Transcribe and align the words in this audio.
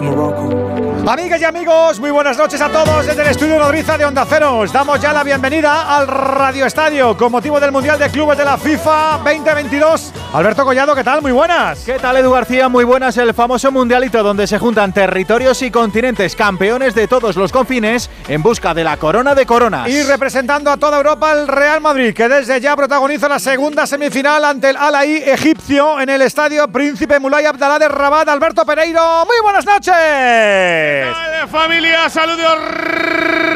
Amigas 0.00 1.40
y 1.40 1.44
amigos, 1.44 1.98
muy 1.98 2.12
buenas 2.12 2.38
noches 2.38 2.60
a 2.60 2.68
todos 2.68 3.04
desde 3.04 3.20
el 3.22 3.28
estudio 3.28 3.58
Nodriza 3.58 3.98
de 3.98 4.04
Onda 4.04 4.24
Cero. 4.28 4.58
Os 4.58 4.72
damos 4.72 5.00
ya 5.00 5.12
la 5.12 5.24
bienvenida 5.24 5.96
al 5.96 6.06
Radio 6.06 6.66
Estadio 6.66 7.16
con 7.16 7.32
motivo 7.32 7.58
del 7.58 7.72
Mundial 7.72 7.98
de 7.98 8.08
Clubes 8.08 8.38
de 8.38 8.44
la 8.44 8.56
FIFA 8.56 9.18
2022. 9.24 10.12
Alberto 10.30 10.62
Collado, 10.62 10.94
¿qué 10.94 11.02
tal? 11.02 11.22
Muy 11.22 11.32
buenas. 11.32 11.84
¿Qué 11.84 11.94
tal, 11.94 12.18
Edu 12.18 12.30
García? 12.30 12.68
Muy 12.68 12.84
buenas. 12.84 13.16
El 13.16 13.32
famoso 13.32 13.72
mundialito 13.72 14.22
donde 14.22 14.46
se 14.46 14.58
juntan 14.58 14.92
territorios 14.92 15.62
y 15.62 15.70
continentes, 15.70 16.36
campeones 16.36 16.94
de 16.94 17.08
todos 17.08 17.34
los 17.34 17.50
confines, 17.50 18.10
en 18.28 18.42
busca 18.42 18.74
de 18.74 18.84
la 18.84 18.98
corona 18.98 19.34
de 19.34 19.46
coronas. 19.46 19.88
Y 19.88 20.02
representando 20.02 20.70
a 20.70 20.76
toda 20.76 20.98
Europa 20.98 21.32
el 21.32 21.48
Real 21.48 21.80
Madrid, 21.80 22.12
que 22.12 22.28
desde 22.28 22.60
ya 22.60 22.76
protagoniza 22.76 23.26
la 23.26 23.38
segunda 23.38 23.86
semifinal 23.86 24.44
ante 24.44 24.68
el 24.68 24.76
Al 24.76 24.96
egipcio 25.02 25.98
en 25.98 26.10
el 26.10 26.20
estadio 26.20 26.68
Príncipe 26.68 27.18
Mulay 27.18 27.46
Abdalá 27.46 27.78
de 27.78 27.88
Rabat. 27.88 28.28
Alberto 28.28 28.66
Pereiro, 28.66 29.24
muy 29.24 29.40
buenas 29.42 29.64
noches. 29.64 29.94
Familia, 31.50 32.10
saludos 32.10 32.58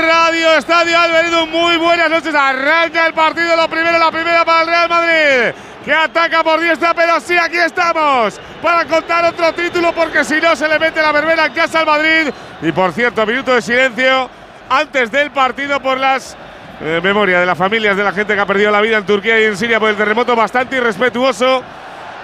Radio 0.09 0.53
Estadio 0.57 0.99
Alberido, 0.99 1.47
muy 1.49 1.77
buenas 1.77 2.09
noches. 2.09 2.35
Arranca 2.35 3.07
el 3.07 3.13
partido, 3.13 3.57
lo 3.57 3.69
primero, 3.69 3.99
la 3.99 4.11
primera 4.11 4.43
para 4.47 4.63
el 4.63 4.67
Real 4.69 4.89
Madrid. 4.89 5.55
Que 5.85 5.93
ataca 5.93 6.45
por 6.45 6.61
diestra, 6.61 6.95
pero 6.95 7.19
sí, 7.21 7.37
aquí 7.37 7.59
estamos 7.59 8.41
para 8.63 8.85
contar 8.85 9.25
otro 9.25 9.53
título, 9.53 9.93
porque 9.93 10.25
si 10.25 10.41
no 10.41 10.55
se 10.55 10.69
le 10.69 10.79
mete 10.79 11.03
la 11.03 11.11
verbena 11.11 11.47
en 11.47 11.53
casa 11.53 11.81
al 11.81 11.87
Madrid. 11.87 12.33
Y 12.63 12.71
por 12.71 12.93
cierto, 12.93 13.27
minuto 13.27 13.55
de 13.55 13.63
silencio 13.63 14.31
antes 14.71 15.11
del 15.11 15.33
partido 15.33 15.81
por 15.81 15.99
las 15.99 16.37
eh, 16.81 17.01
memorias 17.03 17.41
de 17.41 17.47
las 17.47 17.59
familias 17.59 17.97
de 17.97 18.05
la 18.05 18.13
gente 18.13 18.35
que 18.35 18.41
ha 18.41 18.47
perdido 18.47 18.71
la 18.71 18.81
vida 18.81 18.99
en 18.99 19.07
Turquía 19.07 19.41
y 19.41 19.45
en 19.45 19.57
Siria 19.57 19.81
por 19.81 19.91
el 19.91 19.97
terremoto, 19.97 20.37
bastante 20.37 20.77
irrespetuoso 20.77 21.63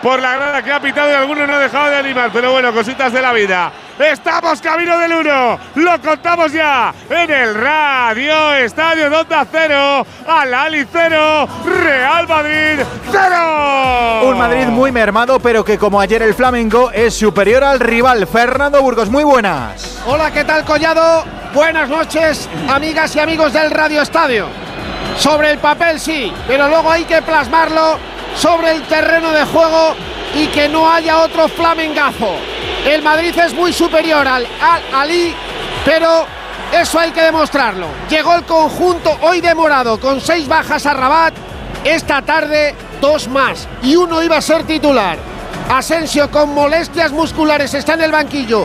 por 0.02 0.20
la 0.20 0.36
grada 0.36 0.62
que 0.62 0.72
ha 0.72 0.80
pitado 0.80 1.10
y 1.10 1.14
algunos 1.14 1.46
no 1.46 1.54
ha 1.54 1.58
dejado 1.58 1.90
de 1.90 1.96
animar. 1.96 2.30
Pero 2.32 2.52
bueno, 2.52 2.72
cositas 2.72 3.12
de 3.12 3.22
la 3.22 3.32
vida. 3.32 3.72
Estamos 3.98 4.60
camino 4.60 4.96
del 4.98 5.12
1. 5.12 5.58
Lo 5.76 6.00
contamos 6.00 6.52
ya 6.52 6.94
en 7.10 7.30
el 7.30 7.54
Radio 7.54 8.54
Estadio 8.54 9.10
Donda 9.10 9.46
0. 9.50 10.06
Al 10.26 10.54
Ali 10.54 10.86
0. 10.90 11.48
Real 11.64 12.28
Madrid 12.28 12.84
0. 13.10 14.20
Un 14.24 14.38
Madrid 14.38 14.66
muy 14.66 14.92
mermado, 14.92 15.40
pero 15.40 15.64
que 15.64 15.78
como 15.78 16.00
ayer 16.00 16.22
el 16.22 16.34
Flamengo 16.34 16.90
es 16.92 17.14
superior 17.14 17.64
al 17.64 17.80
rival. 17.80 18.26
Fernando 18.26 18.80
Burgos, 18.82 19.10
muy 19.10 19.24
buenas. 19.24 20.00
Hola, 20.06 20.30
¿qué 20.30 20.44
tal 20.44 20.64
Collado? 20.64 21.24
Buenas 21.54 21.88
noches, 21.88 22.48
amigas 22.68 23.16
y 23.16 23.20
amigos 23.20 23.52
del 23.52 23.70
Radio 23.70 24.02
Estadio. 24.02 24.46
Sobre 25.16 25.50
el 25.50 25.58
papel 25.58 25.98
sí, 25.98 26.32
pero 26.46 26.68
luego 26.68 26.90
hay 26.90 27.04
que 27.04 27.22
plasmarlo 27.22 27.98
sobre 28.36 28.72
el 28.72 28.82
terreno 28.82 29.30
de 29.32 29.44
juego 29.44 29.94
y 30.34 30.46
que 30.48 30.68
no 30.68 30.90
haya 30.90 31.20
otro 31.20 31.48
flamengazo. 31.48 32.36
El 32.86 33.02
Madrid 33.02 33.36
es 33.38 33.54
muy 33.54 33.72
superior 33.72 34.26
al 34.26 34.46
Al 34.60 34.82
Ali, 34.94 35.34
pero 35.84 36.26
eso 36.72 36.98
hay 36.98 37.10
que 37.12 37.22
demostrarlo. 37.22 37.88
Llegó 38.10 38.34
el 38.34 38.44
conjunto 38.44 39.16
hoy 39.22 39.40
demorado 39.40 39.98
con 39.98 40.20
seis 40.20 40.46
bajas 40.46 40.86
a 40.86 40.94
Rabat. 40.94 41.34
Esta 41.84 42.22
tarde 42.22 42.74
dos 43.00 43.28
más 43.28 43.68
y 43.82 43.96
uno 43.96 44.22
iba 44.22 44.36
a 44.36 44.42
ser 44.42 44.64
titular. 44.64 45.18
Asensio 45.70 46.30
con 46.30 46.54
molestias 46.54 47.12
musculares 47.12 47.74
está 47.74 47.94
en 47.94 48.02
el 48.02 48.12
banquillo, 48.12 48.64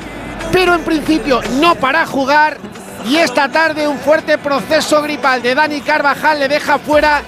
pero 0.51 0.73
en 0.73 0.83
principio 0.83 1.41
no 1.59 1.75
para 1.75 2.05
jugar. 2.05 2.57
Y 3.05 3.17
esta 3.17 3.49
tarde 3.49 3.87
un 3.87 3.99
fuerte 3.99 4.37
proceso 4.37 5.01
gripal 5.01 5.41
de 5.41 5.55
Dani 5.55 5.81
Carvajal 5.81 6.39
le 6.39 6.47
deja 6.47 6.79
fuera 6.79 7.21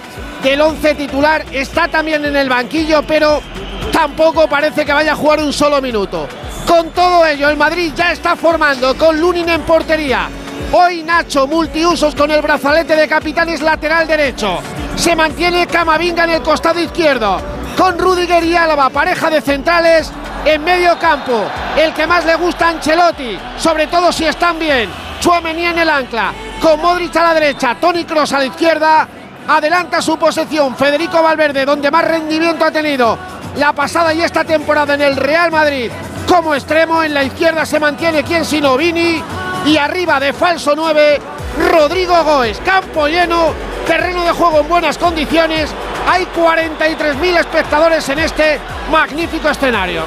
del 0.43 0.61
once 0.61 0.95
titular. 0.95 1.45
Está 1.51 1.87
también 1.87 2.23
en 2.25 2.35
el 2.35 2.49
banquillo, 2.49 3.03
pero 3.03 3.41
tampoco 3.91 4.47
parece 4.47 4.85
que 4.85 4.93
vaya 4.93 5.13
a 5.13 5.15
jugar 5.15 5.39
un 5.39 5.53
solo 5.53 5.81
minuto. 5.81 6.27
Con 6.67 6.89
todo 6.91 7.25
ello, 7.25 7.49
el 7.49 7.57
Madrid 7.57 7.91
ya 7.95 8.11
está 8.11 8.35
formando 8.35 8.95
con 8.95 9.19
Lunin 9.19 9.49
en 9.49 9.61
portería. 9.61 10.29
Hoy 10.71 11.03
Nacho, 11.03 11.47
multiusos 11.47 12.15
con 12.15 12.31
el 12.31 12.41
brazalete 12.41 12.95
de 12.95 13.07
capitán, 13.07 13.49
es 13.49 13.61
lateral 13.61 14.07
derecho. 14.07 14.59
Se 14.95 15.15
mantiene 15.15 15.67
Camavinga 15.67 16.23
en 16.23 16.31
el 16.31 16.41
costado 16.41 16.79
izquierdo. 16.79 17.39
Con 17.77 17.99
Rudiger 17.99 18.43
y 18.43 18.55
Álava, 18.55 18.89
pareja 18.89 19.29
de 19.29 19.41
centrales 19.41 20.11
en 20.45 20.63
medio 20.63 20.97
campo. 20.97 21.45
El 21.77 21.93
que 21.93 22.07
más 22.07 22.25
le 22.25 22.35
gusta 22.35 22.67
a 22.67 22.69
Ancelotti, 22.69 23.37
sobre 23.57 23.87
todo 23.87 24.11
si 24.11 24.25
están 24.25 24.57
bien. 24.57 24.89
Chuamení 25.19 25.65
en 25.65 25.79
el 25.79 25.89
ancla. 25.89 26.33
Con 26.61 26.81
Modric 26.81 27.15
a 27.15 27.23
la 27.23 27.33
derecha, 27.33 27.75
Tony 27.79 28.05
Cross 28.05 28.33
a 28.33 28.39
la 28.39 28.45
izquierda. 28.45 29.07
Adelanta 29.47 30.01
su 30.01 30.17
posesión 30.17 30.75
Federico 30.75 31.21
Valverde, 31.21 31.65
donde 31.65 31.91
más 31.91 32.05
rendimiento 32.05 32.65
ha 32.65 32.71
tenido 32.71 33.17
la 33.57 33.73
pasada 33.73 34.13
y 34.13 34.21
esta 34.21 34.43
temporada 34.43 34.95
en 34.95 35.01
el 35.01 35.15
Real 35.15 35.51
Madrid 35.51 35.91
como 36.27 36.55
extremo. 36.55 37.03
En 37.03 37.13
la 37.13 37.23
izquierda 37.23 37.65
se 37.65 37.79
mantiene 37.79 38.23
quien 38.23 38.43
sino 38.43 38.75
Vini. 38.75 39.21
Y 39.65 39.77
arriba 39.77 40.19
de 40.19 40.33
falso 40.33 40.73
9, 40.75 41.19
Rodrigo 41.71 42.23
Goes. 42.23 42.59
Campo 42.65 43.07
lleno, 43.07 43.53
terreno 43.87 44.23
de 44.23 44.31
juego 44.31 44.61
en 44.61 44.67
buenas 44.67 44.97
condiciones. 44.97 45.69
Hay 46.07 46.27
43.000 46.35 47.39
espectadores 47.39 48.07
en 48.09 48.19
este 48.19 48.59
magnífico 48.91 49.49
escenario. 49.49 50.03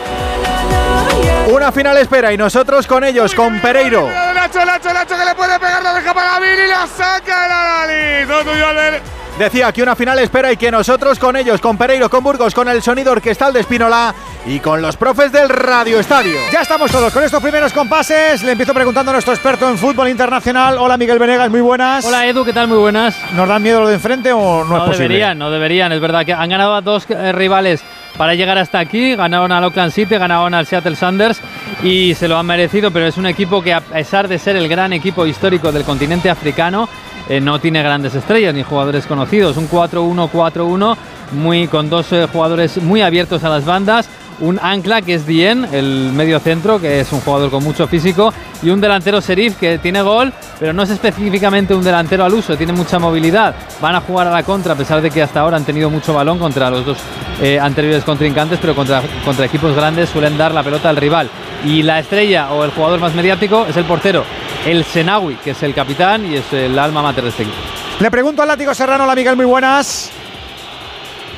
Una 1.49 1.73
final 1.73 1.97
espera 1.97 2.33
y 2.33 2.37
nosotros 2.37 2.87
con 2.87 3.03
ellos, 3.05 3.35
con 3.35 3.61
Pereiro. 3.61 4.09
Nacho, 4.35 4.65
Nacho, 4.65 4.93
Nacho, 4.93 5.17
que 5.17 5.25
le 5.25 5.35
puede 5.35 5.59
pegar, 5.59 5.83
la 5.83 5.95
deja 5.95 6.13
para 6.13 6.39
Vini 6.39 6.63
y 6.65 6.69
la 6.69 6.87
saca 6.87 7.87
el. 7.87 9.19
Decía 9.39 9.71
que 9.71 9.85
una 9.85 9.95
final 9.95 10.19
espera 10.19 10.51
y 10.51 10.57
que 10.57 10.69
nosotros 10.69 11.17
con 11.17 11.37
ellos, 11.37 11.61
con 11.61 11.79
Pereiro, 11.79 12.11
con 12.11 12.25
Burgos, 12.25 12.53
con 12.57 12.69
el 12.69 12.83
sonido 12.83 13.13
orquestal 13.13 13.53
de 13.53 13.61
Espinola 13.61 14.13
y 14.45 14.59
con 14.59 14.83
los 14.83 14.97
profes 14.97 15.31
del 15.31 15.49
Radio 15.49 16.01
Estadio. 16.01 16.35
Ya 16.53 16.63
estamos 16.63 16.91
todos 16.91 17.13
con 17.13 17.23
estos 17.23 17.41
primeros 17.41 17.73
compases. 17.73 18.43
Le 18.43 18.51
empiezo 18.53 18.75
preguntando 18.75 19.11
a 19.11 19.15
nuestro 19.15 19.33
experto 19.33 19.69
en 19.69 19.79
fútbol 19.79 20.09
internacional. 20.09 20.77
Hola 20.79 20.97
Miguel 20.97 21.21
Venegas, 21.21 21.51
muy 21.51 21.61
buenas. 21.61 22.05
Hola 22.05 22.27
Edu, 22.27 22.45
¿qué 22.45 22.53
tal? 22.53 22.67
Muy 22.67 22.79
buenas. 22.79 23.17
¿Nos 23.35 23.49
dan 23.49 23.63
miedo 23.63 23.81
lo 23.81 23.87
de 23.87 23.95
enfrente 23.95 24.33
o 24.33 24.65
no, 24.65 24.65
no 24.65 24.77
es 24.79 24.83
posible? 24.83 25.03
deberían, 25.05 25.39
no 25.39 25.53
deberían. 25.53 25.93
Es 25.93 26.01
verdad 26.01 26.27
que 26.27 26.33
han 26.33 26.49
ganado 26.49 26.75
a 26.75 26.81
dos 26.81 27.07
eh, 27.09 27.31
rivales 27.31 27.85
para 28.17 28.35
llegar 28.35 28.59
hasta 28.59 28.81
aquí. 28.81 29.15
Ganaron 29.15 29.53
al 29.53 29.63
Oakland 29.63 29.93
City, 29.93 30.17
ganaron 30.17 30.53
al 30.53 30.67
Seattle 30.67 30.97
Sanders 30.97 31.41
y 31.85 32.17
se 32.17 32.27
lo 32.27 32.39
han 32.39 32.47
merecido, 32.47 32.91
pero 32.91 33.07
es 33.07 33.17
un 33.17 33.27
equipo 33.27 33.63
que 33.63 33.73
a 33.73 33.83
pesar 33.83 34.27
de 34.27 34.41
ser 34.41 34.57
el 34.57 34.69
gran 34.69 34.93
equipo 34.93 35.25
histórico 35.27 35.71
del 35.71 35.85
continente 35.85 36.29
africano, 36.29 36.89
eh, 37.29 37.41
no 37.41 37.59
tiene 37.59 37.83
grandes 37.83 38.15
estrellas 38.15 38.55
ni 38.55 38.63
jugadores 38.63 39.07
conocidos. 39.07 39.57
Un 39.57 39.69
4-1-4-1 39.69 40.97
muy, 41.33 41.69
con 41.69 41.91
dos 41.91 42.13
eh, 42.13 42.27
jugadores 42.33 42.83
muy 42.83 43.03
abiertos 43.03 43.45
a 43.45 43.49
las 43.49 43.65
bandas. 43.65 44.09
Un 44.41 44.61
ancla 44.63 45.03
que 45.03 45.15
es 45.15 45.27
Dien, 45.27 45.67
el 45.73 46.13
medio 46.13 46.39
centro, 46.39 46.81
que 46.81 47.01
es 47.01 47.13
un 47.13 47.21
jugador 47.21 47.51
con 47.51 47.65
mucho 47.65 47.89
físico, 47.89 48.33
y 48.63 48.71
un 48.71 48.81
delantero 48.81 49.21
Serif 49.21 49.57
que 49.59 49.79
tiene 49.79 50.01
gol, 50.01 50.33
pero 50.61 50.73
no 50.73 50.85
es 50.85 50.91
específicamente 50.91 51.75
un 51.75 51.83
delantero 51.83 52.25
al 52.25 52.33
uso, 52.33 52.57
tiene 52.57 52.73
mucha 52.73 53.01
movilidad. 53.01 53.57
Van 53.81 53.97
a 53.97 54.01
jugar 54.01 54.29
a 54.29 54.31
la 54.31 54.45
contra, 54.45 54.75
a 54.75 54.77
pesar 54.77 55.03
de 55.03 55.11
que 55.11 55.23
hasta 55.23 55.41
ahora 55.41 55.57
han 55.57 55.65
tenido 55.65 55.91
mucho 55.91 56.15
balón 56.15 56.39
contra 56.39 56.71
los 56.71 56.87
dos 56.87 56.99
eh, 57.43 57.59
anteriores 57.59 58.05
contrincantes, 58.05 58.61
pero 58.61 58.77
contra, 58.77 59.03
contra 59.25 59.47
equipos 59.47 59.75
grandes 59.75 60.09
suelen 60.09 60.39
dar 60.39 60.55
la 60.55 60.63
pelota 60.63 60.89
al 60.89 60.97
rival. 60.97 61.29
Y 61.65 61.83
la 61.83 61.99
estrella 61.99 62.53
o 62.53 62.65
el 62.65 62.71
jugador 62.71 63.01
más 63.01 63.17
mediático 63.17 63.67
es 63.69 63.77
el 63.77 63.85
portero, 63.85 64.25
el 64.67 64.85
Senawi, 64.85 65.37
que 65.37 65.51
es 65.51 65.63
el 65.63 65.75
capitán 65.75 66.27
y 66.31 66.37
es 66.37 66.53
el 66.53 66.79
alma 66.79 67.03
mater 67.03 67.25
de 67.25 67.31
este 67.31 67.43
equipo. 67.45 67.59
Le 68.01 68.11
pregunto 68.11 68.43
al 68.43 68.49
látigo 68.49 68.75
Serrano, 68.75 69.05
hola 69.05 69.15
Miguel, 69.15 69.37
muy 69.37 69.47
buenas. 69.47 70.11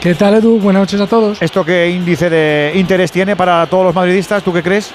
¿Qué 0.00 0.14
tal, 0.14 0.34
Edu? 0.34 0.58
Buenas 0.58 0.80
noches 0.80 1.00
a 1.00 1.06
todos. 1.06 1.40
¿Esto 1.42 1.64
qué 1.64 1.90
índice 1.90 2.30
de 2.30 2.72
interés 2.74 3.12
tiene 3.12 3.36
para 3.36 3.66
todos 3.66 3.84
los 3.84 3.94
madridistas? 3.94 4.42
¿Tú 4.42 4.52
qué 4.52 4.62
crees? 4.62 4.92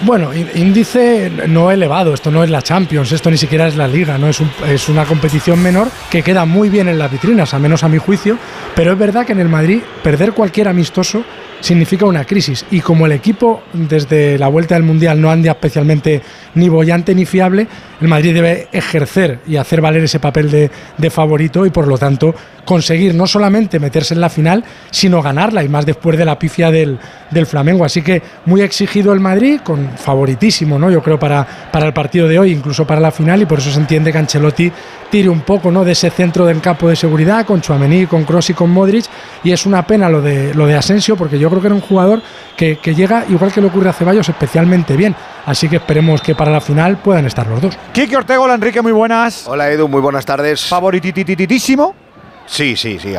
Bueno, 0.00 0.30
índice 0.32 1.30
no 1.48 1.72
elevado, 1.72 2.14
esto 2.14 2.30
no 2.30 2.44
es 2.44 2.50
la 2.50 2.62
Champions, 2.62 3.10
esto 3.10 3.30
ni 3.30 3.36
siquiera 3.36 3.66
es 3.66 3.74
la 3.74 3.88
Liga, 3.88 4.16
no 4.16 4.28
es, 4.28 4.38
un, 4.38 4.48
es 4.68 4.88
una 4.88 5.04
competición 5.04 5.60
menor 5.60 5.88
que 6.08 6.22
queda 6.22 6.44
muy 6.44 6.68
bien 6.68 6.88
en 6.88 6.98
las 6.98 7.10
vitrinas, 7.10 7.52
al 7.52 7.60
menos 7.60 7.82
a 7.82 7.88
mi 7.88 7.98
juicio, 7.98 8.38
pero 8.76 8.92
es 8.92 8.98
verdad 8.98 9.26
que 9.26 9.32
en 9.32 9.40
el 9.40 9.48
Madrid 9.48 9.80
perder 10.04 10.34
cualquier 10.34 10.68
amistoso 10.68 11.24
significa 11.60 12.06
una 12.06 12.24
crisis 12.24 12.64
y 12.70 12.80
como 12.80 13.06
el 13.06 13.12
equipo 13.12 13.62
desde 13.72 14.38
la 14.38 14.48
vuelta 14.48 14.74
del 14.74 14.84
Mundial 14.84 15.20
no 15.20 15.30
anda 15.30 15.50
especialmente 15.50 16.22
ni 16.54 16.68
bollante 16.68 17.14
ni 17.14 17.24
fiable, 17.24 17.66
el 18.00 18.08
Madrid 18.08 18.34
debe 18.34 18.68
ejercer 18.72 19.40
y 19.46 19.56
hacer 19.56 19.80
valer 19.80 20.04
ese 20.04 20.20
papel 20.20 20.50
de, 20.50 21.10
favorito 21.10 21.64
y 21.64 21.70
por 21.70 21.86
lo 21.86 21.96
tanto 21.96 22.34
conseguir 22.64 23.14
no 23.14 23.26
solamente 23.26 23.78
meterse 23.78 24.12
en 24.12 24.20
la 24.20 24.28
final, 24.28 24.62
sino 24.90 25.22
ganarla 25.22 25.64
y 25.64 25.68
más 25.68 25.86
después 25.86 26.18
de 26.18 26.24
la 26.24 26.38
pifia 26.38 26.70
del, 26.70 26.98
del 27.30 27.46
Flamengo. 27.46 27.84
Así 27.84 28.02
que 28.02 28.20
muy 28.44 28.60
exigido 28.60 29.12
el 29.14 29.20
Madrid, 29.20 29.60
con 29.64 29.96
favoritísimo, 29.96 30.78
¿no? 30.78 30.90
Yo 30.90 31.02
creo 31.02 31.18
para, 31.18 31.46
para 31.72 31.86
el 31.86 31.94
partido 31.94 32.28
de 32.28 32.38
hoy, 32.38 32.52
incluso 32.52 32.86
para 32.86 33.00
la 33.00 33.10
final, 33.10 33.40
y 33.40 33.46
por 33.46 33.58
eso 33.58 33.70
se 33.70 33.80
entiende 33.80 34.12
que 34.12 34.18
Ancelotti 34.18 34.70
tire 35.10 35.28
un 35.28 35.40
poco 35.40 35.70
¿no? 35.70 35.84
de 35.84 35.92
ese 35.92 36.10
centro 36.10 36.44
del 36.44 36.60
campo 36.60 36.88
de 36.88 36.96
seguridad 36.96 37.46
con 37.46 37.60
Chuamení, 37.60 38.06
con 38.06 38.24
Kroos 38.24 38.50
y 38.50 38.54
con 38.54 38.70
Modric. 38.70 39.06
Y 39.42 39.52
es 39.52 39.66
una 39.66 39.86
pena 39.86 40.08
lo 40.08 40.20
de, 40.20 40.54
lo 40.54 40.66
de 40.66 40.76
Asensio, 40.76 41.16
porque 41.16 41.38
yo 41.38 41.47
creo 41.48 41.60
que 41.60 41.68
era 41.68 41.74
un 41.74 41.80
jugador 41.80 42.22
que, 42.56 42.78
que 42.78 42.94
llega, 42.94 43.24
igual 43.28 43.52
que 43.52 43.60
le 43.60 43.68
ocurre 43.68 43.90
a 43.90 43.92
Ceballos, 43.92 44.28
especialmente 44.28 44.96
bien. 44.96 45.14
Así 45.46 45.68
que 45.68 45.76
esperemos 45.76 46.20
que 46.20 46.34
para 46.34 46.50
la 46.50 46.60
final 46.60 46.98
puedan 46.98 47.26
estar 47.26 47.46
los 47.46 47.60
dos. 47.60 47.78
Kiki 47.92 48.14
Ortega, 48.14 48.40
hola 48.40 48.54
Enrique, 48.54 48.82
muy 48.82 48.92
buenas. 48.92 49.46
Hola 49.46 49.70
Edu, 49.70 49.88
muy 49.88 50.00
buenas 50.00 50.26
tardes. 50.26 50.66
Favoritititísimo. 50.66 52.07
Sí, 52.48 52.76
sí, 52.76 52.98
sí, 52.98 53.14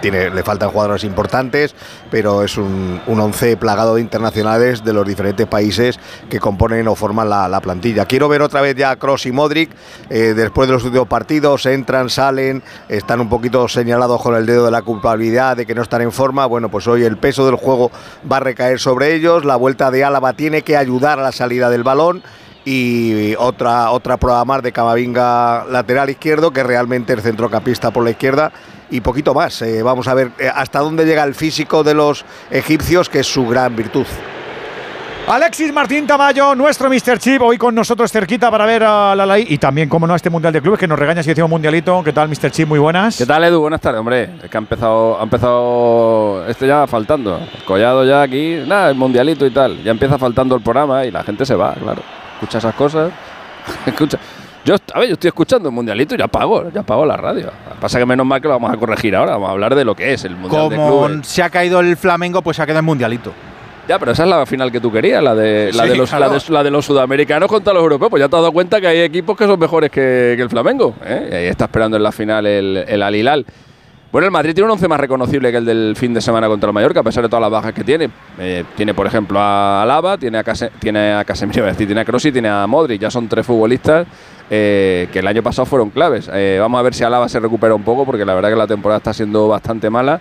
tiene, 0.00 0.30
le 0.30 0.42
faltan 0.42 0.70
jugadores 0.70 1.04
importantes, 1.04 1.72
pero 2.10 2.42
es 2.42 2.56
un, 2.56 3.00
un 3.06 3.20
once 3.20 3.56
plagado 3.56 3.94
de 3.94 4.00
internacionales 4.00 4.82
de 4.84 4.92
los 4.92 5.06
diferentes 5.06 5.46
países 5.46 6.00
que 6.28 6.40
componen 6.40 6.88
o 6.88 6.96
forman 6.96 7.30
la, 7.30 7.60
plantilla. 7.60 8.06
Quiero 8.06 8.28
ver 8.28 8.42
otra 8.42 8.60
vez 8.60 8.74
ya 8.74 8.90
a 8.90 8.96
Cross 8.96 9.26
y 9.26 9.32
Modric, 9.32 9.70
eh, 10.10 10.34
después 10.34 10.68
de 10.68 10.74
los 10.74 10.84
últimos 10.84 11.06
partidos, 11.06 11.64
entran, 11.66 12.10
salen, 12.10 12.60
están 12.88 13.20
un 13.20 13.28
poquito 13.28 13.68
señalados 13.68 14.20
con 14.20 14.34
el 14.34 14.46
dedo 14.46 14.64
de 14.64 14.72
la 14.72 14.82
culpabilidad 14.82 15.56
de 15.56 15.64
que 15.64 15.76
no 15.76 15.82
están 15.82 16.02
en 16.02 16.10
forma. 16.10 16.44
Bueno, 16.46 16.68
pues 16.68 16.88
hoy 16.88 17.04
el 17.04 17.18
peso 17.18 17.46
del 17.46 17.54
juego 17.54 17.92
va 18.30 18.38
a 18.38 18.40
recaer 18.40 18.80
sobre 18.80 19.14
ellos, 19.14 19.44
la 19.44 19.54
vuelta 19.54 19.92
de 19.92 20.02
Álava 20.02 20.32
tiene 20.32 20.62
que 20.62 20.76
ayudar 20.76 21.20
a 21.20 21.22
la 21.22 21.32
salida 21.32 21.70
del 21.70 21.84
balón 21.84 22.24
y 22.64 23.34
otra 23.36 23.90
otra 23.90 24.16
prueba 24.16 24.44
más 24.44 24.62
de 24.62 24.72
Camavinga 24.72 25.64
lateral 25.70 26.10
izquierdo 26.10 26.52
que 26.52 26.62
realmente 26.62 27.12
el 27.12 27.20
centrocampista 27.20 27.90
por 27.90 28.04
la 28.04 28.10
izquierda 28.10 28.52
y 28.90 29.00
poquito 29.00 29.34
más. 29.34 29.60
Eh, 29.62 29.82
vamos 29.82 30.06
a 30.06 30.14
ver 30.14 30.30
eh, 30.38 30.50
hasta 30.54 30.80
dónde 30.80 31.04
llega 31.04 31.24
el 31.24 31.34
físico 31.34 31.82
de 31.82 31.94
los 31.94 32.24
egipcios 32.50 33.08
que 33.08 33.20
es 33.20 33.26
su 33.26 33.46
gran 33.46 33.74
virtud. 33.74 34.06
Alexis 35.28 35.72
Martín 35.72 36.04
Tamayo, 36.04 36.54
nuestro 36.56 36.90
Mr. 36.90 37.16
Chip, 37.16 37.40
hoy 37.42 37.56
con 37.56 37.76
nosotros 37.76 38.10
cerquita 38.10 38.50
para 38.50 38.66
ver 38.66 38.82
a 38.82 39.14
la 39.14 39.38
y 39.38 39.56
también, 39.56 39.88
como 39.88 40.04
no, 40.04 40.14
a 40.14 40.16
este 40.16 40.30
Mundial 40.30 40.52
de 40.52 40.60
Clubes 40.60 40.80
que 40.80 40.88
nos 40.88 40.98
regaña 40.98 41.22
si 41.22 41.28
decimos 41.28 41.48
Mundialito. 41.48 42.02
¿Qué 42.02 42.12
tal, 42.12 42.28
Mr. 42.28 42.50
Chip? 42.50 42.68
Muy 42.68 42.80
buenas. 42.80 43.16
¿Qué 43.16 43.24
tal, 43.24 43.44
Edu? 43.44 43.60
Buenas 43.60 43.80
tardes, 43.80 44.00
hombre. 44.00 44.30
Es 44.42 44.50
que 44.50 44.56
ha 44.56 44.60
empezado, 44.60 45.20
ha 45.20 45.22
empezado 45.22 46.44
este 46.48 46.66
ya 46.66 46.88
faltando. 46.88 47.40
Collado 47.64 48.04
ya 48.04 48.22
aquí, 48.22 48.62
nada, 48.66 48.90
el 48.90 48.96
Mundialito 48.96 49.46
y 49.46 49.50
tal. 49.50 49.82
Ya 49.84 49.92
empieza 49.92 50.18
faltando 50.18 50.56
el 50.56 50.60
programa 50.60 51.06
y 51.06 51.12
la 51.12 51.22
gente 51.22 51.46
se 51.46 51.54
va, 51.54 51.72
claro 51.74 52.02
escucha 52.42 52.58
esas 52.58 52.74
cosas. 52.74 53.12
escucha. 53.86 54.18
Yo, 54.64 54.76
a 54.94 54.98
ver, 55.00 55.08
yo 55.08 55.14
estoy 55.14 55.28
escuchando 55.28 55.68
el 55.68 55.74
mundialito 55.74 56.14
y 56.14 56.18
ya 56.18 56.28
pago, 56.28 56.70
ya 56.72 56.82
pago 56.82 57.06
la 57.06 57.16
radio. 57.16 57.50
Pasa 57.80 57.98
que 57.98 58.06
menos 58.06 58.26
mal 58.26 58.40
que 58.40 58.48
lo 58.48 58.54
vamos 58.54 58.72
a 58.72 58.76
corregir 58.76 59.14
ahora, 59.16 59.32
vamos 59.32 59.48
a 59.48 59.52
hablar 59.52 59.74
de 59.74 59.84
lo 59.84 59.94
que 59.94 60.12
es 60.12 60.24
el 60.24 60.36
mundial 60.36 60.68
Como 60.68 61.08
se 61.24 61.42
ha 61.42 61.50
caído 61.50 61.80
el 61.80 61.96
Flamengo, 61.96 62.42
pues 62.42 62.56
se 62.56 62.62
ha 62.62 62.66
quedado 62.66 62.80
el 62.80 62.86
mundialito. 62.86 63.32
Ya, 63.88 63.98
pero 63.98 64.12
esa 64.12 64.22
es 64.22 64.28
la 64.28 64.46
final 64.46 64.70
que 64.70 64.80
tú 64.80 64.92
querías, 64.92 65.20
la 65.20 65.34
de, 65.34 65.72
la, 65.72 65.84
de 65.84 65.96
los, 65.96 66.12
la, 66.48 66.62
de, 66.62 66.70
los 66.70 66.84
sudamericanos 66.84 67.48
contra 67.48 67.72
los 67.72 67.82
europeos. 67.82 68.10
Pues 68.10 68.20
ya 68.20 68.28
te 68.28 68.36
has 68.36 68.42
dado 68.42 68.52
cuenta 68.52 68.80
que 68.80 68.86
hay 68.86 69.00
equipos 69.00 69.36
que 69.36 69.44
son 69.44 69.58
mejores 69.58 69.90
que, 69.90 70.34
el 70.34 70.48
Flamengo. 70.48 70.94
¿eh? 71.04 71.28
Y 71.32 71.34
ahí 71.34 71.46
está 71.46 71.64
esperando 71.64 71.96
en 71.96 72.04
la 72.04 72.12
final 72.12 72.46
el, 72.46 72.84
el 72.86 73.02
Alilal. 73.02 73.44
Bueno, 74.12 74.26
el 74.26 74.30
Madrid 74.30 74.52
tiene 74.52 74.66
un 74.66 74.72
once 74.72 74.86
más 74.88 75.00
reconocible 75.00 75.50
que 75.50 75.56
el 75.56 75.64
del 75.64 75.94
fin 75.96 76.12
de 76.12 76.20
semana 76.20 76.46
contra 76.46 76.68
el 76.68 76.74
Mallorca, 76.74 77.00
a 77.00 77.02
pesar 77.02 77.22
de 77.22 77.30
todas 77.30 77.40
las 77.40 77.50
bajas 77.50 77.72
que 77.72 77.82
tiene. 77.82 78.10
Eh, 78.38 78.62
tiene, 78.76 78.92
por 78.92 79.06
ejemplo, 79.06 79.40
a 79.40 79.82
Alaba, 79.82 80.18
tiene 80.18 80.36
a, 80.36 80.44
Casemiro, 80.44 80.74
tiene 81.74 82.00
a 82.00 82.04
Crossi, 82.04 82.30
tiene 82.32 82.50
a 82.50 82.66
Modric. 82.66 83.00
Ya 83.00 83.10
son 83.10 83.26
tres 83.26 83.46
futbolistas 83.46 84.06
eh, 84.50 85.08
que 85.10 85.20
el 85.20 85.26
año 85.26 85.42
pasado 85.42 85.64
fueron 85.64 85.88
claves. 85.88 86.28
Eh, 86.30 86.58
vamos 86.60 86.78
a 86.78 86.82
ver 86.82 86.92
si 86.92 87.04
Alaba 87.04 87.26
se 87.26 87.40
recupera 87.40 87.74
un 87.74 87.84
poco, 87.84 88.04
porque 88.04 88.26
la 88.26 88.34
verdad 88.34 88.50
que 88.50 88.56
la 88.56 88.66
temporada 88.66 88.98
está 88.98 89.14
siendo 89.14 89.48
bastante 89.48 89.88
mala. 89.88 90.20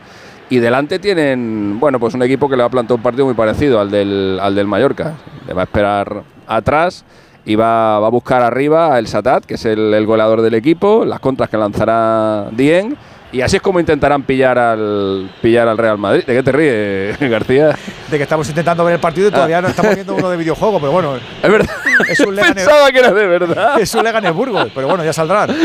Y 0.49 0.59
delante 0.59 0.97
tienen, 0.97 1.77
bueno, 1.77 1.99
pues 1.99 2.13
un 2.13 2.23
equipo 2.23 2.47
que 2.47 2.55
le 2.55 2.63
va 2.63 2.67
a 2.67 2.71
plantear 2.71 2.95
un 2.95 3.03
partido 3.03 3.25
muy 3.25 3.35
parecido 3.35 3.81
al 3.81 3.91
del, 3.91 4.39
al 4.41 4.55
del 4.55 4.67
Mallorca. 4.67 5.15
Le 5.45 5.53
va 5.53 5.63
a 5.63 5.65
esperar 5.65 6.23
atrás 6.47 7.03
y 7.43 7.55
va, 7.55 7.97
a 7.97 8.09
buscar 8.09 8.41
arriba 8.41 8.95
a 8.95 8.99
El 8.99 9.07
Satat, 9.07 9.43
que 9.43 9.55
es 9.55 9.65
el, 9.65 9.93
el 9.93 10.05
goleador 10.05 10.41
del 10.41 10.53
equipo, 10.53 11.03
las 11.03 11.19
contras 11.19 11.49
que 11.49 11.57
lanzará 11.57 12.47
Dien 12.51 12.97
y 13.31 13.41
así 13.41 13.55
es 13.55 13.61
como 13.61 13.79
intentarán 13.79 14.23
pillar 14.23 14.57
al 14.57 15.29
pillar 15.41 15.67
al 15.67 15.77
Real 15.77 15.97
Madrid. 15.97 16.23
¿De 16.25 16.33
qué 16.35 16.43
te 16.43 16.51
ríes, 16.51 17.19
García? 17.29 17.77
De 18.09 18.17
que 18.17 18.23
estamos 18.23 18.47
intentando 18.49 18.83
ver 18.83 18.95
el 18.95 18.99
partido 18.99 19.29
y 19.29 19.31
todavía 19.31 19.61
no 19.61 19.69
estamos 19.69 19.95
viendo 19.95 20.15
uno 20.15 20.29
de 20.29 20.37
videojuego, 20.37 20.79
pero 20.79 20.91
bueno. 20.91 21.15
Es 21.15 21.51
verdad. 21.51 21.75
Es 22.09 22.19
un 22.19 22.35
Pensaba 22.53 22.91
que 22.91 22.99
era 22.99 23.11
de 23.11 23.27
verdad. 23.27 23.79
Es 23.79 23.93
un 23.95 24.03
Leganes-Burgos, 24.03 24.71
pero 24.75 24.87
bueno, 24.87 25.03
ya 25.03 25.13
saldrán. 25.13 25.55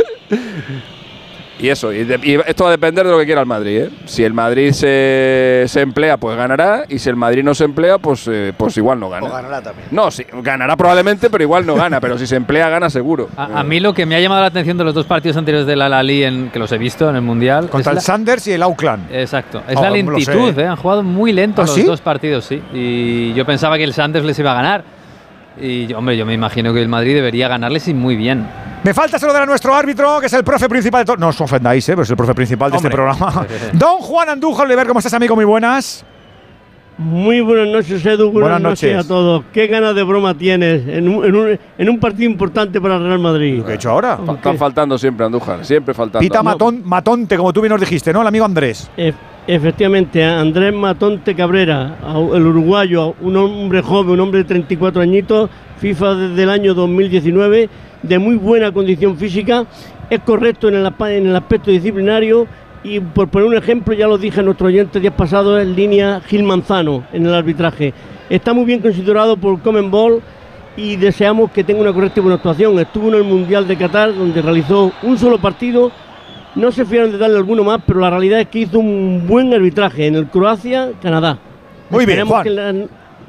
Y 1.58 1.69
eso, 1.69 1.93
y, 1.93 2.06
esto 2.47 2.64
va 2.64 2.70
a 2.70 2.73
depender 2.73 3.06
de 3.06 3.12
lo 3.12 3.19
que 3.19 3.25
quiera 3.25 3.41
el 3.41 3.47
Madrid. 3.47 3.82
¿eh? 3.82 3.91
Si 4.05 4.23
el 4.23 4.35
Madrid 4.35 4.73
se, 4.73 5.64
se, 5.69 5.81
emplea, 5.81 6.17
pues 6.19 6.37
ganará. 6.37 6.85
Y 6.88 6.99
si 6.99 7.08
el 7.08 7.17
Madrid 7.17 7.43
no 7.43 7.55
se 7.55 7.64
emplea, 7.64 7.99
pues, 7.99 8.29
eh, 8.29 8.53
pues 8.56 8.76
igual 8.76 9.00
no 9.00 9.08
gana. 9.08 9.26
O 9.26 9.31
ganará 9.31 9.62
también. 9.62 9.88
No, 9.91 10.11
sí, 10.11 10.25
ganará 10.43 10.76
probablemente, 10.76 11.31
pero 11.31 11.43
igual 11.43 11.64
no 11.64 11.75
gana. 11.75 12.00
pero 12.00 12.19
si 12.19 12.26
se 12.26 12.37
emplea, 12.37 12.69
gana 12.69 12.91
seguro. 12.91 13.29
A, 13.37 13.62
mí 13.62 13.81
lo 13.81 13.94
que 13.94 14.05
me 14.05 14.17
ha 14.17 14.20
llamado 14.20 14.43
la 14.43 14.49
atención 14.49 14.76
de 14.76 14.85
los 14.85 14.94
dos 14.94 15.06
partidos 15.06 15.37
anteriores 15.37 15.67
del 15.67 15.81
Al-Ali, 15.81 16.25
en, 16.25 16.50
que 16.50 16.58
los 16.58 16.70
he 16.73 16.79
visto 16.79 17.08
en 17.08 17.17
el 17.17 17.23
Mundial. 17.23 17.70
Contra 17.70 17.93
el 17.93 18.00
Sanders 18.00 18.47
y 18.49 18.53
el 18.53 18.62
Auckland. 18.62 19.11
Exacto. 19.11 19.62
Es 19.67 19.81
la 19.81 19.91
lentitud, 19.91 20.58
¿eh? 20.58 20.67
Han 20.67 20.76
jugado 20.76 21.03
muy 21.03 21.32
lento 21.32 21.62
¿Ah, 21.62 21.67
los 21.67 21.87
dos 21.87 22.00
partidos, 22.00 22.44
sí. 22.44 22.62
Y 22.73 23.32
yo 23.35 23.47
pensaba 23.47 23.79
que 23.79 23.85
el 23.85 23.94
Sanders 23.94 24.25
les 24.25 24.38
iba 24.38 24.53
a 24.53 24.55
ganar. 24.55 24.95
Y 25.61 25.93
hombre, 25.94 26.17
yo 26.17 26.26
me 26.26 26.35
imagino 26.35 26.73
que 26.75 26.82
el 26.82 26.88
Madrid 26.88 27.14
debería 27.14 27.49
ganarles 27.49 27.88
y 27.88 27.94
muy 27.94 28.17
bien. 28.17 28.47
Me 28.85 28.93
falta 28.94 29.19
saludar 29.19 29.43
a 29.43 29.47
nuestro 29.47 29.75
árbitro, 29.75 30.20
que 30.20 30.26
es 30.26 30.32
el 30.32 30.44
profe 30.44 30.69
principal 30.69 31.00
de 31.00 31.06
todo. 31.06 31.17
No 31.17 31.29
os 31.29 31.41
ofendáis, 31.41 31.88
¿eh? 31.88 31.93
pero 31.93 32.03
es 32.03 32.11
el 32.11 32.17
profe 32.17 32.35
principal 32.35 32.70
de 32.70 32.76
este 32.76 32.91
programa. 32.91 33.47
Don 33.73 33.99
Juan 33.99 34.29
Andújar 34.29 34.67
Oliver, 34.67 34.87
¿cómo 34.87 34.99
estás, 34.99 35.14
amigo? 35.14 35.35
Muy 35.35 35.44
buenas. 35.44 36.05
Muy 36.99 37.43
buenas 37.43 37.69
noches, 37.69 38.05
Edu. 38.06 38.31
Buenas, 38.31 38.61
noches. 38.61 39.05
a 39.05 39.06
todos. 39.06 39.44
¿Qué 39.53 39.67
ganas 39.67 39.94
de 39.94 40.03
broma 40.03 40.35
tienes 40.35 40.87
en 40.88 41.08
un, 41.08 42.00
partido 42.00 42.31
importante 42.31 42.81
para 42.81 42.99
Real 42.99 43.19
Madrid? 43.19 43.62
¿Qué 43.64 43.73
he 43.73 43.75
hecho 43.75 43.91
ahora? 43.91 44.19
Están 44.35 44.56
faltando 44.56 44.97
siempre, 44.97 45.26
Andújar. 45.26 45.64
Siempre 45.64 45.93
faltando. 45.93 46.20
Pita 46.20 46.43
Matón, 46.43 46.82
Matonte, 46.85 47.37
como 47.37 47.53
tú 47.53 47.61
bien 47.61 47.73
nos 47.73 47.81
dijiste, 47.81 48.12
¿no? 48.12 48.23
El 48.23 48.29
amigo 48.29 48.47
Andrés. 48.47 48.91
Efectivamente, 49.46 50.25
Andrés 50.25 50.72
Matonte 50.75 51.34
Cabrera, 51.34 51.96
el 52.34 52.46
uruguayo, 52.46 53.14
un 53.20 53.37
hombre 53.37 53.82
joven, 53.82 54.12
un 54.12 54.20
hombre 54.20 54.40
de 54.40 54.44
34 54.44 55.02
añitos, 55.02 55.50
FIFA 55.78 56.14
desde 56.14 56.43
el 56.43 56.50
año 56.50 56.75
2019 56.75 57.69
de 58.02 58.19
muy 58.19 58.37
buena 58.37 58.72
condición 58.72 59.16
física, 59.16 59.66
es 60.10 60.20
correcto 60.20 60.69
en 60.69 60.75
el, 60.76 61.37
aspecto 61.37 61.70
disciplinario 61.70 62.46
y 62.84 63.00
por 63.00 63.28
poner 63.28 63.48
un 63.48 63.56
ejemplo, 63.56 63.94
ya 63.94 64.06
lo 64.06 64.19
dije 64.19 64.40
a 64.40 64.43
nuestro 64.43 64.69
oyente 64.69 65.00
días 65.00 65.14
pasados, 65.14 65.60
en 65.60 65.75
línea 65.75 66.20
Gil 66.26 66.43
Manzano 66.44 67.04
en 67.12 67.26
el 67.26 67.34
arbitraje. 67.34 67.93
Está 68.31 68.52
muy 68.52 68.64
bien 68.64 68.81
considerado 68.81 69.37
por 69.37 69.60
Common 69.60 69.90
Ball 69.90 70.20
y 70.76 70.96
deseamos 70.96 71.50
que 71.50 71.64
tenga 71.64 71.81
una 71.81 71.93
correcta 71.93 72.20
y 72.20 72.22
buena 72.22 72.37
actuación. 72.37 72.78
Estuvo 72.78 73.08
en 73.08 73.14
el 73.14 73.25
Mundial 73.25 73.66
de 73.66 73.76
Qatar 73.76 74.14
donde 74.14 74.43
realizó 74.43 74.93
un 75.02 75.19
solo 75.19 75.38
partido, 75.38 75.90
no 76.56 76.73
se 76.73 76.85
fiaron 76.85 77.12
de 77.12 77.19
darle 77.19 77.37
alguno 77.37 77.62
más, 77.62 77.81
pero 77.87 78.00
la 78.00 78.11
realidad 78.11 78.41
es 78.41 78.49
que 78.49 78.61
hizo 78.61 78.79
un 78.79 79.26
buen 79.29 79.53
arbitraje 79.53 80.06
en 80.06 80.17
el 80.17 80.26
Croacia-Canadá. 80.26 81.38
Muy 81.91 82.06
bien, 82.06 82.26
Juan. 82.26 82.88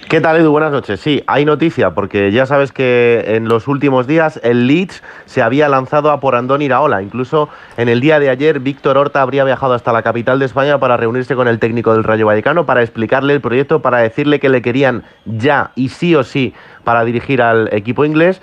¿Qué 0.08 0.22
tal, 0.22 0.38
Edu? 0.38 0.52
Buenas 0.52 0.72
noches. 0.72 1.00
Sí, 1.00 1.22
hay 1.26 1.44
noticia, 1.44 1.90
porque 1.90 2.32
ya 2.32 2.46
sabes 2.46 2.72
que 2.72 3.24
en 3.26 3.46
los 3.46 3.68
últimos 3.68 4.06
días 4.06 4.40
el 4.42 4.66
Leeds 4.66 5.02
se 5.26 5.42
había 5.42 5.68
lanzado 5.68 6.10
a 6.10 6.18
por 6.18 6.34
Andón 6.34 6.62
Iraola. 6.62 7.02
Incluso 7.02 7.50
en 7.76 7.90
el 7.90 8.00
día 8.00 8.18
de 8.18 8.30
ayer, 8.30 8.58
Víctor 8.58 8.96
Horta 8.96 9.20
habría 9.20 9.44
viajado 9.44 9.74
hasta 9.74 9.92
la 9.92 10.00
capital 10.00 10.38
de 10.38 10.46
España 10.46 10.80
para 10.80 10.96
reunirse 10.96 11.36
con 11.36 11.46
el 11.46 11.58
técnico 11.58 11.92
del 11.92 12.04
Rayo 12.04 12.24
Vallecano, 12.24 12.64
para 12.64 12.80
explicarle 12.80 13.34
el 13.34 13.42
proyecto, 13.42 13.82
para 13.82 13.98
decirle 13.98 14.40
que 14.40 14.48
le 14.48 14.62
querían 14.62 15.04
ya 15.26 15.72
y 15.74 15.90
sí 15.90 16.14
o 16.14 16.24
sí 16.24 16.54
para 16.84 17.04
dirigir 17.04 17.42
al 17.42 17.68
equipo 17.74 18.06
inglés. 18.06 18.40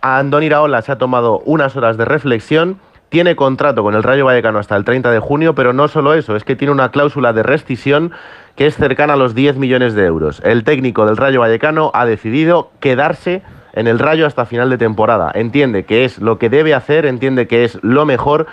A 0.00 0.18
Andón 0.18 0.44
Iraola 0.44 0.80
se 0.82 0.92
ha 0.92 0.98
tomado 0.98 1.40
unas 1.40 1.74
horas 1.74 1.96
de 1.96 2.04
reflexión 2.04 2.78
tiene 3.08 3.36
contrato 3.36 3.82
con 3.82 3.94
el 3.94 4.02
Rayo 4.02 4.24
Vallecano 4.24 4.58
hasta 4.58 4.76
el 4.76 4.84
30 4.84 5.10
de 5.10 5.18
junio, 5.18 5.54
pero 5.54 5.72
no 5.72 5.88
solo 5.88 6.14
eso, 6.14 6.36
es 6.36 6.44
que 6.44 6.56
tiene 6.56 6.72
una 6.72 6.90
cláusula 6.90 7.32
de 7.32 7.42
rescisión 7.42 8.12
que 8.56 8.66
es 8.66 8.76
cercana 8.76 9.14
a 9.14 9.16
los 9.16 9.34
10 9.34 9.56
millones 9.56 9.94
de 9.94 10.04
euros. 10.04 10.40
El 10.44 10.64
técnico 10.64 11.06
del 11.06 11.16
Rayo 11.16 11.40
Vallecano 11.40 11.90
ha 11.94 12.06
decidido 12.06 12.70
quedarse 12.80 13.42
en 13.72 13.86
el 13.88 13.98
Rayo 13.98 14.26
hasta 14.26 14.46
final 14.46 14.70
de 14.70 14.78
temporada. 14.78 15.30
Entiende 15.34 15.84
que 15.84 16.04
es 16.04 16.18
lo 16.18 16.38
que 16.38 16.48
debe 16.48 16.74
hacer, 16.74 17.06
entiende 17.06 17.48
que 17.48 17.64
es 17.64 17.78
lo 17.82 18.04
mejor 18.06 18.46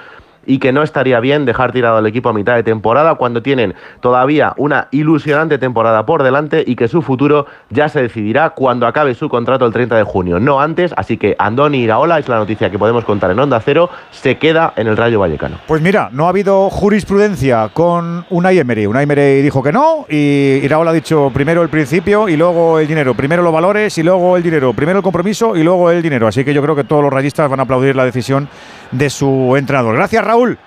y 0.46 0.60
que 0.60 0.72
no 0.72 0.84
estaría 0.84 1.20
bien 1.20 1.46
dejar 1.46 1.72
tirado 1.72 1.98
al 1.98 2.06
equipo 2.06 2.30
a 2.30 2.34
mitad 2.34 2.56
de 2.56 2.64
temporada 2.64 3.16
cuando 3.16 3.42
tienen 3.42 3.76
todavía 4.00 4.54
una 4.58 4.88
ilusionante 4.92 5.58
temporada 5.58 6.06
por 6.06 6.24
delante 6.24 6.64
y 6.66 6.76
que 6.76 6.88
su 6.88 7.02
futuro 7.02 7.46
ya 7.70 7.90
se 7.90 8.02
decidirá 8.02 8.52
cuando 8.52 8.88
acabe 8.88 9.14
su 9.14 9.30
contrato 9.30 9.66
el 9.66 9.74
30 9.74 9.96
de 9.96 10.04
junio, 10.04 10.40
no 10.40 10.60
antes, 10.62 10.94
así 10.98 11.18
que 11.18 11.36
Andoni 11.38 11.80
Iraola 11.80 12.20
es 12.20 12.28
la 12.28 12.38
noticia 12.38 12.70
que 12.70 12.80
podemos 12.80 13.06
contar 13.06 13.32
en 13.32 13.40
Onda 13.40 13.60
Cero, 13.60 13.90
se 14.12 14.38
queda 14.38 14.74
en 14.76 14.88
el 14.88 14.98
Rayo 14.98 15.20
Vallecano. 15.20 15.58
Pues 15.68 15.82
mira, 15.82 16.10
no 16.12 16.26
ha 16.26 16.30
habido 16.30 16.70
jurisprudencia 16.70 17.70
con 17.74 18.26
Unai 18.30 18.60
Emery. 18.60 18.86
Unai 18.86 19.04
Emery 19.04 19.42
dijo 19.42 19.64
que 19.64 19.72
no 19.72 20.06
y 20.10 20.60
Iraola 20.64 20.92
ha 20.92 20.94
dicho 20.94 21.32
primero 21.34 21.62
el 21.62 21.70
principio 21.70 22.30
y 22.30 22.38
luego 22.38 22.80
el 22.80 22.88
dinero. 22.88 23.14
Primero 23.14 23.44
los 23.44 23.54
valores 23.54 23.98
y 23.98 24.04
luego 24.04 24.38
el 24.38 24.44
dinero. 24.44 24.74
Primero 24.74 25.00
el 25.00 25.04
compromiso 25.04 25.56
y 25.56 25.64
luego 25.64 25.92
el 25.92 26.02
dinero. 26.02 26.28
Así 26.28 26.44
que 26.44 26.54
yo 26.54 26.62
creo 26.62 26.76
que 26.76 26.84
todos 26.84 27.04
los 27.04 27.12
rayistas 27.12 27.50
van 27.50 27.60
a 27.60 27.64
aplaudir 27.64 27.96
la 27.96 28.06
decisión 28.06 28.48
de 28.92 29.10
su 29.10 29.56
entrenador. 29.58 29.96
Gracias, 29.96 30.24
Raúl. 30.32 30.58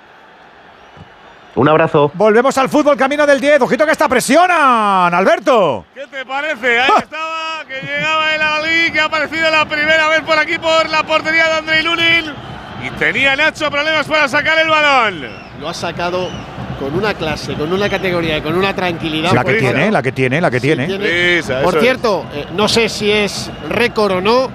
Un 1.54 1.68
abrazo. 1.68 2.10
Volvemos 2.14 2.58
al 2.58 2.68
fútbol 2.68 2.96
camino 2.98 3.26
del 3.26 3.40
10. 3.40 3.62
Ojito 3.62 3.86
que 3.86 3.92
está 3.92 4.08
presionan, 4.08 5.14
Alberto. 5.14 5.86
¿Qué 5.94 6.04
te 6.10 6.26
parece? 6.26 6.80
Ahí 6.80 6.90
estaba, 6.98 7.64
que 7.66 7.80
llegaba 7.86 8.34
el 8.34 8.42
Alalí, 8.42 8.90
que 8.92 9.00
ha 9.00 9.04
aparecido 9.04 9.50
la 9.50 9.64
primera 9.64 10.08
vez 10.08 10.20
por 10.22 10.38
aquí 10.38 10.58
por 10.58 10.90
la 10.90 11.02
portería 11.04 11.46
de 11.48 11.54
Andrei 11.54 11.82
Lunin. 11.82 12.32
Y 12.84 12.90
tenía 12.98 13.36
Nacho 13.36 13.70
problemas 13.70 14.06
para 14.06 14.28
sacar 14.28 14.58
el 14.58 14.68
balón. 14.68 15.22
Lo 15.60 15.68
ha 15.70 15.74
sacado 15.74 16.28
con 16.78 16.92
una 16.94 17.14
clase, 17.14 17.54
con 17.54 17.72
una 17.72 17.88
categoría 17.88 18.36
y 18.36 18.42
con 18.42 18.54
una 18.56 18.74
tranquilidad. 18.74 19.32
La 19.32 19.44
que 19.44 19.54
tiene, 19.54 19.90
la 19.90 20.02
que 20.02 20.12
tiene, 20.12 20.40
la 20.42 20.50
que 20.50 20.60
tiene. 20.60 21.42
Por 21.62 21.80
cierto, 21.80 22.26
eh, 22.34 22.46
no 22.54 22.68
sé 22.68 22.88
si 22.90 23.10
es 23.10 23.50
récord 23.70 24.12
o 24.16 24.20
no. 24.20 24.50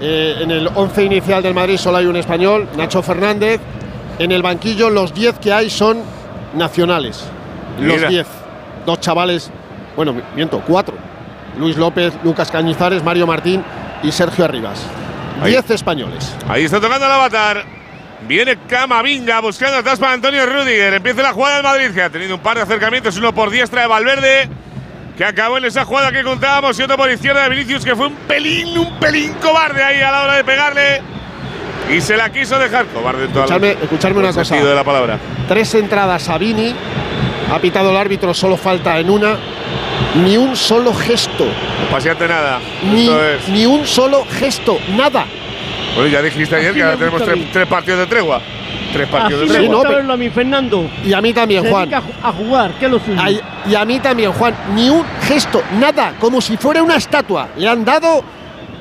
eh, 0.00 0.36
en 0.42 0.50
el 0.52 0.68
11 0.72 1.02
inicial 1.04 1.42
del 1.42 1.54
Madrid 1.54 1.76
solo 1.78 1.96
hay 1.96 2.06
un 2.06 2.14
español, 2.16 2.68
Nacho 2.76 3.02
Fernández. 3.02 3.60
En 4.18 4.32
el 4.32 4.42
banquillo 4.42 4.90
los 4.90 5.14
10 5.14 5.38
que 5.38 5.52
hay 5.52 5.70
son 5.70 6.02
nacionales. 6.54 7.24
Los 7.80 7.96
Mira. 7.96 8.08
10. 8.08 8.26
Dos 8.86 9.00
chavales, 9.00 9.50
bueno, 9.96 10.14
miento, 10.34 10.62
cuatro. 10.66 10.94
Luis 11.58 11.76
López, 11.76 12.14
Lucas 12.24 12.50
Cañizares, 12.50 13.02
Mario 13.02 13.26
Martín 13.26 13.62
y 14.02 14.12
Sergio 14.12 14.44
Arribas. 14.44 14.84
Ahí. 15.42 15.52
10 15.52 15.70
españoles. 15.70 16.34
Ahí 16.48 16.64
está 16.64 16.80
tocando 16.80 17.06
el 17.06 17.12
avatar. 17.12 17.64
Viene 18.26 18.58
Camavinga 18.68 19.40
buscando 19.40 19.78
atrás 19.78 19.98
para 19.98 20.12
Antonio 20.12 20.44
Rudiger. 20.44 20.94
Empieza 20.94 21.22
la 21.22 21.32
jugada 21.32 21.56
del 21.56 21.62
Madrid, 21.62 21.90
que 21.94 22.02
ha 22.02 22.10
tenido 22.10 22.34
un 22.34 22.40
par 22.40 22.56
de 22.56 22.62
acercamientos, 22.62 23.16
uno 23.16 23.32
por 23.32 23.50
diestra 23.50 23.82
de 23.82 23.86
Valverde, 23.86 24.48
que 25.16 25.24
acabó 25.24 25.58
en 25.58 25.64
esa 25.64 25.84
jugada 25.84 26.10
que 26.10 26.24
contábamos, 26.24 26.78
y 26.78 26.82
otro 26.82 26.96
por 26.96 27.10
izquierda 27.10 27.44
de 27.44 27.50
Vinicius, 27.50 27.84
que 27.84 27.94
fue 27.94 28.08
un 28.08 28.14
pelín, 28.14 28.76
un 28.76 28.98
pelín 28.98 29.32
cobarde 29.34 29.84
ahí 29.84 30.00
a 30.00 30.10
la 30.10 30.22
hora 30.22 30.34
de 30.34 30.44
pegarle. 30.44 31.02
Y 31.90 32.00
se 32.00 32.16
la 32.16 32.30
quiso 32.30 32.58
dejar 32.58 32.86
cobarde 32.86 33.24
en 33.24 33.32
toda 33.32 33.46
la- 33.46 33.54
Escuchadme, 33.56 33.82
escuchadme 33.84 34.18
una 34.20 34.32
cosa. 34.32 34.56
de 34.56 34.74
la 34.74 34.84
palabra. 34.84 35.18
Tres 35.48 35.74
entradas 35.74 36.28
a 36.28 36.38
Vini. 36.38 36.74
Ha 37.50 37.58
pitado 37.60 37.90
el 37.90 37.96
árbitro, 37.96 38.34
solo 38.34 38.56
falta 38.58 38.98
en 38.98 39.08
una. 39.08 39.36
Ni 40.22 40.36
un 40.36 40.54
solo 40.54 40.92
gesto. 40.92 41.44
No 41.46 41.88
paseate 41.90 42.28
nada. 42.28 42.58
Ni, 42.92 43.08
es. 43.08 43.48
ni 43.48 43.64
un 43.66 43.86
solo 43.86 44.24
gesto. 44.38 44.78
Nada. 44.96 45.24
Bueno, 45.94 46.10
ya 46.10 46.20
dijiste 46.22 46.56
ayer 46.56 46.68
Así 46.70 46.76
que 46.78 46.82
ahora 46.84 46.96
me 46.96 46.98
tenemos 46.98 47.20
gusta 47.20 47.34
tres, 47.34 47.52
tres 47.52 47.66
partidos 47.66 48.00
de 48.00 48.06
tregua. 48.06 48.40
Tres 48.92 49.08
partidos 49.08 49.42
Así 49.42 49.52
de 49.52 49.52
me 49.54 49.58
tregua. 49.60 49.74
gusta 49.76 49.88
pero- 49.88 49.98
verlo 49.98 50.12
a 50.12 50.16
mí, 50.16 50.30
Fernando. 50.30 50.90
Y 51.04 51.12
a 51.14 51.20
mí 51.22 51.32
también, 51.32 51.62
Se 51.64 51.70
Juan. 51.70 51.94
a 51.94 52.00
ju- 52.00 52.04
a 52.22 52.32
jugar, 52.32 52.70
que 52.72 52.88
lo 52.88 52.98
suyo. 53.00 53.20
Y 53.66 53.74
a 53.74 53.84
mí 53.84 53.98
también, 54.00 54.32
Juan. 54.32 54.54
Ni 54.74 54.90
un 54.90 55.04
gesto. 55.22 55.62
Nada. 55.78 56.14
Como 56.20 56.40
si 56.42 56.56
fuera 56.58 56.82
una 56.82 56.96
estatua. 56.96 57.48
Le 57.56 57.66
han 57.68 57.84
dado. 57.84 58.22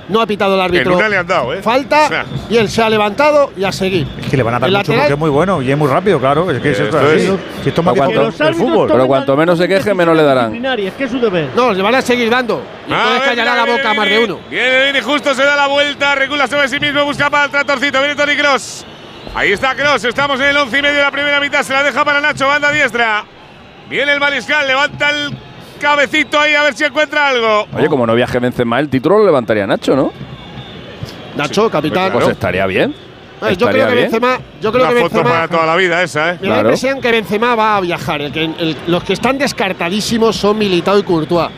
No 0.10 0.22
ha 0.22 0.26
pitado 0.28 0.54
el 0.54 0.60
En 0.60 0.66
árbitro. 0.66 0.96
una 0.98 1.10
le 1.10 1.18
han 1.18 1.28
dado, 1.28 1.54
¿eh? 1.54 1.62
Falta. 1.62 2.06
O 2.06 2.08
sea, 2.08 2.26
Y 2.50 2.56
él 2.58 2.70
se 2.70 2.82
ha 2.82 2.90
levantado 2.90 3.52
y 3.58 3.64
a 3.66 3.72
seguir. 3.74 4.08
Es 4.22 4.28
que 4.30 4.38
le 4.38 4.44
van 4.44 4.56
a 4.56 4.60
dar 4.60 4.70
El 4.70 4.76
mucho 4.76 4.84
lateral- 4.94 5.02
porque 5.02 5.14
es 5.14 5.20
muy 5.20 5.30
bueno 5.30 5.62
y 5.62 5.70
es 5.72 5.78
muy 5.78 5.90
rápido, 5.90 6.18
claro. 6.20 6.50
Es 6.50 6.62
que 6.62 6.72
es 6.72 6.80
esto 6.80 6.98
así. 6.98 7.20
Si 7.64 7.70
esto 7.70 7.82
es 7.82 7.86
más 7.86 7.94
Pero 7.94 8.08
que 8.08 8.16
cuanto- 8.16 8.48
el 8.48 8.56
fútbol. 8.56 8.88
Pero 8.90 9.08
cuanto 9.08 9.36
menos 9.36 9.58
se 9.60 9.68
queje, 9.68 9.94
menos 9.94 10.16
le 10.16 10.24
darán. 10.24 10.46
disciplinarias, 10.52 10.94
que 10.94 11.04
es 11.04 11.12
su 11.12 11.20
deber. 11.20 11.50
No, 11.56 11.74
le 11.74 11.84
van 11.84 11.96
a 11.96 12.02
seguir 12.02 12.30
dando. 12.30 12.62
Y 12.88 12.94
A 12.94 13.04
puedes 13.04 13.20
ver, 13.20 13.30
callar 13.30 13.48
a 13.48 13.52
mira, 13.52 13.66
la 13.66 13.72
boca 13.72 13.90
a 13.90 13.92
viene 13.92 13.98
más 13.98 14.10
de 14.10 14.24
uno. 14.24 14.40
Viene 14.50 14.86
Vini, 14.86 15.02
justo 15.02 15.34
se 15.36 15.44
da 15.44 15.56
la 15.58 15.68
vuelta, 15.68 16.16
recula 16.16 16.48
sobre 16.48 16.70
sí 16.70 16.80
mismo, 16.80 17.04
busca 17.04 17.30
para 17.30 17.46
el 17.46 17.52
tratorcito. 17.52 18.00
Viene 18.00 18.16
Tony 18.16 18.36
Cross. 18.38 18.86
Ahí 19.36 19.52
está 19.52 19.76
Cross, 19.76 20.06
estamos 20.06 20.40
en 20.40 20.46
el 20.48 20.58
11 20.58 20.80
y 20.80 20.82
medio 20.82 20.96
de 20.96 21.02
la 21.04 21.12
primera 21.12 21.40
mitad. 21.42 21.64
Se 21.64 21.74
la 21.74 21.84
deja 21.84 22.06
para 22.06 22.22
Nacho, 22.22 22.48
banda 22.48 22.72
diestra. 22.72 23.26
Viene 23.90 24.14
el 24.14 24.20
mariscal, 24.22 24.66
levanta 24.68 25.10
el 25.10 25.36
cabecito 25.78 26.40
ahí 26.40 26.54
a 26.56 26.64
ver 26.64 26.74
si 26.76 26.84
encuentra 26.84 27.30
algo. 27.30 27.68
Oye, 27.76 27.88
como 27.88 28.06
no 28.06 28.14
viaje 28.16 28.40
Benzema, 28.40 28.80
el 28.80 28.90
título 28.90 29.20
lo 29.20 29.26
levantaría 29.26 29.66
Nacho, 29.68 29.96
¿no? 29.96 30.12
Nacho, 31.36 31.70
capitán. 31.70 32.12
Pues 32.12 32.28
estaría 32.28 32.66
bien. 32.66 32.94
Ay, 33.40 33.56
yo 33.56 33.68
creo 33.68 33.88
que 33.88 33.94
bien. 33.94 34.06
Benzema. 34.12 34.40
Yo 34.62 34.72
creo 34.72 34.86
Una 34.86 34.94
que 34.96 35.02
foto 35.02 35.16
Benzema. 35.16 35.36
para 35.36 35.48
toda 35.48 35.66
la 35.68 35.76
vida 35.76 36.02
esa, 36.02 36.32
¿eh? 36.32 36.34
Me 36.34 36.34
da 36.34 36.42
la 36.42 36.54
Claro. 36.56 36.60
impresión 36.70 37.02
que 37.02 37.12
Benzema 37.12 37.56
va 37.56 37.78
a 37.78 37.82
viajar. 37.82 38.22
El 38.22 38.32
que, 38.32 38.44
el- 38.46 38.76
los 38.88 39.04
que 39.04 39.14
están 39.14 39.38
descartadísimos 39.38 40.36
son 40.36 40.58
Militao 40.58 40.98
y 40.98 41.04
Courtois. 41.04 41.50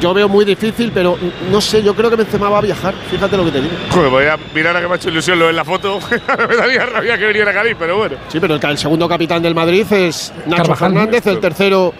Yo 0.00 0.14
veo 0.14 0.28
muy 0.28 0.44
difícil, 0.44 0.92
pero 0.94 1.18
no 1.50 1.60
sé, 1.60 1.82
yo 1.82 1.92
creo 1.96 2.08
que 2.10 2.14
Benzema 2.16 2.48
va 2.50 2.58
a 2.58 2.60
viajar. 2.60 2.94
Fíjate 3.10 3.36
lo 3.36 3.44
que 3.46 3.50
te 3.50 3.60
digo. 3.62 3.72
Joder, 3.90 4.10
voy 4.10 4.26
a 4.26 4.38
mirar 4.54 4.76
a 4.76 4.80
que 4.80 4.86
me 4.86 4.92
ha 4.92 4.96
hecho 4.96 5.08
ilusión 5.08 5.38
lo 5.38 5.48
en 5.50 5.56
la 5.56 5.64
foto. 5.64 5.98
me 6.48 6.56
daría 6.56 6.86
rabia 6.86 7.16
que 7.18 7.26
viniera 7.26 7.52
Cali, 7.52 7.74
pero 7.74 7.96
bueno. 7.96 8.16
Sí, 8.28 8.38
pero 8.38 8.54
el, 8.56 8.78
segundo 8.78 9.08
capitán 9.08 9.42
del 9.42 9.54
Madrid 9.56 9.86
es 9.90 10.32
Nacho. 10.46 10.74
Fernández, 10.76 11.26
el 11.26 11.40
tercero, 11.40 11.92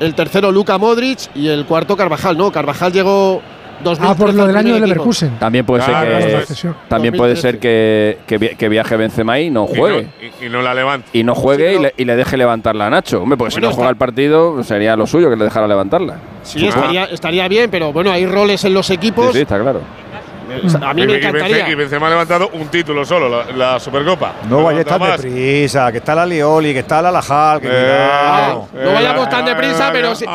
el 0.00 0.14
tercero 0.14 0.50
Luca 0.52 0.78
Modric 0.78 1.18
y 1.34 1.48
el 1.48 1.64
cuarto 1.66 1.96
Carvajal. 1.96 2.36
No, 2.38 2.50
Carvajal 2.52 2.92
llegó 2.92 3.40
2013 3.82 4.02
Ah, 4.12 4.16
por 4.16 4.34
lo 4.34 4.46
del 4.46 4.56
año 4.56 4.74
del. 4.74 4.82
Leverkusen. 4.88 5.38
También 5.38 5.64
puede 5.64 5.84
Claro, 5.84 6.20
ser 6.20 6.46
que, 6.46 6.78
también 6.88 7.14
puede 7.14 7.34
2013. 7.34 7.40
ser 7.40 7.58
que, 7.60 8.18
que, 8.26 8.38
vi- 8.38 8.56
que 8.56 8.68
viaje 8.68 8.96
Benzema 8.96 9.38
y 9.38 9.50
no 9.50 9.68
Y 9.72 9.76
juegue. 9.78 10.02
no, 10.02 10.08
y, 10.42 10.46
y 10.46 10.48
no 10.48 10.62
la 10.62 10.74
levanta. 10.74 11.08
Y 11.12 11.22
no 11.22 11.34
juegue 11.36 11.70
Sí, 11.70 11.76
y, 11.78 11.82
le, 11.82 11.94
y 11.96 12.04
le 12.04 12.16
deje 12.16 12.36
levantarla 12.36 12.86
a 12.88 12.90
Nacho. 12.90 13.22
Hombre, 13.22 13.36
porque 13.36 13.54
si 13.54 13.60
no 13.60 13.70
juega 13.70 13.90
el 13.90 13.96
partido, 13.96 14.64
sería 14.64 14.96
lo 14.96 15.06
suyo 15.06 15.30
que 15.30 15.36
le 15.36 15.44
dejara 15.44 15.68
levantarla. 15.68 16.16
Sí, 16.42 16.66
estaría, 16.66 17.04
estaría 17.04 17.46
bien, 17.46 17.70
pero 17.70 17.92
bueno, 17.92 18.10
hay 18.10 18.26
roles 18.26 18.64
en 18.64 18.74
los 18.74 18.86
Sí, 18.86 18.94
equipos. 18.94 19.32
sí, 19.32 19.42
está 19.42 19.60
claro. 19.60 19.80
A 20.82 20.94
mí 20.94 21.02
Y- 21.02 21.06
me 21.06 21.16
encantaría. 21.16 21.68
Y 21.68 21.74
Benzema 21.74 22.06
ha 22.06 22.10
levantado 22.10 22.50
un 22.52 22.68
título 22.68 23.04
solo, 23.04 23.28
la, 23.28 23.52
la 23.74 23.80
Supercopa. 23.80 24.32
No 24.48 24.62
vayáis 24.64 24.86
tan 24.86 25.00
deprisa, 25.00 25.90
que 25.92 25.98
está 25.98 26.14
la 26.14 26.26
Lioli, 26.26 26.72
que 26.72 26.80
está 26.80 27.02
la 27.02 27.10
Lajal, 27.10 27.60
que 27.60 27.68
Eh, 27.68 27.70
cuidado. 27.70 28.68
eh, 28.74 28.82
No 28.84 28.92
vayamos 28.92 29.28
tan 29.28 29.46
eh, 29.46 29.50
deprisa, 29.50 29.88
eh, 29.88 29.90
pero, 29.92 30.12
eh, 30.12 30.16
sí- 30.16 30.26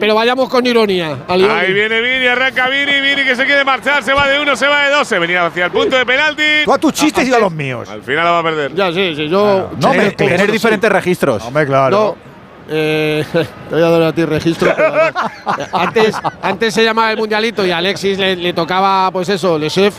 pero 0.00 0.14
vayamos 0.14 0.48
con 0.48 0.66
ironía. 0.66 1.16
Ahí 1.28 1.72
viene 1.72 2.00
Vini, 2.00 2.26
arranca 2.26 2.68
Vini, 2.68 3.00
Vini 3.00 3.24
que 3.24 3.34
se 3.36 3.44
quiere 3.44 3.64
marchar, 3.64 4.02
se 4.02 4.12
va 4.12 4.28
de 4.28 4.40
uno, 4.40 4.56
se 4.56 4.66
va 4.66 4.84
de 4.84 4.90
dos, 4.94 5.06
se 5.08 5.18
venía 5.18 5.46
hacia 5.46 5.66
el 5.66 5.70
punto 5.70 5.96
de 5.96 6.06
penalti. 6.06 6.42
Tú 6.64 6.72
a 6.72 6.78
tus 6.78 6.92
chistes 6.92 7.26
y 7.28 7.32
a 7.34 7.38
los 7.38 7.52
míos. 7.52 7.88
Al 7.88 8.02
final 8.02 8.24
la 8.24 8.30
va 8.30 8.38
a 8.40 8.42
perder. 8.42 8.74
Ya, 8.74 8.92
sí, 8.92 9.14
sí, 9.14 9.28
yo. 9.28 9.70
No 9.80 9.90
tener, 9.90 10.06
mezcles. 10.06 10.30
tener 10.30 10.52
diferentes 10.52 10.90
registros. 10.90 11.42
Hombre, 11.44 11.66
claro. 11.66 11.90
No. 11.90 12.27
Eh, 12.68 13.24
te 13.32 13.74
voy 13.74 13.82
a 13.82 13.88
dar 13.88 14.02
a 14.02 14.12
ti 14.12 14.24
registro. 14.24 14.74
antes, 15.72 16.16
antes 16.42 16.74
se 16.74 16.84
llamaba 16.84 17.10
el 17.10 17.18
Mundialito 17.18 17.64
y 17.66 17.70
a 17.70 17.78
Alexis 17.78 18.18
le, 18.18 18.36
le 18.36 18.52
tocaba, 18.52 19.10
pues 19.10 19.28
eso, 19.28 19.58
Le 19.58 19.70
Chef. 19.70 19.98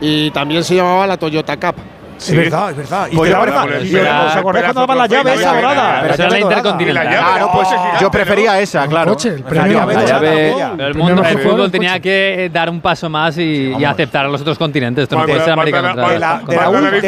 Y 0.00 0.30
también 0.30 0.64
se 0.64 0.74
llamaba 0.76 1.06
la 1.06 1.16
Toyota 1.16 1.56
Cup. 1.56 1.76
Es 2.20 2.36
verdad, 2.36 2.70
es 2.70 2.76
verdad. 2.76 3.08
Y 3.10 3.16
Pues 3.16 3.30
te 3.30 3.36
la 3.36 3.40
verdad- 3.44 3.62
poner 3.62 3.82
y 3.82 3.86
espera, 3.86 4.24
¿Os 4.26 4.36
acordáis 4.36 4.64
espera, 4.66 4.72
cuando 4.74 4.80
daban 4.80 4.98
la 4.98 5.06
llave 5.06 5.34
esa 5.34 5.54
dorada? 5.54 5.98
Pero 6.02 6.14
esa 6.14 6.24
es 6.26 6.30
la 6.32 6.38
Intercontinental. 6.40 6.80
Y 6.90 6.92
la 6.92 7.04
llave, 7.04 7.30
Claro, 7.30 7.50
pues 7.52 7.68
yo 8.00 8.10
prefería 8.10 8.52
¿no? 8.52 8.58
esa, 8.58 8.86
claro. 8.86 9.10
Coche, 9.12 9.28
el 9.30 9.40
La 9.40 9.46
premio. 9.48 9.72
llave 9.78 9.94
La 9.94 10.00
dorada, 10.00 10.18
llave- 10.20 10.48
aquella. 10.50 10.72
Pero 10.76 10.88
el 10.88 10.94
mundo 10.94 11.22
del 11.22 11.38
fútbol 11.38 11.60
el 11.62 11.70
tenía 11.70 11.90
coche. 11.92 12.00
que 12.02 12.50
dar 12.52 12.70
un 12.70 12.80
paso 12.80 13.08
más 13.08 13.38
y, 13.38 13.74
y 13.78 13.84
aceptar 13.84 14.26
a 14.26 14.28
los 14.28 14.40
otros 14.40 14.58
continentes. 14.58 15.08
De 15.08 15.16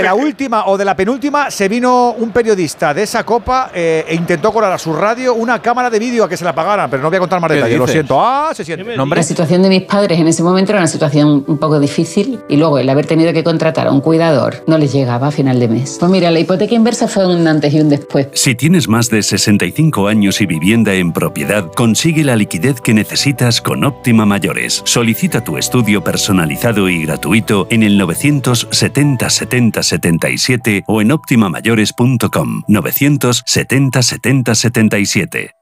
la, 0.03 0.15
última 0.15 0.65
o 0.67 0.77
de 0.79 0.85
la 0.85 0.95
penúltima 0.97 1.51
se 1.51 1.69
vino 1.69 2.13
un 2.13 2.31
periodista 2.31 2.95
de 2.95 3.03
esa 3.03 3.25
copa 3.25 3.71
eh, 3.75 4.05
e 4.09 4.15
intentó 4.15 4.53
colar 4.53 4.73
a 4.73 4.79
su 4.79 4.93
radio 4.95 5.35
una 5.35 5.61
cámara 5.61 5.91
de 5.91 5.99
vídeo 5.99 6.25
a 6.25 6.29
que 6.29 6.37
se 6.37 6.45
la 6.45 6.55
pagaran, 6.55 6.91
pero 6.91 7.03
no 7.03 7.09
voy 7.09 7.17
a 7.17 7.21
contar 7.21 7.41
más 7.41 7.49
¿Qué 7.51 7.57
detalles. 7.57 7.79
Lo 7.79 7.87
siento. 7.87 8.21
Ah, 8.21 8.51
se 8.55 8.65
siente. 8.65 8.97
La 8.97 9.23
situación 9.23 9.63
de 9.63 9.69
mis 9.69 9.83
padres 9.83 10.19
en 10.19 10.27
ese 10.29 10.43
momento 10.43 10.73
era 10.73 10.79
una 10.81 10.87
situación 10.89 11.45
un 11.47 11.59
poco 11.59 11.79
difícil 11.81 12.41
y 12.49 12.57
luego 12.57 12.79
el 12.79 12.89
haber 12.89 13.07
tenido 13.07 13.33
que 13.33 13.45
contratar 13.45 13.87
a 13.87 13.91
un 13.93 14.01
cuidador 14.01 14.63
no 14.67 14.79
les 14.79 14.93
llegaba 14.93 15.02
a 15.09 15.31
final 15.31 15.59
de 15.61 15.69
mes. 15.69 15.97
Pues 15.99 16.11
mira, 16.11 16.31
la 16.31 16.41
hipoteca 16.41 16.75
inversa 16.75 17.09
fue 17.09 17.27
un 17.27 17.47
antes 17.47 17.73
y 17.75 17.81
un 17.81 17.89
después. 17.89 18.29
Si 18.35 18.55
tienes 18.55 18.89
más 18.89 19.11
de 19.11 19.23
65 19.23 20.09
años 20.09 20.41
y 20.41 20.47
vivienda 20.47 20.95
en 20.95 21.13
propiedad, 21.13 21.67
consigue 21.75 22.25
la 22.25 22.37
liquidez 22.37 22.81
que 22.81 22.95
necesitas 22.95 23.61
con 23.61 23.85
Óptima 23.85 24.27
Mayores. 24.27 24.83
Solicita 24.85 25.43
tu 25.43 25.59
estudio 25.59 26.03
personalizado 26.03 26.89
y 26.89 27.05
gratuito 27.05 27.67
en 27.71 27.83
el 27.83 27.99
970 27.99 29.31
70 29.31 29.83
77 29.83 30.85
o 30.87 31.01
en 31.01 31.13
optimamayores.com. 31.13 32.63
970 32.69 34.03
70 34.03 34.55
77. 34.55 35.62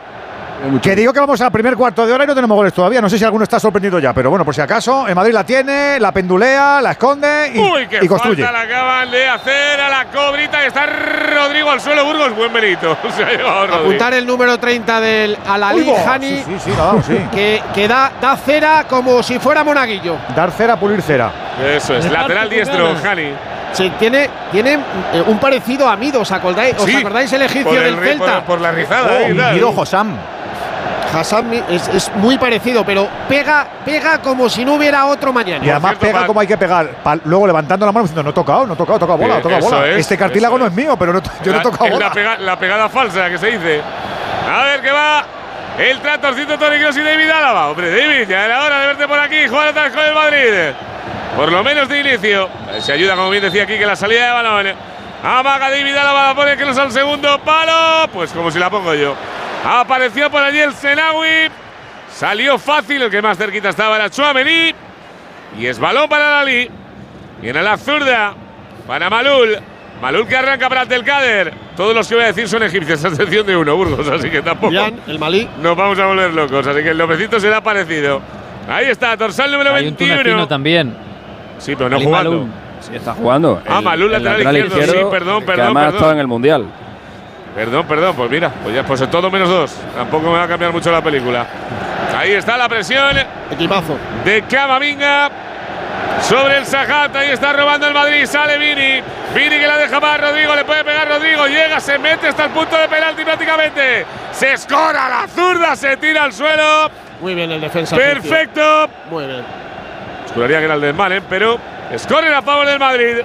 Que 0.81 0.95
digo 0.95 1.11
que 1.11 1.19
vamos 1.19 1.41
al 1.41 1.51
primer 1.51 1.75
cuarto 1.75 2.05
de 2.05 2.13
hora 2.13 2.23
y 2.23 2.27
no 2.27 2.35
tenemos 2.35 2.55
goles 2.55 2.73
todavía. 2.73 3.01
No 3.01 3.09
sé 3.09 3.17
si 3.17 3.23
alguno 3.25 3.43
está 3.43 3.59
sorprendido 3.59 3.99
ya, 3.99 4.13
pero 4.13 4.29
bueno, 4.29 4.45
por 4.45 4.53
si 4.53 4.61
acaso, 4.61 5.07
en 5.07 5.15
Madrid 5.15 5.33
la 5.33 5.43
tiene, 5.43 5.99
la 5.99 6.11
pendulea, 6.11 6.81
la 6.81 6.91
esconde 6.91 7.51
y, 7.53 7.59
Uy, 7.59 7.87
qué 7.87 7.99
y 8.01 8.07
construye. 8.07 8.43
falta 8.43 8.59
la 8.59 8.65
acaban 8.65 9.11
de 9.11 9.27
hacer 9.27 9.81
a 9.81 9.89
la 9.89 10.05
cobrita 10.05 10.63
y 10.63 10.67
está 10.67 10.85
Rodrigo 10.85 11.71
al 11.71 11.81
suelo. 11.81 12.05
Burgos, 12.05 12.35
buen 12.35 12.51
mérito. 12.53 12.95
Apuntar 13.73 14.13
el 14.13 14.25
número 14.25 14.57
30 14.59 14.99
del 15.01 15.37
Uy, 15.75 15.83
bo, 15.83 15.97
Hani, 16.07 16.29
sí, 16.37 16.43
sí, 16.45 16.55
sí, 16.65 16.71
la 16.77 16.83
ha 16.83 16.85
dado, 16.87 17.03
sí. 17.03 17.17
que, 17.33 17.61
que 17.73 17.87
da, 17.87 18.11
da 18.21 18.35
cera 18.37 18.85
como 18.87 19.23
si 19.23 19.39
fuera 19.39 19.63
monaguillo. 19.63 20.17
Dar 20.35 20.51
cera, 20.51 20.77
pulir 20.77 21.01
cera. 21.01 21.31
Eso 21.75 21.95
es, 21.95 22.09
lateral 22.11 22.49
diestro, 22.49 22.95
Jani. 23.01 23.33
Sí, 23.73 23.89
tiene, 23.97 24.29
tiene 24.51 24.73
eh, 25.13 25.23
un 25.27 25.37
parecido 25.39 25.87
a 25.87 25.95
Mido, 25.95 26.19
¿os 26.21 26.31
acordáis, 26.31 26.75
¿os 26.77 26.93
acordáis 26.93 27.31
el 27.31 27.43
egipcio 27.43 27.71
por 27.71 27.77
el 27.81 27.95
del 27.95 28.05
Celta? 28.05 28.35
por- 28.39 28.43
por 28.43 28.61
la 28.61 28.71
rizada, 28.71 29.21
eh, 29.21 29.29
y. 29.31 29.53
Guido 29.53 29.69
Hossam. 29.69 30.17
Hassan 31.13 31.53
es, 31.69 31.87
es 31.89 32.11
muy 32.15 32.37
parecido, 32.37 32.85
pero 32.85 33.07
pega, 33.27 33.67
pega 33.85 34.19
como 34.21 34.49
si 34.49 34.63
no 34.63 34.75
hubiera 34.75 35.05
otro 35.05 35.33
mañana. 35.33 35.65
Y 35.65 35.69
además 35.69 35.95
pega 35.99 36.25
como 36.25 36.39
hay 36.39 36.47
que 36.47 36.57
pegar. 36.57 36.87
Pa- 37.03 37.17
luego 37.25 37.47
levantando 37.47 37.85
la 37.85 37.91
mano 37.91 38.03
diciendo, 38.03 38.23
no 38.23 38.29
he 38.29 38.33
tocado, 38.33 38.65
no 38.65 38.73
he 38.73 38.77
tocado, 38.77 38.99
toca 38.99 39.15
bola, 39.15 39.37
Eh, 39.37 39.41
toca 39.41 39.59
bola. 39.59 39.87
es, 39.87 39.97
este 39.97 40.17
cartílago 40.17 40.57
no 40.57 40.67
es 40.67 40.73
mío, 40.73 40.95
pero 40.97 41.13
no, 41.13 41.21
yo 41.21 41.29
no 41.45 41.51
he 41.51 41.57
La- 41.57 41.61
tocado 41.61 41.85
es 41.85 41.91
bola. 41.91 42.05
La, 42.07 42.13
pega- 42.13 42.37
la 42.39 42.57
pegada 42.59 42.89
falsa 42.89 43.29
que 43.29 43.37
se 43.37 43.47
dice. 43.47 43.81
A 44.49 44.63
ver 44.63 44.81
qué 44.81 44.91
va. 44.91 45.23
El 45.77 45.99
tratorcito 45.99 46.57
Toni 46.59 46.77
Kroos 46.79 46.97
y 46.97 47.01
David 47.01 47.29
Álava. 47.29 47.69
Hombre, 47.69 47.89
David, 47.89 48.27
ya 48.29 48.45
era 48.45 48.63
hora 48.63 48.79
de 48.81 48.87
verte 48.87 49.07
por 49.07 49.19
aquí. 49.19 49.47
Jugar 49.47 49.73
vez 49.73 49.91
con 49.93 50.03
el 50.05 50.13
Madrid. 50.13 50.73
Por 51.35 51.51
lo 51.51 51.63
menos 51.63 51.87
de 51.87 51.99
inicio. 51.99 52.49
Se 52.79 52.91
ayuda, 52.91 53.15
como 53.15 53.29
bien 53.29 53.41
decía 53.43 53.63
aquí, 53.63 53.77
que 53.77 53.85
la 53.85 53.95
salida 53.95 54.25
de 54.25 54.31
balón. 54.31 54.67
Amaga 55.23 55.69
David 55.69 55.95
Álava, 55.95 56.27
la 56.27 56.35
pone 56.35 56.57
Kroos 56.57 56.77
al 56.77 56.91
segundo 56.91 57.39
palo. 57.39 58.09
Pues 58.11 58.31
como 58.31 58.51
si 58.51 58.59
la 58.59 58.69
pongo 58.69 58.93
yo. 58.95 59.15
Apareció 59.63 60.29
por 60.29 60.41
allí 60.41 60.59
el 60.59 60.73
Senawi. 60.73 61.49
Salió 62.11 62.57
fácil, 62.57 63.01
el 63.03 63.09
que 63.09 63.21
más 63.21 63.37
cerquita 63.37 63.69
estaba 63.69 63.95
era 63.95 64.09
Chouameni. 64.09 64.73
Y 65.59 65.65
es 65.65 65.79
balón 65.79 66.09
para 66.09 66.29
Lali. 66.39 66.69
Viene 67.41 67.61
la 67.61 67.77
zurda 67.77 68.33
para 68.87 69.09
Malul. 69.09 69.57
Malul 70.01 70.27
que 70.27 70.35
arranca 70.35 70.67
para 70.67 70.81
Abdelkader. 70.81 71.53
Todos 71.75 71.93
los 71.95 72.07
que 72.07 72.15
voy 72.15 72.23
a 72.23 72.27
decir 72.27 72.47
son 72.49 72.63
egipcios, 72.63 73.03
a 73.05 73.09
excepción 73.09 73.45
de 73.45 73.55
uno, 73.55 73.75
Burgos, 73.75 74.07
así 74.09 74.29
que 74.29 74.41
tampoco. 74.41 74.71
Bien, 74.71 74.99
el 75.07 75.19
Malí. 75.19 75.47
Nos 75.61 75.75
vamos 75.75 75.97
a 75.99 76.05
volver 76.07 76.33
locos, 76.33 76.65
así 76.67 76.81
que 76.83 76.89
el 76.89 76.97
nombrecito 76.97 77.39
será 77.39 77.61
parecido. 77.61 78.21
Ahí 78.67 78.87
está, 78.87 79.15
dorsal 79.15 79.51
número 79.51 79.73
Hay 79.73 79.87
un 79.87 79.95
21. 79.95 80.17
tunecino 80.21 80.47
también. 80.47 80.95
Sí, 81.59 81.75
pero 81.75 81.89
no 81.89 81.95
Ali 81.97 82.05
jugando. 82.05 82.31
Malul. 82.31 82.49
Sí, 82.81 82.95
está 82.95 83.13
jugando. 83.13 83.61
Ah, 83.67 83.77
El- 83.77 83.83
Malul, 83.83 84.13
el 84.13 84.23
lateral 84.23 84.57
izquierdo, 84.57 84.93
sí, 84.93 84.99
perdón, 85.11 85.39
que 85.41 85.45
perdón, 85.45 85.65
además 85.65 85.81
ha 85.83 85.85
perdón. 85.85 85.95
estado 85.97 86.11
en 86.13 86.19
el 86.19 86.27
Mundial. 86.27 86.65
Perdón, 87.55 87.85
perdón, 87.85 88.15
pues 88.15 88.31
mira, 88.31 88.49
pues 88.63 88.73
ya, 88.73 88.83
pues 88.83 89.09
todo 89.09 89.29
menos 89.29 89.49
dos. 89.49 89.75
Tampoco 89.95 90.31
me 90.31 90.37
va 90.37 90.43
a 90.43 90.47
cambiar 90.47 90.71
mucho 90.71 90.91
la 90.91 91.01
película. 91.01 91.45
Ahí 92.17 92.31
está 92.31 92.57
la 92.57 92.69
presión 92.69 93.17
Equipazo. 93.51 93.97
de 94.23 94.43
Camavinga 94.43 95.29
sobre 96.21 96.57
el 96.57 96.65
Sajat. 96.65 97.15
Ahí 97.15 97.31
está 97.31 97.51
robando 97.53 97.87
el 97.87 97.93
Madrid. 97.93 98.25
Sale 98.25 98.57
Vini. 98.57 99.01
Vini 99.35 99.59
que 99.59 99.67
la 99.67 99.77
deja 99.77 99.99
para 99.99 100.29
Rodrigo. 100.29 100.55
Le 100.55 100.63
puede 100.63 100.83
pegar 100.83 101.07
Rodrigo. 101.09 101.47
Llega, 101.47 101.79
se 101.79 101.97
mete 101.97 102.27
hasta 102.27 102.45
el 102.45 102.51
punto 102.51 102.77
de 102.77 102.87
penalti 102.87 103.23
prácticamente. 103.23 104.05
Se 104.31 104.53
escora 104.53 105.09
la 105.09 105.27
zurda, 105.27 105.75
se 105.75 105.97
tira 105.97 106.23
al 106.23 106.33
suelo. 106.33 106.89
Muy 107.19 107.35
bien 107.35 107.51
el 107.51 107.59
defensa. 107.59 107.95
Perfecto. 107.95 108.89
Muy 109.09 109.25
bien. 109.25 109.43
Juraría 110.33 110.59
que 110.59 110.65
era 110.65 110.75
el 110.75 110.81
del 110.81 110.93
Malen, 110.93 111.23
pero 111.29 111.59
escorren 111.91 112.33
a 112.33 112.41
favor 112.41 112.65
del 112.65 112.79
Madrid. 112.79 113.17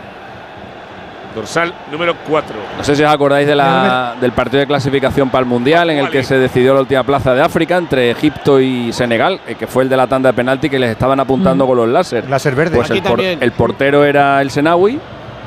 Dorsal 1.37 1.73
número 1.93 2.17
4. 2.27 2.57
No 2.79 2.83
sé 2.83 2.97
si 2.97 3.05
os 3.05 3.13
acordáis 3.13 3.47
de 3.47 3.55
la- 3.55 4.15
del 4.21 4.33
partido 4.33 4.59
de 4.61 4.67
clasificación 4.67 5.29
para 5.29 5.41
el 5.41 5.47
Mundial 5.47 5.91
en 5.91 5.99
el 5.99 6.11
que 6.11 6.23
se 6.25 6.39
decidió 6.39 6.73
la 6.75 6.81
última 6.81 7.05
plaza 7.05 7.35
de 7.35 7.43
África 7.43 7.77
entre 7.77 8.11
Egipto 8.11 8.59
y 8.59 8.93
Senegal, 8.93 9.39
eh, 9.47 9.55
que 9.55 9.67
fue 9.67 9.83
el 9.85 9.89
de 9.91 9.97
la 9.99 10.07
tanda 10.07 10.31
de 10.31 10.35
penalti 10.35 10.71
que 10.71 10.79
les 10.79 10.91
estaban 10.91 11.21
apuntando 11.21 11.67
con 11.67 11.77
los 11.77 11.89
láser. 11.89 12.29
Láser 12.29 12.55
verde. 12.55 12.77
Pues 12.77 12.91
el, 12.91 13.03
por- 13.03 13.11
también. 13.13 13.39
el 13.43 13.53
portero 13.53 14.05
era 14.05 14.41
el 14.41 14.51
Senawi 14.51 14.99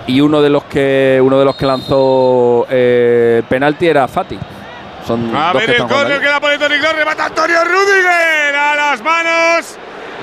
y 0.07 0.21
uno 0.21 0.41
de 0.41 0.49
los 0.51 0.63
que 0.65 1.19
uno 1.21 1.39
de 1.39 1.45
los 1.45 1.55
que 1.55 1.65
lanzó 1.65 2.67
eh, 2.69 3.41
penalti 3.49 3.87
era 3.87 4.07
Fati. 4.07 4.37
Son 5.07 5.35
A 5.35 5.53
dos 5.53 5.65
ver 5.65 5.75
que 5.75 5.81
el 5.81 5.87
córner 5.87 6.19
que 6.21 6.27
la 6.27 6.39
pone 6.39 6.57
remata 6.57 7.25
Antonio 7.25 7.57
Rudiger 7.63 8.55
a 8.55 8.75
las 8.75 9.01
manos 9.03 9.77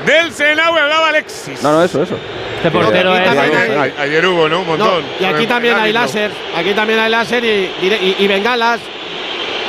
del 0.07 0.33
Senaui. 0.33 0.79
Hablaba 0.79 1.09
Alexis. 1.09 1.63
No, 1.63 1.73
no, 1.73 1.85
eso, 1.85 2.03
eso. 2.03 2.17
Este 2.57 2.71
portero 2.71 3.13
aquí 3.13 3.29
es. 3.29 3.37
hay- 3.39 3.71
Ay- 3.79 3.95
Ayer 3.99 4.27
hubo, 4.27 4.49
¿no? 4.49 4.61
Un 4.61 4.67
No, 4.67 4.77
montón. 4.77 5.05
y 5.21 5.25
aquí 5.25 5.47
también 5.47 5.77
hay 5.77 5.93
¿no? 5.93 6.01
láser. 6.01 6.31
Aquí 6.57 6.73
también 6.73 6.99
hay 7.01 7.11
láser 7.11 7.45
y, 7.45 7.49
y, 7.83 8.17
y 8.19 8.27
bengalas. 8.27 8.81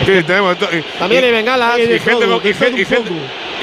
Sí, 0.05 0.23
tenemos 0.23 0.55
También 0.99 1.23
hay 1.23 1.31
bengalas. 1.31 1.79
y, 1.79 1.99
gente 1.99 2.25
con, 2.27 2.39
y, 2.47 2.53
gen- 2.53 2.77
y 2.77 2.85
gente, 2.85 3.11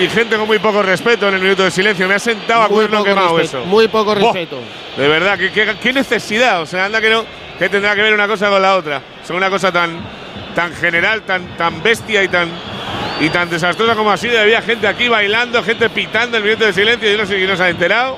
y 0.00 0.08
gente 0.08 0.36
con 0.36 0.46
muy 0.48 0.58
poco 0.58 0.82
respeto 0.82 1.28
en 1.28 1.34
el 1.34 1.40
minuto 1.40 1.62
de 1.62 1.70
silencio. 1.70 2.08
Me 2.08 2.14
ha 2.14 2.18
sentado 2.18 2.62
a 2.62 2.68
Muy 2.68 2.74
cuerno 2.76 2.98
poco 2.98 3.08
quemado 3.08 3.38
respeto, 3.38 3.58
eso. 3.60 3.66
Muy 3.66 3.88
poco 3.88 4.14
respeto. 4.14 4.58
De 4.96 5.08
verdad, 5.08 5.38
¿qué, 5.38 5.50
qué, 5.52 5.74
qué 5.80 5.92
necesidad? 5.92 6.60
O 6.60 6.66
sea, 6.66 6.86
anda 6.86 7.00
que 7.00 7.10
no. 7.10 7.24
¿Qué 7.58 7.68
tendrá 7.68 7.94
que 7.94 8.02
ver 8.02 8.12
una 8.12 8.26
cosa 8.26 8.50
con 8.50 8.60
la 8.60 8.74
otra? 8.76 9.00
Son 9.24 9.36
una 9.36 9.48
cosa 9.48 9.70
tan, 9.70 9.96
tan 10.56 10.74
general, 10.74 11.22
tan, 11.22 11.56
tan 11.56 11.80
bestia 11.84 12.20
y 12.24 12.28
tan, 12.28 12.48
y 13.20 13.28
tan 13.30 13.48
desastrosa 13.48 13.94
como 13.94 14.10
así. 14.10 14.34
Había 14.34 14.62
gente 14.62 14.86
aquí 14.86 15.08
bailando, 15.08 15.62
gente 15.62 15.88
pitando 15.90 16.36
el 16.36 16.44
minuto 16.44 16.64
de 16.64 16.72
silencio. 16.72 17.10
Yo 17.10 17.18
no 17.18 17.26
sé 17.26 17.36
quién 17.36 17.48
nos 17.48 17.60
ha 17.60 17.68
enterado 17.68 18.16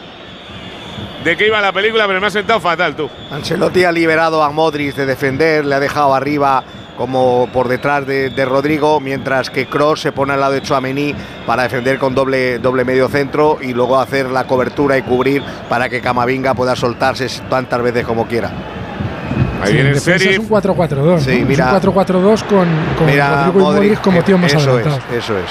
de 1.25 1.37
qué 1.37 1.49
iba 1.49 1.61
la 1.61 1.73
película, 1.73 2.07
pero 2.07 2.21
me 2.21 2.29
ha 2.29 2.31
sentado 2.31 2.61
fatal, 2.61 2.95
tú. 2.95 3.11
Ancelotti 3.31 3.85
ha 3.85 3.93
liberado 3.93 4.43
a 4.43 4.51
Modric 4.51 4.95
de 4.95 5.07
defender, 5.07 5.65
le 5.65 5.75
ha 5.75 5.81
dejado 5.81 6.15
arriba 6.15 6.63
como 6.97 7.49
por 7.53 7.69
detrás 7.69 8.07
de, 8.07 8.31
de 8.31 8.45
Rodrigo, 8.45 9.01
mientras 9.01 9.51
que 9.51 9.67
Cross 9.67 10.01
se 10.01 10.13
pone 10.13 10.33
al 10.33 10.41
lado 10.41 10.55
de 10.55 10.63
Chouameni 10.63 11.15
para 11.45 11.65
defender 11.65 11.99
con 11.99 12.15
doble, 12.15 12.59
doble 12.59 12.85
medio 12.85 13.09
centro 13.09 13.59
y 13.61 13.75
luego 13.75 14.01
hacer 14.01 14.31
la 14.31 14.47
cobertura 14.47 14.97
y 14.97 15.03
cubrir 15.03 15.43
para 15.69 15.89
que 15.89 16.01
Camavinga 16.01 16.55
pueda 16.55 16.75
soltarse 16.75 17.27
tantas 17.51 17.83
veces 17.83 18.07
como 18.07 18.27
quiera. 18.27 18.51
Ahí 19.63 19.69
Sí, 19.69 19.73
viene 19.75 19.81
en 19.81 19.87
el 19.89 19.95
defensa 19.95 20.31
es 20.31 20.39
un 20.39 20.49
4-4-2. 20.49 21.21
Sí, 21.21 21.41
¿no? 21.41 21.47
mira. 21.47 21.77
Es 21.79 21.85
un 21.85 21.93
4-4-2 21.95 22.43
con, 22.45 22.69
con 22.99 23.07
Mira 23.07 23.45
Rodrigo 23.47 23.59
y 23.59 23.63
Modric 23.63 24.01
como 24.01 24.23
tío 24.23 24.39
más 24.39 24.53
eso 24.53 24.71
adelantados. 24.71 25.01
es, 25.13 25.19
eso 25.25 25.39
es. 25.39 25.45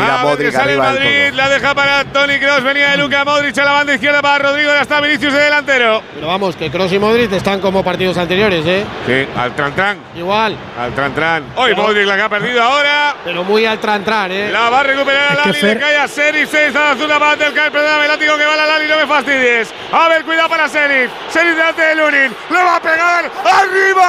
Mira 0.00 0.20
Ah, 0.20 0.24
Modric 0.24 0.52
sale 0.52 0.72
el 0.72 0.78
Madrid, 0.78 1.32
la 1.34 1.48
deja 1.48 1.74
para 1.74 2.04
Tony 2.04 2.38
Cross, 2.38 2.62
venía 2.62 2.90
de 2.90 2.96
Luca 2.98 3.24
Modric 3.24 3.56
a 3.58 3.64
la 3.64 3.72
banda 3.72 3.94
izquierda 3.94 4.22
para 4.22 4.38
Rodrigo, 4.48 4.70
ya 4.72 4.82
está 4.82 5.00
Vinicius 5.00 5.32
de 5.32 5.40
delantero. 5.40 6.02
Pero 6.14 6.26
vamos, 6.26 6.56
que 6.56 6.70
Kroos 6.70 6.92
y 6.92 6.98
Modric 6.98 7.32
están 7.32 7.60
como 7.60 7.82
partidos 7.84 8.16
anteriores, 8.18 8.64
¿eh? 8.66 8.84
Sí, 9.06 9.26
al 9.36 9.54
tran 9.54 9.74
tran, 9.74 9.98
Igual. 10.16 10.56
al 10.78 10.92
tran 10.94 11.14
tran. 11.14 11.44
Hoy 11.56 11.70
Pero- 11.74 11.82
Modric 11.82 12.06
la 12.06 12.16
que 12.16 12.22
ha 12.22 12.28
perdido 12.28 12.62
ahora. 12.62 13.14
Pero 13.24 13.44
muy 13.44 13.66
al 13.66 13.78
tran-tran, 13.80 14.30
¿eh? 14.32 14.50
La 14.52 14.70
va 14.70 14.80
a 14.80 14.82
recuperar 14.84 15.32
a 15.32 15.34
Lali, 15.46 15.60
le 15.60 15.78
cae 15.78 15.96
a 15.98 16.08
Serif, 16.08 16.50
se 16.50 16.66
está 16.68 16.94
la 16.94 17.00
zona 17.00 17.18
para 17.18 17.36
del 17.36 17.52
cae, 17.52 17.70
perdóname, 17.70 18.04
el 18.04 18.08
látigo 18.10 18.36
que 18.38 18.44
va 18.46 18.54
a 18.54 18.56
la 18.56 18.66
Lali, 18.66 18.86
no 18.88 18.96
me 18.96 19.06
fastidies. 19.06 19.72
A 19.92 20.08
ver, 20.08 20.24
cuidado 20.24 20.48
para 20.48 20.68
Serif, 20.68 21.10
Serif 21.30 21.54
delante 21.56 21.82
de 21.82 21.94
Lunin, 21.96 22.34
le 22.50 22.62
va 22.62 22.76
a 22.76 22.80
pegar 22.80 23.30
arriba. 23.44 24.08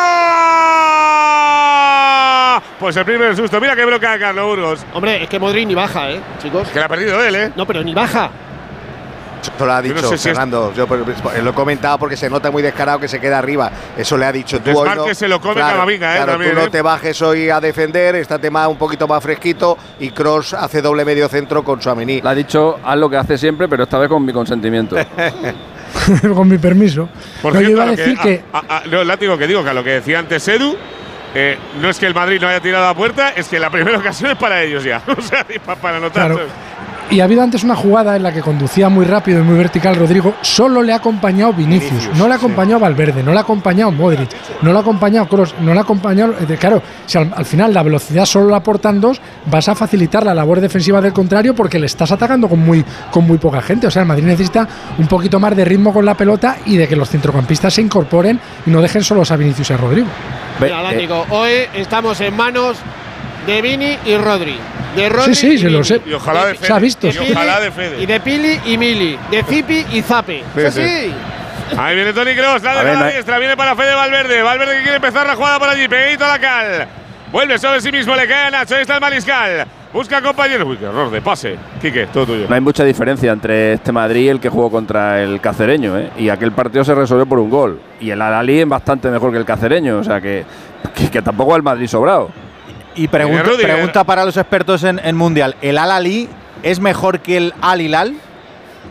Pues 2.79 2.95
el 2.95 3.03
primer 3.05 3.35
susto, 3.35 3.59
mira 3.59 3.75
que 3.75 3.83
bloquea 3.85 4.17
Carlos 4.17 4.45
Burgos. 4.45 4.85
Hombre, 4.93 5.23
es 5.23 5.29
que 5.29 5.37
Modric 5.37 5.67
ni 5.67 5.75
baja, 5.75 6.11
¿eh, 6.11 6.21
chicos? 6.41 6.67
Que 6.69 6.79
la 6.79 6.85
ha 6.85 6.89
perdido 6.89 7.21
él, 7.23 7.35
¿eh? 7.35 7.51
No, 7.55 7.65
pero 7.65 7.83
ni 7.83 7.93
baja. 7.93 8.29
Eso 9.41 9.65
lo 9.65 9.71
ha 9.73 9.81
Yo 9.81 9.89
no 9.89 9.95
dicho 9.95 10.09
sé 10.09 10.17
si 10.17 10.29
es- 10.29 10.33
Fernando. 10.35 10.73
Yo 10.75 10.85
pues, 10.87 11.01
pues, 11.21 11.43
lo 11.43 11.49
he 11.49 11.53
comentado 11.53 11.97
porque 11.97 12.15
se 12.17 12.29
nota 12.29 12.51
muy 12.51 12.61
descarado 12.61 12.99
que 12.99 13.07
se 13.07 13.19
queda 13.19 13.37
arriba. 13.37 13.69
Eso 13.97 14.17
le 14.17 14.25
ha 14.25 14.31
dicho 14.31 14.61
tú. 14.61 14.77
hoy 14.77 14.89
no- 14.95 15.13
se 15.13 15.27
lo 15.27 15.39
come 15.41 15.55
claro, 15.55 15.73
Camavinga, 15.77 16.11
¿eh? 16.13 16.15
claro, 16.17 16.31
también, 16.33 16.51
tú 16.53 16.59
no 16.59 16.65
¿eh? 16.65 16.69
te 16.69 16.81
bajes 16.81 17.21
hoy 17.21 17.49
a 17.49 17.59
defender, 17.59 18.15
estate 18.15 18.49
más, 18.49 18.67
un 18.67 18.77
poquito 18.77 19.07
más 19.07 19.21
fresquito 19.23 19.77
y 19.99 20.11
Cross 20.11 20.53
hace 20.53 20.81
doble 20.81 21.03
medio 21.05 21.27
centro 21.29 21.63
con 21.63 21.81
Suamení. 21.81 22.21
Le 22.21 22.29
ha 22.29 22.35
dicho, 22.35 22.79
haz 22.83 22.97
lo 22.97 23.09
que 23.09 23.17
hace 23.17 23.37
siempre, 23.37 23.67
pero 23.67 23.83
esta 23.83 23.97
vez 23.97 24.07
con 24.09 24.23
mi 24.25 24.31
consentimiento. 24.33 24.95
con 26.35 26.47
mi 26.47 26.57
permiso. 26.57 27.09
Por 27.41 27.53
No, 27.53 27.61
yo 27.61 27.69
iba 27.71 27.83
a 27.83 27.87
decir 27.91 28.17
que, 28.19 28.37
que, 28.39 28.43
a- 28.53 28.77
a- 28.77 28.83
no, 28.89 29.03
látigo 29.03 29.37
que 29.37 29.47
digo, 29.47 29.63
que 29.63 29.69
a 29.69 29.73
lo 29.73 29.83
que 29.83 29.91
decía 29.91 30.19
antes 30.19 30.45
Edu, 30.47 30.75
eh, 31.35 31.57
no 31.81 31.89
es 31.89 31.99
que 31.99 32.05
el 32.07 32.13
Madrid 32.13 32.39
no 32.41 32.47
haya 32.47 32.59
tirado 32.59 32.87
a 32.87 32.93
puerta, 32.95 33.29
es 33.29 33.47
que 33.47 33.59
la 33.59 33.69
primera 33.69 33.97
ocasión 33.99 34.31
es 34.31 34.37
para 34.37 34.61
ellos 34.63 34.83
ya. 34.83 35.01
o 35.17 35.21
sea, 35.21 35.45
para 35.81 35.97
anotar. 35.97 36.31
Claro. 36.31 36.47
Y 37.11 37.21
ha 37.21 37.23
habido 37.23 37.41
antes 37.41 37.63
una 37.63 37.75
jugada 37.75 38.15
en 38.15 38.21
la 38.21 38.31
que 38.31 38.41
conducía 38.41 38.87
muy 38.87 39.03
rápido 39.03 39.39
y 39.39 39.41
muy 39.41 39.57
vertical 39.57 39.95
Rodrigo, 39.95 40.35
solo 40.43 40.83
le 40.83 40.93
ha 40.93 40.97
acompañado 40.97 41.51
Vinicius, 41.53 42.07
no 42.15 42.27
le 42.27 42.33
ha 42.33 42.37
acompañado 42.37 42.79
Valverde, 42.79 43.23
no 43.23 43.31
le 43.31 43.39
ha 43.39 43.41
acompañado 43.41 43.89
Modric, 43.91 44.29
no 44.61 44.71
le 44.71 44.77
ha 44.77 44.81
acompañado 44.81 45.27
Kroos, 45.27 45.55
no 45.59 45.73
le 45.73 45.79
ha 45.79 45.81
acompañado. 45.81 46.35
eh, 46.47 46.57
Claro, 46.59 46.83
si 47.07 47.17
al, 47.17 47.33
al 47.35 47.45
final 47.45 47.73
la 47.73 47.81
velocidad 47.81 48.25
solo 48.25 48.49
la 48.49 48.57
aportan 48.57 49.01
dos, 49.01 49.19
vas 49.47 49.67
a 49.69 49.73
facilitar 49.73 50.23
la 50.23 50.35
labor 50.35 50.61
defensiva 50.61 51.01
del 51.01 51.11
contrario 51.11 51.55
porque 51.55 51.79
le 51.79 51.87
estás 51.87 52.11
atacando 52.11 52.47
con 52.47 52.59
muy, 52.59 52.85
con 53.09 53.25
muy 53.25 53.39
poca 53.39 53.59
gente. 53.63 53.87
O 53.87 53.91
sea, 53.91 54.03
el 54.03 54.07
Madrid 54.07 54.25
necesita 54.25 54.67
un 54.99 55.07
poquito 55.07 55.39
más 55.39 55.55
de 55.55 55.65
ritmo 55.65 55.91
con 55.91 56.05
la 56.05 56.13
pelota 56.13 56.57
y 56.67 56.77
de 56.77 56.87
que 56.87 56.95
los 56.95 57.09
centrocampistas 57.09 57.73
se 57.73 57.81
incorporen 57.81 58.39
y 58.67 58.69
no 58.69 58.83
dejen 58.83 59.03
solos 59.03 59.31
a 59.31 59.35
Vinicius 59.35 59.71
y 59.71 59.73
a 59.73 59.77
Rodrigo. 59.77 60.07
Látigo, 60.59 61.25
hoy 61.29 61.67
estamos 61.73 62.19
en 62.21 62.35
manos 62.35 62.77
de 63.45 63.61
Vini 63.61 63.97
y 64.05 64.17
Rodri. 64.17 64.57
De 64.95 65.07
Rodri 65.09 65.35
Sí, 65.35 65.47
sí, 65.47 65.53
y 65.53 65.57
se 65.59 65.69
lo 65.69 65.83
sé. 65.83 66.01
Y 66.05 66.13
ojalá 66.13 66.45
de 66.47 66.55
Se 66.57 66.73
ha 66.73 66.79
visto. 66.79 67.07
Y 67.07 67.17
ojalá 67.31 67.59
de 67.59 67.71
Fede. 67.71 68.01
Y 68.01 68.05
de 68.05 68.19
Pili 68.19 68.59
y 68.65 68.77
Mili. 68.77 69.17
De 69.31 69.43
Zipi 69.43 69.85
y 69.91 70.01
Zape. 70.01 70.43
Sí, 70.55 70.71
Sí. 70.71 71.13
Ahí 71.77 71.95
viene 71.95 72.13
Tony 72.13 72.33
Kroos, 72.33 72.63
la 72.63 72.71
A 72.71 72.83
de 72.83 72.93
la 72.95 73.07
diestra, 73.09 73.37
viene 73.37 73.55
para 73.55 73.75
Fede 73.75 73.93
Valverde. 73.93 74.41
Valverde 74.41 74.75
que 74.77 74.81
quiere 74.81 74.95
empezar 74.95 75.27
la 75.27 75.35
jugada 75.35 75.59
por 75.59 75.69
allí, 75.69 75.87
pegadito 75.87 76.25
a 76.25 76.29
la 76.29 76.39
cal. 76.39 76.87
Vuelve 77.31 77.59
sobre 77.59 77.79
sí 77.79 77.91
mismo, 77.91 78.15
le 78.15 78.27
cae 78.27 78.47
a 78.47 78.49
Nacho, 78.49 78.75
ahí 78.75 78.81
está 78.81 78.95
el 78.95 79.01
mariscal. 79.01 79.67
Busca 79.91 80.21
compañero. 80.21 80.67
Uy, 80.67 80.77
qué 80.77 80.85
error 80.85 81.09
de 81.09 81.21
pase. 81.21 81.55
Quique, 81.81 82.07
todo 82.07 82.27
tuyo. 82.27 82.45
No 82.47 82.53
hay 82.53 82.61
mucha 82.61 82.83
diferencia 82.83 83.31
entre 83.31 83.73
este 83.73 83.91
Madrid 83.91 84.25
y 84.25 84.27
el 84.29 84.39
que 84.39 84.49
jugó 84.49 84.69
contra 84.69 85.23
el 85.23 85.41
cacereño, 85.41 85.97
¿eh? 85.97 86.11
Y 86.17 86.29
aquel 86.29 86.51
partido 86.51 86.83
se 86.83 86.93
resolvió 86.93 87.25
por 87.25 87.39
un 87.39 87.49
gol. 87.49 87.79
Y 87.99 88.11
el 88.11 88.21
Alali 88.21 88.59
es 88.59 88.67
bastante 88.67 89.09
mejor 89.09 89.31
que 89.31 89.37
el 89.39 89.45
cacereño, 89.45 89.97
o 89.97 90.03
sea 90.03 90.21
que, 90.21 90.45
que, 90.93 91.09
que 91.09 91.21
tampoco 91.21 91.51
va 91.51 91.57
el 91.57 91.63
Madrid 91.63 91.87
sobrado. 91.87 92.29
Y 92.95 93.07
pregunta, 93.07 93.49
pregunta 93.61 94.03
para 94.03 94.25
los 94.25 94.37
expertos 94.37 94.83
en, 94.83 94.99
en 95.03 95.15
Mundial. 95.15 95.55
¿El 95.61 95.77
Al 95.77 95.91
Ali 95.91 96.29
es 96.61 96.79
mejor 96.79 97.19
que 97.21 97.37
el 97.37 97.53
Al 97.61 97.81
Hilal? 97.81 98.15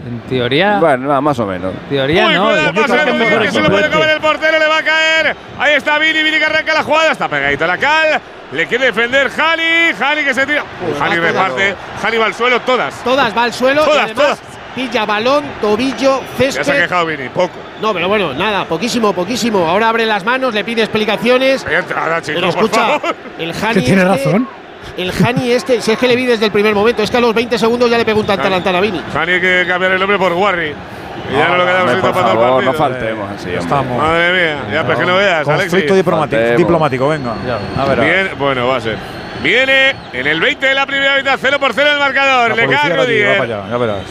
En 0.07 0.20
teoría. 0.29 0.79
Bueno, 0.79 1.09
nada, 1.09 1.20
más 1.20 1.38
o 1.38 1.46
menos. 1.46 1.72
teoría 1.88 2.27
Uy, 2.27 2.35
no. 2.35 2.51
el 2.55 2.72
pase 2.74 2.96
Rudiger, 2.96 3.14
mejor 3.14 3.42
que 3.42 3.51
se 3.51 3.61
lo 3.61 3.70
puede 3.70 3.90
comer 3.90 4.11
el 4.11 4.20
portero, 4.20 4.59
le 4.59 4.66
va 4.66 4.79
a 4.79 4.83
caer. 4.83 5.37
Ahí 5.59 5.74
está 5.74 5.98
Vini, 5.98 6.22
Vini 6.22 6.38
que 6.38 6.44
arranca 6.44 6.74
la 6.74 6.83
jugada, 6.83 7.12
está 7.12 7.29
pegadito 7.29 7.64
a 7.64 7.66
la 7.66 7.79
cal. 7.79 8.20
Le 8.53 8.66
quiere 8.66 8.87
defender 8.87 9.29
Jali, 9.29 9.92
Jali 9.98 10.24
que 10.24 10.33
se 10.35 10.46
tira. 10.46 10.62
Uy, 10.87 10.94
Jali 10.98 11.16
reparte, 11.18 11.74
Jali 12.01 12.16
va 12.16 12.27
al 12.27 12.35
suelo, 12.35 12.61
todas. 12.61 12.94
Todas 13.05 13.37
va 13.37 13.42
al 13.42 13.53
suelo 13.53 13.83
y 13.83 13.85
Todas, 13.85 14.05
además 14.05 14.24
todas. 14.24 14.40
pilla 14.74 15.05
balón, 15.05 15.44
tobillo, 15.61 16.20
Ya 16.38 16.51
se 16.53 16.59
ha 16.61 16.64
césped. 16.64 16.83
quejado 16.83 17.07
Vini, 17.07 17.29
poco. 17.29 17.55
No, 17.83 17.92
pero 17.92 18.09
bueno, 18.09 18.33
nada, 18.35 18.64
poquísimo, 18.64 19.12
poquísimo. 19.12 19.68
Ahora 19.68 19.88
abre 19.90 20.07
las 20.07 20.24
manos, 20.24 20.55
le 20.55 20.64
pide 20.64 20.83
explicaciones. 20.83 21.66
Ahora, 21.94 22.22
chico, 22.22 22.40
Pero 22.40 22.53
por 22.53 22.64
escucha, 22.64 22.87
favor. 22.98 23.16
el 23.38 23.53
Hani 23.53 23.74
Que 23.74 23.81
tiene 23.83 24.03
este- 24.03 24.24
razón. 24.24 24.48
El 24.97 25.12
Hani 25.12 25.53
este, 25.53 25.81
si 25.81 25.93
es 25.93 25.99
que 25.99 26.09
le 26.09 26.17
vi 26.17 26.27
desde 26.27 26.45
el 26.47 26.51
primer 26.53 26.75
momento, 26.75 27.03
es 27.03 27.11
que 27.11 27.17
a 27.17 27.21
los 27.21 27.35
20 27.35 27.59
segundos 27.59 27.91
ya 27.91 27.99
le 27.99 28.05
pegó 28.05 28.21
un 28.21 28.27
tantalantán 28.27 28.75
a 28.75 28.81
Vini. 28.81 29.01
Jali 29.12 29.33
hay 29.33 29.41
que 29.41 29.64
cambiar 29.67 29.93
el 29.93 30.01
nombre 30.01 30.19
por 30.19 30.33
Warri. 30.33 30.73
Y 31.31 31.33
ya 31.37 31.49
no 31.49 31.57
lo 31.59 31.67
quedamos 31.67 31.95
por 31.97 32.12
para 32.12 32.12
todo 32.12 32.33
el 32.33 32.38
favor, 32.38 32.64
no 32.64 32.73
partido. 32.73 32.99
faltemos 33.01 33.31
así. 33.33 33.51
Estamos. 33.51 33.99
Madre 33.99 34.33
mía, 34.33 34.57
ya 34.73 34.85
pues 34.87 34.99
que 34.99 35.07
no 35.07 35.17
veas, 35.17 35.45
Conflicto 35.45 35.95
Alexis. 36.14 36.57
diplomático, 36.57 37.09
venga. 37.09 37.35
A 37.77 37.85
ver. 37.85 38.01
Bien, 38.01 38.31
bueno, 38.38 38.67
va 38.69 38.77
a 38.77 38.81
ser. 38.81 38.97
Viene 39.42 39.94
en 40.12 40.27
el 40.27 40.40
20 40.40 40.66
de 40.66 40.74
la 40.74 40.85
primera 40.85 41.16
mitad, 41.16 41.38
0 41.40 41.59
por 41.61 41.72
0 41.72 41.90
el 41.92 41.98
marcador. 41.98 42.51
La 42.51 42.57
Le 42.57 42.68
cae 42.68 42.96
Rudiger. 42.96 43.57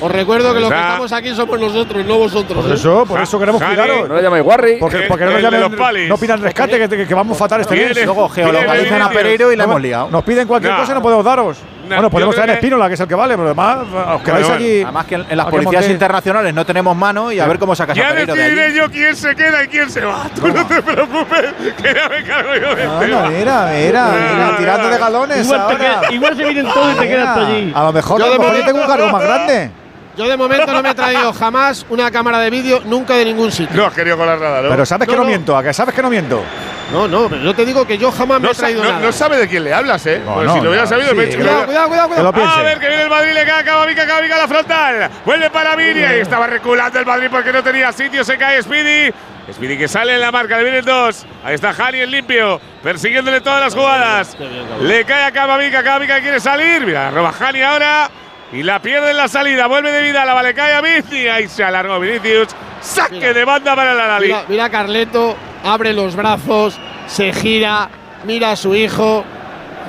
Os 0.02 0.12
recuerdo 0.12 0.54
que 0.54 0.60
los 0.60 0.70
que 0.70 0.76
estamos 0.80 1.12
aquí 1.12 1.36
somos 1.36 1.60
nosotros, 1.60 2.06
no 2.06 2.18
vosotros. 2.18 2.64
Por 2.64 2.72
¿eh? 2.72 2.76
eso, 2.76 3.06
por 3.06 3.22
eso 3.22 3.40
queremos 3.40 3.62
Jani, 3.62 3.76
cuidaros. 3.76 4.10
No 4.10 4.16
le 4.16 4.22
llamáis 4.22 4.46
Warri. 4.46 4.78
Porque, 4.80 5.00
porque 5.08 5.26
no 5.26 5.32
el 5.32 5.44
llamen, 5.44 5.62
los 5.62 5.76
palis. 5.76 6.08
no 6.10 6.18
pidan 6.18 6.42
rescate, 6.42 6.88
que, 6.90 7.08
que- 7.08 7.14
vamos 7.14 7.38
fatal 7.38 7.62
este 7.62 7.76
mes. 7.76 8.06
Luego 8.06 8.30
geolocalizan 8.30 9.02
a. 9.02 9.10
Pereiro 9.10 9.52
y 9.52 9.56
la 9.56 9.64
hemos 9.66 9.82
liado. 9.82 10.10
Nos 10.10 10.24
piden 10.24 10.48
cualquier 10.48 10.76
cosa 10.76 10.92
y 10.92 10.96
no 10.96 11.02
podemos 11.02 11.26
daros. 11.26 11.58
No, 11.88 11.96
bueno, 11.96 12.10
podemos 12.10 12.36
traer 12.36 12.50
que- 12.52 12.56
Espínola, 12.56 12.88
que 12.88 12.94
es 12.96 13.00
el 13.00 13.08
que 13.08 13.16
vale, 13.16 13.36
pero 13.36 13.48
además 13.48 13.78
os 14.16 14.22
quedáis 14.22 14.46
bueno. 14.48 14.56
aquí. 14.56 14.82
Además 14.84 15.06
que 15.06 15.16
en, 15.16 15.26
en 15.30 15.38
las 15.38 15.48
a 15.48 15.50
policías 15.50 15.86
montéis- 15.86 15.92
internacionales 15.92 16.54
no 16.54 16.66
tenemos 16.66 16.96
mano 16.98 17.32
y 17.32 17.40
a 17.40 17.48
ver 17.48 17.58
cómo 17.60 17.76
sacas 17.76 17.98
a 17.98 18.00
Ya 18.02 18.10
Pereiro 18.10 18.34
de 18.34 18.40
decidiré 18.42 18.66
allí. 18.68 18.78
yo 18.78 18.92
quién 18.92 19.16
se 19.16 19.36
queda 19.36 19.64
y 19.64 19.68
quién 19.68 19.90
se 19.90 20.02
va. 20.06 20.26
Tú 20.36 20.48
no 20.48 20.66
te 20.66 20.82
preocupes, 20.82 21.46
que 21.82 21.94
ya 21.94 22.10
me 22.10 22.24
cargo 22.24 22.56
yo 22.56 22.76
de 22.76 22.84
este. 22.84 22.84
Anda, 22.84 23.30
mira, 23.30 23.70
mira, 23.74 24.08
mira, 24.12 24.58
tirando 24.58 24.90
de 24.90 24.98
galones 24.98 25.46
Igual, 25.46 25.60
te 25.68 25.74
ahora. 25.74 25.78
queda- 26.02 26.12
igual 26.14 26.36
se 26.38 26.44
vienen 26.44 26.66
todos 26.74 26.96
y 26.96 27.00
te 27.00 27.08
quedas 27.08 27.38
allí. 27.38 27.72
A 27.76 27.84
lo 27.84 27.94
mejor, 27.94 28.20
Yo 28.20 28.26
a 28.26 28.28
lo 28.28 28.34
de 28.34 28.40
mejor 28.40 28.58
yo 28.58 28.66
tengo 28.66 28.82
un 28.82 28.88
cargo 28.88 29.10
más 29.10 29.22
grande. 29.24 29.72
Yo 30.18 30.28
de 30.28 30.36
momento 30.36 30.66
no 30.74 30.82
me 30.82 30.90
he 30.90 30.96
traído 30.96 31.32
jamás 31.32 31.86
una 31.90 32.10
cámara 32.10 32.40
de 32.40 32.50
vídeo, 32.50 32.82
nunca 32.86 33.16
de 33.16 33.26
ningún 33.26 33.52
sitio. 33.52 33.76
No 33.76 33.86
has 33.86 33.94
querido 33.94 34.18
colar 34.18 34.40
nada, 34.40 34.62
¿no? 34.64 34.70
Pero 34.70 34.86
sabes 34.86 35.08
que 35.08 35.16
No, 35.16 35.24
miento, 35.24 35.56
¿a 35.56 35.62
que 35.64 35.74
sabes 35.74 35.94
que 35.94 36.02
no 36.02 36.10
miento? 36.10 36.44
No, 36.92 37.08
no, 37.08 37.28
pero 37.30 37.42
yo 37.44 37.54
te 37.54 37.66
digo 37.66 37.86
que 37.86 37.98
yo 37.98 38.12
jamás 38.12 38.40
me 38.42 38.50
he 38.50 38.54
traído 38.56 38.82
no- 38.84 38.90
nada. 38.90 39.06
no 39.06 39.12
sabe 39.12 39.38
de 39.38 39.48
quién 39.48 39.64
le 39.66 39.74
hablas, 39.74 40.06
¿eh? 40.06 40.22
No, 40.26 40.36
Pues 40.36 40.48
no, 40.48 40.54
si 40.56 40.62
lo 40.62 40.70
hubiera 40.70 40.84
no, 40.86 40.90
sabido, 40.90 41.10
sí, 41.10 41.16
me 41.16 41.24
he 41.24 41.28
hecho- 41.28 41.38
Cuidado, 41.38 41.66
cuidado, 41.66 41.88
cuidado, 41.90 42.10
Que 42.16 42.24
lo 42.24 42.34
cuidado. 42.34 42.52
A 42.58 42.62
ver, 42.64 42.80
que 42.80 42.88
viene 42.88 43.04
el 43.04 43.10
Madrid, 43.10 43.32
le 43.34 43.46
cae 43.46 43.60
a 43.60 43.64
Camavica, 43.66 44.08
Camavica 44.08 44.36
a 44.36 44.38
la 44.40 44.48
frontal. 44.48 45.10
Vuelve 45.26 45.50
para 45.50 45.76
Vini, 45.76 46.04
ahí 46.04 46.20
estaba 46.22 46.48
reculando 46.48 46.98
el 47.00 47.06
Madrid 47.06 47.28
porque 47.30 47.52
no 47.52 47.62
tenía 47.62 47.92
sitio, 47.92 48.24
se 48.24 48.38
cae 48.38 48.64
Speedy. 48.64 49.14
Speedy 49.54 49.78
que 49.78 49.88
sale 49.88 50.16
en 50.16 50.22
la 50.22 50.32
marca, 50.32 50.58
le 50.58 50.64
vienen 50.64 50.86
dos. 50.86 51.26
Ahí 51.44 51.56
está 51.56 51.74
Jani 51.74 52.00
en 52.00 52.12
limpio, 52.12 52.60
persiguiéndole 52.82 53.42
todas 53.42 53.62
las 53.62 53.74
jugadas. 53.76 54.36
Le 54.82 55.04
cae 55.06 55.26
a 55.26 55.32
Camavica, 55.32 55.84
Camavica 55.84 56.20
quiere 56.22 56.40
salir. 56.40 56.86
Mira, 56.86 57.12
roba 57.12 57.32
Jani 57.34 57.62
ahora. 57.62 58.10
Y 58.54 58.64
la 58.64 58.80
pierde 58.82 59.12
en 59.12 59.18
la 59.18 59.28
salida, 59.28 59.68
vuelve 59.68 59.92
de 59.92 60.02
vida, 60.04 60.24
la 60.26 60.34
vale 60.34 60.54
cae 60.54 60.74
a 60.74 60.82
Vini. 60.82 61.28
Ahí 61.28 61.48
se 61.48 61.64
alargó 61.64 62.00
Vinicius. 62.00 62.48
Saque 62.82 63.16
Mira. 63.16 63.34
de 63.34 63.44
banda 63.46 63.76
para 63.76 63.92
el 63.94 64.00
Alali. 64.00 64.28
Mira, 64.28 64.44
mira 64.48 64.66
a 64.66 64.70
Carleto, 64.70 65.36
abre 65.66 65.92
los 65.94 66.16
brazos, 66.16 66.78
se 67.08 67.34
gira, 67.34 67.90
mira 68.26 68.52
a 68.52 68.56
su 68.56 68.74
hijo. 68.76 69.26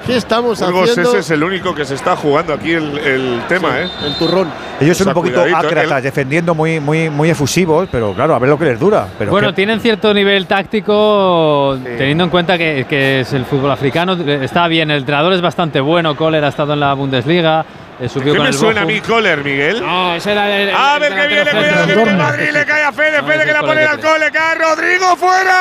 ¿Qué 0.07 0.16
estamos 0.16 0.59
Burgos, 0.61 0.90
haciendo? 0.90 1.11
ese 1.11 1.18
es 1.18 1.31
el 1.33 1.42
único 1.44 1.75
que 1.75 1.85
se 1.85 1.94
está 1.94 2.16
jugando 2.16 2.55
aquí 2.55 2.73
el, 2.73 2.97
el 2.99 3.42
tema, 3.49 3.81
¿eh? 3.81 3.88
El 4.07 4.14
turrón. 4.16 4.49
Ellos 4.81 4.97
son 4.97 5.09
O 5.09 5.11
sea, 5.12 5.21
un 5.21 5.23
poquito 5.23 5.42
ácratas, 5.57 6.03
defendiendo 6.03 6.55
muy, 6.55 6.81
muy, 6.81 7.11
muy 7.11 7.29
efusivos, 7.31 7.88
pero 7.92 8.14
claro, 8.14 8.35
a 8.35 8.38
ver 8.38 8.49
lo 8.49 8.59
que 8.59 8.64
les 8.64 8.81
dura. 8.81 9.07
Pero 9.18 9.31
bueno, 9.33 9.49
que- 9.49 9.55
tienen 9.55 9.81
cierto 9.81 10.14
nivel 10.14 10.47
táctico, 10.47 11.77
teniendo 11.99 12.25
en 12.25 12.31
cuenta 12.31 12.57
que, 12.57 12.87
que 12.88 13.21
es 13.21 13.33
el 13.35 13.44
fútbol 13.44 13.71
africano. 13.71 14.14
Está 14.14 14.66
bien, 14.68 14.90
el 14.90 14.99
entrenador 15.01 15.33
es 15.35 15.40
bastante 15.42 15.81
bueno. 15.81 16.16
Kohler 16.16 16.42
ha 16.44 16.49
estado 16.49 16.73
en 16.73 16.81
la 16.81 16.94
Bundesliga, 16.94 17.64
eh, 18.01 18.09
subió 18.09 18.33
¿Qué 18.33 18.39
con 18.39 18.45
me 18.45 18.51
el 18.51 18.55
suena 18.59 18.83
a 18.83 18.85
mí 18.85 19.01
Kohler, 19.01 19.43
Miguel? 19.45 19.81
No, 19.81 20.15
ese 20.15 20.33
era 20.33 20.57
el. 20.57 20.71
A 20.75 20.99
ver 20.99 21.15
que 21.15 21.27
viene, 21.27 21.51
cuidado 21.51 21.87
que 21.87 21.95
viene 21.95 22.11
el 22.11 22.17
Madrid, 22.17 22.51
le 22.53 22.65
cae 22.65 22.85
a 22.85 22.93
Fede, 22.93 23.21
No, 23.23 23.27
Fede 23.29 23.45
que 23.45 23.53
la 23.53 23.61
pone 23.61 23.85
al 23.85 24.01
cole, 24.01 24.19
le 24.27 24.31
cae 24.31 24.55
Rodrigo 24.55 25.17
fuera. 25.17 25.59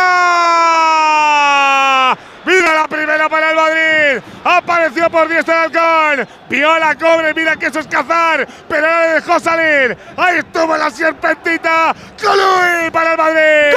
Mira 2.46 2.74
la 2.76 2.87
para 3.30 3.52
el 3.52 3.56
Madrid. 3.56 4.22
Apareció 4.44 5.10
por 5.10 5.30
diestra 5.30 5.66
el 5.66 5.76
halcón. 5.76 6.28
Piola 6.50 6.96
cobre, 6.96 7.34
mira 7.34 7.56
que 7.56 7.68
eso 7.68 7.80
es 7.80 7.88
cazar, 7.88 8.46
pero 8.68 8.88
no 8.88 9.02
le 9.02 9.08
dejó 9.14 9.40
salir. 9.40 9.98
Ahí 10.18 10.40
estuvo 10.40 10.76
la 10.76 10.90
serpentita. 10.90 11.96
Colui 12.22 12.92
para 12.92 13.12
el 13.12 13.18
Madrid. 13.18 13.74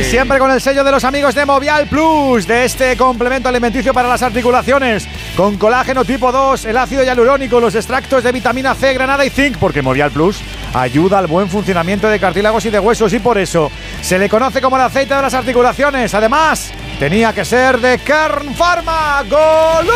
Y 0.00 0.04
Siempre 0.04 0.38
con 0.38 0.50
el 0.50 0.60
sello 0.60 0.84
de 0.84 0.90
los 0.90 1.04
amigos 1.04 1.34
de 1.34 1.46
Movial 1.46 1.86
Plus, 1.88 2.46
de 2.46 2.64
este 2.64 2.96
complemento 2.96 3.48
alimenticio 3.48 3.94
para 3.94 4.08
las 4.08 4.22
articulaciones, 4.22 5.06
con 5.36 5.56
colágeno 5.56 6.04
tipo 6.04 6.30
2, 6.30 6.66
el 6.66 6.76
ácido 6.76 7.02
hialurónico, 7.02 7.60
los 7.60 7.74
extractos 7.74 8.22
de 8.22 8.32
vitamina 8.32 8.74
C, 8.74 8.92
granada 8.92 9.24
y 9.24 9.30
zinc, 9.30 9.56
porque 9.58 9.80
Movial 9.80 10.10
Plus 10.10 10.40
ayuda 10.74 11.18
al 11.18 11.26
buen 11.26 11.48
funcionamiento 11.48 12.08
de 12.08 12.20
cartílagos 12.20 12.64
y 12.66 12.70
de 12.70 12.78
huesos 12.78 13.12
y 13.12 13.18
por 13.18 13.38
eso 13.38 13.70
se 14.02 14.18
le 14.18 14.28
conoce 14.28 14.60
como 14.60 14.76
el 14.76 14.82
aceite 14.82 15.14
de 15.14 15.22
las 15.22 15.32
articulaciones. 15.32 16.12
Además, 16.12 16.70
tenía 16.98 17.32
que 17.32 17.44
ser 17.44 17.80
de 17.80 17.98
Kern 17.98 18.54
Pharma. 18.54 19.24
¡Golui! 19.30 19.92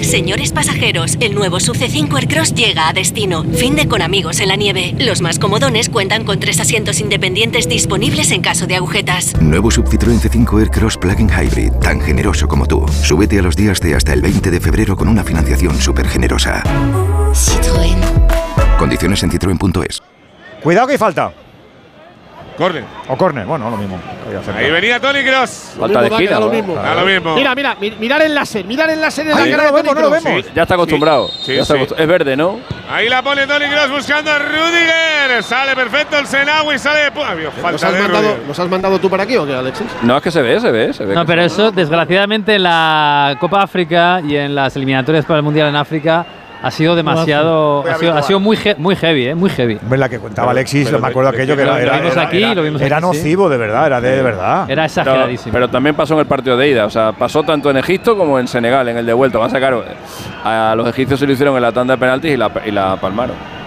Señores 0.00 0.50
pasajeros, 0.50 1.16
el 1.20 1.34
nuevo 1.34 1.60
SUV 1.60 1.76
C5 1.76 2.16
Aircross 2.16 2.54
llega 2.54 2.88
a 2.88 2.92
destino. 2.92 3.44
Fin 3.44 3.76
de 3.76 3.86
con 3.86 4.02
amigos 4.02 4.40
en 4.40 4.48
la 4.48 4.56
nieve. 4.56 4.94
Los 4.98 5.20
más 5.20 5.38
comodones 5.38 5.88
cuentan 5.88 6.24
con 6.24 6.40
tres 6.40 6.58
asientos 6.58 7.00
independientes 7.00 7.68
disponibles 7.68 8.30
en 8.32 8.40
caso 8.40 8.66
de 8.66 8.76
agujetas. 8.76 9.40
Nuevo 9.40 9.70
Sub 9.70 9.86
Citroën 9.86 10.20
C5 10.20 10.58
Aircross 10.58 10.96
Plug-in 10.96 11.28
Hybrid, 11.28 11.72
tan 11.74 12.00
generoso 12.00 12.48
como 12.48 12.66
tú. 12.66 12.84
Súbete 13.02 13.38
a 13.38 13.42
los 13.42 13.54
días 13.54 13.80
de 13.80 13.94
hasta 13.94 14.12
el 14.12 14.22
20 14.22 14.50
de 14.50 14.60
febrero 14.60 14.96
con 14.96 15.06
una 15.06 15.22
financiación 15.22 15.80
súper 15.80 16.08
generosa. 16.08 16.62
Citroën. 17.32 18.00
Condiciones 18.78 19.22
en 19.22 19.30
citroen.es. 19.30 20.02
Cuidado 20.62 20.86
que 20.86 20.92
hay 20.92 20.98
falta. 20.98 21.32
Corre. 22.56 22.84
O 23.08 23.16
córner, 23.16 23.46
bueno, 23.46 23.70
lo 23.70 23.76
mismo. 23.78 23.98
Ahí 24.54 24.70
venía 24.70 25.00
Tony 25.00 25.24
Cross. 25.24 25.76
Da 25.78 25.86
lo 26.38 26.50
mismo. 26.50 26.74
Da 26.74 26.94
lo 26.94 27.06
mismo. 27.06 27.34
Mira, 27.34 27.54
mira, 27.54 27.74
mi- 27.80 27.92
mirar 27.92 28.20
el 28.20 28.34
láser, 28.34 28.66
mirar 28.66 28.90
el 28.90 29.00
láser 29.00 29.26
en 29.28 29.32
Ahí 29.38 29.50
la 29.50 29.56
no 29.56 29.56
cara 29.56 29.70
lo 29.70 29.76
de 29.76 29.82
vemos, 29.82 29.94
Toni 29.94 29.94
no 29.94 30.14
lo 30.16 30.20
Kroos. 30.20 30.24
vemos. 30.42 30.54
Ya 30.54 30.62
está 30.62 30.74
acostumbrado. 30.74 31.28
Sí, 31.28 31.54
Ya 31.54 31.62
está 31.62 31.74
sí. 31.74 31.80
acostu- 31.80 31.94
Es 31.96 32.06
verde, 32.06 32.36
¿no? 32.36 32.58
Ahí 32.92 33.08
la 33.08 33.22
pone 33.22 33.46
Tony 33.46 33.64
Cross 33.66 33.90
buscando 33.90 34.30
a 34.30 34.38
Rudiger. 34.40 35.42
Sale 35.42 35.74
perfecto 35.74 36.18
el 36.18 36.26
Senawi, 36.26 36.78
sale 36.78 37.00
de 37.04 37.12
pu- 37.12 37.24
Había 37.24 37.44
¿Los 37.46 37.54
falta 37.54 37.86
has, 37.86 37.92
de 37.94 37.98
mandado, 38.00 38.22
Rudiger. 38.28 38.48
¿Los 38.48 38.58
has 38.58 38.68
mandado 38.68 38.98
tú 38.98 39.08
para 39.08 39.22
aquí 39.22 39.36
o 39.38 39.46
qué, 39.46 39.54
Alexis? 39.54 39.86
No, 40.02 40.16
es 40.18 40.22
que 40.22 40.30
se 40.30 40.42
ve, 40.42 40.60
se 40.60 40.70
ve, 40.70 40.92
se 40.92 41.04
ve. 41.06 41.14
No, 41.14 41.24
pero 41.24 41.40
eso, 41.42 41.70
desgraciadamente, 41.70 42.56
en 42.56 42.64
la 42.64 43.36
Copa 43.40 43.62
África 43.62 44.20
y 44.22 44.36
en 44.36 44.54
las 44.54 44.76
eliminatorias 44.76 45.24
para 45.24 45.38
el 45.38 45.44
Mundial 45.44 45.68
en 45.68 45.76
África, 45.76 46.26
ha 46.62 46.70
sido 46.70 46.94
demasiado. 46.96 47.84
Ha 47.88 47.94
sido, 47.96 48.14
ha 48.14 48.22
sido 48.22 48.40
muy, 48.40 48.58
he- 48.64 48.74
muy 48.76 48.96
heavy, 48.96 49.26
¿eh? 49.28 49.34
Muy 49.34 49.50
heavy. 49.50 49.78
Hombre, 49.82 49.98
la 49.98 50.08
que 50.08 50.18
contaba 50.18 50.50
Alexis, 50.50 50.86
pero 50.86 51.00
me 51.00 51.08
acuerdo 51.08 51.30
aquello 51.30 51.56
que 51.56 51.62
era, 51.62 51.72
lo 51.72 51.78
era, 51.78 51.96
vimos 51.98 52.12
era- 52.12 52.22
aquí, 52.22 52.38
era- 52.42 52.54
lo 52.54 52.62
vimos 52.62 52.82
era 52.82 52.96
aquí, 52.98 53.06
sí. 53.12 53.16
nocivo, 53.18 53.48
de 53.48 53.56
verdad, 53.56 53.86
era 53.86 54.00
de, 54.00 54.10
de 54.16 54.22
verdad. 54.22 54.70
Era 54.70 54.86
Pero, 54.94 55.26
pero 55.52 55.68
también 55.68 55.94
pasó 55.94 56.14
en 56.14 56.20
el 56.20 56.26
partido 56.26 56.56
de 56.56 56.68
ida. 56.68 56.84
O 56.86 56.90
sea, 56.90 57.12
pasó 57.12 57.42
tanto 57.42 57.70
en 57.70 57.76
Egipto 57.78 58.16
como 58.16 58.38
en 58.38 58.46
Senegal, 58.48 58.88
en 58.88 58.96
el 58.98 59.06
de 59.06 59.12
vuelta. 59.12 59.38
Más 59.38 59.52
a 59.54 59.58
claro, 59.58 59.84
a 60.44 60.74
los 60.76 60.88
egipcios 60.88 61.18
se 61.20 61.26
lo 61.26 61.32
hicieron 61.32 61.56
en 61.56 61.62
la 61.62 61.72
tanda 61.72 61.94
de 61.94 61.98
penaltis 62.00 62.32
y 62.32 62.36
la, 62.36 62.50
y 62.66 62.70
la 62.70 62.96
palmaron. 62.96 63.59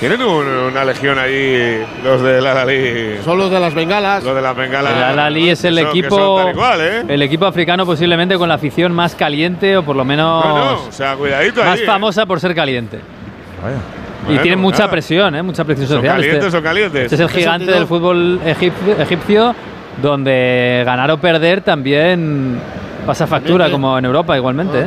Tienen 0.00 0.22
un- 0.22 0.46
una 0.46 0.82
legión 0.84 1.18
ahí, 1.18 1.84
los 2.02 2.22
de 2.22 2.40
la 2.40 2.54
Lali. 2.54 3.18
Son 3.22 3.36
los 3.36 3.50
de 3.50 3.60
las 3.60 3.74
bengalas. 3.74 4.24
Los 4.24 4.34
de 4.34 4.40
las 4.40 4.56
bengalas. 4.56 4.94
El 4.96 5.02
Al-Ahly 5.02 5.50
es 5.50 5.62
el 5.64 5.76
son- 5.78 5.88
equipo. 5.88 6.40
¿eh? 6.78 7.04
El 7.06 7.20
equipo 7.20 7.44
africano 7.44 7.84
posiblemente 7.84 8.38
con 8.38 8.48
la 8.48 8.54
afición 8.54 8.92
más 8.92 9.14
caliente 9.14 9.76
o 9.76 9.82
por 9.82 9.94
lo 9.96 10.04
menos. 10.06 10.42
No, 10.42 10.58
no, 10.58 10.72
o 10.88 10.92
sea, 10.92 11.16
cuidadito 11.16 11.62
más 11.62 11.76
ahí, 11.76 11.82
¿eh? 11.82 11.86
famosa 11.86 12.24
por 12.24 12.40
ser 12.40 12.54
caliente. 12.54 12.96
Y 12.96 14.26
Bueno, 14.26 14.40
tienen 14.42 14.58
mucha 14.58 14.78
nada. 14.80 14.90
presión, 14.90 15.34
¿eh? 15.34 15.42
Mucha 15.42 15.64
presión 15.64 15.86
Son 15.86 15.96
social. 15.98 16.14
calientes, 16.16 16.38
este, 16.44 16.50
son 16.50 16.62
calientes. 16.62 17.02
este 17.04 17.14
es 17.16 17.20
el 17.20 17.26
¿En 17.26 17.32
qué 17.32 17.38
gigante 17.38 17.58
sentido? 17.66 17.78
del 17.78 17.86
fútbol 17.86 18.40
egipcio, 18.46 18.96
egipcio, 19.02 19.54
donde 20.00 20.82
ganar 20.86 21.10
o 21.10 21.18
perder 21.18 21.60
también 21.60 22.58
pasa 23.06 23.26
factura, 23.26 23.64
También, 23.66 23.72
como 23.82 23.98
en 23.98 24.04
Europa 24.06 24.34
igualmente, 24.34 24.80
¿eh? 24.80 24.86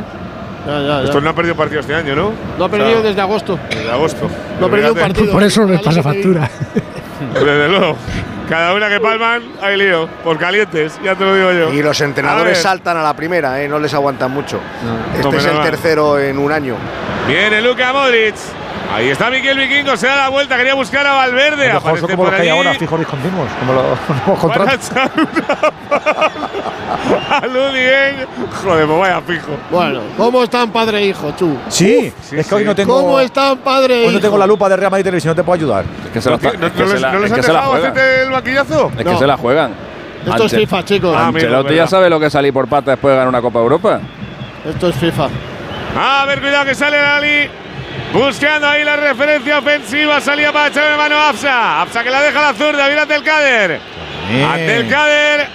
Ya, 0.66 0.80
ya, 0.80 0.86
ya. 0.86 1.04
Estos 1.04 1.22
no 1.22 1.28
han 1.30 1.34
perdido 1.34 1.54
partido 1.54 1.80
este 1.80 1.94
año, 1.94 2.14
¿no? 2.14 2.32
No 2.58 2.64
ha 2.64 2.68
perdido 2.68 3.02
desde 3.02 3.20
agosto. 3.20 3.58
Desde 3.70 3.90
agosto. 3.90 4.30
No 4.60 4.66
ha 4.66 4.70
perdido 4.70 4.92
un 4.92 4.98
partido. 4.98 5.32
Por 5.32 5.42
eso 5.42 5.64
les 5.64 5.80
pasa 5.80 6.02
factura. 6.02 6.48
Desde 7.34 7.68
luego. 7.68 7.96
Cada 8.48 8.74
una 8.74 8.88
que 8.90 9.00
palman, 9.00 9.42
hay 9.62 9.76
lío. 9.78 10.06
Por 10.22 10.38
calientes, 10.38 10.98
ya 11.02 11.14
te 11.14 11.24
lo 11.24 11.34
digo 11.34 11.52
yo. 11.52 11.72
Y 11.72 11.82
los 11.82 11.98
entrenadores 12.00 12.58
saltan 12.58 12.96
a 12.96 13.02
la 13.02 13.14
primera, 13.14 13.62
¿eh? 13.62 13.68
no 13.68 13.78
les 13.78 13.94
aguantan 13.94 14.30
mucho. 14.30 14.60
Este 15.16 15.30
No, 15.30 15.36
es 15.38 15.44
el 15.46 15.62
tercero 15.62 16.18
en 16.18 16.38
un 16.38 16.52
año. 16.52 16.76
Viene 17.26 17.62
Luka 17.62 17.92
Modric. 17.92 18.34
Ahí 18.92 19.08
está 19.10 19.28
Miquel 19.30 19.58
Vikingo, 19.58 19.96
se 19.96 20.06
da 20.06 20.16
la 20.16 20.28
vuelta, 20.28 20.56
quería 20.56 20.74
buscar 20.74 21.04
a 21.06 21.14
Valverde. 21.14 21.68
Los 21.72 21.76
Aparece 21.82 22.02
como 22.02 22.16
por 22.16 22.26
los 22.26 22.34
que 22.36 22.42
hay 22.42 22.48
ahora, 22.48 22.74
fijos 22.74 22.98
discontinuos, 23.00 23.48
como 23.58 23.72
los 23.72 24.38
contratos. 24.38 24.90
a 27.30 27.46
Ludien. 27.46 28.26
Joder, 28.62 28.86
pues 28.86 28.98
vaya 29.00 29.20
fijo. 29.22 29.48
Bueno, 29.70 30.00
¿cómo 30.16 30.44
están 30.44 30.70
padre 30.70 30.98
e 30.98 31.06
hijo, 31.06 31.32
Chu? 31.36 31.56
Sí, 31.68 32.12
es 32.32 32.46
que 32.46 32.54
hoy 32.54 32.64
no 32.64 32.74
tengo. 32.74 32.94
¿Cómo 33.00 33.18
están 33.20 33.58
padre 33.58 34.04
e 34.04 34.08
Hoy 34.08 34.14
no 34.14 34.20
tengo 34.20 34.34
hijo? 34.34 34.38
la 34.38 34.46
lupa 34.46 34.68
de 34.68 34.76
Real 34.76 34.90
Madrid 34.90 35.04
Televisión, 35.04 35.32
no 35.32 35.36
te 35.36 35.42
puedo 35.44 35.56
ayudar. 35.56 35.84
Es 36.06 36.10
que 36.12 36.20
se 36.20 36.30
la, 36.30 36.36
¿No, 36.36 36.48
es 36.50 36.58
no 36.60 36.72
que 36.72 36.86
se 36.86 36.92
les, 36.92 37.00
la- 37.00 37.12
no 37.12 37.18
les 37.18 37.26
es 37.26 37.32
han 37.32 37.36
que 37.40 37.42
se 37.46 37.52
la 37.52 37.58
dejado 37.58 37.72
juegan. 37.72 37.90
hacerte 37.92 38.22
el 38.22 38.30
maquillazo? 38.30 38.92
Es 38.96 39.04
que 39.04 39.16
se 39.16 39.26
la 39.26 39.36
juegan. 39.36 39.74
Esto 40.26 40.44
es 40.46 40.54
FIFA, 40.54 40.84
chicos. 40.84 41.16
Ah, 41.18 41.26
Ancelotti 41.28 41.74
ya 41.74 41.86
sabe 41.86 42.08
lo 42.08 42.18
que 42.20 42.26
es 42.26 42.32
salir 42.32 42.52
por 42.52 42.66
pata 42.68 42.92
después 42.92 43.10
de 43.12 43.16
ganar 43.16 43.28
una 43.28 43.42
Copa 43.42 43.58
Europa. 43.58 44.00
Esto 44.68 44.88
es 44.88 44.94
FIFA. 44.96 45.28
A 45.98 46.24
ver, 46.26 46.40
cuidado 46.40 46.64
que 46.64 46.74
sale 46.74 46.98
Ali. 46.98 47.48
Buscando 48.14 48.68
ahí 48.68 48.84
la 48.84 48.96
referencia 48.96 49.58
ofensiva. 49.58 50.20
Salía 50.20 50.52
para 50.52 50.68
echarle 50.68 50.96
mano 50.96 51.16
a 51.16 51.30
Afsa. 51.30 51.82
Afsa 51.82 52.02
que 52.04 52.10
la 52.10 52.22
deja 52.22 52.38
a 52.48 52.52
la 52.52 52.58
zurda. 52.58 52.86
Viene 52.86 53.02
ante 53.02 53.14
el 53.16 53.24
Cader. 53.24 53.80
Ante 54.52 54.76
el 54.76 54.88
Cader. 54.88 55.48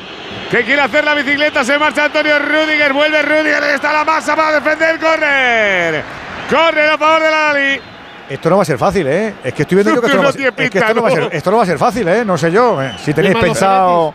Que 0.52 0.64
quiere 0.64 0.82
hacer 0.82 1.06
la 1.06 1.14
bicicleta. 1.14 1.64
Se 1.64 1.80
marcha 1.80 2.06
Antonio 2.06 2.38
Rudiger. 2.40 2.92
Vuelve 2.92 3.22
Rudiger. 3.22 3.64
Ahí 3.64 3.76
está 3.76 3.94
la 3.94 4.04
masa 4.04 4.36
para 4.36 4.60
defender. 4.60 5.00
Corner. 5.00 6.04
Corner 6.50 6.90
a 6.90 6.98
favor 6.98 7.22
de 7.24 7.32
la 7.32 7.50
Ali. 7.52 7.82
Esto 8.30 8.50
no 8.50 8.58
va 8.58 8.62
a 8.62 8.66
ser 8.66 8.78
fácil, 8.78 9.08
¿eh? 9.08 9.34
Es 9.44 9.54
que 9.54 9.64
estoy 9.64 9.78
viendo 9.78 9.96
yo 9.96 10.02
que 10.02 10.06
esto 10.08 10.18
no, 10.18 10.24
va 10.24 10.30
es 10.30 10.70
que 10.70 10.78
esto 10.78 10.94
no 10.94 11.02
va 11.02 11.08
a 11.08 11.12
ser, 11.12 11.30
esto 11.32 11.50
no 11.52 11.58
va 11.58 11.64
a 11.64 11.66
ser 11.66 11.78
fácil, 11.80 12.08
¿eh? 12.10 12.24
No 12.24 12.38
sé 12.38 12.52
yo. 12.52 12.80
eh. 12.80 12.92
Si 13.04 13.12
tenéis 13.12 13.36
pensado. 13.38 14.14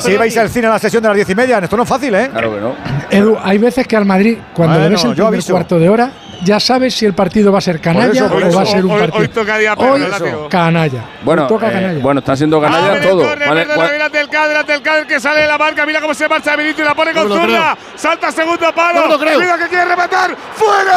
Si- 0.00 0.16
vais 0.16 0.36
al 0.38 0.48
cine 0.50 0.68
a 0.68 0.70
la 0.70 0.78
sesión 0.78 1.02
de 1.02 1.08
las 1.08 1.16
diez 1.16 1.28
y 1.30 1.34
media, 1.34 1.58
esto 1.58 1.76
no 1.76 1.82
es 1.82 1.88
fácil, 1.88 2.14
¿eh? 2.14 2.28
Claro 2.30 2.54
que 2.54 2.60
no. 2.60 2.74
Edu, 3.10 3.36
hay 3.42 3.58
veces 3.58 3.88
que 3.88 3.96
al 3.96 4.04
Madrid, 4.04 4.38
cuando 4.54 4.74
Bueno, 4.74 4.88
le 4.90 4.94
ves 4.94 5.04
el 5.04 5.14
yo 5.16 5.26
primer 5.28 5.44
cuarto 5.44 5.78
de 5.80 5.88
hora, 5.88 6.10
ya 6.44 6.58
sabes 6.60 6.94
si 6.94 7.06
el 7.06 7.14
partido 7.14 7.50
va 7.52 7.58
a 7.58 7.60
ser 7.60 7.80
canalla 7.80 8.12
eso, 8.12 8.26
o 8.26 8.40
va 8.40 8.46
a 8.46 8.48
eso. 8.48 8.66
ser 8.66 8.84
un 8.84 8.90
Hoy- 8.92 9.00
partido. 9.00 9.20
hoy 9.20 9.28
toca 9.28 9.58
día 9.58 9.76
perro, 9.76 9.92
Hoy, 9.94 10.02
canalla. 10.48 11.04
Bueno, 11.22 11.42
Hoy 11.42 11.48
toca 11.48 11.68
eh, 11.68 11.72
canalla. 11.72 11.98
bueno, 12.00 12.20
están 12.20 12.36
siendo 12.36 12.56
Abre 12.58 12.70
canallas 12.70 12.96
el 12.96 13.02
todo. 13.10 13.24
Vale, 13.24 14.02
ante 14.02 14.20
el 14.20 14.28
Cader, 14.28 14.56
ante 14.56 14.74
el 14.74 14.82
Cader 14.82 15.06
que 15.06 15.20
sale 15.20 15.40
de 15.42 15.48
la 15.48 15.58
marca. 15.58 15.86
Mira 15.86 16.00
cómo 16.00 16.14
se 16.14 16.28
marcha 16.28 16.56
Benito 16.56 16.82
y 16.82 16.84
la 16.84 16.94
pone 16.94 17.12
con 17.12 17.28
No 17.28 17.36
zurda. 17.36 17.76
Salta 17.96 18.32
segundo 18.32 18.72
palo. 18.74 19.00
No 19.02 19.08
lo 19.08 19.18
creo. 19.18 19.34
Cuidado 19.36 19.58
que 19.58 19.68
quiere 19.68 19.84
rematar. 19.84 20.36
¡Fuera! 20.54 20.90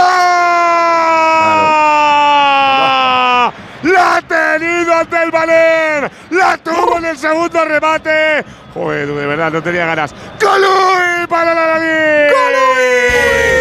La 3.84 4.16
ha 4.16 4.22
tenido 4.22 4.94
ante 4.94 5.24
el 5.24 5.32
Valer. 5.32 6.10
La 6.32 6.58
tuvo 6.58 6.98
en 7.00 7.06
el 7.06 7.18
segundo 7.18 7.66
remate. 7.66 8.46
Joder, 8.74 9.08
de 9.08 9.26
verdad, 9.28 9.52
no 9.52 9.62
tenía 9.62 9.86
ganas. 9.86 10.14
¡Colui 10.40 11.28
para 11.28 11.54
la 11.54 11.68
Lali! 11.68 12.30
Y 12.30 13.53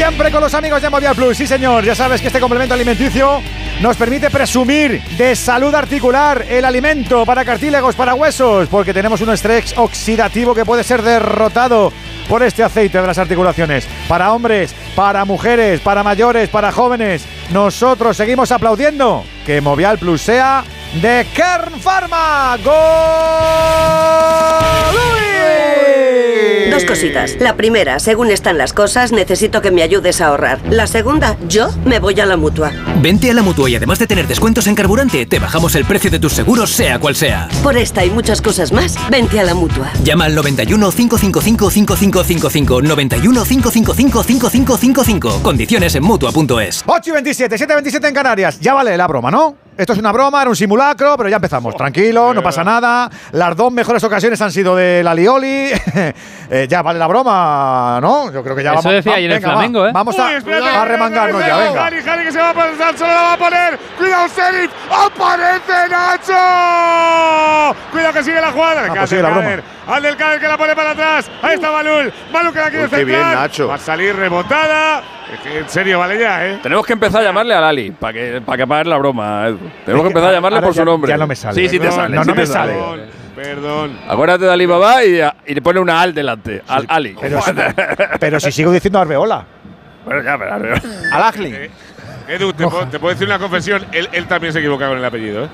siempre 0.00 0.32
con 0.32 0.40
los 0.40 0.54
amigos 0.54 0.80
de 0.80 0.88
Movial 0.88 1.14
Plus, 1.14 1.36
sí 1.36 1.46
señor, 1.46 1.84
ya 1.84 1.94
sabes 1.94 2.22
que 2.22 2.28
este 2.28 2.40
complemento 2.40 2.72
alimenticio 2.72 3.42
nos 3.82 3.98
permite 3.98 4.30
presumir 4.30 5.02
de 5.18 5.36
salud 5.36 5.74
articular 5.74 6.46
el 6.48 6.64
alimento 6.64 7.26
para 7.26 7.44
cartílagos, 7.44 7.96
para 7.96 8.14
huesos, 8.14 8.66
porque 8.68 8.94
tenemos 8.94 9.20
un 9.20 9.28
estrés 9.28 9.76
oxidativo 9.76 10.54
que 10.54 10.64
puede 10.64 10.84
ser 10.84 11.02
derrotado 11.02 11.92
por 12.30 12.42
este 12.42 12.62
aceite 12.62 12.98
de 12.98 13.06
las 13.06 13.18
articulaciones. 13.18 13.86
Para 14.08 14.32
hombres, 14.32 14.74
para 14.96 15.26
mujeres, 15.26 15.82
para 15.82 16.02
mayores, 16.02 16.48
para 16.48 16.72
jóvenes, 16.72 17.26
nosotros 17.52 18.16
seguimos 18.16 18.52
aplaudiendo 18.52 19.22
que 19.44 19.60
Movial 19.60 19.98
Plus 19.98 20.22
sea 20.22 20.64
de 20.94 21.26
Kern 21.34 21.80
Pharma. 21.80 22.56
¡Gol! 22.64 22.74
Dos 26.70 26.84
cositas. 26.84 27.36
La 27.40 27.56
primera, 27.56 27.98
según 27.98 28.30
están 28.30 28.56
las 28.56 28.72
cosas, 28.72 29.12
necesito 29.12 29.60
que 29.60 29.70
me 29.70 29.82
ayudes 29.82 30.20
a 30.20 30.28
ahorrar. 30.28 30.60
La 30.70 30.86
segunda, 30.86 31.36
yo 31.48 31.68
me 31.84 31.98
voy 31.98 32.18
a 32.20 32.26
la 32.26 32.36
mutua. 32.36 32.70
Vente 33.00 33.30
a 33.30 33.34
la 33.34 33.42
mutua 33.42 33.68
y 33.70 33.76
además 33.76 33.98
de 33.98 34.06
tener 34.06 34.28
descuentos 34.28 34.66
en 34.66 34.74
carburante, 34.76 35.26
te 35.26 35.38
bajamos 35.38 35.74
el 35.74 35.84
precio 35.84 36.10
de 36.10 36.20
tus 36.20 36.32
seguros, 36.32 36.70
sea 36.70 36.98
cual 37.00 37.16
sea. 37.16 37.48
Por 37.62 37.76
esta 37.76 38.04
y 38.04 38.10
muchas 38.10 38.40
cosas 38.40 38.72
más, 38.72 38.96
vente 39.10 39.40
a 39.40 39.44
la 39.44 39.54
mutua. 39.54 39.90
Llama 40.04 40.26
al 40.26 40.34
91 40.34 40.90
555 40.92 41.70
5555 41.70 42.82
91 42.82 43.44
555 43.44 44.22
5555. 44.22 45.42
Condiciones 45.42 45.94
en 45.96 46.04
mutua.es. 46.04 46.84
8 46.86 47.10
y 47.10 47.12
27, 47.12 47.58
7 47.58 47.72
y 47.72 47.76
27 47.76 48.08
en 48.08 48.14
Canarias. 48.14 48.60
Ya 48.60 48.74
vale 48.74 48.96
la 48.96 49.06
broma, 49.08 49.30
¿no? 49.30 49.56
Esto 49.76 49.94
es 49.94 49.98
una 49.98 50.12
broma, 50.12 50.42
era 50.42 50.50
un 50.50 50.56
simulacro, 50.56 51.16
pero 51.16 51.30
ya 51.30 51.36
empezamos. 51.36 51.74
Tranquilo, 51.74 52.34
no 52.34 52.42
pasa 52.42 52.62
nada. 52.62 53.08
Las 53.32 53.56
dos 53.56 53.72
mejores 53.72 54.04
ocasiones 54.04 54.38
han 54.42 54.52
sido 54.52 54.76
de 54.76 55.02
la 55.02 55.14
Lioli. 55.14 55.70
Eh, 56.52 56.66
ya 56.68 56.82
vale 56.82 56.98
la 56.98 57.06
broma, 57.06 58.00
¿no? 58.02 58.32
Yo 58.32 58.42
creo 58.42 58.56
que 58.56 58.64
ya 58.64 58.70
Eso 58.72 58.78
vamos. 58.82 58.92
decía 58.94 59.14
ayer 59.14 59.30
el 59.30 59.36
venga, 59.38 59.48
va. 59.50 59.54
Flamengo, 59.54 59.86
¿eh? 59.86 59.90
Vamos 59.94 60.16
Uy, 60.16 60.20
a, 60.20 60.36
espérate, 60.38 60.68
a 60.68 60.84
remangarnos 60.84 61.40
ya, 61.40 61.46
cuidado, 61.46 61.62
venga. 61.70 61.82
Jari, 61.84 62.02
Jari 62.02 62.24
que 62.24 62.32
se 62.32 62.38
va 62.40 62.50
a 62.50 62.54
poner, 62.54 62.98
solo 62.98 63.14
la 63.14 63.22
va 63.22 63.32
a 63.34 63.36
poner. 63.36 63.78
Cuidado, 63.96 64.28
Serif. 64.30 64.70
¡Aparece 64.90 65.88
Nacho! 65.88 67.76
Cuidado 67.92 68.12
que 68.14 68.24
sigue 68.24 68.40
la 68.40 68.50
jugada. 68.50 68.82
Ah, 68.88 68.94
pues 68.96 69.10
sigue 69.10 69.22
la 69.22 69.30
broma. 69.30 69.50
Al 69.86 70.02
del 70.02 70.16
Cáder 70.16 70.40
que 70.40 70.48
la 70.48 70.58
pone 70.58 70.74
para 70.74 70.90
atrás. 70.90 71.30
Ahí 71.40 71.54
está 71.54 71.70
Malul. 71.70 72.12
Malul 72.32 72.52
que 72.52 72.58
la 72.58 72.70
quiere 72.70 72.84
Uy, 72.86 72.90
qué 72.90 72.96
centrar. 72.96 73.06
bien, 73.28 73.32
Nacho. 73.40 73.68
Va 73.68 73.74
a 73.74 73.78
salir 73.78 74.16
rebotada. 74.16 75.02
En 75.44 75.68
serio, 75.68 76.00
vale 76.00 76.18
ya, 76.18 76.46
¿eh? 76.48 76.58
Tenemos 76.60 76.84
que 76.84 76.92
empezar 76.94 77.20
a 77.20 77.24
llamarle 77.24 77.54
a 77.54 77.60
Lali 77.60 77.92
para 77.92 78.12
que, 78.12 78.42
para 78.44 78.58
que 78.58 78.66
pague 78.66 78.84
la 78.90 78.96
broma, 78.98 79.46
Edu. 79.46 79.69
Tenemos 79.84 80.04
que 80.04 80.08
empezar 80.08 80.30
a 80.30 80.32
llamarle 80.32 80.56
Ahora 80.58 80.66
por 80.68 80.74
su 80.74 80.84
nombre. 80.84 81.08
ya 81.10 81.16
no 81.18 81.26
me 81.26 81.36
sale. 81.36 81.54
Sí, 81.54 81.68
sí 81.68 81.78
te 81.78 81.90
sale. 81.90 82.16
no, 82.16 82.22
sí 82.22 82.28
no 82.28 82.34
te 82.34 82.40
me 82.40 82.46
sale. 82.46 82.72
Perdón, 82.72 83.00
perdón. 83.36 83.98
Acuérdate 84.08 84.44
de 84.44 84.52
Alibaba 84.52 85.04
y, 85.04 85.20
y 85.46 85.54
le 85.54 85.62
pone 85.62 85.80
una 85.80 86.00
al 86.00 86.12
delante. 86.14 86.62
Al 86.68 86.84
Ali. 86.88 87.16
Pero, 87.20 87.40
pero 88.20 88.40
si 88.40 88.52
sigo 88.52 88.70
diciendo 88.72 88.98
Arbeola. 89.00 89.44
bueno, 90.04 90.22
ya, 90.22 90.38
pero. 90.38 90.74
Al 91.12 91.22
Agli. 91.22 91.52
Eh, 91.54 91.70
Edu, 92.28 92.52
te 92.52 92.66
puedo, 92.66 92.86
te 92.86 92.98
puedo 92.98 93.12
decir 93.14 93.26
una 93.26 93.38
confesión. 93.38 93.84
Él, 93.92 94.08
él 94.12 94.26
también 94.26 94.52
se 94.52 94.58
equivoca 94.60 94.88
con 94.88 94.98
el 94.98 95.04
apellido, 95.04 95.44
¿eh? 95.44 95.48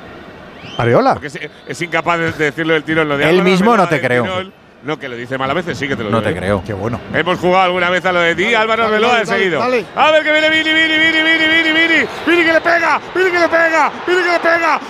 ¿Arbeola? 0.77 1.15
Porque 1.15 1.29
es, 1.29 1.39
es 1.67 1.83
incapaz 1.83 2.19
de, 2.19 2.33
de 2.33 2.45
decirlo 2.47 2.75
del 2.75 2.83
tirón. 2.85 3.09
Lo 3.09 3.17
de 3.17 3.25
Él 3.25 3.31
Álvaro 3.31 3.45
mismo 3.51 3.77
no 3.77 3.89
te 3.89 4.01
creo. 4.01 4.27
No, 4.87 4.99
que 4.99 5.09
lo 5.09 5.17
dice 5.17 5.37
mal 5.37 5.51
a 5.51 5.55
veces, 5.55 5.77
sí 5.77 5.87
que 5.89 5.97
te 5.97 6.03
lo 6.05 6.11
No 6.11 6.21
digo. 6.21 6.31
te 6.31 6.37
¿eh? 6.37 6.41
creo. 6.41 6.63
Qué 6.65 6.73
bueno. 6.73 7.01
Hemos 7.13 7.39
jugado 7.39 7.65
alguna 7.65 7.91
vez 7.91 8.05
a 8.07 8.13
lo 8.13 8.21
de 8.21 8.35
ti, 8.35 8.55
Álvaro 8.55 8.89
seguido. 9.27 9.59
dale. 9.61 9.85
A 9.97 10.11
ver 10.13 10.23
que 10.23 10.33
viene 10.33 10.49
Vini, 10.51 10.73
Vini, 10.73 10.99
Vini, 10.99 11.23
Vini, 11.23 11.47
Vini, 11.47 11.73
Vini. 11.73 12.07
Vini 12.27 12.45
que 12.45 12.53
le 12.53 12.61
pega, 12.61 13.01
Vini 13.15 13.31
que 13.31 13.39
le 13.39 13.49
pega, 13.49 13.91
Vini 14.07 14.23
que 14.23 14.33
le 14.33 14.39
pega. 14.41 14.81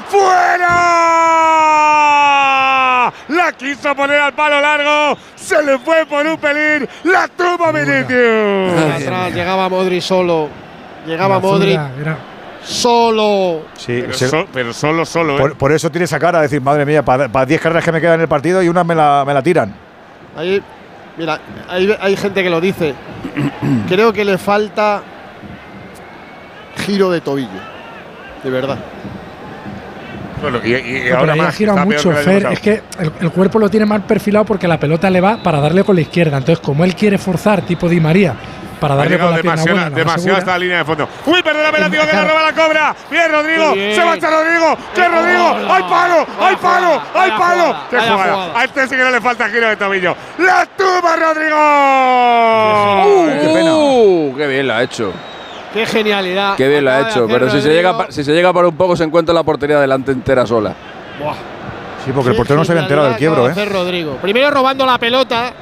¡Fuera! 1.77 3.13
La 3.29 3.53
quiso 3.53 3.95
poner 3.95 4.19
al 4.21 4.33
palo 4.35 4.61
largo, 4.61 5.19
se 5.35 5.63
le 5.63 5.79
fue 5.79 6.05
por 6.07 6.27
un 6.27 6.37
pelín, 6.39 6.89
la 7.05 7.29
tuvo 7.29 7.73
Vinicius. 7.73 9.03
Atrás 9.03 9.33
llegaba 9.35 9.69
Modric 9.69 10.01
solo. 10.03 10.49
Llegaba 11.07 11.41
era- 12.01 12.19
solo. 12.65 13.63
Sí, 13.77 14.01
Pero, 14.03 14.13
se- 14.13 14.29
so- 14.29 14.47
pero 14.53 14.73
solo, 14.73 15.05
solo, 15.07 15.37
¿eh? 15.37 15.39
por, 15.39 15.57
por 15.57 15.71
eso 15.73 15.89
tiene 15.91 16.05
esa 16.07 16.19
cara 16.19 16.39
de 16.39 16.45
decir, 16.49 16.61
madre 16.61 16.85
mía, 16.85 17.05
para 17.05 17.47
10 17.47 17.61
carreras 17.61 17.85
que 17.85 17.93
me 17.93 18.01
quedan 18.01 18.15
en 18.17 18.23
el 18.23 18.29
partido 18.29 18.61
y 18.63 18.69
una 18.69 18.83
me 18.83 18.95
la, 18.97 19.23
me 19.25 19.33
la 19.33 19.43
tiran. 19.43 19.86
Ahí, 20.37 20.63
mira, 21.17 21.41
hay, 21.69 21.95
hay 22.01 22.17
gente 22.17 22.43
que 22.43 22.51
lo 22.51 22.61
dice. 22.61 22.95
Creo 23.89 24.13
que 24.13 24.25
le 24.25 24.39
falta 24.39 25.03
giro 26.85 27.11
de 27.11 27.21
tobillo. 27.21 27.49
De 28.45 28.51
verdad. 28.51 28.79
Bueno, 30.41 30.59
y, 30.63 30.75
y- 30.75 31.09
ahora 31.11 31.35
más. 31.35 31.57
peor 31.57 31.87
mucho, 31.87 32.11
que 32.11 32.17
Fer. 32.17 32.47
Es 32.53 32.61
que 32.61 32.83
el, 32.99 33.13
el 33.21 33.31
cuerpo 33.31 33.59
lo 33.59 33.71
tiene 33.71 33.87
mal 33.87 34.03
perfilado 34.03 34.45
porque 34.45 34.69
la 34.69 34.79
pelota 34.79 35.09
le 35.11 35.21
va 35.21 35.43
para 35.43 35.61
darle 35.61 35.83
con 35.83 35.97
la 35.97 36.03
izquierda. 36.03 36.37
Entonces, 36.37 36.63
como 36.63 36.85
él 36.85 36.95
quiere 36.95 37.17
forzar, 37.19 37.63
tipo 37.63 37.89
Di 37.89 38.01
María, 38.01 38.35
para 38.81 38.95
darle 38.95 39.19
con 39.19 39.31
la 39.31 39.37
pierna 39.37 39.51
demasiado, 39.53 39.79
buena. 39.79 39.97
demasiado 39.97 40.39
hasta 40.39 40.51
la 40.53 40.59
línea 40.59 40.79
de 40.79 40.85
fondo. 40.85 41.09
Uy, 41.27 41.43
perdona, 41.43 41.73
tío, 41.73 41.91
que 41.91 41.97
la 41.97 42.07
claro. 42.07 42.29
roba 42.29 42.43
la 42.43 42.53
cobra. 42.53 42.97
Bien, 43.11 43.31
Rodrigo. 43.31 43.73
Qué 43.73 43.79
bien. 43.79 43.95
Se 43.95 44.05
marcha 44.05 44.31
Rodrigo. 44.31 44.79
¡Qué 44.95 45.09
Rodrigo! 45.09 45.57
¡Hay 45.71 45.83
palo! 45.83 46.27
¡Hay 46.41 46.57
palo! 46.57 47.03
¡Hay 47.15 47.31
palo! 47.31 47.77
¡Qué 47.91 47.99
jugada! 48.01 48.59
A 48.59 48.65
este 48.65 48.89
sí 48.89 48.97
que 48.97 49.03
no 49.03 49.11
le 49.11 49.21
falta 49.21 49.49
giro 49.49 49.69
de 49.69 49.77
tobillo. 49.77 50.17
¡La 50.39 50.67
toma, 50.67 51.17
Rodrigo! 51.17 51.57
qué 53.41 53.49
pena. 53.49 53.75
Uh, 53.75 54.35
qué 54.37 54.47
bien 54.47 54.69
la 54.69 54.79
ha 54.79 54.83
hecho. 54.83 55.13
Qué 55.73 55.87
genialidad. 55.87 56.57
Qué 56.57 56.69
bien 56.69 56.85
la 56.85 56.97
ha 56.97 57.11
hecho. 57.11 57.27
Pero 57.27 57.51
si 57.51 57.61
se, 57.61 57.69
llega, 57.71 58.07
si 58.09 58.25
se 58.25 58.33
llega 58.33 58.53
para 58.53 58.69
un 58.69 58.77
poco, 58.77 58.97
se 58.97 59.05
encuentra 59.05 59.35
la 59.35 59.43
portería 59.43 59.79
delante 59.79 60.13
entera 60.13 60.47
sola. 60.47 60.75
Buah. 61.19 61.35
Sí, 62.05 62.13
porque 62.15 62.31
el 62.31 62.37
portero 62.37 62.61
no 62.61 62.65
se 62.65 62.71
había 62.71 62.83
enterado 62.85 63.09
del 63.09 63.17
quiebro, 63.17 63.51
¿eh? 63.51 63.65
Rodrigo. 63.65 64.17
Primero 64.23 64.51
robando 64.53 64.87
la 64.87 64.97
pelota, 64.97 65.53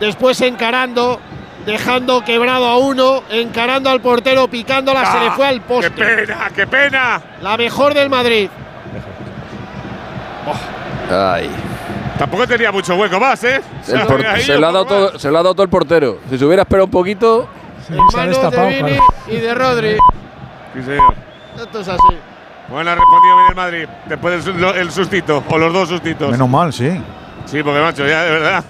después 0.00 0.40
encarando, 0.40 1.20
dejando 1.66 2.24
quebrado 2.24 2.66
a 2.66 2.78
uno, 2.78 3.22
encarando 3.30 3.90
al 3.90 4.00
portero, 4.00 4.48
picándola, 4.48 5.04
se 5.12 5.20
le 5.20 5.30
fue 5.32 5.46
al 5.46 5.60
poste. 5.60 5.90
¡Qué 5.90 6.04
pena! 6.04 6.50
¡Qué 6.54 6.66
pena! 6.66 7.22
La 7.40 7.56
mejor 7.56 7.94
del 7.94 8.10
Madrid. 8.10 8.48
Ay. 11.10 11.50
Tampoco 12.18 12.46
tenía 12.46 12.70
mucho 12.70 12.94
hueco 12.94 13.18
más, 13.18 13.42
¿eh? 13.44 13.60
Se 13.82 13.96
lo 14.56 14.68
ha 14.68 14.72
dado 14.72 14.84
todo, 14.84 15.18
se 15.18 15.30
lo 15.30 15.38
ha 15.38 15.42
dado 15.42 15.54
todo 15.54 15.64
el 15.64 15.68
portero. 15.68 16.20
Si 16.30 16.38
se 16.38 16.44
hubiera 16.44 16.62
esperado 16.62 16.84
un 16.84 16.90
poquito. 16.90 17.48
En 17.88 17.96
manos 18.16 18.50
de 18.50 18.66
Vini 18.68 18.98
y 19.26 19.36
de 19.36 19.54
Rodri. 19.54 19.96
Sí, 20.74 20.82
señor. 20.82 21.14
Esto 21.56 21.80
es 21.80 21.88
así. 21.88 22.16
Bueno, 22.68 22.90
ha 22.90 22.94
respondido 22.94 23.36
bien 23.36 23.48
el 23.50 23.54
Madrid. 23.54 23.88
Después 24.06 24.44
del 24.44 24.64
el 24.64 24.90
sustito, 24.90 25.44
o 25.48 25.58
los 25.58 25.72
dos 25.72 25.88
sustitos. 25.88 26.30
Menos 26.30 26.48
mal, 26.48 26.72
sí. 26.72 26.90
Sí, 27.44 27.62
porque 27.62 27.80
macho, 27.80 28.06
ya 28.06 28.22
de 28.22 28.30
verdad. 28.30 28.64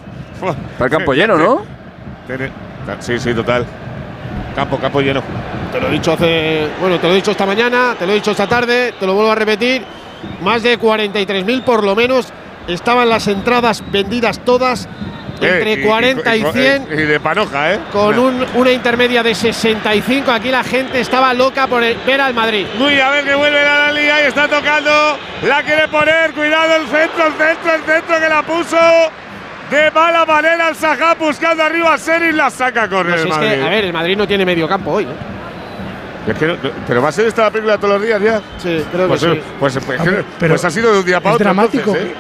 Está 0.73 0.85
el 0.87 0.91
campo 0.91 1.13
lleno, 1.13 1.37
¿no? 1.37 1.63
Sí, 3.01 3.19
sí, 3.19 3.35
total. 3.35 3.67
Campo, 4.55 4.79
campo 4.79 5.01
lleno. 5.01 5.23
Te 5.73 5.81
lo 5.81 5.89
he 5.89 5.93
dicho 5.93 6.13
hace. 6.13 6.69
Bueno, 6.81 6.99
te 6.99 7.07
lo 7.07 7.13
he 7.13 7.17
dicho 7.17 7.31
esta 7.33 7.47
mañana, 7.47 7.95
te 7.99 8.07
lo 8.07 8.13
he 8.13 8.17
dicho 8.17 8.31
esta 8.31 8.47
tarde, 8.47 8.95
te 8.99 9.07
lo 9.07 9.15
vuelvo 9.15 9.33
a 9.33 9.35
repetir. 9.35 9.83
Más 10.43 10.63
de 10.63 10.79
43.000 10.79 11.63
por 11.65 11.85
lo 11.85 11.95
menos 11.97 12.29
estaban 12.69 13.09
las 13.09 13.27
entradas 13.27 13.83
vendidas 13.91 14.39
todas. 14.45 14.89
Entre 15.41 15.73
Eh, 15.75 15.81
y- 15.81 15.83
40 15.85 16.37
y, 16.37 16.41
y- 16.41 16.53
100. 16.53 16.89
Y 16.93 17.03
de 17.03 17.19
panoja, 17.21 17.75
¿eh? 17.75 17.81
Con 17.93 18.17
un- 18.19 18.47
una 18.55 18.71
intermedia 18.71 19.23
de 19.23 19.35
65. 19.35 20.31
Aquí 20.31 20.49
la 20.51 20.63
gente 20.63 21.01
estaba 21.01 21.35
loca 21.35 21.67
por 21.67 21.83
el- 21.83 21.97
ver 22.07 22.21
al 22.21 22.33
Madrid. 22.33 22.65
Muy 22.79 22.99
a 23.01 23.11
ver 23.11 23.25
que 23.25 23.35
vuelve 23.35 23.63
la 23.63 23.91
liga 23.93 24.23
y 24.23 24.27
está 24.29 24.47
tocando. 24.47 25.19
La 25.43 25.63
quiere 25.65 25.89
poner. 25.89 26.33
Cuidado 26.33 26.77
el 26.77 26.87
centro, 26.87 27.27
el 27.27 27.33
centro, 27.33 27.75
el 27.75 27.83
centro 27.83 28.21
que 28.21 28.29
la 28.29 28.43
puso. 28.43 28.77
De 29.71 29.91
mala 29.91 30.25
manera 30.27 30.69
el 30.69 30.75
Sajá 30.77 31.15
buscando 31.15 31.63
arriba 31.63 31.95
a 31.95 31.99
Seris. 31.99 32.35
La 32.35 32.51
saca 32.51 32.85
a 32.85 32.89
correr 32.89 33.13
Pues 33.15 33.23
el 33.25 33.29
es 33.31 33.35
Madrid. 33.37 33.51
que, 33.51 33.63
a 33.63 33.69
ver, 33.69 33.85
el 33.87 33.93
Madrid 33.93 34.17
no 34.17 34.27
tiene 34.29 34.45
medio 34.45 34.69
campo 34.69 34.93
hoy. 34.93 35.05
¿eh? 35.05 35.09
Es 36.29 36.39
que 36.39 36.47
no- 36.47 36.57
pero 36.87 37.03
va 37.03 37.09
a 37.09 37.13
ser 37.13 37.27
esta 37.27 37.43
la 37.43 37.51
película 37.51 37.77
todos 37.79 37.95
los 37.95 38.03
días 38.03 38.21
ya. 38.23 38.41
Sí, 38.59 38.83
creo 38.93 39.09
pues, 39.09 39.21
que 39.23 39.35
sí. 39.35 39.41
Pues, 39.59 39.79
pues, 39.85 40.01
A 40.01 40.05
ver, 40.05 40.25
pero 40.39 40.53
pues 40.55 40.65
ha 40.65 40.71
sido 40.71 40.93
de 40.93 40.99
un 41.01 41.05
día 41.05 41.21
para 41.21 41.31
es 41.31 41.35
otro. 41.37 41.45
dramático 41.45 41.91
entonces, 41.91 42.05
¿eh? 42.07 42.15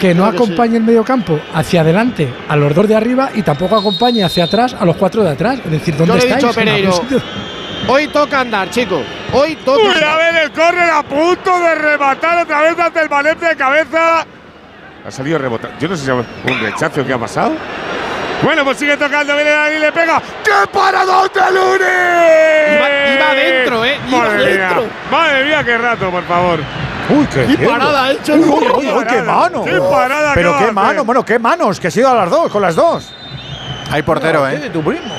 que 0.00 0.14
no 0.14 0.22
Creo 0.24 0.32
que 0.32 0.38
sí. 0.38 0.44
acompañe 0.44 0.76
el 0.78 0.82
medio 0.82 1.04
campo 1.04 1.38
hacia 1.54 1.80
adelante 1.82 2.32
a 2.48 2.56
los 2.56 2.74
dos 2.74 2.88
de 2.88 2.96
arriba 2.96 3.30
y 3.34 3.42
tampoco 3.42 3.76
acompañe 3.76 4.24
hacia 4.24 4.44
atrás 4.44 4.74
a 4.78 4.84
los 4.84 4.96
cuatro 4.96 5.22
de 5.22 5.30
atrás. 5.30 5.58
Es 5.64 5.70
decir, 5.70 5.96
¿dónde 5.96 6.14
Yo 6.14 6.18
le 6.18 6.24
he 6.24 6.34
estáis? 6.34 6.56
dicho 6.56 7.18
a. 7.20 7.92
Hoy 7.92 8.08
toca 8.08 8.40
andar, 8.40 8.68
chicos. 8.70 9.02
Hoy 9.32 9.54
toca 9.64 9.78
Uy, 9.80 9.86
a 9.88 9.92
andar. 9.92 10.18
ver 10.34 10.44
el 10.44 10.50
córner 10.50 10.90
a 10.90 11.02
punto 11.02 11.60
de 11.60 11.74
rematar 11.76 12.42
otra 12.42 12.62
vez 12.62 12.78
ante 12.78 13.00
el 13.00 13.08
Valencia 13.08 13.48
de 13.50 13.56
cabeza. 13.56 14.26
Ha 15.06 15.10
salido 15.10 15.38
rebotado. 15.38 15.72
Yo 15.78 15.88
no 15.88 15.96
sé 15.96 16.04
si 16.04 16.10
es 16.10 16.16
un 16.16 16.60
rechazo 16.60 17.04
que 17.06 17.12
ha 17.12 17.18
pasado. 17.18 17.52
Bueno, 18.42 18.64
pues 18.64 18.76
sigue 18.78 18.96
tocando, 18.96 19.34
viene 19.34 19.50
Dani 19.50 19.76
y 19.76 19.78
le 19.78 19.92
pega. 19.92 20.20
¡Qué 20.44 20.50
paradón 20.72 21.30
de 21.32 21.40
Lunes! 21.52 22.76
Iba- 22.76 23.14
iba 23.14 23.34
dentro, 23.34 23.84
¿eh? 23.84 23.98
Iba 24.08 24.18
Madre 24.18 24.44
dentro. 24.44 24.80
mía, 24.82 24.90
madre 25.10 25.44
mía, 25.44 25.64
qué 25.64 25.78
rato, 25.78 26.10
por 26.10 26.24
favor. 26.24 26.60
Uy, 27.08 27.26
qué, 27.32 27.46
¡Qué 27.56 27.66
parada 27.68 28.04
ha 28.04 28.12
hecho 28.12 28.34
Uy, 28.34 28.42
el 28.42 28.48
uy, 28.50 28.66
uy, 28.86 28.92
uy, 28.98 29.04
qué 29.06 29.22
mano. 29.22 29.64
¡Qué 29.64 29.78
parada 29.80 30.32
Pero 30.34 30.58
qué 30.58 30.72
mano, 30.72 31.04
bueno, 31.04 31.24
qué 31.24 31.38
manos, 31.38 31.78
que 31.80 31.86
ha 31.86 31.90
sido 31.90 32.10
a 32.10 32.14
las 32.14 32.28
dos, 32.30 32.50
con 32.50 32.60
las 32.60 32.74
dos. 32.74 33.08
Hay 33.90 34.02
portero, 34.02 34.46
¿eh? 34.48 34.58
de 34.58 34.70
tu 34.70 34.82
primo. 34.82 35.14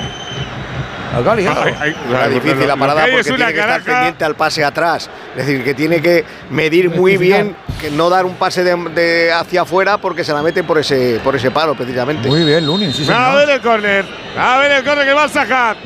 La 1.16 1.24
que 1.24 1.30
ha 1.30 1.36
liado. 1.36 1.62
Ay, 1.64 1.74
ay, 1.80 1.96
Era 2.10 2.28
lo- 2.28 2.34
difícil 2.34 2.60
lo- 2.60 2.68
la 2.68 2.76
parada 2.76 3.06
que 3.06 3.10
hay 3.12 3.16
porque 3.18 3.22
es 3.30 3.36
una 3.36 3.38
tiene 3.48 3.54
que 3.54 3.60
estar 3.60 3.82
pendiente 3.82 4.26
al 4.26 4.36
pase 4.36 4.64
atrás. 4.64 5.10
Es 5.36 5.46
decir, 5.46 5.64
que 5.64 5.74
tiene 5.74 6.02
que 6.02 6.26
medir 6.50 6.90
muy 6.90 7.18
bien, 7.18 7.56
que 7.80 7.90
no 7.92 8.10
dar 8.10 8.26
un 8.26 8.36
pase 8.36 8.64
de, 8.64 8.76
de 8.92 9.32
hacia 9.32 9.62
afuera 9.62 9.98
porque 9.98 10.24
se 10.24 10.34
la 10.34 10.42
meten 10.42 10.66
por 10.66 10.78
ese, 10.78 11.20
por 11.24 11.36
ese 11.36 11.52
palo, 11.52 11.76
precisamente. 11.76 12.28
Muy 12.28 12.44
bien, 12.44 12.66
Lunin, 12.66 12.94
sí, 12.94 13.08
A 13.12 13.34
ver 13.36 13.50
el 13.50 13.62
córner. 13.62 14.06
A 14.38 14.58
ver 14.60 14.72
el 14.72 14.84
córner 14.84 15.06
que 15.06 15.14
va 15.14 15.24
al 15.24 15.30
Sajat. 15.30 15.78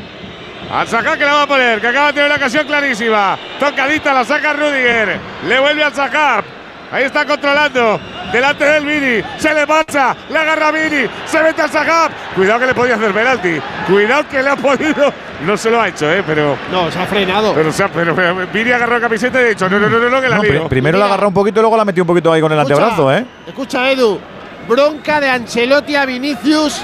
Al 0.71 0.87
Sajat 0.87 1.17
que 1.17 1.25
la 1.25 1.33
va 1.33 1.41
a 1.43 1.47
poner, 1.47 1.81
que 1.81 1.87
acaba 1.87 2.07
de 2.07 2.13
tener 2.13 2.27
una 2.27 2.35
ocasión 2.37 2.65
clarísima. 2.65 3.37
Tocadita, 3.59 4.13
la 4.13 4.23
saca 4.25 4.53
Rudiger. 4.53 5.19
Le 5.47 5.59
vuelve 5.59 5.83
al 5.83 5.93
Sajat. 5.93 6.45
Ahí 6.91 7.03
está 7.05 7.25
controlando. 7.25 7.99
Delante 8.33 8.65
del 8.65 8.85
Vini. 8.85 9.23
Se 9.37 9.53
le 9.53 9.65
pasa. 9.65 10.15
Le 10.29 10.37
agarra 10.37 10.71
Vini. 10.71 11.07
Se 11.25 11.41
mete 11.41 11.61
al 11.61 11.69
Sajat. 11.69 12.11
Cuidado 12.35 12.59
que 12.59 12.65
le 12.67 12.73
podía 12.73 12.95
hacer 12.95 13.13
penalti. 13.13 13.59
Cuidado 13.87 14.27
que 14.29 14.41
le 14.43 14.49
ha 14.49 14.55
podido. 14.55 15.13
No 15.45 15.57
se 15.57 15.69
lo 15.71 15.81
ha 15.81 15.87
hecho, 15.87 16.11
¿eh? 16.11 16.23
Pero. 16.25 16.57
No, 16.71 16.91
se 16.91 16.99
ha 16.99 17.05
frenado. 17.05 17.53
Pero, 17.53 17.69
o 17.69 17.73
sea, 17.73 17.87
pero, 17.89 18.13
pero 18.15 18.45
Vini 18.53 18.71
agarró 18.71 18.95
la 18.95 19.01
camiseta 19.01 19.41
y 19.41 19.45
ha 19.45 19.47
dicho: 19.49 19.69
No, 19.69 19.79
no, 19.79 19.89
no, 19.89 19.99
no, 19.99 20.09
no 20.09 20.21
que 20.21 20.29
la 20.29 20.35
No, 20.37 20.43
lío. 20.43 20.67
primero 20.67 20.97
la 20.97 21.05
Mira. 21.05 21.13
agarró 21.13 21.27
un 21.29 21.33
poquito 21.33 21.59
y 21.59 21.61
luego 21.61 21.77
la 21.77 21.85
metió 21.85 22.03
un 22.03 22.07
poquito 22.07 22.31
ahí 22.31 22.41
con 22.41 22.51
el 22.51 22.59
Escucha, 22.59 22.75
antebrazo, 22.75 23.13
¿eh? 23.13 23.25
Escucha, 23.47 23.89
Edu. 23.91 24.19
Bronca 24.67 25.19
de 25.19 25.29
Ancelotti 25.29 25.95
a 25.95 26.05
Vinicius. 26.05 26.81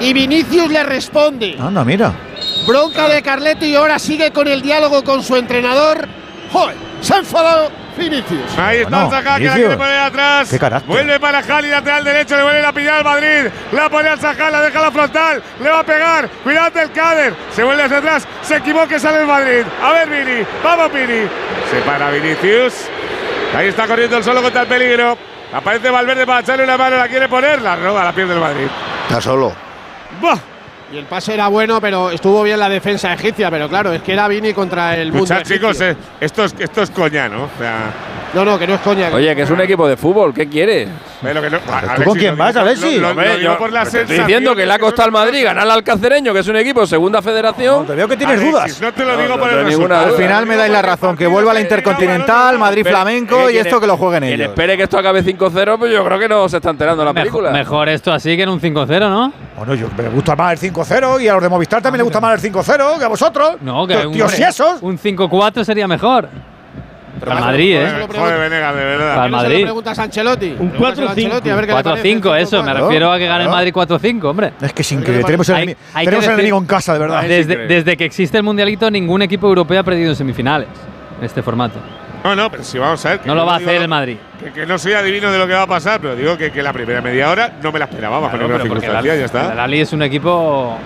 Y 0.00 0.12
Vinicius 0.12 0.70
le 0.70 0.82
responde. 0.82 1.56
Anda, 1.60 1.84
mira. 1.84 2.12
Bronca 2.66 3.08
de 3.08 3.22
Carleto 3.22 3.64
y 3.64 3.74
ahora 3.76 3.98
sigue 3.98 4.32
con 4.32 4.48
el 4.48 4.60
diálogo 4.62 5.04
con 5.04 5.22
su 5.22 5.36
entrenador. 5.36 6.08
¡Joder! 6.52 6.74
Se 7.00 7.14
ha 7.14 7.18
enfadado 7.18 7.70
Vinicius. 7.96 8.58
Ahí 8.58 8.78
está 8.78 8.90
Bueno, 8.90 9.04
el 9.04 9.24
Sajá 9.24 9.38
que 9.38 9.44
la 9.44 9.54
quiere 9.54 9.76
poner 9.76 9.98
atrás. 9.98 10.48
Qué 10.50 10.58
carácter. 10.58 10.88
Vuelve 10.88 11.20
para 11.20 11.42
Jali, 11.42 11.68
lateral 11.68 12.04
derecho, 12.04 12.36
le 12.36 12.42
vuelve 12.42 12.66
a 12.66 12.72
pillar 12.72 12.94
al 12.94 13.04
Madrid. 13.04 13.46
La 13.72 13.88
pone 13.88 14.08
al 14.08 14.20
Sajá, 14.20 14.50
la 14.50 14.60
deja 14.60 14.78
a 14.78 14.82
la 14.82 14.90
frontal. 14.90 15.42
Le 15.62 15.70
va 15.70 15.78
a 15.80 15.84
pegar. 15.84 16.28
Cuidado 16.42 16.70
del 16.70 16.92
Cáder. 16.92 17.34
Se 17.54 17.62
vuelve 17.62 17.82
hacia 17.82 17.98
atrás. 17.98 18.26
Se 18.42 18.56
equivoca 18.56 18.96
y 18.96 19.00
sale 19.00 19.20
el 19.20 19.26
Madrid. 19.26 19.62
A 19.82 19.92
ver, 19.92 20.08
Vini. 20.08 20.46
Vamos, 20.62 20.92
Vini. 20.92 21.28
Se 21.70 21.80
para 21.84 22.10
Vinicius. 22.10 22.88
Ahí 23.56 23.68
está 23.68 23.86
corriendo 23.86 24.16
el 24.16 24.24
solo 24.24 24.42
contra 24.42 24.62
el 24.62 24.68
peligro. 24.68 25.16
Aparece 25.52 25.90
Valverde 25.90 26.26
para 26.26 26.40
echarle 26.40 26.64
una 26.64 26.76
mano. 26.76 26.96
La 26.96 27.08
quiere 27.08 27.28
poner. 27.28 27.62
La 27.62 27.76
roba, 27.76 28.04
la 28.04 28.12
pierde 28.12 28.34
el 28.34 28.40
Madrid. 28.40 28.66
Está 29.08 29.20
solo. 29.20 29.52
¡Buah! 30.20 30.53
Y 30.94 30.98
el 30.98 31.06
pase 31.06 31.34
era 31.34 31.48
bueno, 31.48 31.80
pero 31.80 32.10
estuvo 32.12 32.44
bien 32.44 32.56
la 32.60 32.68
defensa 32.68 33.12
egipcia. 33.12 33.50
Pero 33.50 33.68
claro, 33.68 33.92
es 33.92 34.00
que 34.02 34.12
era 34.12 34.28
Vini 34.28 34.52
contra 34.52 34.96
el 34.96 35.10
mundo. 35.12 35.34
Chicos, 35.42 35.80
eh, 35.80 35.96
esto, 36.20 36.44
es, 36.44 36.54
esto 36.56 36.82
es 36.82 36.90
coña, 36.90 37.28
¿no? 37.28 37.44
O 37.44 37.48
sea, 37.58 37.90
No, 38.32 38.44
no, 38.44 38.56
que 38.58 38.66
no 38.66 38.74
es 38.74 38.80
coña. 38.80 39.10
Oye, 39.12 39.34
que 39.34 39.42
es 39.42 39.50
un 39.50 39.60
equipo 39.60 39.88
de 39.88 39.96
fútbol, 39.96 40.32
¿qué 40.34 40.48
quiere? 40.48 40.86
ve 41.22 41.32
lo 41.32 41.40
que 41.40 41.48
no- 41.50 41.56
a- 41.56 41.60
¿Tú 41.60 41.86
Alexis, 41.86 42.04
con 42.04 42.18
quién 42.18 42.36
vas, 42.36 42.54
Alexis? 42.56 43.00
lo- 43.00 43.14
lo- 43.14 43.22
lo 43.24 43.38
yo 43.38 43.56
por 43.56 43.72
la 43.72 43.82
estoy 43.84 44.04
diciendo 44.04 44.54
que 44.54 44.66
le 44.66 44.72
ha 44.74 44.78
costado 44.78 45.06
al 45.06 45.12
Madrid 45.12 45.42
ganar 45.42 45.62
al 45.64 45.70
Alcacereño, 45.70 46.32
que 46.34 46.40
es 46.40 46.48
un 46.48 46.56
equipo 46.56 46.80
de 46.82 46.86
segunda 46.88 47.22
federación. 47.22 47.82
No, 47.82 47.84
te 47.84 47.94
veo 47.94 48.06
que 48.08 48.16
tienes 48.16 48.36
Alexis, 48.40 48.52
dudas. 48.52 48.80
No 48.82 48.92
te 48.92 49.04
lo 49.04 49.16
digo 49.16 49.36
no 49.36 49.40
por 49.40 49.50
el 49.52 49.66
ninguna. 49.66 50.00
Al 50.02 50.12
final 50.12 50.46
me 50.46 50.56
dais 50.56 50.70
la 50.72 50.82
razón, 50.82 51.16
que 51.16 51.26
vuelva 51.26 51.54
la 51.54 51.60
Intercontinental, 51.60 52.58
Madrid-Flamenco 52.58 53.48
y 53.48 53.54
Quien- 53.54 53.66
esto 53.66 53.80
que 53.80 53.86
lo 53.86 53.96
jueguen 53.96 54.22
Quien 54.24 54.34
ellos. 54.34 54.48
espere 54.50 54.76
que 54.76 54.82
esto 54.82 54.98
acabe 54.98 55.22
5-0, 55.22 55.78
pues 55.78 55.92
yo 55.92 56.04
creo 56.04 56.18
que 56.18 56.28
no 56.28 56.48
se 56.48 56.56
está 56.58 56.70
enterando 56.70 57.04
la 57.04 57.12
Mejor, 57.12 57.22
película. 57.30 57.50
mejor 57.52 57.88
esto 57.88 58.12
así 58.12 58.36
que 58.36 58.42
en 58.42 58.48
un 58.50 58.60
5-0, 58.60 59.08
¿no? 59.08 59.32
Bueno, 59.56 59.74
yo 59.74 59.86
me 59.96 60.08
gusta 60.08 60.34
más 60.36 60.52
el 60.52 60.58
5-0 60.58 60.83
y 61.20 61.28
a 61.28 61.34
los 61.34 61.42
de 61.42 61.48
Movistar 61.48 61.82
también 61.82 61.98
les 61.98 62.04
gusta 62.04 62.20
más 62.20 62.42
el 62.42 62.52
5-0 62.52 62.98
que 62.98 63.04
a 63.04 63.08
vosotros. 63.08 63.56
No, 63.60 63.86
que 63.86 64.06
un, 64.06 64.12
Tíos 64.12 64.38
y 64.38 64.42
esos. 64.42 64.82
un 64.82 64.98
5-4 64.98 65.64
sería 65.64 65.88
mejor. 65.88 66.28
Para 67.20 67.40
Madrid, 67.40 67.76
¿eh? 67.76 68.06
Joder, 68.14 68.50
de 68.50 68.60
verdad. 68.60 69.14
Para 69.14 69.26
el 69.26 69.30
¿Por 69.30 69.30
qué 69.30 69.30
no 69.30 69.38
se 69.38 69.44
lo 69.44 69.48
Madrid. 69.48 69.62
preguntas 69.62 69.98
a 69.98 70.02
Ancelotti? 70.02 70.56
Un 70.58 70.70
Pregúntaselo 70.70 71.08
a 71.08 71.12
4-5. 71.12 71.16
Ancelotti, 71.16 71.50
a 71.50 71.54
ver 71.54 71.66
qué 71.66 71.74
le 71.74 71.82
parece 71.82 72.08
4-5, 72.16 72.36
el 72.36 72.42
eso. 72.42 72.62
Me 72.62 72.72
5-4. 72.72 72.74
refiero 72.74 73.12
a 73.12 73.18
que 73.18 73.26
gane 73.26 73.44
el. 73.44 73.50
Madrid 73.50 73.72
4-5, 73.72 74.24
hombre. 74.24 74.52
Es 74.60 74.72
que 74.72 74.82
es 74.82 74.92
increíble. 74.92 75.24
Tenemos 75.24 75.48
el, 75.48 76.32
enemigo 76.32 76.58
en 76.58 76.66
casa, 76.66 76.92
de 76.94 76.98
verdad. 76.98 77.22
Desde, 77.22 77.66
desde 77.66 77.96
que 77.96 78.04
existe 78.04 78.36
el 78.36 78.42
mundialito, 78.42 78.90
ningún 78.90 79.22
equipo 79.22 79.46
europeo 79.46 79.80
ha 79.80 79.84
perdido 79.84 80.10
en 80.10 80.16
semifinales 80.16 80.68
en 81.18 81.24
este 81.24 81.42
formato. 81.42 81.78
No, 82.24 82.34
no, 82.34 82.50
pero 82.50 82.64
si 82.64 82.78
vamos 82.78 83.04
a 83.04 83.10
ver. 83.10 83.20
que 83.20 83.28
No 83.28 83.34
lo 83.34 83.44
va 83.44 83.54
a 83.54 83.56
hacer 83.56 83.82
el 83.82 83.86
Madrid. 83.86 84.16
Que, 84.40 84.50
que 84.50 84.64
no 84.64 84.78
soy 84.78 84.94
adivino 84.94 85.30
de 85.30 85.38
lo 85.38 85.46
que 85.46 85.52
va 85.52 85.62
a 85.62 85.66
pasar, 85.66 86.00
pero 86.00 86.16
digo 86.16 86.38
que, 86.38 86.50
que 86.50 86.62
la 86.62 86.72
primera 86.72 87.02
media 87.02 87.30
hora 87.30 87.52
no 87.62 87.70
me 87.70 87.78
la 87.78 87.84
esperaba 87.84 88.18
bajo 88.18 88.30
Claro, 88.30 88.48
ninguna 88.48 88.62
circunstancia, 88.64 89.14
ya 89.14 89.24
está. 89.26 89.52
El 89.52 89.60
Ali 89.60 89.80
es 89.80 89.92
un 89.92 90.02
equipo. 90.02 90.78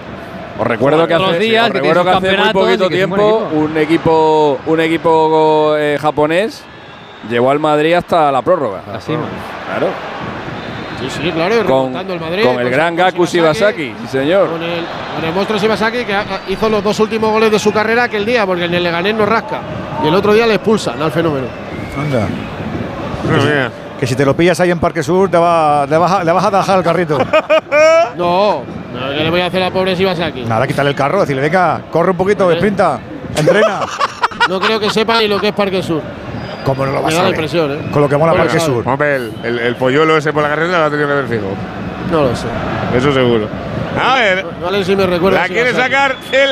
Os 0.58 0.66
recuerdo 0.66 1.06
que 1.06 1.14
hace, 1.14 1.38
días, 1.38 1.66
os 1.66 1.72
que 1.72 1.78
recuerdo 1.78 2.02
que 2.04 2.10
hace 2.10 2.36
muy 2.36 2.52
poquito 2.52 2.88
tiempo 2.88 3.48
un 3.52 3.76
equipo, 3.76 4.58
un 4.66 4.80
equipo 4.80 5.76
eh, 5.78 5.96
japonés 6.00 6.64
llevó 7.30 7.52
al 7.52 7.60
Madrid 7.60 7.94
hasta 7.94 8.32
la 8.32 8.42
prórroga. 8.42 8.82
Así. 8.92 9.12
Claro. 9.12 9.88
Sí, 10.98 11.08
sí, 11.10 11.30
claro, 11.30 11.64
Con, 11.64 11.96
el 11.96 12.20
Madrid. 12.20 12.42
con 12.44 12.58
el 12.58 12.70
gran 12.70 12.96
Gaku 12.96 13.24
Shibasaki, 13.24 13.94
sí 14.02 14.08
señor. 14.08 14.50
Con 14.50 14.62
el, 14.62 14.84
con 15.14 15.24
el 15.24 15.32
monstruo 15.32 15.60
Shibasaki 15.60 16.04
que 16.04 16.16
hizo 16.48 16.68
los 16.68 16.82
dos 16.82 16.98
últimos 16.98 17.30
goles 17.30 17.52
de 17.52 17.58
su 17.58 17.72
carrera 17.72 18.04
aquel 18.04 18.26
día, 18.26 18.44
porque 18.44 18.64
en 18.64 18.74
el 18.74 18.82
Leganés 18.82 19.14
no 19.14 19.24
rasca. 19.24 19.60
Y 20.04 20.08
el 20.08 20.14
otro 20.14 20.32
día 20.34 20.46
le 20.46 20.54
expulsan 20.54 21.00
al 21.00 21.12
fenómeno. 21.12 21.46
Anda. 21.96 22.26
Que 23.98 24.06
si 24.06 24.14
te 24.14 24.24
lo 24.24 24.34
pillas 24.36 24.58
ahí 24.60 24.70
en 24.70 24.78
Parque 24.78 25.02
Sur, 25.02 25.28
te, 25.28 25.36
va, 25.36 25.86
le, 25.86 25.98
vas 25.98 26.12
a, 26.12 26.24
le 26.24 26.32
vas 26.32 26.44
a 26.44 26.50
dejar 26.50 26.78
el 26.78 26.84
carrito. 26.84 27.18
No, 28.16 28.64
no, 28.92 29.10
¿qué 29.10 29.22
le 29.22 29.30
voy 29.30 29.40
a 29.40 29.46
hacer 29.46 29.62
a 29.62 29.70
pobre 29.70 29.92
aquí? 29.92 30.42
Nada, 30.42 30.66
quítale 30.66 30.90
el 30.90 30.96
carro, 30.96 31.20
decirle, 31.20 31.42
venga, 31.42 31.82
corre 31.88 32.10
un 32.10 32.16
poquito, 32.16 32.52
sprinta, 32.52 32.98
entrena. 33.36 33.80
No 34.48 34.58
creo 34.58 34.80
que 34.80 34.90
sepa 34.90 35.20
ni 35.20 35.28
lo 35.28 35.38
que 35.38 35.48
es 35.48 35.54
Parque 35.54 35.82
Sur. 35.82 36.02
¿Cómo 36.68 36.86
no 36.86 36.92
lo 36.92 37.02
vas 37.02 37.12
Me 37.12 37.14
a 37.14 37.16
da 37.16 37.22
la 37.24 37.30
ver? 37.30 37.34
impresión, 37.34 37.72
¿eh? 37.72 37.90
Con 37.90 38.02
lo 38.02 38.08
que 38.08 38.16
mola 38.16 38.34
Parque. 38.34 38.60
Sur. 38.60 38.86
Hombre, 38.86 39.16
el, 39.16 39.32
el- 39.42 39.58
el 39.58 39.76
polluelo 39.76 40.16
ese 40.18 40.32
por 40.32 40.42
la 40.42 40.50
carretera 40.50 40.78
lo 40.80 40.84
ha 40.84 40.90
tenido 40.90 41.08
que 41.08 41.14
ver 41.14 41.26
fijo. 41.26 41.46
No 42.12 42.22
lo 42.24 42.36
sé. 42.36 42.46
Eso 42.96 43.12
seguro. 43.12 43.48
A 44.00 44.14
ver, 44.16 44.44
Vale, 44.62 44.84
si 44.84 44.94
me 44.94 45.06
recuerda. 45.06 45.40
la 45.40 45.46
si 45.46 45.52
quiere 45.54 45.72
sacar 45.72 46.16
el 46.32 46.50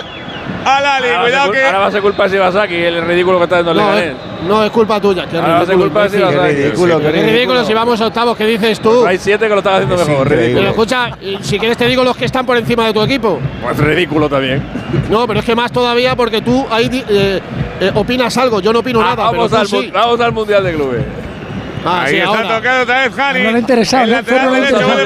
Alali. 0.64 1.08
Cuidado 1.22 1.50
que. 1.52 1.64
Ahora 1.64 1.78
va 1.78 1.86
a 1.86 1.90
ser 1.92 2.02
culpa 2.02 2.24
de 2.24 2.30
Shibasaki, 2.30 2.74
el 2.74 3.02
ridículo 3.06 3.38
que 3.38 3.44
está 3.44 3.56
haciendo 3.58 3.72
el 3.72 3.76
No, 3.78 3.94
Leganés. 3.94 4.16
es, 4.42 4.48
no, 4.48 4.64
es 4.64 4.70
culpa 4.70 5.00
tuya. 5.00 5.26
Qué 5.26 5.36
Ahora 5.36 5.48
va 5.48 5.56
a 5.60 5.66
ser 5.66 5.76
ridículo, 5.76 5.84
culpa 5.92 6.08
de 6.08 6.52
ridículo, 6.52 7.00
Qué 7.00 7.12
ridículo 7.12 7.64
si 7.64 7.74
vamos 7.74 8.00
a 8.00 8.06
octavos, 8.06 8.36
¿qué 8.36 8.46
dices 8.46 8.80
tú? 8.80 9.06
Hay 9.06 9.18
siete 9.18 9.44
que 9.46 9.50
lo 9.52 9.58
están 9.58 9.74
haciendo 9.74 9.94
Es 9.96 10.08
mejor. 10.08 10.26
increíble. 10.26 10.54
Pero 10.60 10.72
Ridículo. 10.72 11.10
escucha, 11.10 11.42
si 11.44 11.58
quieres 11.58 11.76
te 11.76 11.86
digo 11.86 12.02
los 12.04 12.16
que 12.16 12.24
están 12.24 12.44
por 12.46 12.56
encima 12.56 12.86
de 12.86 12.92
tu 12.92 13.02
equipo. 13.02 13.38
Pues 13.62 13.76
ridículo 13.78 14.28
también. 14.28 14.62
No, 15.10 15.26
pero 15.26 15.40
es 15.40 15.46
que 15.46 15.54
más 15.54 15.70
todavía 15.70 16.16
porque 16.16 16.40
tú 16.42 16.66
ahí 16.70 17.04
eh, 17.08 17.40
eh, 17.80 17.90
opinas 17.94 18.36
algo, 18.38 18.60
yo 18.60 18.72
no 18.72 18.80
opino 18.80 19.00
Ah, 19.00 19.10
nada. 19.10 19.24
vamos, 19.30 19.48
pero 19.50 19.60
al, 19.60 19.66
sí. 19.68 19.90
vamos 19.92 20.20
al 20.20 20.32
Mundial 20.32 20.64
de 20.64 20.74
Clubes. 20.74 21.04
Ah, 21.84 22.02
Ahí 22.02 22.10
sí, 22.14 22.16
está 22.16 22.28
ahora. 22.30 22.56
tocando 22.56 22.82
otra 22.82 23.00
vez 23.02 23.14
Jani. 23.14 23.42
No 23.44 23.50
le 23.50 23.56
ha 23.56 23.60
interesado, 23.60 24.04
El 24.04 24.10
lateral 24.10 24.44
no 24.46 24.50
le 24.50 24.56
ha 24.56 24.60
derecho 24.60 24.76
vuelve 24.86 24.96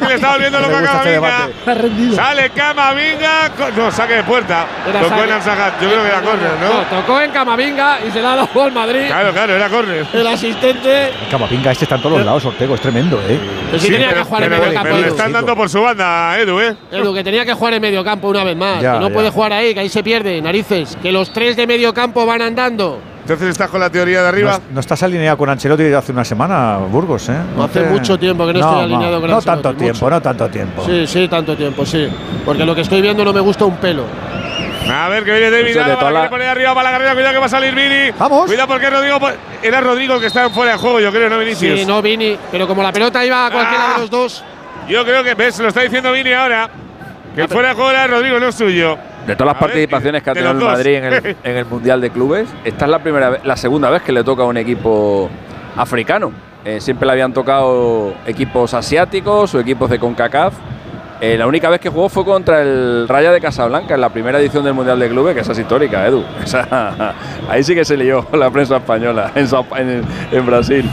que 0.00 0.06
le 0.08 0.14
estaba 0.14 0.32
volviendo 0.34 0.60
loco 0.60 0.76
a 0.76 0.82
Camavinga. 0.82 1.48
Está. 1.48 2.22
Sale 2.22 2.50
Camavinga. 2.50 3.50
No, 3.76 3.90
saque 3.90 4.14
de 4.14 4.22
puerta. 4.24 4.66
Era 4.88 5.00
Tocó 5.00 5.22
en 5.24 5.42
Sajat. 5.42 5.80
Yo 5.80 5.88
creo 5.88 6.02
que 6.02 6.08
era 6.08 6.20
córner, 6.20 6.50
¿no? 6.60 6.96
tocó 7.00 7.20
en 7.20 7.30
Camavinga 7.30 7.98
y 8.06 8.10
se 8.10 8.20
la 8.20 8.32
ha 8.32 8.36
dado 8.36 8.62
al 8.62 8.72
Madrid. 8.72 9.06
Claro, 9.06 9.32
claro, 9.32 9.54
era 9.56 9.68
córner. 9.68 10.06
El 10.12 10.26
asistente. 10.26 11.10
Camapinga, 11.30 11.72
este 11.72 11.84
está 11.84 11.94
en 11.96 12.02
todos 12.02 12.16
los 12.18 12.26
lados, 12.26 12.44
Ortego, 12.44 12.74
es 12.74 12.80
tremendo, 12.80 13.20
¿eh? 13.28 13.38
Pero 13.66 13.78
si 13.80 13.86
Sí, 13.86 13.92
tenía 13.92 14.08
pero, 14.08 14.22
que 14.22 14.28
jugar 14.28 14.42
en 14.44 14.50
pero- 14.50 14.62
medio 14.62 14.74
campo. 14.74 14.84
pero 14.88 14.96
le 14.96 15.06
Edu. 15.06 15.16
están 15.16 15.32
dando 15.32 15.56
por 15.56 15.68
su 15.70 15.80
banda, 15.80 16.38
Edu, 16.38 16.60
¿eh? 16.60 16.76
Edu, 16.92 17.14
que 17.14 17.24
tenía 17.24 17.44
que 17.44 17.54
jugar 17.54 17.74
en 17.74 17.82
medio 17.82 18.04
campo 18.04 18.28
una 18.28 18.44
vez 18.44 18.56
más. 18.56 18.82
Ya, 18.82 18.94
que 18.94 18.98
no 19.00 19.08
ya. 19.08 19.14
puede 19.14 19.30
jugar 19.30 19.52
ahí, 19.52 19.72
que 19.74 19.80
ahí 19.80 19.88
se 19.88 20.02
pierde, 20.02 20.40
narices. 20.42 20.96
Que 21.02 21.12
los 21.12 21.32
tres 21.32 21.56
de 21.56 21.66
medio 21.66 21.94
campo 21.94 22.26
van 22.26 22.42
andando. 22.42 23.00
Entonces 23.22 23.48
estás 23.48 23.70
con 23.70 23.80
la 23.80 23.90
teoría 23.90 24.18
de 24.18 24.22
No, 24.24 24.28
arriba. 24.28 24.60
no 24.72 24.80
estás 24.80 25.02
alineado 25.02 25.36
con 25.38 25.48
Ancelotti 25.48 25.84
desde 25.84 25.96
hace 25.96 26.12
una 26.12 26.24
semana, 26.24 26.78
Burgos, 26.78 27.28
¿eh? 27.28 27.36
No 27.56 27.64
hace 27.64 27.82
mucho 27.84 28.18
tiempo 28.18 28.46
que 28.46 28.54
no 28.54 28.60
estoy 28.60 28.80
alineado 28.84 29.20
con 29.20 29.30
No 29.30 29.36
Ancelotti, 29.36 29.62
tanto 29.62 29.78
tiempo, 29.78 29.98
mucho. 30.06 30.10
no 30.10 30.22
tanto 30.22 30.48
tiempo. 30.50 30.82
Sí, 30.84 31.06
sí, 31.06 31.28
tanto 31.28 31.56
tiempo, 31.56 31.86
sí. 31.86 32.08
Porque 32.44 32.64
lo 32.64 32.74
que 32.74 32.80
estoy 32.80 33.00
viendo 33.02 33.24
no 33.24 33.32
me 33.32 33.40
gusta 33.40 33.64
un 33.66 33.76
pelo. 33.76 34.04
A 34.92 35.08
ver, 35.08 35.22
que 35.24 35.30
viene 35.32 35.50
David 35.50 35.76
Alaba, 35.76 35.88
la 35.88 36.10
la- 36.10 36.10
quiere 36.10 36.28
poner 36.30 36.48
arriba 36.48 36.74
para 36.74 36.90
la 36.90 36.96
carrera. 36.96 37.12
Cuidado 37.14 37.32
que 37.34 37.38
va 37.38 37.46
a 37.46 37.48
salir 37.50 37.74
Vini. 37.74 38.10
Vamos. 38.18 38.46
Cuidado 38.46 38.66
porque 38.66 38.90
Rodrigo. 38.90 39.18
Era 39.62 39.80
Rodrigo 39.80 40.14
el 40.14 40.20
que 40.20 40.26
estaba 40.26 40.50
fuera 40.50 40.72
de 40.72 40.78
juego, 40.78 40.98
yo 40.98 41.12
creo, 41.12 41.28
no 41.30 41.38
Vinicius. 41.38 41.78
Sí, 41.80 41.86
no 41.86 42.02
Vini. 42.02 42.36
Pero 42.50 42.66
como 42.66 42.82
la 42.82 42.90
pelota 42.90 43.24
iba 43.24 43.46
a 43.46 43.50
cualquiera 43.52 43.90
Ah. 43.90 43.94
de 43.94 44.00
los 44.00 44.10
dos. 44.10 44.42
Yo 44.88 45.04
creo 45.04 45.22
que, 45.22 45.34
ves, 45.34 45.60
lo 45.60 45.68
está 45.68 45.82
diciendo 45.82 46.10
Vini 46.10 46.32
ahora. 46.32 46.68
Que 47.36 47.42
el 47.42 47.48
fuera 47.48 47.68
de 47.68 47.74
juego 47.74 47.90
era 47.92 48.06
Rodrigo, 48.08 48.40
no 48.40 48.48
es 48.48 48.54
suyo. 48.56 48.98
De 49.26 49.36
todas 49.36 49.54
las 49.54 49.62
A 49.62 49.66
ver, 49.66 49.72
participaciones 49.74 50.22
que 50.22 50.30
ha 50.30 50.34
tenido 50.34 50.52
el. 50.52 50.58
Madrid 50.58 50.94
en 50.96 51.04
el, 51.04 51.36
en 51.44 51.56
el 51.56 51.64
Mundial 51.66 52.00
de 52.00 52.10
Clubes, 52.10 52.48
esta 52.64 52.84
es 52.86 52.90
la 52.90 52.98
primera 53.00 53.30
vez, 53.30 53.40
la 53.44 53.56
segunda 53.56 53.90
vez 53.90 54.02
que 54.02 54.12
le 54.12 54.24
toca 54.24 54.42
a 54.42 54.46
un 54.46 54.56
equipo 54.56 55.28
africano. 55.76 56.32
Eh, 56.64 56.80
siempre 56.80 57.06
le 57.06 57.12
habían 57.12 57.32
tocado 57.32 58.12
equipos 58.26 58.74
asiáticos 58.74 59.54
o 59.54 59.60
equipos 59.60 59.88
de 59.90 59.98
CONCACAF. 59.98 60.54
Eh, 61.22 61.36
la 61.36 61.46
única 61.46 61.68
vez 61.68 61.80
que 61.80 61.90
jugó 61.90 62.08
fue 62.08 62.24
contra 62.24 62.62
el 62.62 63.06
Raya 63.06 63.30
de 63.30 63.40
Casablanca 63.42 63.94
en 63.94 64.00
la 64.00 64.08
primera 64.08 64.38
edición 64.40 64.64
del 64.64 64.72
Mundial 64.74 64.98
de 64.98 65.08
Clubes, 65.08 65.34
que 65.34 65.40
esa 65.40 65.52
es 65.52 65.58
histórica, 65.58 66.06
Edu. 66.06 66.24
Esa- 66.44 67.14
ahí 67.48 67.62
sí 67.62 67.74
que 67.74 67.84
se 67.84 67.96
lió 67.96 68.26
la 68.32 68.50
prensa 68.50 68.78
española 68.78 69.30
en, 69.34 69.46
Sao- 69.46 69.66
en- 69.76 70.02
en 70.32 70.46
Brasil. 70.46 70.90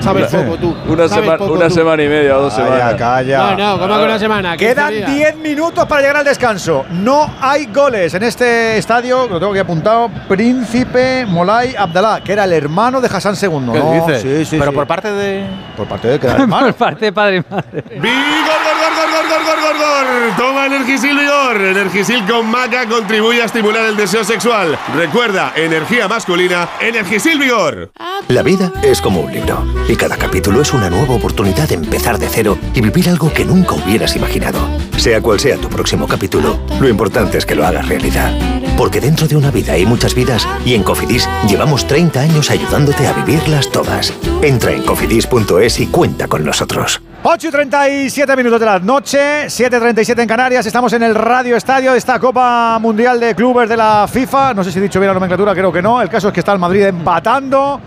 Sabes 0.00 0.32
Una- 0.32 0.42
poco 0.44 0.56
tú. 0.58 0.76
Una, 0.88 1.08
Sabes 1.08 1.24
sema- 1.24 1.36
poco 1.38 1.52
una 1.52 1.68
tú. 1.68 1.74
semana 1.74 2.02
y 2.02 2.08
media 2.08 2.38
o 2.38 2.42
dos 2.42 2.54
Calla, 2.54 2.66
semanas. 2.68 2.94
calla. 2.94 3.38
No, 3.38 3.56
no, 3.56 3.78
como 3.80 3.98
que 3.98 4.04
una 4.04 4.18
semana. 4.18 4.56
15 4.56 4.74
Quedan 4.74 4.90
días. 4.94 5.14
10 5.14 5.36
minutos 5.36 5.86
para 5.86 6.00
llegar 6.00 6.16
al 6.18 6.24
descanso. 6.24 6.84
No 6.90 7.30
hay 7.40 7.66
goles 7.66 8.14
en 8.14 8.22
este 8.22 8.78
estadio, 8.78 9.28
lo 9.28 9.38
tengo 9.38 9.52
aquí 9.52 9.60
apuntado, 9.60 10.10
Príncipe 10.28 11.26
Molay 11.26 11.74
Abdalá, 11.76 12.20
que 12.24 12.32
era 12.32 12.44
el 12.44 12.52
hermano 12.52 13.00
de 13.00 13.08
Hassan 13.08 13.34
II. 13.40 13.48
¿Qué 13.72 13.78
No, 13.78 13.92
dices? 14.06 14.22
Sí, 14.22 14.44
sí, 14.44 14.56
Pero 14.58 14.70
sí. 14.70 14.76
por 14.76 14.86
parte 14.86 15.12
de. 15.12 15.44
Por 15.76 15.86
parte 15.86 16.08
de 16.08 16.18
que 16.18 16.26
era 16.26 16.36
hermano. 16.42 16.66
Por 16.66 16.74
parte 16.74 17.04
de 17.06 17.12
padre 17.12 17.36
y 17.36 17.52
madre. 17.52 17.84
Vigor, 17.90 18.00
gor, 18.00 18.76
gor, 18.80 18.94
gor, 18.96 19.10
gor, 19.10 19.28
gor, 19.28 19.44
gor, 19.44 19.60
gor, 19.60 19.76
gor. 19.78 19.99
Toma 20.36 20.66
Energisil 20.66 21.16
Vigor. 21.16 21.60
Energisil 21.60 22.24
con 22.26 22.46
maca 22.50 22.88
contribuye 22.88 23.42
a 23.42 23.44
estimular 23.44 23.84
el 23.84 23.96
deseo 23.96 24.24
sexual. 24.24 24.78
Recuerda, 24.94 25.52
energía 25.56 26.08
masculina, 26.08 26.68
Energisil 26.80 27.38
Vigor. 27.38 27.92
La 28.28 28.42
vida 28.42 28.72
es 28.82 29.00
como 29.00 29.20
un 29.20 29.32
libro 29.32 29.64
y 29.88 29.96
cada 29.96 30.16
capítulo 30.16 30.62
es 30.62 30.72
una 30.72 30.90
nueva 30.90 31.14
oportunidad 31.14 31.68
de 31.68 31.74
empezar 31.74 32.18
de 32.18 32.28
cero 32.28 32.58
y 32.74 32.80
vivir 32.80 33.08
algo 33.08 33.32
que 33.32 33.44
nunca 33.44 33.74
hubieras 33.74 34.16
imaginado. 34.16 34.58
Sea 34.96 35.20
cual 35.20 35.40
sea 35.40 35.56
tu 35.56 35.68
próximo 35.68 36.06
capítulo, 36.06 36.58
lo 36.80 36.88
importante 36.88 37.38
es 37.38 37.46
que 37.46 37.54
lo 37.54 37.66
hagas 37.66 37.88
realidad. 37.88 38.32
Porque 38.76 39.00
dentro 39.00 39.28
de 39.28 39.36
una 39.36 39.50
vida 39.50 39.74
hay 39.74 39.84
muchas 39.84 40.14
vidas 40.14 40.46
y 40.64 40.74
en 40.74 40.82
Cofidis 40.82 41.28
llevamos 41.48 41.86
30 41.86 42.20
años 42.20 42.50
ayudándote 42.50 43.06
a 43.06 43.12
vivirlas 43.12 43.70
todas. 43.70 44.12
Entra 44.42 44.72
en 44.72 44.82
cofidis.es 44.82 45.80
y 45.80 45.86
cuenta 45.88 46.28
con 46.28 46.44
nosotros. 46.44 47.00
8 47.22 47.48
y 47.48 47.50
37 47.50 48.34
minutos 48.34 48.58
de 48.58 48.64
la 48.64 48.78
noche, 48.78 49.44
7.37 49.44 50.22
en 50.22 50.26
Canarias. 50.28 50.64
Estamos 50.64 50.90
en 50.94 51.02
el 51.02 51.14
Radio 51.14 51.54
Estadio 51.54 51.92
de 51.92 51.98
esta 51.98 52.18
Copa 52.18 52.78
Mundial 52.78 53.20
de 53.20 53.34
Clubes 53.34 53.68
de 53.68 53.76
la 53.76 54.08
FIFA. 54.10 54.54
No 54.54 54.64
sé 54.64 54.72
si 54.72 54.78
he 54.78 54.82
dicho 54.82 54.98
bien 54.98 55.08
la 55.08 55.14
nomenclatura, 55.14 55.52
creo 55.52 55.70
que 55.70 55.82
no. 55.82 56.00
El 56.00 56.08
caso 56.08 56.28
es 56.28 56.34
que 56.34 56.40
está 56.40 56.52
el 56.52 56.58
Madrid 56.58 56.82
empatando 56.84 57.78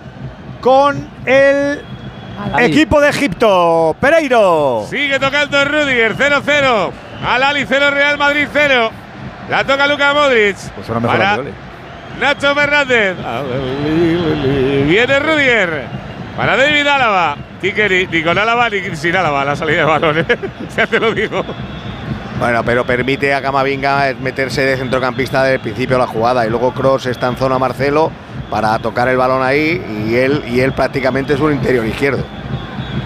con 0.62 1.08
el 1.26 1.82
equipo 2.60 3.02
de 3.02 3.10
Egipto. 3.10 3.96
Pereiro. 4.00 4.86
Sigue 4.88 5.20
tocando 5.20 5.66
Rudiger, 5.66 6.16
0-0. 6.16 6.92
Al 7.28 7.42
Ali 7.44 7.66
0, 7.68 7.90
Real 7.90 8.20
Madrid 8.20 8.48
0. 8.54 8.92
La 9.50 9.64
toca 9.64 9.88
Luka 9.88 10.14
Modric. 10.14 10.58
Pues 10.76 10.88
Para. 10.88 11.40
Nacho 12.20 12.54
Fernández. 12.54 13.18
Viene 14.86 15.20
Rudiger. 15.20 16.04
Para 16.36 16.58
David 16.58 16.88
Álava. 16.88 17.38
Kikeri, 17.62 18.08
ni 18.08 18.24
con 18.24 18.38
Álava 18.38 18.70
ni 18.70 18.96
sin 18.96 19.16
Álava 19.16 19.46
la 19.46 19.56
salida 19.56 19.80
de 19.80 19.84
balón. 19.86 20.20
¿eh? 20.20 20.26
ya 20.78 20.88
te 20.88 21.00
lo 21.00 21.14
digo. 21.14 21.44
Bueno, 22.40 22.64
pero 22.64 22.86
permite 22.86 23.34
a 23.34 23.42
Camavinga 23.42 24.14
meterse 24.20 24.62
de 24.66 24.76
centrocampista 24.76 25.44
desde 25.44 25.56
el 25.56 25.62
principio 25.62 25.96
de 25.96 26.02
la 26.02 26.08
jugada 26.08 26.46
y 26.46 26.50
luego 26.50 26.74
Cross 26.74 27.06
está 27.06 27.28
en 27.28 27.38
zona 27.38 27.60
Marcelo 27.60 28.12
para 28.50 28.78
tocar 28.80 29.08
el 29.08 29.18
balón 29.18 29.44
ahí 29.44 29.82
y 30.08 30.16
él 30.16 30.44
y 30.48 30.60
él 30.60 30.74
prácticamente 30.74 31.36
es 31.36 31.40
un 31.40 31.54
interior 31.54 31.86
izquierdo. 31.86 32.24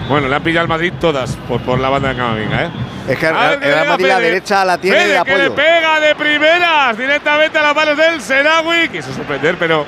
Bueno, 0.08 0.28
le 0.28 0.34
han 0.34 0.42
pillado 0.42 0.62
al 0.62 0.68
Madrid 0.68 0.92
todas 0.98 1.36
por, 1.46 1.60
por 1.60 1.78
la 1.78 1.90
banda 1.90 2.08
de 2.08 2.16
Camavinga, 2.16 2.64
¿eh? 2.64 2.70
Es 3.08 3.18
que 3.18 3.26
el 3.26 3.34
Real 3.60 3.88
Madrid 3.88 4.06
la 4.06 4.20
derecha 4.20 4.64
la 4.64 4.78
tiene 4.78 4.98
Fede, 4.98 5.18
de 5.18 5.22
que 5.24 5.36
le 5.36 5.44
apoyo. 5.44 5.54
pega 5.54 6.00
de 6.00 6.14
primeras 6.14 6.98
directamente 6.98 7.58
a 7.58 7.62
las 7.62 7.74
manos 7.74 7.96
del 7.96 8.20
Senawi. 8.20 8.88
Quiso 8.90 9.12
sorprender, 9.14 9.56
pero 9.58 9.86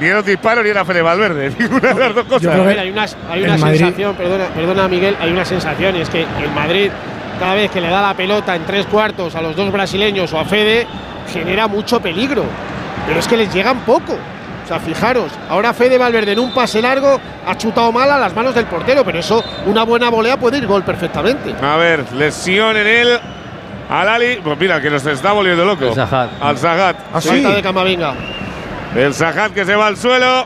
ni 0.00 0.06
era 0.06 0.20
un 0.20 0.24
disparo 0.24 0.62
ni 0.62 0.70
era 0.70 0.84
Fede 0.84 1.02
Valverde. 1.02 1.50
Ninguna 1.58 1.94
de 1.94 2.00
las 2.00 2.14
dos 2.14 2.24
cosas. 2.26 2.54
Hay 2.54 2.90
una, 2.90 3.06
hay 3.30 3.42
una 3.42 3.58
sensación, 3.58 4.14
perdona, 4.14 4.46
perdona 4.46 4.88
Miguel, 4.88 5.16
hay 5.20 5.30
una 5.30 5.44
sensación, 5.44 5.96
y 5.96 6.00
es 6.00 6.08
que 6.08 6.22
el 6.22 6.50
Madrid, 6.54 6.90
cada 7.38 7.54
vez 7.54 7.70
que 7.70 7.80
le 7.80 7.88
da 7.88 8.02
la 8.02 8.14
pelota 8.14 8.56
en 8.56 8.64
tres 8.64 8.86
cuartos 8.86 9.34
a 9.34 9.42
los 9.42 9.56
dos 9.56 9.70
brasileños 9.72 10.32
o 10.32 10.38
a 10.38 10.44
Fede, 10.44 10.86
genera 11.32 11.68
mucho 11.68 12.00
peligro. 12.00 12.44
Pero 13.06 13.20
es 13.20 13.28
que 13.28 13.36
les 13.36 13.52
llegan 13.52 13.80
poco. 13.80 14.14
O 14.64 14.68
sea, 14.68 14.78
fijaros, 14.80 15.32
ahora 15.48 15.72
Fede 15.72 15.96
Valverde 15.96 16.32
en 16.32 16.40
un 16.40 16.52
pase 16.52 16.82
largo 16.82 17.18
ha 17.46 17.56
chutado 17.56 17.90
mal 17.90 18.10
a 18.10 18.18
las 18.18 18.34
manos 18.34 18.54
del 18.54 18.66
portero, 18.66 19.02
pero 19.02 19.18
eso, 19.18 19.42
una 19.64 19.82
buena 19.82 20.10
volea 20.10 20.36
puede 20.36 20.58
ir 20.58 20.66
gol 20.66 20.82
perfectamente. 20.82 21.54
A 21.62 21.76
ver, 21.76 22.12
lesión 22.12 22.76
en 22.76 22.86
él. 22.86 23.18
Al 23.88 24.06
Ali, 24.06 24.38
pues 24.44 24.58
mira, 24.58 24.82
que 24.82 24.90
nos 24.90 25.06
está 25.06 25.32
volviendo 25.32 25.64
loco. 25.64 25.86
El 25.86 25.94
Zahat. 25.94 26.30
Al 26.42 26.58
Zahat. 26.58 26.96
Ah, 27.14 27.20
sí. 27.22 27.28
Falta 27.28 27.54
de 27.54 27.62
Camavinga. 27.62 28.12
El 28.94 29.14
Zahat 29.14 29.52
que 29.52 29.64
se 29.64 29.74
va 29.76 29.86
al 29.86 29.96
suelo. 29.96 30.44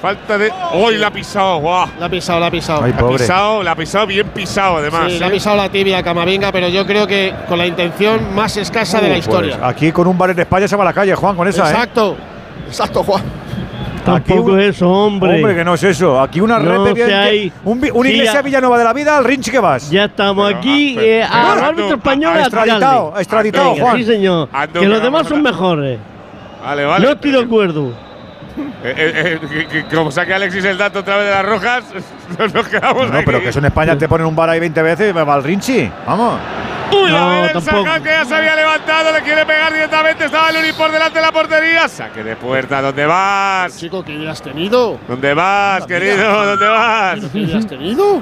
Falta 0.00 0.36
de. 0.36 0.50
¡Uy, 0.74 0.98
la 0.98 1.06
ha 1.06 1.10
pisado! 1.10 1.58
¡Guau! 1.58 1.88
La 1.98 2.06
ha 2.06 2.08
pisado, 2.10 2.38
la 2.38 2.46
ha 2.46 2.50
pisado. 2.50 2.84
Ay, 2.84 2.92
La 2.92 3.00
ha 3.00 3.08
pisado, 3.08 3.62
la 3.62 3.70
ha 3.72 3.76
pisado 3.76 4.06
bien 4.06 4.28
pisado 4.28 4.76
además. 4.76 5.10
Sí, 5.10 5.18
le 5.18 5.24
ha 5.24 5.28
¿eh? 5.28 5.30
pisado 5.30 5.56
la 5.56 5.68
tibia 5.70 6.02
Camavinga, 6.02 6.52
pero 6.52 6.68
yo 6.68 6.84
creo 6.86 7.06
que 7.06 7.32
con 7.48 7.56
la 7.58 7.66
intención 7.66 8.34
más 8.34 8.56
escasa 8.58 9.00
de 9.00 9.08
la 9.08 9.14
Pues 9.14 9.26
historia. 9.26 9.58
aquí 9.62 9.90
con 9.92 10.06
un 10.06 10.18
bar 10.18 10.30
en 10.30 10.38
España 10.40 10.68
se 10.68 10.76
va 10.76 10.82
a 10.82 10.86
la 10.86 10.92
calle, 10.92 11.14
Juan, 11.14 11.34
con 11.34 11.48
esa, 11.48 11.66
¿eh? 11.68 11.70
Exacto. 11.72 12.16
Exacto, 12.66 13.02
Juan. 13.04 13.22
Tampoco 14.04 14.52
un- 14.52 14.60
es 14.60 14.76
eso, 14.76 14.88
hombre. 14.88 15.36
Hombre, 15.36 15.54
que 15.56 15.64
no 15.64 15.74
es 15.74 15.82
eso. 15.82 16.20
Aquí 16.20 16.40
una 16.40 16.58
No 16.60 16.94
se 16.94 17.14
hay- 17.14 17.52
un, 17.64 17.78
una 17.92 18.08
Sí, 18.08 18.14
iglesia 18.14 18.34
ya- 18.34 18.42
Villanueva 18.42 18.78
de 18.78 18.84
la 18.84 18.92
vida, 18.92 19.16
al 19.16 19.24
Rinchi 19.24 19.50
que 19.50 19.58
vas. 19.58 19.90
Ya 19.90 20.04
estamos 20.04 20.46
Pero, 20.48 20.58
aquí 20.58 20.92
ah, 20.92 21.00
pero- 21.00 21.06
eh, 21.10 21.26
pero, 21.32 21.52
al 21.52 21.64
árbitro 21.64 21.96
español 21.96 22.32
a 22.32 22.36
a 22.36 22.40
extraditado, 22.42 23.14
a 23.16 23.18
extraditado, 23.20 23.70
Venga, 23.72 23.82
Juan. 23.84 23.96
Sí, 23.96 24.04
señor. 24.04 24.48
Ando, 24.52 24.80
que 24.80 24.86
los 24.86 25.02
demás 25.02 25.26
son 25.26 25.42
mejores. 25.42 25.98
Vale, 26.66 26.84
vale. 26.84 27.06
No 27.06 27.12
estoy 27.12 27.30
de 27.30 27.40
acuerdo. 27.40 27.92
Eh, 28.82 28.94
eh, 28.96 29.38
eh, 29.42 29.66
que- 29.70 29.84
que 29.84 29.96
como 29.96 30.10
saque 30.10 30.34
Alexis 30.34 30.64
el 30.64 30.76
dato 30.78 30.98
otra 31.00 31.16
vez 31.18 31.26
de 31.26 31.30
las 31.30 31.44
rojas, 31.46 31.84
nos 32.54 32.68
quedamos 32.68 33.08
No, 33.10 33.16
aquí. 33.18 33.26
pero 33.26 33.40
que 33.40 33.50
eso 33.50 33.58
en 33.60 33.66
España 33.66 33.96
te 33.96 34.08
ponen 34.08 34.26
un 34.26 34.34
bar 34.34 34.50
ahí 34.50 34.58
20 34.58 34.82
veces 34.82 35.10
y 35.10 35.14
me 35.14 35.22
va 35.22 35.34
al 35.34 35.44
Rinchi. 35.44 35.88
Vamos. 36.06 36.40
Uy, 36.90 37.10
No, 37.10 37.16
a 37.18 37.40
ver 37.42 37.56
el. 37.56 37.62
Sajan 37.62 38.02
que 38.02 38.08
ya 38.08 38.24
se 38.24 38.34
había 38.34 38.56
levantado, 38.56 39.12
le 39.12 39.20
quiere 39.22 39.44
pegar 39.46 39.72
directamente, 39.72 40.24
estaba 40.24 40.50
el 40.50 40.56
Uri 40.56 40.72
por 40.72 40.90
delante 40.90 41.18
de 41.18 41.24
la 41.24 41.32
portería. 41.32 41.86
Saque 41.88 42.24
de 42.24 42.34
puerta, 42.36 42.80
¿dónde 42.82 43.06
vas? 43.06 43.76
Chico, 43.76 44.02
¿qué 44.04 44.28
has 44.28 44.42
tenido? 44.42 44.98
¿Dónde 45.06 45.34
vas, 45.34 45.86
querido? 45.86 46.46
¿Dónde 46.46 46.66
vas? 46.68 47.18
¿Qué 47.32 47.56
has 47.56 47.66
tenido? 47.66 48.20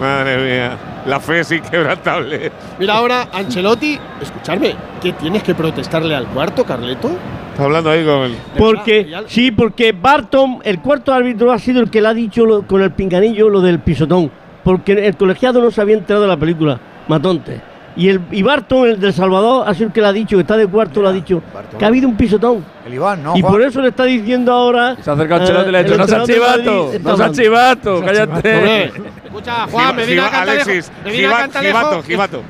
Madre 0.00 0.36
mía, 0.44 0.76
la 1.06 1.18
fe 1.20 1.40
es 1.40 1.52
inquebrantable. 1.52 2.52
Mira 2.78 2.94
ahora, 2.96 3.28
Ancelotti, 3.32 3.98
escuchadme, 4.20 4.74
¿qué 5.00 5.12
tienes 5.12 5.42
que 5.42 5.54
protestarle 5.54 6.14
al 6.14 6.26
cuarto, 6.26 6.64
Carleto? 6.64 7.10
Está 7.52 7.64
hablando 7.64 7.90
ahí 7.90 8.04
con 8.04 8.22
el. 8.24 8.36
Porque, 8.58 9.10
sí, 9.26 9.50
porque 9.50 9.92
Barton, 9.92 10.58
el 10.64 10.80
cuarto 10.80 11.14
árbitro, 11.14 11.50
ha 11.50 11.58
sido 11.58 11.80
el 11.80 11.90
que 11.90 12.02
le 12.02 12.08
ha 12.08 12.14
dicho 12.14 12.44
lo- 12.44 12.66
con 12.66 12.82
el 12.82 12.90
pinganillo 12.90 13.48
lo 13.48 13.62
del 13.62 13.78
pisotón. 13.78 14.30
Porque 14.62 14.92
el 15.06 15.16
colegiado 15.16 15.62
no 15.62 15.70
se 15.70 15.80
había 15.80 15.94
enterado 15.96 16.22
de 16.22 16.28
la 16.28 16.36
película, 16.36 16.78
Matonte. 17.08 17.60
Y, 17.96 18.10
el, 18.10 18.20
y 18.30 18.42
Barton, 18.42 18.88
el 18.88 19.00
del 19.00 19.12
Salvador, 19.14 19.66
ha 19.66 19.72
sido 19.72 19.86
el 19.86 19.92
que 19.92 20.02
le 20.02 20.06
ha 20.08 20.12
dicho, 20.12 20.36
que 20.36 20.42
está 20.42 20.56
de 20.56 20.66
cuarto, 20.66 21.00
le 21.02 21.08
ha 21.08 21.12
dicho 21.12 21.42
que 21.78 21.84
ha 21.84 21.88
habido 21.88 22.06
un 22.08 22.16
pisotón. 22.16 22.62
El 22.84 22.92
Iván, 22.94 23.22
¿no? 23.22 23.36
y 23.36 23.40
Juan? 23.40 23.52
por 23.52 23.62
eso 23.62 23.80
le 23.80 23.88
está 23.88 24.04
diciendo 24.04 24.52
ahora. 24.52 24.96
Se 25.02 25.10
ha 25.10 25.14
acercado 25.14 25.40
Ancelotti 25.40 25.68
y 25.68 25.72
le 25.72 25.78
ha 25.78 25.80
eh, 25.80 25.84
dicho, 25.84 25.94
el 25.94 26.00
no 26.00 26.06
seas 26.06 26.26
chivato, 26.26 26.92
no 27.02 27.16
seas 27.16 27.32
chivato, 27.32 28.02
cállate. 28.04 28.84
Escucha, 29.24 29.66
Juan, 29.70 29.96
Medina 29.96 30.22
Giba- 30.22 30.30
Cantalejo. 30.30 30.70
Alexis, 30.70 30.92
Medina 31.04 31.28
Giba- 31.28 31.38
Cantalejo. 31.40 32.02
Gibato, 32.02 32.42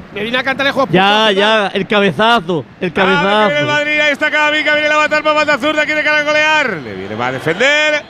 Cantalejo. 0.44 0.88
Ya, 0.90 1.32
ya, 1.32 1.66
el 1.68 1.86
cabezazo, 1.86 2.64
el 2.80 2.88
Ah, 2.88 2.92
que 2.92 3.00
viene 3.00 3.12
el 3.14 3.20
cabezazo. 3.22 3.66
Madrid, 3.66 4.00
ahí 4.00 4.12
está 4.12 4.30
Camavinga, 4.30 4.72
viene 4.74 4.88
la 4.88 4.96
matar 4.96 5.22
para 5.22 5.34
banda 5.36 5.58
zurda, 5.58 5.84
quiere 5.84 6.02
caracolear. 6.02 6.70
Le 6.84 6.94
viene 6.94 7.14
va 7.14 7.26
a 7.28 7.32
defender. 7.32 8.02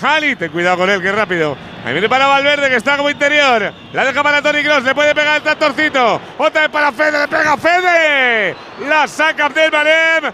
Jali, 0.00 0.36
ten 0.36 0.50
cuidado 0.50 0.78
con 0.78 0.90
él, 0.90 1.00
que 1.02 1.08
es 1.08 1.14
rápido. 1.14 1.56
Ahí 1.84 1.92
viene 1.92 2.08
para 2.08 2.26
Valverde, 2.26 2.68
que 2.68 2.76
está 2.76 2.96
como 2.96 3.10
interior. 3.10 3.72
La 3.92 4.04
deja 4.04 4.22
para 4.22 4.42
Tony 4.42 4.62
Cross, 4.62 4.84
le 4.84 4.94
puede 4.94 5.14
pegar 5.14 5.36
el 5.36 5.42
tractorcito. 5.42 6.20
Otra 6.38 6.62
vez 6.62 6.70
para 6.70 6.92
Fede, 6.92 7.20
le 7.20 7.28
pega 7.28 7.56
Fede. 7.56 8.56
La 8.88 9.06
saca 9.08 9.46
Abdelmanem. 9.46 10.32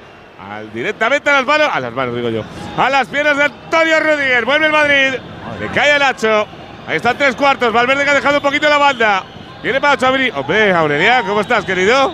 Al, 0.50 0.72
directamente 0.72 1.30
a 1.30 1.34
las 1.34 1.46
manos, 1.46 1.68
a 1.72 1.80
las 1.80 1.92
manos 1.92 2.14
digo 2.16 2.28
yo, 2.28 2.42
a 2.76 2.90
las 2.90 3.08
piernas 3.08 3.36
de 3.36 3.44
Antonio 3.44 4.00
Rudiger. 4.00 4.44
Vuelve 4.44 4.66
el 4.66 4.72
Madrid. 4.72 5.14
Le 5.60 5.68
cae 5.68 5.92
el 5.92 6.00
Nacho. 6.00 6.46
Ahí 6.86 6.96
están 6.96 7.16
tres 7.16 7.34
cuartos. 7.36 7.72
Valverde 7.72 8.04
que 8.04 8.10
ha 8.10 8.14
dejado 8.14 8.36
un 8.38 8.42
poquito 8.42 8.68
la 8.68 8.78
banda. 8.78 9.24
Viene 9.62 9.80
para 9.80 9.96
Chabri. 9.96 10.30
Hombre, 10.34 10.72
Aurelian, 10.72 11.24
¿cómo 11.24 11.40
estás, 11.40 11.64
querido? 11.64 12.12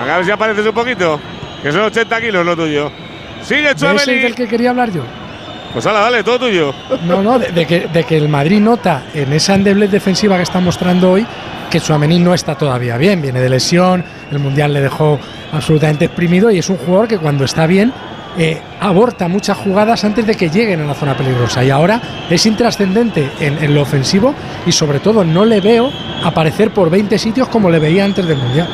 A 0.00 0.16
ver 0.16 0.24
si 0.24 0.30
apareces 0.30 0.66
un 0.66 0.74
poquito. 0.74 1.20
Que 1.62 1.70
son 1.70 1.82
80 1.82 2.20
kilos 2.20 2.44
lo 2.44 2.56
tuyo. 2.56 2.90
Sigue 3.42 3.62
¿De 3.62 3.68
ese 3.68 3.76
Chouameni. 3.76 4.18
del 4.18 4.34
que 4.34 4.48
quería 4.48 4.70
hablar 4.70 4.90
yo? 4.90 5.02
Pues 5.72 5.86
hala, 5.86 6.00
dale, 6.00 6.22
todo 6.22 6.40
tuyo. 6.40 6.74
No, 7.06 7.22
no, 7.22 7.38
de, 7.38 7.66
que, 7.66 7.88
de 7.88 8.04
que 8.04 8.16
el 8.16 8.28
Madrid 8.28 8.60
nota 8.60 9.04
en 9.14 9.32
esa 9.32 9.54
endeblez 9.54 9.90
defensiva 9.90 10.36
que 10.36 10.42
está 10.42 10.60
mostrando 10.60 11.12
hoy 11.12 11.26
que 11.70 11.80
Suamení 11.80 12.18
no 12.18 12.34
está 12.34 12.54
todavía 12.54 12.98
bien, 12.98 13.22
viene 13.22 13.40
de 13.40 13.48
lesión, 13.48 14.04
el 14.30 14.38
Mundial 14.38 14.74
le 14.74 14.82
dejó 14.82 15.18
absolutamente 15.52 16.04
exprimido 16.04 16.50
y 16.50 16.58
es 16.58 16.68
un 16.68 16.76
jugador 16.76 17.08
que 17.08 17.16
cuando 17.16 17.46
está 17.46 17.66
bien 17.66 17.94
eh, 18.36 18.60
aborta 18.78 19.26
muchas 19.26 19.56
jugadas 19.56 20.04
antes 20.04 20.26
de 20.26 20.34
que 20.34 20.50
lleguen 20.50 20.82
a 20.82 20.84
la 20.84 20.92
zona 20.92 21.16
peligrosa 21.16 21.64
y 21.64 21.70
ahora 21.70 22.00
es 22.28 22.44
intrascendente 22.44 23.30
en, 23.40 23.56
en 23.64 23.74
lo 23.74 23.80
ofensivo 23.80 24.34
y 24.66 24.72
sobre 24.72 25.00
todo 25.00 25.24
no 25.24 25.46
le 25.46 25.62
veo 25.62 25.90
aparecer 26.22 26.72
por 26.72 26.90
20 26.90 27.18
sitios 27.18 27.48
como 27.48 27.70
le 27.70 27.78
veía 27.78 28.04
antes 28.04 28.26
del 28.26 28.36
Mundial. 28.36 28.68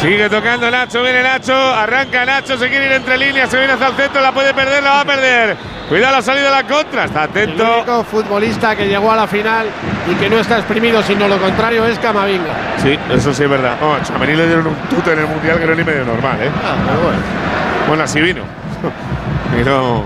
Sigue 0.00 0.28
tocando 0.28 0.70
Nacho, 0.70 1.02
viene 1.02 1.22
Nacho, 1.22 1.54
arranca 1.54 2.24
Nacho, 2.26 2.56
se 2.58 2.68
quiere 2.68 2.86
ir 2.86 2.92
entre 2.92 3.16
líneas, 3.18 3.50
se 3.50 3.56
viene 3.58 3.72
hacia 3.72 3.88
el 3.88 3.94
centro, 3.94 4.20
la 4.20 4.30
puede 4.32 4.52
perder, 4.54 4.82
la 4.82 4.90
va 4.90 5.00
a 5.00 5.04
perder. 5.04 5.56
Cuidado 5.88 6.16
la 6.16 6.22
salida 6.22 6.48
a 6.48 6.62
la 6.62 6.68
contra, 6.68 7.04
está 7.04 7.24
El 7.24 7.30
atento. 7.30 7.74
único 7.76 8.04
futbolista 8.04 8.76
que 8.76 8.86
llegó 8.88 9.10
a 9.10 9.16
la 9.16 9.26
final 9.26 9.66
y 10.10 10.14
que 10.16 10.28
no 10.28 10.36
está 10.38 10.58
exprimido, 10.58 11.02
sino 11.02 11.26
lo 11.28 11.38
contrario, 11.38 11.84
es 11.86 11.98
Camavinga. 11.98 12.52
Sí, 12.82 12.98
eso 13.10 13.32
sí 13.32 13.44
es 13.44 13.48
verdad. 13.50 13.76
Oh, 13.80 13.94
a 13.94 14.02
Chouameni 14.02 14.34
le 14.36 14.46
dieron 14.46 14.66
un 14.66 14.76
tute 14.90 15.12
en 15.12 15.20
el 15.20 15.26
mundial 15.26 15.58
que 15.58 15.64
no 15.66 15.72
es 15.72 15.78
ni 15.78 15.84
medio 15.84 16.04
normal, 16.04 16.36
¿eh? 16.42 16.50
Ah, 16.64 16.74
pero 16.86 17.00
bueno. 17.00 17.18
Bueno, 17.88 18.02
así 18.04 18.20
vino. 18.20 18.42
Vino. 19.56 20.04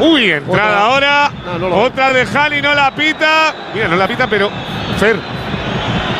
Uy, 0.00 0.30
entrada 0.30 0.86
Otra. 0.88 1.26
ahora. 1.26 1.30
No, 1.44 1.58
no 1.58 1.68
lo- 1.68 1.76
Otra 1.82 2.12
de 2.12 2.24
Jali, 2.24 2.62
no 2.62 2.74
la 2.74 2.90
pita. 2.92 3.52
Mira, 3.74 3.88
no 3.88 3.96
la 3.96 4.08
pita, 4.08 4.26
pero. 4.26 4.48
Fer, 4.98 5.16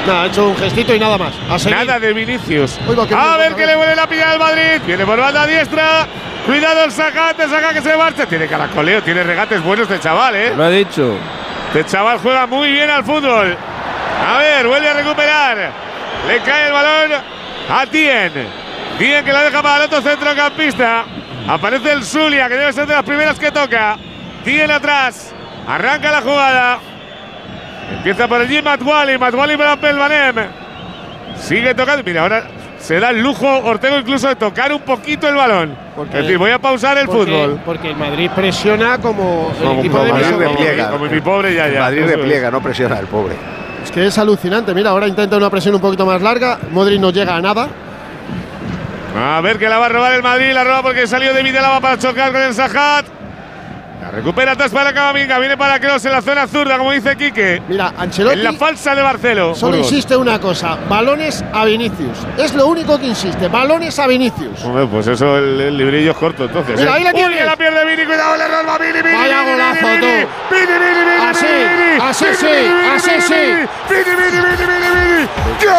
Nada, 0.08 0.22
ha 0.22 0.26
hecho 0.26 0.48
un 0.48 0.56
gestito 0.56 0.94
y 0.94 0.98
nada 0.98 1.18
más. 1.18 1.34
A 1.50 1.68
nada 1.68 2.00
de 2.00 2.14
Vinicius. 2.14 2.78
Oiga, 2.88 3.06
qué 3.06 3.14
A 3.14 3.36
ver 3.36 3.54
que 3.54 3.66
le 3.66 3.76
vuelve 3.76 3.94
la 3.94 4.06
pilla 4.08 4.32
al 4.32 4.38
Madrid. 4.38 4.80
Viene 4.86 5.04
por 5.04 5.20
banda 5.20 5.46
diestra. 5.46 6.06
Cuidado 6.46 6.84
el 6.84 6.92
sacate, 6.92 7.46
saca 7.46 7.74
que 7.74 7.82
se 7.82 7.94
marcha. 7.94 8.24
Tiene 8.24 8.46
caracoleo, 8.46 9.02
tiene 9.02 9.22
regates 9.22 9.62
buenos 9.62 9.86
de 9.86 10.00
chaval, 10.00 10.34
¿eh? 10.34 10.54
Lo 10.56 10.66
he 10.66 10.78
dicho. 10.78 11.14
Este 11.66 11.84
chaval 11.84 12.20
juega 12.20 12.46
muy 12.46 12.72
bien 12.72 12.88
al 12.88 13.04
fútbol. 13.04 13.54
A 14.26 14.38
ver, 14.38 14.66
vuelve 14.66 14.88
a 14.88 14.94
recuperar. 14.94 15.72
Le 16.26 16.40
cae 16.40 16.68
el 16.68 16.72
balón 16.72 17.12
a 17.68 17.86
Tien. 17.86 18.32
Tien 18.98 19.22
que 19.26 19.32
la 19.32 19.42
deja 19.42 19.62
para 19.62 19.76
el 19.76 19.82
otro 19.82 20.00
centrocampista. 20.00 21.04
Aparece 21.46 21.92
el 21.92 22.02
Zulia, 22.02 22.48
que 22.48 22.54
debe 22.54 22.72
ser 22.72 22.86
de 22.86 22.94
las 22.94 23.04
primeras 23.04 23.38
que 23.38 23.52
toca. 23.52 23.98
Tien 24.42 24.70
atrás. 24.70 25.34
Arranca 25.66 26.10
la 26.10 26.22
jugada. 26.22 26.78
Empieza 27.96 28.28
por 28.28 28.40
allí 28.40 28.60
Matwali. 28.62 29.18
Matwali 29.18 29.56
para 29.56 29.76
Pelmanem. 29.76 30.34
Sigue 31.36 31.74
tocando. 31.74 32.02
Mira, 32.04 32.22
ahora 32.22 32.44
se 32.78 33.00
da 33.00 33.10
el 33.10 33.20
lujo 33.20 33.46
Ortego 33.64 33.98
incluso 33.98 34.28
de 34.28 34.36
tocar 34.36 34.72
un 34.72 34.80
poquito 34.80 35.28
el 35.28 35.34
balón. 35.34 35.74
Porque- 35.96 36.18
es 36.18 36.22
decir, 36.24 36.38
voy 36.38 36.50
a 36.50 36.58
pausar 36.58 36.98
el 36.98 37.06
porque- 37.06 37.24
fútbol. 37.32 37.60
Porque 37.64 37.90
el 37.90 37.96
Madrid 37.96 38.30
presiona 38.34 38.98
como 38.98 39.52
el 39.58 39.64
Como- 39.66 39.80
equipo 39.80 39.96
como 39.98 40.04
de 40.06 40.12
Madrid 40.12 40.26
Messi. 40.36 40.44
repliega. 40.44 40.90
Como 40.90 41.04
mi 41.06 41.20
pobre 41.20 41.54
ya, 41.54 41.68
ya. 41.68 41.80
Madrid 41.80 42.04
repliega, 42.06 42.50
no 42.50 42.60
presiona 42.62 42.98
el 42.98 43.06
pobre. 43.06 43.34
Es 43.82 43.90
que 43.90 44.06
es 44.06 44.18
alucinante. 44.18 44.74
Mira, 44.74 44.90
ahora 44.90 45.06
intenta 45.08 45.36
una 45.36 45.48
presión 45.50 45.74
un 45.74 45.80
poquito 45.80 46.04
más 46.04 46.20
larga. 46.20 46.58
Modric 46.70 47.00
no 47.00 47.10
llega 47.10 47.36
a 47.36 47.40
nada. 47.40 47.68
A 49.16 49.40
ver 49.40 49.58
que 49.58 49.68
la 49.68 49.78
va 49.78 49.86
a 49.86 49.88
robar 49.88 50.12
el 50.12 50.22
Madrid, 50.22 50.52
la 50.52 50.62
roba 50.64 50.82
porque 50.82 51.06
salió 51.06 51.32
de 51.32 51.42
Videlaba 51.42 51.80
para 51.80 51.98
chocar 51.98 52.30
con 52.32 52.42
el 52.42 52.52
Sajat. 52.54 53.06
La 54.00 54.12
recupera 54.12 54.52
atrás 54.52 54.70
para 54.70 54.92
Camavinga, 54.94 55.38
viene 55.40 55.56
para 55.56 55.80
Kroos 55.80 56.04
en 56.04 56.12
la 56.12 56.22
zona 56.22 56.46
zurda, 56.46 56.78
como 56.78 56.92
dice 56.92 57.16
Quique. 57.16 57.60
Mira, 57.68 57.92
Ancelotti 57.98 58.38
En 58.38 58.44
la 58.44 58.52
falsa 58.52 58.94
de 58.94 59.02
Barcelo. 59.02 59.54
solo 59.56 59.72
Burgos. 59.76 59.90
insiste 59.92 60.16
una 60.16 60.38
cosa: 60.40 60.78
balones 60.88 61.44
a 61.52 61.64
Vinicius. 61.64 62.16
Es 62.36 62.54
lo 62.54 62.66
único 62.68 62.96
que 62.98 63.06
insiste: 63.06 63.48
balones 63.48 63.98
a 63.98 64.06
Vinicius. 64.06 64.62
Hombre, 64.64 64.86
pues 64.86 65.08
eso, 65.08 65.36
el, 65.36 65.60
el 65.60 65.76
librillo 65.76 66.12
es 66.12 66.16
corto 66.16 66.44
entonces. 66.44 66.78
Mira, 66.78 66.92
¿eh? 66.92 66.94
ahí 66.94 67.02
la 67.04 67.12
que 67.12 67.28
la 67.44 67.56
pierde 67.56 67.84
Vini, 67.84 68.04
cuidado, 68.06 68.36
le 68.36 68.46
roba 68.48 68.78
Vini, 68.78 69.02
Vini. 69.02 69.14
Vaya 69.14 69.42
golazo, 69.42 69.86
Vini, 69.88 70.00
tú. 70.00 70.06
Vini, 70.06 70.26
Vini, 70.66 71.04
Vini, 71.04 71.18
Así, 71.28 71.46
Vini, 71.46 71.98
así 72.00 72.24
Vini, 72.24 72.36
sí, 72.36 72.46
así 72.94 73.10
sí. 73.20 73.34
Vini, 73.34 73.66
Vini, 74.16 74.30
Vini, 74.30 74.64
Vini, 74.64 74.88
Vini. 74.94 75.26
¡Gol! 75.64 75.74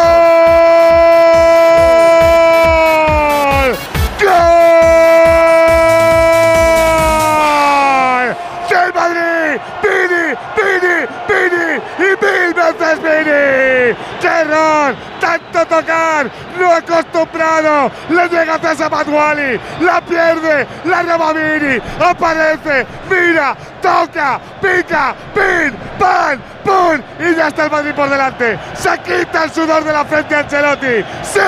Lopez 12.70 13.09
veces 13.24 13.94
Vini! 13.94 13.96
¡Qué 14.20 14.26
error! 14.26 14.94
¡Tanto 15.20 15.66
tocar! 15.66 16.30
¡No 16.58 16.72
acostumbrado! 16.72 17.90
¡Le 18.08 18.28
llega 18.28 18.54
a 18.54 18.88
Manuali! 18.88 19.60
¡La 19.80 20.00
pierde! 20.00 20.66
¡La 20.84 21.02
roba 21.02 21.32
Vini! 21.32 21.80
¡Aparece! 22.00 22.86
¡Mira! 23.08 23.56
¡Toca! 23.80 24.40
¡Pica! 24.60 25.14
¡Pin! 25.34 25.74
¡Pan! 25.98 26.40
¡Pum! 26.64 27.00
Y 27.18 27.34
ya 27.34 27.48
está 27.48 27.64
el 27.64 27.70
Madrid 27.70 27.92
por 27.94 28.08
delante. 28.08 28.58
Se 28.74 28.90
quita 28.98 29.44
el 29.44 29.50
sudor 29.50 29.82
de 29.84 29.92
la 29.92 30.04
frente 30.04 30.34
a 30.34 30.40
Ancelotti. 30.40 31.04
¡Sí! 31.22 31.40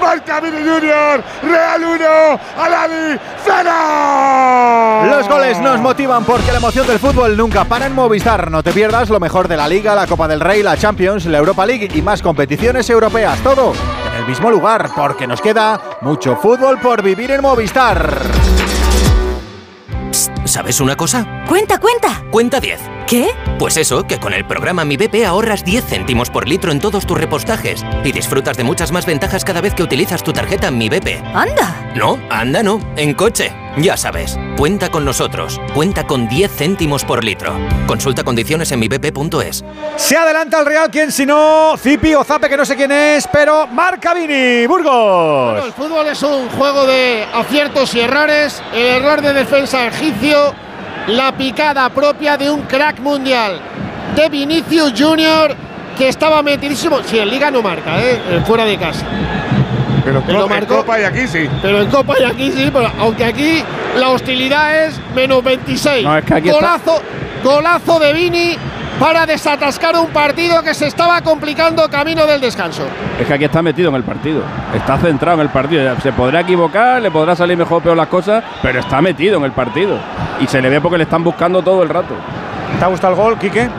Marca 0.00 0.40
Vini 0.40 0.58
Junior. 0.58 1.22
Real 1.42 1.84
1. 1.84 2.40
Alali 2.58 3.20
0. 3.44 5.06
Los 5.06 5.28
goles 5.28 5.58
nos 5.60 5.80
motivan 5.80 6.24
porque 6.24 6.50
la 6.52 6.58
emoción 6.58 6.86
del 6.86 6.98
fútbol 6.98 7.36
nunca 7.36 7.64
para 7.64 7.86
en 7.86 7.94
Movistar. 7.94 8.50
No 8.50 8.62
te 8.62 8.72
pierdas 8.72 9.08
lo 9.08 9.20
mejor 9.20 9.48
de 9.48 9.56
la 9.56 9.68
Liga, 9.68 9.94
la 9.94 10.06
Copa 10.06 10.26
del 10.26 10.40
Rey, 10.40 10.62
la 10.62 10.76
Champions, 10.76 10.99
la 11.00 11.38
Europa 11.38 11.64
League 11.64 11.88
y 11.94 12.02
más 12.02 12.20
competiciones 12.20 12.90
europeas. 12.90 13.38
Todo 13.42 13.72
en 14.12 14.20
el 14.20 14.26
mismo 14.28 14.50
lugar 14.50 14.90
porque 14.94 15.26
nos 15.26 15.40
queda 15.40 15.80
mucho 16.02 16.36
fútbol 16.36 16.78
por 16.78 17.02
vivir 17.02 17.30
en 17.30 17.40
Movistar. 17.40 18.20
¿Sabes 20.44 20.78
una 20.78 20.96
cosa? 20.96 21.44
Cuenta, 21.48 21.80
cuenta. 21.80 22.22
Cuenta 22.30 22.60
10. 22.60 22.99
¿Qué? 23.10 23.30
Pues 23.58 23.76
eso, 23.76 24.06
que 24.06 24.20
con 24.20 24.32
el 24.34 24.46
programa 24.46 24.84
Mi 24.84 24.96
BP 24.96 25.26
ahorras 25.26 25.64
10 25.64 25.84
céntimos 25.84 26.30
por 26.30 26.46
litro 26.46 26.70
en 26.70 26.78
todos 26.78 27.08
tus 27.08 27.18
repostajes 27.18 27.84
y 28.04 28.12
disfrutas 28.12 28.56
de 28.56 28.62
muchas 28.62 28.92
más 28.92 29.04
ventajas 29.04 29.44
cada 29.44 29.60
vez 29.60 29.74
que 29.74 29.82
utilizas 29.82 30.22
tu 30.22 30.32
tarjeta 30.32 30.70
Mi 30.70 30.88
BP. 30.88 31.20
Anda. 31.34 31.90
No, 31.96 32.20
anda 32.30 32.62
no, 32.62 32.78
en 32.96 33.14
coche. 33.14 33.52
Ya 33.78 33.96
sabes, 33.96 34.38
cuenta 34.56 34.90
con 34.90 35.04
nosotros. 35.04 35.60
Cuenta 35.74 36.06
con 36.06 36.28
10 36.28 36.52
céntimos 36.54 37.04
por 37.04 37.24
litro. 37.24 37.52
Consulta 37.88 38.22
condiciones 38.22 38.70
en 38.70 38.78
mibp.es. 38.78 39.64
Se 39.96 40.16
adelanta 40.16 40.60
el 40.60 40.66
Real, 40.66 40.88
quien 40.88 41.10
si 41.10 41.26
no, 41.26 41.74
Zipi 41.76 42.14
o 42.14 42.22
Zape, 42.22 42.48
que 42.48 42.56
no 42.56 42.64
sé 42.64 42.76
quién 42.76 42.92
es, 42.92 43.26
pero 43.26 43.66
marca 43.66 44.14
Vini, 44.14 44.68
Burgos. 44.68 45.52
Bueno, 45.54 45.66
el 45.66 45.72
fútbol 45.72 46.06
es 46.06 46.22
un 46.22 46.48
juego 46.50 46.86
de 46.86 47.26
aciertos 47.34 47.92
y 47.96 48.00
errores. 48.02 48.62
El 48.72 49.02
error 49.02 49.20
de 49.20 49.32
defensa 49.32 49.88
egipcio, 49.88 50.54
la 51.08 51.32
picada 51.32 51.88
propia 51.90 52.36
de 52.36 52.50
un 52.50 52.62
crack 52.62 53.00
mundial, 53.00 53.60
de 54.14 54.28
Vinicius 54.28 54.92
Junior, 54.96 55.54
que 55.96 56.08
estaba 56.08 56.42
metidísimo. 56.42 56.98
Si 57.04 57.18
en 57.18 57.28
Liga 57.28 57.50
no 57.50 57.62
marca, 57.62 57.98
¿eh? 58.00 58.20
Eh, 58.30 58.42
fuera 58.46 58.64
de 58.64 58.76
casa. 58.78 59.04
Pero, 60.04 60.22
Pero 60.26 60.44
en 60.44 60.48
marcó- 60.50 60.76
Copa 60.78 60.98
y 61.00 61.04
aquí 61.04 61.26
sí. 61.26 61.48
Pero 61.60 61.82
en 61.82 61.88
Copa 61.90 62.14
y 62.18 62.24
aquí 62.24 62.50
sí, 62.52 62.70
pero 62.72 62.90
aunque 62.98 63.24
aquí 63.24 63.62
la 63.96 64.08
hostilidad 64.08 64.84
es 64.86 64.98
menos 65.14 65.44
26. 65.44 66.04
No, 66.04 66.16
es 66.16 66.24
que 66.24 66.34
aquí 66.34 66.48
está- 66.48 66.60
golazo, 66.60 67.02
golazo 67.44 67.98
de 67.98 68.12
Vini 68.14 68.56
para 69.00 69.24
desatascar 69.24 69.96
un 69.96 70.08
partido 70.08 70.62
que 70.62 70.74
se 70.74 70.86
estaba 70.86 71.22
complicando 71.22 71.88
camino 71.88 72.26
del 72.26 72.38
descanso. 72.38 72.82
Es 73.18 73.26
que 73.26 73.32
aquí 73.32 73.44
está 73.44 73.62
metido 73.62 73.88
en 73.88 73.94
el 73.94 74.04
partido. 74.04 74.42
Está 74.74 74.98
centrado 74.98 75.40
en 75.40 75.46
el 75.46 75.48
partido. 75.48 75.82
Ya 75.82 75.98
Se 76.00 76.12
podrá 76.12 76.40
equivocar, 76.40 77.00
le 77.00 77.10
podrá 77.10 77.34
salir 77.34 77.56
mejor 77.56 77.78
o 77.78 77.80
peor 77.82 77.96
las 77.96 78.08
cosas, 78.08 78.44
pero 78.60 78.78
está 78.78 79.00
metido 79.00 79.38
en 79.38 79.44
el 79.44 79.52
partido. 79.52 79.98
Y 80.38 80.46
se 80.46 80.60
le 80.60 80.68
ve 80.68 80.82
porque 80.82 80.98
le 80.98 81.04
están 81.04 81.24
buscando 81.24 81.62
todo 81.62 81.82
el 81.82 81.88
rato. 81.88 82.14
¿Te 82.78 82.84
ha 82.84 82.88
gustado 82.88 83.14
el 83.14 83.18
gol, 83.18 83.38
Quique? 83.38 83.70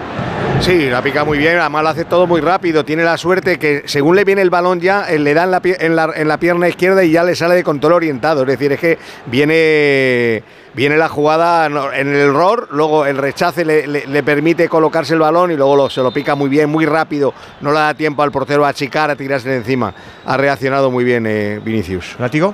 Sí, 0.60 0.90
la 0.90 1.02
pica 1.02 1.24
muy 1.24 1.38
bien, 1.38 1.58
además 1.58 1.84
lo 1.84 1.90
hace 1.90 2.06
todo 2.06 2.26
muy 2.26 2.42
rápido. 2.42 2.84
Tiene 2.84 3.04
la 3.04 3.18
suerte 3.18 3.60
que 3.60 3.84
según 3.86 4.16
le 4.16 4.24
viene 4.24 4.42
el 4.42 4.50
balón 4.50 4.80
ya, 4.80 5.06
eh, 5.08 5.20
le 5.20 5.34
da 5.34 5.44
en 5.44 5.52
la, 5.52 5.62
en 5.64 5.96
la, 5.96 6.10
en 6.16 6.28
la 6.28 6.38
pierna 6.38 6.68
izquierda 6.68 7.04
y 7.04 7.12
ya 7.12 7.24
le 7.24 7.36
sale 7.36 7.56
de 7.56 7.64
control 7.64 7.94
orientado. 7.94 8.42
Es 8.42 8.48
decir, 8.48 8.72
es 8.72 8.80
que 8.80 8.98
viene, 9.28 10.44
viene 10.74 10.98
la 10.98 11.10
jugada 11.10 11.66
en 11.66 12.08
el 12.08 12.16
error, 12.16 12.68
luego 12.72 13.06
el 13.06 13.18
rechace 13.18 13.66
le, 13.66 13.88
le- 13.88 14.08
le 14.08 14.24
permite 14.24 14.70
colocarse 14.70 15.14
el 15.14 15.20
balón 15.20 15.52
y 15.52 15.56
luego 15.56 15.76
lo- 15.76 15.90
se 15.90 16.02
lo 16.02 16.12
pica 16.12 16.36
muy 16.36 16.50
bien, 16.50 16.70
muy 16.70 16.86
rápido. 16.86 17.34
No 17.62 17.72
le 17.72 17.80
da 17.80 17.94
tiempo 17.94 18.24
al 18.24 18.32
portero 18.32 18.66
a 18.66 18.70
achicar, 18.70 19.10
a 19.10 19.16
tirarse 19.16 19.50
de 19.50 19.58
encima. 19.58 19.94
Ha 20.26 20.38
reaccionado 20.38 20.90
muy 20.92 21.04
bien 21.04 21.26
eh, 21.28 21.60
Vinicius. 21.64 22.16
¿Látigo? 22.20 22.54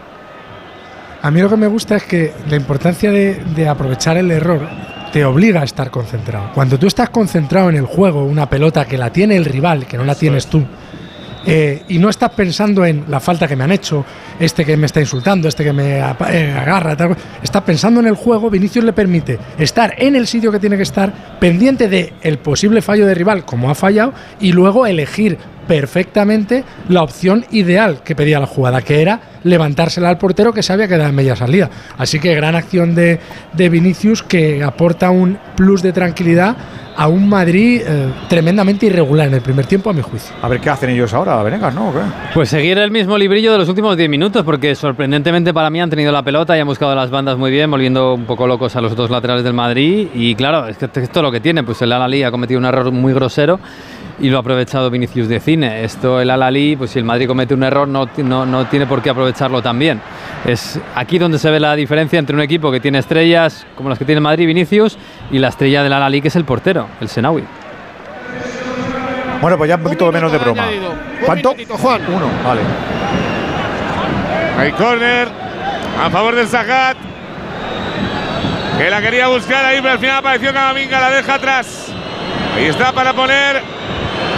A 1.21 1.31
mí 1.31 1.41
lo 1.41 1.49
que 1.49 1.57
me 1.57 1.67
gusta 1.67 1.95
es 1.95 2.03
que 2.03 2.33
la 2.49 2.55
importancia 2.55 3.11
de, 3.11 3.35
de 3.55 3.67
aprovechar 3.67 4.17
el 4.17 4.29
error 4.31 4.61
te 5.11 5.25
obliga 5.25 5.61
a 5.61 5.63
estar 5.63 5.89
concentrado. 5.89 6.51
Cuando 6.53 6.77
tú 6.77 6.85
estás 6.87 7.09
concentrado 7.09 7.69
en 7.69 7.75
el 7.75 7.85
juego, 7.85 8.23
una 8.23 8.47
pelota 8.49 8.85
que 8.85 8.97
la 8.97 9.09
tiene 9.11 9.35
el 9.35 9.45
rival, 9.45 9.87
que 9.87 9.97
no 9.97 10.03
la 10.03 10.15
tienes 10.15 10.47
tú, 10.47 10.63
eh, 11.49 11.83
y 11.87 11.97
no 11.97 12.09
estás 12.09 12.31
pensando 12.31 12.85
en 12.85 13.05
la 13.07 13.21
falta 13.21 13.47
que 13.47 13.55
me 13.55 13.63
han 13.63 13.71
hecho, 13.71 14.05
este 14.37 14.65
que 14.65 14.75
me 14.75 14.85
está 14.85 14.99
insultando, 14.99 15.47
este 15.47 15.63
que 15.63 15.71
me 15.71 15.99
eh, 15.99 16.01
agarra, 16.01 16.97
tal, 16.97 17.15
estás 17.41 17.63
pensando 17.63 18.01
en 18.01 18.07
el 18.07 18.15
juego, 18.15 18.49
Vinicius 18.49 18.83
le 18.83 18.91
permite 18.91 19.39
estar 19.57 19.95
en 19.97 20.17
el 20.17 20.27
sitio 20.27 20.51
que 20.51 20.59
tiene 20.59 20.75
que 20.75 20.83
estar, 20.83 21.37
pendiente 21.39 21.87
de 21.87 22.13
el 22.21 22.37
posible 22.39 22.81
fallo 22.81 23.07
de 23.07 23.13
rival, 23.13 23.45
como 23.45 23.69
ha 23.69 23.75
fallado, 23.75 24.13
y 24.41 24.51
luego 24.51 24.85
elegir 24.85 25.37
perfectamente 25.67 26.63
la 26.89 27.03
opción 27.03 27.45
ideal 27.51 28.01
que 28.03 28.15
pedía 28.15 28.39
la 28.39 28.47
jugada, 28.47 28.81
que 28.81 29.01
era 29.01 29.19
levantársela 29.43 30.09
al 30.09 30.17
portero 30.17 30.53
que 30.53 30.63
se 30.63 30.73
había 30.73 30.87
quedado 30.87 31.09
en 31.09 31.15
media 31.15 31.35
salida. 31.35 31.69
Así 31.97 32.19
que 32.19 32.35
gran 32.35 32.55
acción 32.55 32.95
de, 32.95 33.19
de 33.53 33.69
Vinicius 33.69 34.23
que 34.23 34.63
aporta 34.63 35.09
un 35.09 35.37
plus 35.55 35.81
de 35.81 35.93
tranquilidad 35.93 36.55
a 36.97 37.07
un 37.07 37.29
Madrid 37.29 37.81
eh, 37.85 38.11
tremendamente 38.27 38.87
irregular 38.87 39.27
en 39.27 39.35
el 39.35 39.41
primer 39.41 39.67
tiempo, 39.67 39.91
a 39.91 39.93
mi 39.93 40.01
juicio. 40.01 40.35
A 40.41 40.47
ver 40.47 40.59
qué 40.59 40.71
hacen 40.71 40.89
ellos 40.89 41.13
ahora, 41.13 41.41
Venegas, 41.43 41.73
¿no? 41.73 41.89
¿O 41.89 41.93
qué? 41.93 41.99
Pues 42.33 42.49
seguir 42.49 42.79
el 42.79 42.89
mismo 42.89 43.15
librillo 43.19 43.51
de 43.51 43.59
los 43.59 43.69
últimos 43.69 43.95
10 43.95 44.09
minutos, 44.09 44.43
porque 44.43 44.73
sorprendentemente 44.73 45.53
para 45.53 45.69
mí 45.69 45.79
han 45.79 45.91
tenido 45.91 46.11
la 46.11 46.23
pelota 46.23 46.57
y 46.57 46.59
han 46.59 46.65
buscado 46.65 46.95
las 46.95 47.11
bandas 47.11 47.37
muy 47.37 47.51
bien, 47.51 47.69
volviendo 47.69 48.15
un 48.15 48.25
poco 48.25 48.47
locos 48.47 48.75
a 48.75 48.81
los 48.81 48.95
dos 48.95 49.11
laterales 49.11 49.43
del 49.43 49.53
Madrid. 49.53 50.07
Y 50.15 50.33
claro, 50.33 50.67
es 50.67 50.77
que 50.77 50.85
esto 50.85 50.99
es 50.99 51.23
lo 51.23 51.31
que 51.31 51.39
tiene, 51.39 51.63
pues 51.63 51.79
el 51.83 51.91
Al-Ali 51.93 52.23
ha 52.23 52.31
cometido 52.31 52.59
un 52.59 52.65
error 52.65 52.91
muy 52.91 53.13
grosero 53.13 53.59
y 54.19 54.29
lo 54.29 54.37
ha 54.37 54.39
aprovechado 54.39 54.89
Vinicius 54.89 55.27
de 55.27 55.39
Cine. 55.39 55.83
Esto 55.83 56.19
el 56.19 56.29
Al-Ali, 56.29 56.75
pues 56.75 56.91
si 56.91 56.99
el 56.99 57.05
Madrid 57.05 57.27
comete 57.27 57.53
un 57.53 57.63
error 57.63 57.87
no, 57.87 58.09
no, 58.17 58.45
no 58.45 58.65
tiene 58.65 58.85
por 58.85 59.01
qué 59.01 59.09
aprovecharlo 59.09 59.61
también. 59.61 60.01
Es 60.45 60.79
aquí 60.95 61.19
donde 61.19 61.39
se 61.39 61.51
ve 61.51 61.59
la 61.59 61.75
diferencia 61.75 62.17
entre 62.19 62.35
un 62.35 62.41
equipo 62.41 62.71
que 62.71 62.79
tiene 62.79 62.99
estrellas 62.99 63.65
como 63.75 63.89
las 63.89 63.99
que 63.99 64.05
tiene 64.05 64.21
Madrid, 64.21 64.47
Vinicius, 64.47 64.97
y 65.31 65.39
la 65.39 65.49
estrella 65.49 65.83
del 65.83 65.93
Al-Ali 65.93 66.21
que 66.21 66.29
es 66.29 66.35
el 66.35 66.45
portero, 66.45 66.87
el 67.01 67.09
Senawi. 67.09 67.43
Bueno, 69.41 69.57
pues 69.57 69.69
ya 69.69 69.75
un 69.75 69.83
poquito 69.83 70.11
menos 70.11 70.31
de 70.31 70.37
broma. 70.39 70.63
añadido. 70.63 70.89
Un 70.89 71.25
¿Cuánto? 71.25 71.49
minutito, 71.51 71.77
Juan. 71.77 72.01
Uno, 72.07 72.25
vale. 72.43 72.61
Hay 74.57 74.71
córner 74.71 75.27
a 76.03 76.09
favor 76.09 76.35
del 76.35 76.47
Sajat. 76.47 76.97
Que 78.79 78.89
la 78.89 79.01
quería 79.01 79.27
buscar 79.27 79.65
ahí, 79.65 79.77
pero 79.79 79.93
al 79.93 79.99
final 79.99 80.17
apareció 80.17 80.53
Camavinga, 80.53 80.99
la 80.99 81.09
deja 81.11 81.35
atrás. 81.35 81.87
Ahí 82.55 82.65
está 82.65 82.91
para 82.91 83.13
poner 83.13 83.61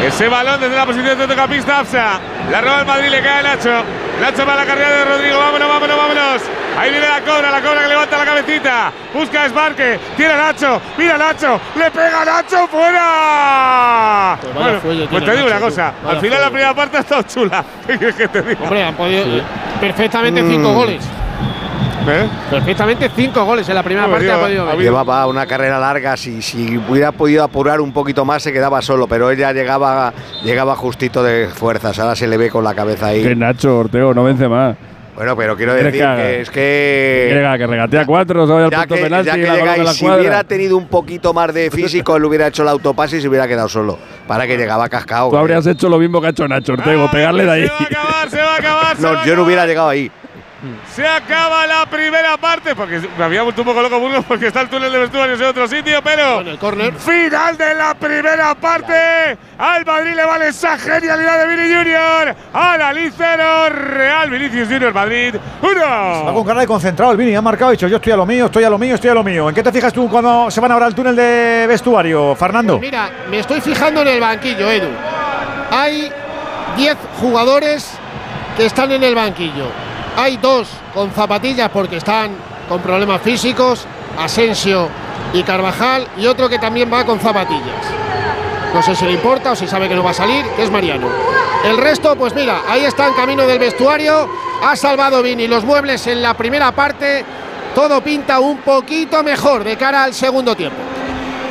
ese 0.04 0.28
balón 0.28 0.60
desde 0.62 0.76
la 0.76 0.86
posición 0.86 1.08
de 1.08 1.16
centrocampista 1.16 1.80
Afsa. 1.80 2.20
La 2.52 2.62
roba 2.62 2.80
el 2.82 2.86
Madrid, 2.86 3.10
le 3.10 3.22
cae 3.22 3.44
Nacho. 3.44 3.84
Nacho 4.22 4.46
para 4.46 4.56
la 4.62 4.66
carrera 4.66 4.90
de 4.90 5.06
Rodrigo. 5.06 5.38
Vámonos, 5.40 5.68
vámonos, 5.68 5.98
vámonos. 5.98 6.42
Ahí 6.78 6.92
viene 6.92 7.08
la 7.08 7.22
cobra, 7.22 7.52
la 7.52 7.62
cobra 7.62 7.82
que 7.82 7.88
levanta 7.90 8.18
la 8.18 8.26
cabecita. 8.26 8.92
Busca 9.14 9.44
desmarque. 9.44 10.00
Tira 10.16 10.38
Nacho. 10.38 10.82
Mira 10.98 11.18
Nacho. 11.18 11.60
Le 11.76 11.92
pega 11.92 12.26
Nacho 12.26 12.68
fuera. 12.68 14.38
Pues 14.42 14.54
Bueno, 14.54 14.80
pues 15.10 15.26
te 15.26 15.32
digo 15.32 15.44
Nacho, 15.50 15.58
una 15.58 15.60
cosa. 15.60 15.94
Al 16.08 16.20
final 16.22 16.42
la 16.42 16.50
primera 16.50 16.74
parte 16.74 16.98
ha 16.98 17.00
estado 17.02 17.22
chula. 17.24 17.64
¿Qué 17.88 17.98
quieres 17.98 18.16
que 18.16 18.28
te 18.28 18.42
diga? 18.42 18.64
Hombre, 18.64 18.84
han 18.84 18.96
podido 18.96 19.26
perfectamente 19.82 20.42
cinco 20.42 20.70
Mm. 20.70 20.76
Goles. 22.10 22.30
Perfectamente 22.50 23.10
cinco 23.16 23.46
goles 23.46 23.68
en 23.70 23.76
la 23.76 23.84
primera 23.84 24.08
parte 24.08 24.32
ha 24.32 24.40
podido. 24.40 24.76
Llevaba 24.78 25.28
una 25.28 25.46
carrera 25.46 25.80
larga, 25.80 26.18
si, 26.18 26.42
si 26.42 26.78
hubiera 26.78 27.12
podido 27.12 27.44
apurar 27.44 27.82
un 27.82 27.92
poquito 27.94 28.26
más 28.26 28.44
se 28.44 28.52
quedaba 28.54 28.82
solo, 28.82 29.08
pero 29.08 29.32
ella 29.32 29.52
llegaba, 29.54 30.14
llegaba 30.44 30.76
justito 30.76 31.24
de 31.24 31.48
fuerzas, 31.48 31.98
ahora 32.00 32.16
se 32.16 32.28
le 32.28 32.38
ve 32.38 32.50
con 32.50 32.64
la 32.64 32.74
cabeza 32.74 33.08
ahí. 33.08 33.24
Que 33.24 33.36
Nacho 33.36 33.80
Ortego 33.80 34.14
no 34.14 34.24
vence 34.24 34.48
más. 34.48 34.76
Bueno, 35.16 35.36
pero 35.36 35.58
quiero 35.58 35.74
¿Quieres 35.74 35.92
decir 35.92 36.08
que 36.16 36.42
es 36.42 36.50
que... 36.50 37.26
Que 37.28 37.36
llega, 37.36 37.58
que 37.58 37.68
regatea 37.68 38.06
cuatro, 38.06 38.48
se 38.48 38.54
vaya 38.54 38.66
al 38.68 38.72
Ya 38.72 38.78
punto 38.80 38.96
que, 38.96 39.02
penalti 39.02 39.28
ya 39.28 39.34
que 39.34 39.42
y 39.42 39.44
la 39.44 39.54
llega 39.56 39.66
gol 39.66 39.76
de 39.76 39.82
y 39.82 39.84
la 39.84 39.94
si 39.94 40.06
hubiera 40.08 40.44
tenido 40.46 40.78
un 40.78 40.88
poquito 40.88 41.34
más 41.34 41.54
de 41.54 41.70
físico, 41.70 42.16
él 42.16 42.24
hubiera 42.24 42.48
hecho 42.48 42.64
el 42.64 42.70
autopase 42.70 43.18
y 43.18 43.22
se 43.22 43.28
hubiera 43.28 43.46
quedado 43.46 43.68
solo. 43.68 44.00
Para 44.28 44.48
que 44.48 44.56
llegaba 44.56 44.88
cascado. 44.88 45.30
Tú 45.30 45.36
habrías 45.36 45.68
hecho 45.68 45.90
lo 45.90 46.00
mismo 46.00 46.22
que 46.22 46.28
ha 46.28 46.30
hecho 46.30 46.48
Nacho 46.48 46.72
Ortego, 46.72 47.12
pegarle 47.12 47.44
de 47.44 47.52
ahí. 47.52 47.68
Se 48.30 48.38
va 48.38 48.54
a 48.54 48.56
acabar. 48.56 48.96
se 48.96 49.04
va 49.04 49.12
No, 49.14 49.20
a 49.20 49.26
yo 49.26 49.36
no 49.36 49.44
hubiera 49.44 49.66
llegado 49.68 49.90
ahí. 49.90 50.10
Se 50.94 51.08
acaba 51.08 51.66
la 51.66 51.86
primera 51.86 52.36
parte 52.38 52.76
porque 52.76 53.02
me 53.18 53.24
había 53.24 53.44
vuelto 53.44 53.62
un 53.62 53.68
poco 53.68 53.82
loco 53.82 54.00
Burgos 54.00 54.26
porque 54.28 54.48
está 54.48 54.62
el 54.62 54.70
túnel 54.70 54.92
de 54.92 55.00
vestuarios 55.00 55.40
en 55.40 55.48
otro 55.48 55.68
sitio, 55.68 56.02
pero 56.04 56.44
final 56.98 57.58
de 57.58 57.76
la 57.76 57.94
primera 57.94 58.54
parte. 58.56 59.38
Al 59.58 59.86
Madrid 59.86 60.14
le 60.16 60.26
vale 60.26 60.48
esa 60.50 60.78
genialidad 60.78 61.40
de 61.40 61.56
Vini 61.56 61.74
Junior. 61.76 62.36
Al 62.54 62.82
Ali 62.82 63.10
cero, 63.16 63.70
Real 63.70 64.30
Vinicius 64.30 64.68
Junior 64.68 64.94
Madrid 64.94 65.36
Va 65.64 66.24
uno. 66.24 66.34
con 66.34 66.46
cara 66.46 66.62
de 66.62 66.68
concentrado 66.68 67.12
el 67.12 67.18
Vini, 67.18 67.36
ha 67.36 67.42
marcado, 67.42 67.70
ha 67.70 67.72
dicho 67.72 67.88
yo 67.88 67.98
estoy 67.98 68.12
a 68.12 68.18
lo 68.18 68.26
mío, 68.26 68.46
estoy 68.48 68.64
a 68.64 68.70
lo 68.70 68.78
mío, 68.78 68.96
estoy 68.96 69.10
a 69.10 69.14
lo 69.14 69.24
mío. 69.24 69.50
¿En 69.50 69.56
qué 69.56 69.64
te 69.64 69.72
fijas 69.72 69.94
tú 69.94 70.10
cuando 70.10 70.52
se 70.52 70.60
van 70.60 70.72
ahora 70.72 70.88
al 70.88 70.96
túnel 70.96 71.16
de 71.16 71.66
vestuario, 71.68 72.36
Fernando? 72.36 72.78
Pues 72.80 72.92
mira, 72.92 73.10
me 73.30 73.40
estoy 73.40 73.62
fijando 73.62 74.02
en 74.02 74.10
el 74.10 74.20
banquillo, 74.20 74.70
Edu. 74.70 74.90
Hay 75.72 76.12
10 76.76 76.98
jugadores 77.22 77.92
que 78.58 78.66
están 78.66 78.92
en 78.92 79.04
el 79.04 79.16
banquillo. 79.16 79.89
Hay 80.16 80.38
dos 80.38 80.68
con 80.94 81.12
zapatillas 81.12 81.70
porque 81.70 81.98
están 81.98 82.32
con 82.68 82.82
problemas 82.82 83.22
físicos, 83.22 83.86
Asensio 84.18 84.90
y 85.34 85.44
Carvajal, 85.44 86.08
y 86.18 86.26
otro 86.28 86.50
que 86.50 86.60
también 86.60 86.92
va 86.92 87.06
con 87.06 87.20
zapatillas. 87.20 87.86
No 88.74 88.84
sé 88.84 88.96
si 88.96 89.06
le 89.06 89.14
importa 89.14 89.52
o 89.52 89.56
si 89.56 89.68
sabe 89.68 89.90
que 89.90 89.96
no 89.96 90.04
va 90.04 90.12
a 90.12 90.14
salir, 90.14 90.46
que 90.56 90.64
es 90.64 90.72
Mariano. 90.72 91.08
El 91.64 91.78
resto, 91.78 92.16
pues 92.16 92.34
mira, 92.36 92.62
ahí 92.68 92.86
está 92.86 93.08
en 93.08 93.14
camino 93.14 93.46
del 93.48 93.60
vestuario. 93.60 94.30
Ha 94.62 94.76
salvado 94.76 95.24
Vini 95.24 95.48
los 95.48 95.66
muebles 95.66 96.06
en 96.08 96.22
la 96.22 96.34
primera 96.36 96.72
parte. 96.72 97.26
Todo 97.74 98.02
pinta 98.02 98.40
un 98.40 98.58
poquito 98.58 99.24
mejor 99.24 99.64
de 99.64 99.76
cara 99.78 100.04
al 100.04 100.14
segundo 100.14 100.56
tiempo. 100.56 100.78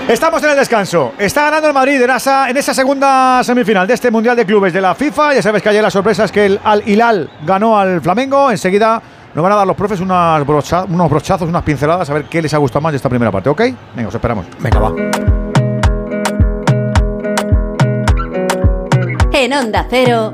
Estamos 0.09 0.43
en 0.43 0.51
el 0.51 0.57
descanso. 0.57 1.13
Está 1.19 1.45
ganando 1.45 1.69
el 1.69 1.75
Madrid 1.75 2.01
en 2.01 2.11
esa, 2.11 2.49
en 2.49 2.57
esa 2.57 2.73
segunda 2.73 3.43
semifinal 3.45 3.87
de 3.87 3.93
este 3.95 4.11
Mundial 4.11 4.35
de 4.37 4.47
Clubes 4.47 4.73
de 4.73 4.81
la 4.81 4.95
FIFA. 4.95 5.35
Ya 5.35 5.43
sabes 5.43 5.63
que 5.63 5.69
ayer 5.69 5.83
la 5.83 5.91
sorpresa 5.91 6.25
es 6.25 6.33
que 6.33 6.47
el 6.47 6.61
Al 6.65 6.83
Hilal 6.89 7.29
ganó 7.45 7.79
al 7.79 8.01
Flamengo. 8.01 8.51
Enseguida 8.51 9.03
nos 9.35 9.43
van 9.43 9.53
a 9.53 9.57
dar 9.57 9.67
los 9.67 9.77
profes 9.77 10.01
unas 10.01 10.45
brocha- 10.47 10.85
unos 10.89 11.11
brochazos, 11.11 11.47
unas 11.49 11.63
pinceladas, 11.63 12.09
a 12.09 12.15
ver 12.15 12.25
qué 12.25 12.41
les 12.41 12.55
ha 12.55 12.59
gustado 12.59 12.81
más 12.81 12.93
de 12.93 12.97
esta 12.97 13.11
primera 13.11 13.31
parte, 13.31 13.51
¿ok? 13.51 13.61
Venga, 13.95 14.09
os 14.09 14.15
esperamos. 14.15 14.47
Venga, 14.61 14.79
va. 14.81 14.93
En 19.33 19.53
Onda 19.53 19.87
Cero, 19.91 20.31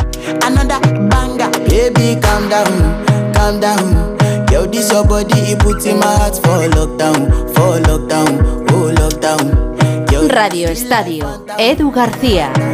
Another 0.47 0.79
banger, 1.09 1.51
baby, 1.69 2.19
calm 2.21 2.49
down, 2.49 3.33
calm 3.35 3.61
down. 3.61 4.14
Yo, 4.51 4.67
this 4.67 4.91
your 4.93 5.05
body, 5.07 5.39
it 5.53 5.59
puts 5.59 5.87
in 5.87 5.99
my 5.99 6.07
heart 6.07 6.35
for 6.37 6.69
lockdown, 6.77 7.29
for 7.55 7.79
lockdown, 7.89 8.67
oh 8.71 8.93
lockdown. 8.95 10.11
Yo, 10.13 10.29
Radio 10.29 10.69
Estadio, 10.69 11.45
Edu 11.59 11.91
García. 11.91 12.74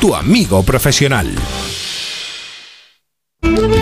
tu 0.00 0.12
amigo 0.12 0.64
profesional. 0.64 1.32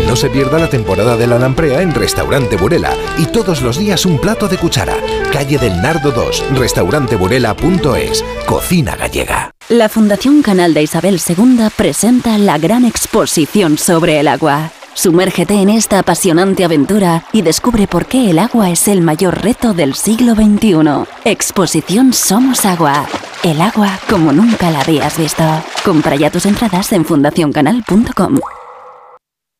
No 0.06 0.14
se 0.14 0.28
pierda 0.28 0.58
la 0.58 0.68
temporada 0.68 1.16
de 1.16 1.26
la 1.26 1.38
lamprea 1.38 1.80
en 1.80 1.94
Restaurante 1.94 2.58
Burela 2.58 2.94
y 3.16 3.24
todos 3.24 3.62
los 3.62 3.78
días 3.78 4.04
un 4.04 4.18
plato 4.18 4.46
de 4.46 4.58
cuchara. 4.58 4.96
Calle 5.32 5.56
del 5.56 5.80
Nardo 5.80 6.10
2, 6.10 6.44
restauranteburela.es, 6.54 8.22
cocina 8.44 8.94
gallega. 8.94 9.50
La 9.70 9.88
Fundación 9.88 10.42
Canal 10.42 10.74
de 10.74 10.82
Isabel 10.82 11.18
II 11.26 11.68
presenta 11.76 12.36
la 12.36 12.58
gran 12.58 12.84
exposición 12.84 13.78
sobre 13.78 14.20
el 14.20 14.28
agua. 14.28 14.70
Sumérgete 14.94 15.54
en 15.54 15.70
esta 15.70 15.98
apasionante 15.98 16.64
aventura 16.64 17.24
y 17.32 17.42
descubre 17.42 17.86
por 17.86 18.06
qué 18.06 18.30
el 18.30 18.38
agua 18.38 18.70
es 18.70 18.88
el 18.88 19.00
mayor 19.00 19.42
reto 19.42 19.72
del 19.72 19.94
siglo 19.94 20.34
XXI. 20.34 21.08
Exposición 21.24 22.12
Somos 22.12 22.64
Agua. 22.66 23.06
El 23.42 23.60
agua 23.60 23.98
como 24.08 24.32
nunca 24.32 24.70
la 24.70 24.80
habías 24.82 25.18
visto. 25.18 25.42
Compra 25.84 26.16
ya 26.16 26.30
tus 26.30 26.46
entradas 26.46 26.92
en 26.92 27.04
fundacioncanal.com. 27.04 28.38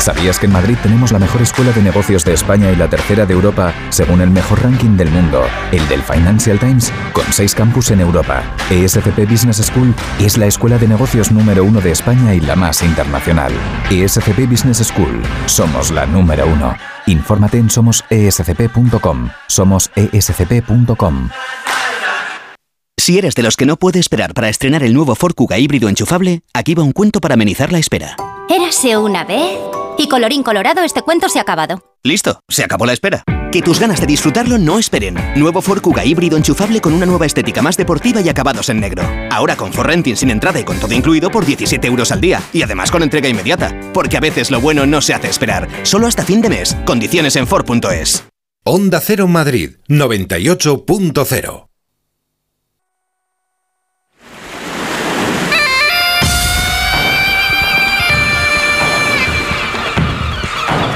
¿Sabías 0.00 0.38
que 0.38 0.46
en 0.46 0.52
Madrid 0.52 0.78
tenemos 0.82 1.12
la 1.12 1.18
mejor 1.18 1.42
escuela 1.42 1.72
de 1.72 1.82
negocios 1.82 2.24
de 2.24 2.32
España 2.32 2.72
y 2.72 2.76
la 2.76 2.88
tercera 2.88 3.26
de 3.26 3.34
Europa, 3.34 3.74
según 3.90 4.22
el 4.22 4.30
mejor 4.30 4.62
ranking 4.62 4.96
del 4.96 5.10
mundo, 5.10 5.42
el 5.72 5.86
del 5.88 6.02
Financial 6.02 6.58
Times, 6.58 6.90
con 7.12 7.24
seis 7.30 7.54
campus 7.54 7.90
en 7.90 8.00
Europa? 8.00 8.42
ESCP 8.70 9.30
Business 9.30 9.58
School 9.58 9.94
es 10.18 10.38
la 10.38 10.46
escuela 10.46 10.78
de 10.78 10.88
negocios 10.88 11.30
número 11.30 11.64
uno 11.64 11.82
de 11.82 11.90
España 11.90 12.34
y 12.34 12.40
la 12.40 12.56
más 12.56 12.82
internacional. 12.82 13.52
ESCP 13.90 14.48
Business 14.48 14.78
School, 14.78 15.20
somos 15.44 15.90
la 15.90 16.06
número 16.06 16.46
uno. 16.46 16.74
Infórmate 17.04 17.58
en 17.58 17.68
somosescp.com. 17.68 19.28
Somosescp.com. 19.48 21.28
Si 22.98 23.18
eres 23.18 23.34
de 23.34 23.42
los 23.42 23.56
que 23.56 23.66
no 23.66 23.76
puede 23.76 23.98
esperar 23.98 24.32
para 24.32 24.48
estrenar 24.48 24.82
el 24.82 24.94
nuevo 24.94 25.14
Ford 25.14 25.34
Kuga 25.34 25.58
híbrido 25.58 25.90
enchufable, 25.90 26.42
aquí 26.54 26.74
va 26.74 26.84
un 26.84 26.92
cuento 26.92 27.20
para 27.20 27.34
amenizar 27.34 27.70
la 27.70 27.78
espera. 27.78 28.16
Érase 28.50 28.96
una 28.96 29.22
vez 29.22 29.60
y 29.96 30.08
colorín 30.08 30.42
colorado 30.42 30.82
este 30.82 31.02
cuento 31.02 31.28
se 31.28 31.38
ha 31.38 31.42
acabado. 31.42 31.84
Listo, 32.02 32.40
se 32.48 32.64
acabó 32.64 32.84
la 32.84 32.92
espera. 32.92 33.22
Que 33.52 33.62
tus 33.62 33.78
ganas 33.78 34.00
de 34.00 34.08
disfrutarlo 34.08 34.58
no 34.58 34.80
esperen. 34.80 35.14
Nuevo 35.36 35.62
Ford 35.62 35.80
Kuga 35.80 36.04
híbrido 36.04 36.36
enchufable 36.36 36.80
con 36.80 36.92
una 36.92 37.06
nueva 37.06 37.26
estética 37.26 37.62
más 37.62 37.76
deportiva 37.76 38.20
y 38.20 38.28
acabados 38.28 38.68
en 38.68 38.80
negro. 38.80 39.04
Ahora 39.30 39.54
con 39.54 39.72
Ford 39.72 39.86
Renting 39.86 40.16
sin 40.16 40.30
entrada 40.30 40.58
y 40.58 40.64
con 40.64 40.80
todo 40.80 40.92
incluido 40.92 41.30
por 41.30 41.46
17 41.46 41.86
euros 41.86 42.10
al 42.10 42.20
día. 42.20 42.42
Y 42.52 42.62
además 42.62 42.90
con 42.90 43.04
entrega 43.04 43.28
inmediata. 43.28 43.72
Porque 43.94 44.16
a 44.16 44.20
veces 44.20 44.50
lo 44.50 44.60
bueno 44.60 44.84
no 44.84 45.00
se 45.00 45.14
hace 45.14 45.28
esperar. 45.28 45.68
Solo 45.84 46.08
hasta 46.08 46.24
fin 46.24 46.40
de 46.40 46.48
mes. 46.48 46.76
Condiciones 46.84 47.36
en 47.36 47.46
Ford.es. 47.46 48.24
Onda 48.64 49.00
Cero 49.00 49.28
Madrid 49.28 49.76
98.0 49.88 51.69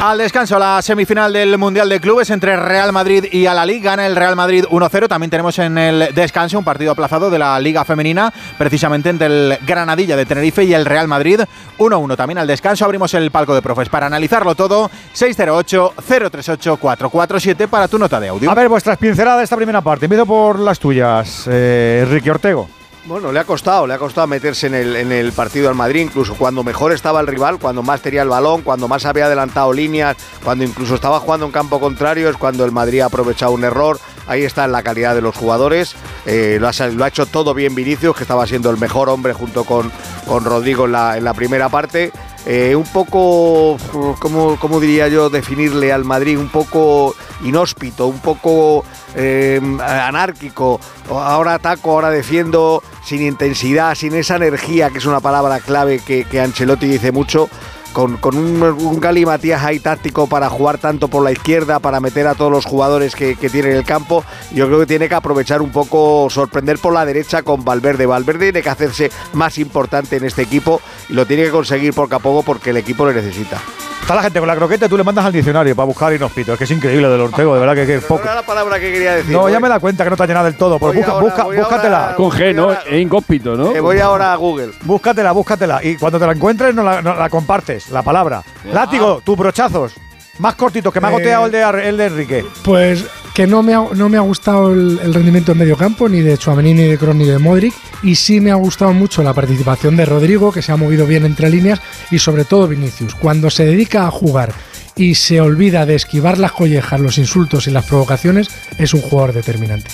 Al 0.06 0.18
descanso, 0.18 0.58
la 0.58 0.82
semifinal 0.82 1.32
del 1.32 1.56
Mundial 1.56 1.88
de 1.88 1.98
Clubes 1.98 2.28
entre 2.28 2.54
Real 2.56 2.92
Madrid 2.92 3.24
y 3.32 3.46
Al-Ali. 3.46 3.80
Gana 3.80 4.06
el 4.06 4.14
Real 4.14 4.36
Madrid 4.36 4.66
1-0. 4.70 5.08
También 5.08 5.30
tenemos 5.30 5.58
en 5.58 5.78
el 5.78 6.14
descanso 6.14 6.58
un 6.58 6.64
partido 6.64 6.92
aplazado 6.92 7.30
de 7.30 7.38
la 7.38 7.58
Liga 7.58 7.86
Femenina, 7.86 8.30
precisamente 8.58 9.08
entre 9.08 9.28
el 9.28 9.56
Granadilla 9.66 10.14
de 10.14 10.26
Tenerife 10.26 10.62
y 10.62 10.74
el 10.74 10.84
Real 10.84 11.08
Madrid 11.08 11.40
1-1. 11.78 12.16
También 12.18 12.36
al 12.36 12.46
descanso 12.46 12.84
abrimos 12.84 13.14
el 13.14 13.30
palco 13.30 13.54
de 13.54 13.62
profes 13.62 13.88
para 13.88 14.04
analizarlo 14.04 14.54
todo. 14.54 14.90
608-038-447 15.14 17.66
para 17.66 17.88
tu 17.88 17.98
nota 17.98 18.20
de 18.20 18.28
audio. 18.28 18.50
A 18.50 18.54
ver, 18.54 18.68
vuestras 18.68 18.98
pinceladas 18.98 19.38
de 19.38 19.44
esta 19.44 19.56
primera 19.56 19.80
parte. 19.80 20.04
Empiezo 20.04 20.26
por 20.26 20.58
las 20.58 20.78
tuyas, 20.78 21.48
eh, 21.50 22.06
Ricky 22.10 22.28
Ortego. 22.28 22.68
Bueno, 23.06 23.32
le 23.32 23.38
ha 23.38 23.44
costado, 23.44 23.86
le 23.86 23.92
ha 23.92 23.98
costado 23.98 24.26
meterse 24.26 24.66
en 24.66 25.12
el, 25.12 25.32
partido 25.32 25.68
al 25.68 25.74
Madrid, 25.74 26.00
incluso 26.00 26.36
cuando 26.36 26.64
mejor 26.64 26.90
estaba 26.90 27.20
el 27.20 27.26
rival, 27.26 27.58
cuando 27.58 27.82
más 27.82 28.00
tenía 28.00 28.22
el 28.22 28.30
balón, 28.30 28.62
cuando 28.62 28.88
más 28.88 29.04
había 29.04 29.26
adelantado 29.26 29.74
líneas, 29.74 30.16
cuando 30.42 30.64
incluso 30.64 30.94
estaba 30.94 31.20
jugando 31.20 31.44
en 31.44 31.52
campo 31.52 31.78
contrario, 31.80 32.30
es 32.30 32.38
cuando 32.38 32.64
el 32.64 32.72
Madrid 32.72 33.00
ha 33.00 33.06
aprovechado 33.06 33.52
un 33.52 33.62
error. 33.62 34.00
Ahí 34.26 34.44
está 34.44 34.66
la 34.66 34.82
calidad 34.82 35.14
de 35.14 35.20
los 35.20 35.36
jugadores. 35.36 35.94
Eh, 36.24 36.56
lo, 36.58 36.66
ha, 36.66 37.08
hecho 37.08 37.26
todo 37.26 37.52
bien 37.52 37.74
Vinicius, 37.74 38.16
que 38.16 38.22
estaba 38.22 38.46
siendo 38.46 38.70
el 38.70 38.78
mejor 38.78 39.10
hombre 39.10 39.34
junto 39.34 39.64
con, 39.64 39.92
con 40.26 40.46
Rodrigo 40.46 40.86
la, 40.86 41.18
en 41.18 41.24
la 41.24 41.34
primera 41.34 41.68
parte. 41.68 42.10
Eh, 42.46 42.76
un 42.76 42.84
poco, 42.84 43.78
¿cómo, 44.18 44.58
¿cómo, 44.60 44.78
diría 44.78 45.08
yo 45.08 45.30
definirle 45.30 45.92
al 45.92 46.04
Madrid? 46.04 46.38
Un 46.38 46.50
poco 46.50 47.14
inhóspito, 47.42 48.06
un 48.06 48.20
poco 48.20 48.84
eh, 49.14 49.60
anárquico. 49.80 50.78
Ahora 51.08 51.54
ataco, 51.54 51.92
ahora 51.92 52.10
defiendo, 52.10 52.82
sin 53.02 53.22
intensidad, 53.22 53.94
sin 53.94 54.14
esa 54.14 54.36
energía, 54.36 54.90
que 54.90 54.98
es 54.98 55.06
una 55.06 55.20
palabra 55.20 55.60
clave 55.60 56.00
que, 56.00 56.24
que 56.24 56.40
Ancelotti 56.40 56.86
dice 56.86 57.12
mucho. 57.12 57.48
Con, 57.94 58.18
con, 58.18 58.36
un, 58.36 58.60
un 58.62 59.00
galimatías 59.00 59.62
ahí 59.62 59.78
táctico 59.78 60.26
para 60.26 60.50
jugar 60.50 60.76
tanto 60.76 61.08
por 61.08 61.24
la 61.24 61.32
izquierda, 61.32 61.78
para 61.78 62.00
meter 62.00 62.26
a 62.26 62.34
todos 62.34 62.52
los 62.52 62.66
jugadores 62.66 63.14
que, 63.14 63.36
que 63.36 63.48
tiene 63.48 63.70
en 63.70 63.76
el 63.76 63.84
campo. 63.84 64.24
Yo 64.52 64.66
creo 64.66 64.80
que 64.80 64.86
tiene 64.86 65.08
que 65.08 65.14
aprovechar 65.14 65.62
un 65.62 65.70
poco, 65.70 66.28
sorprender 66.28 66.78
por 66.78 66.92
la 66.92 67.06
derecha 67.06 67.42
con 67.42 67.64
Valverde. 67.64 68.04
Valverde 68.04 68.46
tiene 68.46 68.62
que 68.62 68.68
hacerse 68.68 69.10
más 69.32 69.56
importante 69.58 70.16
en 70.16 70.24
este 70.24 70.42
equipo 70.42 70.82
y 71.08 71.14
lo 71.14 71.24
tiene 71.24 71.44
que 71.44 71.50
conseguir 71.50 71.94
poco 71.94 72.16
a 72.16 72.18
poco 72.18 72.42
porque 72.42 72.70
el 72.70 72.76
equipo 72.76 73.06
lo 73.06 73.12
necesita. 73.12 73.62
Está 74.04 74.16
la 74.16 74.22
gente 74.22 74.38
con 74.38 74.46
la 74.46 74.54
croqueta, 74.54 74.86
tú 74.86 74.98
le 74.98 75.02
mandas 75.02 75.24
al 75.24 75.32
diccionario 75.32 75.74
para 75.74 75.86
buscar 75.86 76.12
inhóspito. 76.12 76.52
Es 76.52 76.58
que 76.58 76.64
es 76.64 76.70
increíble 76.70 77.08
del 77.08 77.22
Ortego, 77.22 77.54
de 77.54 77.60
verdad 77.60 77.74
que, 77.74 77.86
que 77.86 77.94
es 77.94 78.04
poco. 78.04 78.22
No 78.22 78.26
era 78.26 78.34
la 78.34 78.42
palabra 78.46 78.78
que 78.78 78.92
quería 78.92 79.14
decir. 79.14 79.32
No, 79.32 79.48
ya 79.48 79.58
me 79.60 79.68
da 79.70 79.80
cuenta 79.80 80.04
que 80.04 80.10
no 80.10 80.16
te 80.16 80.22
ha 80.24 80.26
llenado 80.26 80.44
del 80.44 80.56
todo. 80.56 80.78
Pues 80.78 80.94
busca, 80.94 81.12
ahora, 81.12 81.24
busca, 81.24 81.44
búscatela. 81.44 82.04
Ahora, 82.04 82.16
con 82.16 82.30
G, 82.30 82.54
¿no? 82.54 82.70
Es 82.70 83.00
incóspito, 83.00 83.56
¿no? 83.56 83.72
Que 83.72 83.80
voy 83.80 84.00
ahora 84.00 84.34
a 84.34 84.36
Google. 84.36 84.72
Búscatela, 84.82 85.32
búscatela. 85.32 85.82
Y 85.82 85.96
cuando 85.96 86.18
te 86.18 86.26
la 86.26 86.32
encuentres, 86.32 86.74
no 86.74 86.82
la, 86.82 87.00
no 87.00 87.14
la 87.14 87.30
compartes, 87.30 87.83
la 87.90 88.02
palabra. 88.02 88.42
Ah. 88.46 88.68
Látigo, 88.72 89.22
tus 89.24 89.36
brochazos. 89.36 89.92
Más 90.38 90.56
cortito, 90.56 90.90
que 90.90 91.00
me 91.00 91.06
ha 91.06 91.10
goteado 91.10 91.46
el, 91.46 91.52
de, 91.52 91.88
el 91.88 91.96
de 91.96 92.06
Enrique. 92.06 92.44
Pues 92.64 93.04
que 93.34 93.46
no 93.46 93.62
me 93.62 93.74
ha, 93.74 93.84
no 93.94 94.08
me 94.08 94.16
ha 94.16 94.20
gustado 94.20 94.72
el, 94.72 95.12
rendimiento 95.14 95.52
en 95.52 95.58
medio 95.58 95.76
campo, 95.76 96.08
ni 96.08 96.20
de 96.20 96.38
Chuamení, 96.38 96.74
ni 96.74 96.82
de 96.82 96.98
Kroos, 96.98 97.16
ni 97.16 97.24
de 97.24 97.38
Modric. 97.38 97.74
Y 98.02 98.14
sí 98.14 98.40
me 98.40 98.50
ha 98.50 98.56
gustado 98.56 98.92
mucho 98.92 99.22
la 99.22 99.32
participación 99.32 99.96
de 99.96 100.06
Rodrigo, 100.06 100.52
que 100.52 100.62
se 100.62 100.72
ha 100.72 100.76
movido 100.76 101.06
bien 101.06 101.24
entre 101.24 101.50
líneas, 101.50 101.80
y 102.10 102.18
sobre 102.18 102.44
todo 102.44 102.68
Vinicius. 102.68 103.14
Cuando 103.14 103.50
se 103.50 103.64
dedica 103.64 104.06
a 104.06 104.10
jugar 104.10 104.52
y 104.96 105.16
se 105.16 105.40
olvida 105.40 105.86
de 105.86 105.96
esquivar 105.96 106.38
las 106.38 106.52
collejas, 106.52 107.00
los 107.00 107.18
insultos 107.18 107.66
y 107.66 107.70
las 107.70 107.86
provocaciones, 107.86 108.48
es 108.78 108.94
un 108.94 109.02
jugador 109.02 109.32
determinante. 109.32 109.90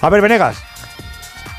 A 0.00 0.08
ver, 0.08 0.22
Venegas. 0.22 0.69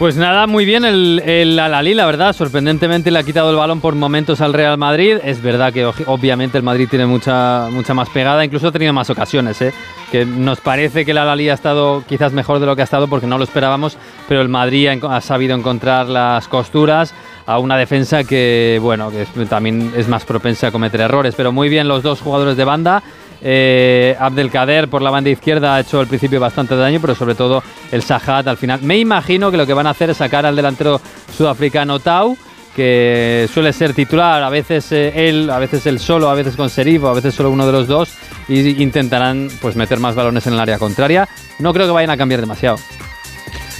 Pues 0.02 0.18
nada, 0.18 0.47
muy 0.47 0.66
bien 0.66 0.84
el, 0.84 1.60
Alalí, 1.60 1.93
la 1.93 2.08
verdad. 2.08 2.34
Sorprendentemente 2.34 3.12
le 3.12 3.20
ha 3.20 3.24
quitado 3.24 3.52
el 3.52 3.56
balón 3.56 3.82
por 3.82 3.93
momentos 3.93 4.41
al 4.41 4.52
Real 4.52 4.76
Madrid. 4.76 5.18
Es 5.24 5.43
verdad 5.43 5.72
que 5.72 5.86
obviamente 5.86 6.58
el 6.58 6.64
Madrid 6.64 6.88
tiene 6.89 7.06
mucha, 7.06 7.68
mucha 7.70 7.93
más 7.93 8.10
pegada, 8.10 8.43
incluso 8.43 8.70
ha 8.70 8.72
tenido 8.72 8.93
más 8.93 9.12
ocasiones. 9.12 9.62
¿eh? 9.62 9.72
Que 10.12 10.26
nos 10.26 10.60
parece 10.60 11.06
que 11.06 11.12
el 11.12 11.20
Alalí 11.20 11.49
ha 11.49 11.54
estado 11.54 12.04
quizás 12.10 12.34
mejor 12.34 12.60
de 12.60 12.66
lo 12.66 12.76
que 12.76 12.82
ha 12.82 12.84
estado 12.84 13.08
porque 13.08 13.28
no 13.28 13.38
lo 13.38 13.43
esperábamos, 13.43 13.95
pero 14.28 14.41
el 14.41 14.49
Madrid 14.49 14.88
ha, 14.88 15.22
sabido 15.22 15.56
encontrar 15.56 16.08
las 16.10 16.47
costuras 16.47 17.14
a 17.45 17.60
una 17.60 17.78
defensa 17.78 18.24
que, 18.24 18.80
bueno, 18.82 19.12
que 19.12 19.28
también 19.45 19.93
es 19.95 20.08
más 20.08 20.26
propensa 20.26 20.66
a 20.66 20.72
cometer 20.72 21.02
errores. 21.02 21.36
Pero 21.38 21.52
muy 21.52 21.70
bien 21.70 21.88
los 21.88 22.02
dos 22.02 22.22
jugadores 22.22 22.58
de 22.58 22.66
banda. 22.66 23.04
Eh, 23.44 24.16
Abdelkader 24.20 24.88
por 24.88 25.02
la 25.02 25.10
banda 25.10 25.30
izquierda 25.30 25.76
ha 25.76 25.80
hecho 25.80 26.00
al 26.00 26.08
principio 26.08 26.39
bastante 26.39 26.76
daño, 26.76 27.00
pero 27.02 27.16
sobre 27.16 27.36
todo 27.36 27.64
el 27.92 28.04
Sahat 28.04 28.48
al 28.48 28.58
final. 28.58 28.82
Me 28.82 28.98
imagino 28.98 29.52
que 29.52 29.58
lo 29.58 29.66
que 29.66 29.74
van 29.74 29.88
a 29.88 29.92
hacer 29.92 30.10
es 30.12 30.18
sacar 30.18 30.46
al 30.46 30.56
delantero 30.56 31.02
sudafricano 31.36 32.00
Tau, 32.00 32.38
que 32.76 33.50
suele 33.54 33.74
ser 33.74 33.94
titular, 33.94 34.44
a 34.44 34.50
veces 34.50 34.92
eh, 34.92 35.28
él, 35.28 35.50
a 35.50 35.60
veces 35.60 35.86
él 35.88 36.00
solo, 36.00 36.30
a 36.30 36.36
veces 36.36 36.56
con 36.56 36.70
Serif, 36.70 37.04
a 37.04 37.14
veces 37.14 37.34
solo 37.34 37.50
uno 37.50 37.66
de 37.66 37.72
los 37.72 37.88
dos, 37.88 38.14
y 38.48 38.82
intentarán 38.82 39.50
pues 39.62 39.76
meter 39.76 40.00
más 40.00 40.16
balones 40.16 40.46
en 40.48 40.54
el 40.54 40.60
área 40.60 40.78
contraria. 40.78 41.28
No 41.60 41.74
creo 41.74 41.88
que 41.88 41.94
vayan 41.94 42.12
a 42.12 42.18
cambiar 42.18 42.42
demasiado. 42.42 42.78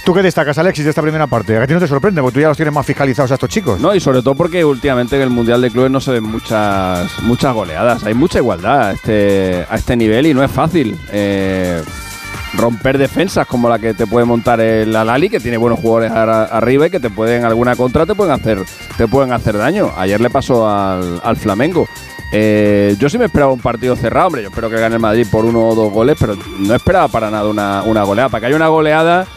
¿Tú 0.04 0.12
qué 0.12 0.22
destacas, 0.22 0.58
Alexis, 0.58 0.84
de 0.84 0.90
esta 0.90 1.00
primera 1.00 1.28
parte? 1.28 1.56
¿A 1.56 1.66
ti 1.66 1.74
no 1.74 1.78
te 1.78 1.86
sorprende? 1.86 2.20
Porque 2.20 2.34
tú 2.34 2.40
ya 2.40 2.48
los 2.48 2.56
tienes 2.56 2.74
más 2.74 2.84
fiscalizados 2.84 3.30
a 3.30 3.34
estos 3.34 3.48
chicos. 3.48 3.78
No, 3.78 3.94
y 3.94 4.00
sobre 4.00 4.20
todo 4.20 4.34
porque 4.34 4.64
últimamente 4.64 5.14
en 5.14 5.22
el 5.22 5.30
Mundial 5.30 5.62
de 5.62 5.70
Clubes 5.70 5.92
no 5.92 6.00
se 6.00 6.10
ven 6.10 6.24
muchas, 6.24 7.22
muchas 7.22 7.54
goleadas. 7.54 8.02
Hay 8.02 8.14
mucha 8.14 8.38
igualdad 8.38 8.88
a 8.88 8.92
este, 8.92 9.60
este 9.72 9.96
nivel 9.96 10.26
y 10.26 10.34
no 10.34 10.42
es 10.42 10.50
fácil. 10.50 10.98
Eh, 11.12 11.80
romper 12.54 12.98
defensas 12.98 13.46
como 13.46 13.68
la 13.68 13.78
que 13.78 13.94
te 13.94 14.08
puede 14.08 14.26
montar 14.26 14.60
el 14.60 14.94
Alali, 14.96 15.30
que 15.30 15.38
tiene 15.38 15.56
buenos 15.56 15.78
jugadores 15.78 16.10
arriba 16.10 16.88
y 16.88 16.90
que 16.90 16.98
te 16.98 17.08
pueden, 17.08 17.44
alguna 17.44 17.76
contra, 17.76 18.04
te 18.04 18.16
pueden 18.16 18.32
hacer, 18.32 18.58
te 18.96 19.06
pueden 19.06 19.32
hacer 19.32 19.56
daño. 19.56 19.92
Ayer 19.96 20.20
le 20.20 20.30
pasó 20.30 20.68
al, 20.68 21.36
Flamengo. 21.36 21.86
Eh, 22.32 22.96
yo 22.98 23.08
sí 23.08 23.18
me 23.18 23.26
esperaba 23.26 23.52
un 23.52 23.60
partido 23.60 23.94
cerrado, 23.94 24.26
hombre. 24.26 24.42
Yo 24.42 24.48
espero 24.48 24.68
que 24.68 24.80
gane 24.80 24.96
el 24.96 25.00
Madrid 25.00 25.28
por 25.30 25.44
uno 25.44 25.68
o 25.68 25.74
dos 25.76 25.92
goles, 25.92 26.16
pero 26.18 26.36
no 26.58 26.74
esperaba 26.74 27.06
para 27.06 27.30
nada 27.30 27.82
una 27.84 28.02
goleada. 28.02 28.28
Para 28.30 28.40
que 28.40 28.46
haya 28.46 28.56
una 28.56 28.66
goleada 28.66 29.28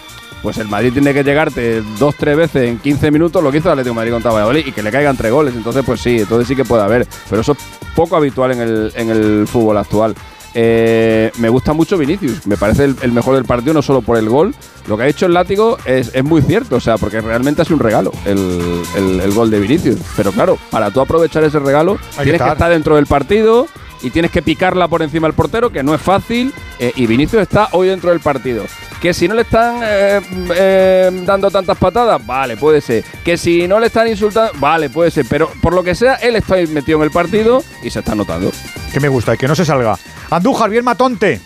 pues 0.45 0.59
el 0.59 0.67
Madrid 0.67 0.93
tiene 0.93 1.11
que 1.11 1.23
llegarte 1.23 1.81
dos, 1.97 2.13
tres 2.13 2.37
veces 2.37 2.69
en 2.69 2.77
15 2.77 3.09
minutos, 3.09 3.41
lo 3.41 3.51
que 3.51 3.57
hizo 3.57 3.67
el 3.67 3.71
Atlético 3.71 3.93
de 3.93 3.95
Madrid 3.95 4.11
contra 4.11 4.31
Valladolid, 4.31 4.67
y 4.67 4.71
que 4.71 4.83
le 4.83 4.91
caigan 4.91 5.17
tres 5.17 5.31
goles. 5.31 5.55
Entonces, 5.55 5.83
pues 5.83 5.99
sí, 5.99 6.19
entonces 6.19 6.47
sí 6.47 6.55
que 6.55 6.63
puede 6.63 6.83
haber. 6.83 7.07
Pero 7.27 7.41
eso 7.41 7.53
es 7.53 7.57
poco 7.95 8.15
habitual 8.15 8.51
en 8.51 8.61
el, 8.61 8.93
en 8.95 9.09
el 9.09 9.47
fútbol 9.47 9.79
actual. 9.79 10.13
Eh, 10.53 11.31
me 11.39 11.49
gusta 11.49 11.73
mucho 11.73 11.97
Vinicius, 11.97 12.45
me 12.45 12.57
parece 12.57 12.83
el, 12.83 13.11
mejor 13.11 13.33
del 13.33 13.45
partido, 13.45 13.73
no 13.73 13.81
solo 13.81 14.03
por 14.03 14.19
el 14.19 14.29
gol. 14.29 14.53
Lo 14.87 14.97
que 14.97 15.03
ha 15.05 15.07
hecho 15.07 15.25
el 15.25 15.33
látigo 15.33 15.79
es, 15.83 16.23
muy 16.23 16.43
cierto, 16.43 16.75
o 16.75 16.79
sea, 16.79 16.99
porque 16.99 17.21
realmente 17.21 17.63
es 17.63 17.71
un 17.71 17.79
regalo 17.79 18.11
el, 18.25 19.33
gol 19.33 19.49
de 19.49 19.59
Vinicius. 19.59 19.99
Pero 20.15 20.31
claro, 20.31 20.59
para 20.69 20.91
tú 20.91 21.01
aprovechar 21.01 21.43
ese 21.43 21.57
regalo, 21.57 21.97
tienes 22.21 22.39
que 22.39 22.49
estar 22.49 22.69
dentro 22.69 22.97
del 22.97 23.07
partido 23.07 23.65
y 24.01 24.09
tienes 24.09 24.31
que 24.31 24.41
picarla 24.41 24.87
por 24.87 25.01
encima 25.01 25.27
del 25.27 25.35
portero, 25.35 25.71
que 25.71 25.83
no 25.83 25.93
es 25.93 26.01
fácil. 26.01 26.53
Eh, 26.79 26.91
y 26.95 27.07
Vinicius 27.07 27.41
está 27.41 27.69
hoy 27.71 27.87
dentro 27.87 28.09
del 28.09 28.19
partido. 28.19 28.65
Que 29.01 29.13
si 29.13 29.27
no 29.27 29.35
le 29.35 29.43
están 29.43 29.79
eh, 29.83 30.21
eh, 30.55 31.23
dando 31.25 31.49
tantas 31.51 31.77
patadas, 31.77 32.25
vale, 32.25 32.57
puede 32.57 32.81
ser. 32.81 33.03
Que 33.23 33.37
si 33.37 33.67
no 33.67 33.79
le 33.79 33.87
están 33.87 34.07
insultando, 34.07 34.51
vale, 34.59 34.89
puede 34.89 35.11
ser. 35.11 35.25
Pero 35.29 35.49
por 35.61 35.73
lo 35.73 35.83
que 35.83 35.95
sea, 35.95 36.15
él 36.15 36.35
está 36.35 36.55
metido 36.55 36.97
en 36.99 37.03
el 37.03 37.11
partido 37.11 37.63
y 37.83 37.89
se 37.89 37.99
está 37.99 38.15
notando. 38.15 38.51
Que 38.91 38.99
me 38.99 39.07
gusta 39.07 39.33
y 39.35 39.37
que 39.37 39.47
no 39.47 39.55
se 39.55 39.65
salga. 39.65 39.97
Andújar, 40.29 40.69
bien 40.69 40.83
matonte. 40.83 41.41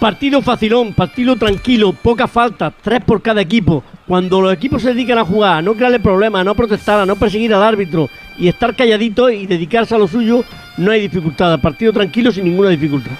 Partido 0.00 0.42
facilón, 0.42 0.94
partido 0.94 1.34
tranquilo, 1.34 1.92
poca 1.92 2.28
falta, 2.28 2.70
tres 2.70 3.02
por 3.04 3.20
cada 3.20 3.40
equipo. 3.40 3.82
Cuando 4.06 4.40
los 4.40 4.52
equipos 4.52 4.82
se 4.82 4.90
dedican 4.90 5.18
a 5.18 5.24
jugar, 5.24 5.58
a 5.58 5.62
no 5.62 5.74
crearle 5.74 5.98
problemas, 5.98 6.42
a 6.42 6.44
no 6.44 6.54
protestar, 6.54 7.00
a 7.00 7.06
no 7.06 7.16
perseguir 7.16 7.52
al 7.52 7.64
árbitro 7.64 8.08
y 8.38 8.48
estar 8.48 8.76
calladito 8.76 9.30
y 9.30 9.46
dedicarse 9.46 9.94
a 9.94 9.98
lo 9.98 10.08
suyo, 10.08 10.44
no 10.76 10.90
hay 10.90 11.02
dificultad. 11.02 11.60
Partido 11.60 11.92
tranquilo 11.92 12.32
sin 12.32 12.42
ninguna 12.44 12.70
dificultad. 12.70 13.12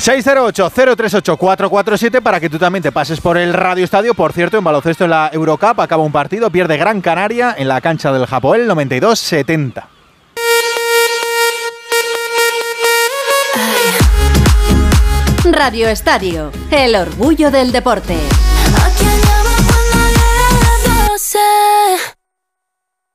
608-038-447 0.00 2.22
para 2.22 2.40
que 2.40 2.48
tú 2.48 2.58
también 2.58 2.82
te 2.82 2.90
pases 2.90 3.20
por 3.20 3.36
el 3.36 3.52
Radio 3.52 3.84
Estadio. 3.84 4.14
Por 4.14 4.32
cierto, 4.32 4.56
en 4.56 4.64
baloncesto 4.64 5.04
en 5.04 5.10
la 5.10 5.28
Eurocup 5.32 5.78
acaba 5.80 6.02
un 6.02 6.12
partido, 6.12 6.48
pierde 6.50 6.78
Gran 6.78 7.02
Canaria 7.02 7.54
en 7.58 7.68
la 7.68 7.82
cancha 7.82 8.10
del 8.12 8.26
Japón, 8.26 8.66
92-70. 8.66 9.84
Radio 15.52 15.88
Estadio, 15.88 16.52
el 16.70 16.94
orgullo 16.94 17.50
del 17.50 17.72
deporte. 17.72 18.16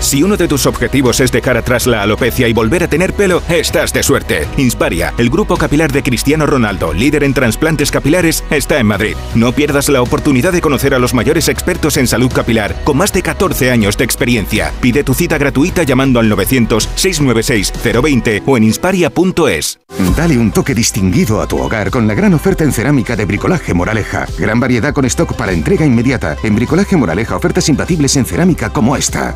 Si 0.00 0.22
uno 0.22 0.36
de 0.36 0.48
tus 0.48 0.66
objetivos 0.66 1.20
es 1.20 1.32
dejar 1.32 1.56
atrás 1.56 1.86
la 1.86 2.02
alopecia 2.02 2.48
y 2.48 2.52
volver 2.52 2.84
a 2.84 2.88
tener 2.88 3.14
pelo, 3.14 3.42
estás 3.48 3.92
de 3.92 4.02
suerte. 4.02 4.46
Insparia, 4.56 5.14
el 5.18 5.30
grupo 5.30 5.56
capilar 5.56 5.92
de 5.92 6.02
Cristiano 6.02 6.46
Ronaldo, 6.46 6.92
líder 6.92 7.24
en 7.24 7.34
trasplantes 7.34 7.90
capilares, 7.90 8.44
está 8.50 8.78
en 8.78 8.86
Madrid. 8.86 9.16
No 9.34 9.52
pierdas 9.52 9.88
la 9.88 10.02
oportunidad 10.02 10.52
de 10.52 10.60
conocer 10.60 10.94
a 10.94 10.98
los 10.98 11.14
mayores 11.14 11.48
expertos 11.48 11.96
en 11.96 12.06
salud 12.06 12.30
capilar, 12.32 12.76
con 12.84 12.98
más 12.98 13.12
de 13.12 13.22
14 13.22 13.70
años 13.70 13.96
de 13.96 14.04
experiencia. 14.04 14.72
Pide 14.80 15.02
tu 15.02 15.14
cita 15.14 15.38
gratuita 15.38 15.82
llamando 15.82 16.20
al 16.20 16.30
900-696-020 16.30 18.42
o 18.46 18.56
en 18.56 18.64
insparia.es. 18.64 19.80
Dale 20.16 20.38
un 20.38 20.50
toque 20.50 20.74
distinguido 20.74 21.40
a 21.40 21.46
tu 21.46 21.58
hogar 21.58 21.90
con 21.90 22.06
la 22.06 22.14
gran 22.14 22.34
oferta 22.34 22.64
en 22.64 22.72
cerámica 22.72 23.16
de 23.16 23.24
Bricolaje 23.24 23.74
Moraleja. 23.74 24.26
Gran 24.38 24.60
variedad 24.60 24.94
con 24.94 25.04
stock 25.04 25.34
para 25.34 25.52
entrega 25.52 25.84
inmediata. 25.84 26.36
En 26.42 26.54
Bricolaje 26.54 26.96
Moraleja 26.96 27.36
ofertas 27.36 27.68
imbatibles 27.68 28.16
en 28.16 28.24
cerámica 28.24 28.70
como 28.70 28.96
esta. 28.96 29.34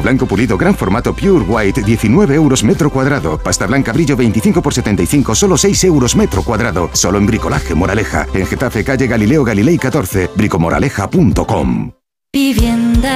Blanco 0.00 0.26
pulido 0.26 0.56
gran 0.56 0.74
formato 0.74 1.14
Pure 1.14 1.44
White 1.46 1.82
19 1.82 2.34
euros 2.34 2.64
metro 2.64 2.90
cuadrado. 2.90 3.38
Pasta 3.38 3.66
blanca 3.66 3.92
brillo 3.92 4.16
25 4.16 4.62
por 4.62 4.72
75 4.72 5.34
solo 5.34 5.58
6 5.58 5.84
euros 5.84 6.16
metro 6.16 6.42
cuadrado. 6.42 6.90
Solo 6.92 7.18
en 7.18 7.26
Bricolaje 7.26 7.74
Moraleja. 7.74 8.26
En 8.34 8.46
Getafe 8.46 8.84
calle 8.84 9.06
Galileo 9.06 9.44
Galilei 9.44 9.78
14 9.78 10.30
bricomoraleja.com 10.34 11.92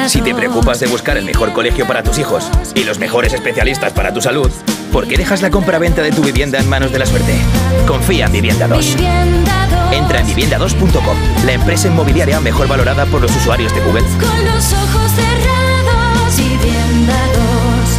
Si 0.09 0.21
te 0.21 0.35
preocupas 0.35 0.81
de 0.81 0.87
buscar 0.87 1.17
el 1.17 1.25
mejor 1.25 1.53
colegio 1.53 1.87
para 1.87 2.03
tus 2.03 2.19
hijos 2.19 2.51
y 2.75 2.85
los 2.85 2.99
mejores 2.99 3.33
especialistas 3.33 3.93
para 3.93 4.13
tu 4.13 4.21
salud, 4.21 4.51
¿por 4.93 5.07
qué 5.07 5.17
dejas 5.17 5.43
la 5.43 5.51
compra-venta 5.51 6.03
de 6.03 6.13
tu 6.13 6.23
vivienda 6.23 6.59
en 6.59 6.69
manos 6.69 6.93
de 6.93 6.99
la 6.99 7.07
suerte? 7.07 7.35
Confía 7.87 8.27
en 8.27 8.33
Vivienda 8.33 8.69
2. 8.69 8.97
Entra 9.93 10.21
en 10.21 10.27
vivienda2.com, 10.27 11.17
la 11.47 11.53
empresa 11.53 11.89
inmobiliaria 11.89 12.41
mejor 12.41 12.69
valorada 12.69 13.07
por 13.07 13.23
los 13.23 13.35
usuarios 13.35 13.75
de 13.75 13.81
Google. 13.81 14.05
Con 14.21 14.45
los 14.45 14.73
ojos 14.73 15.06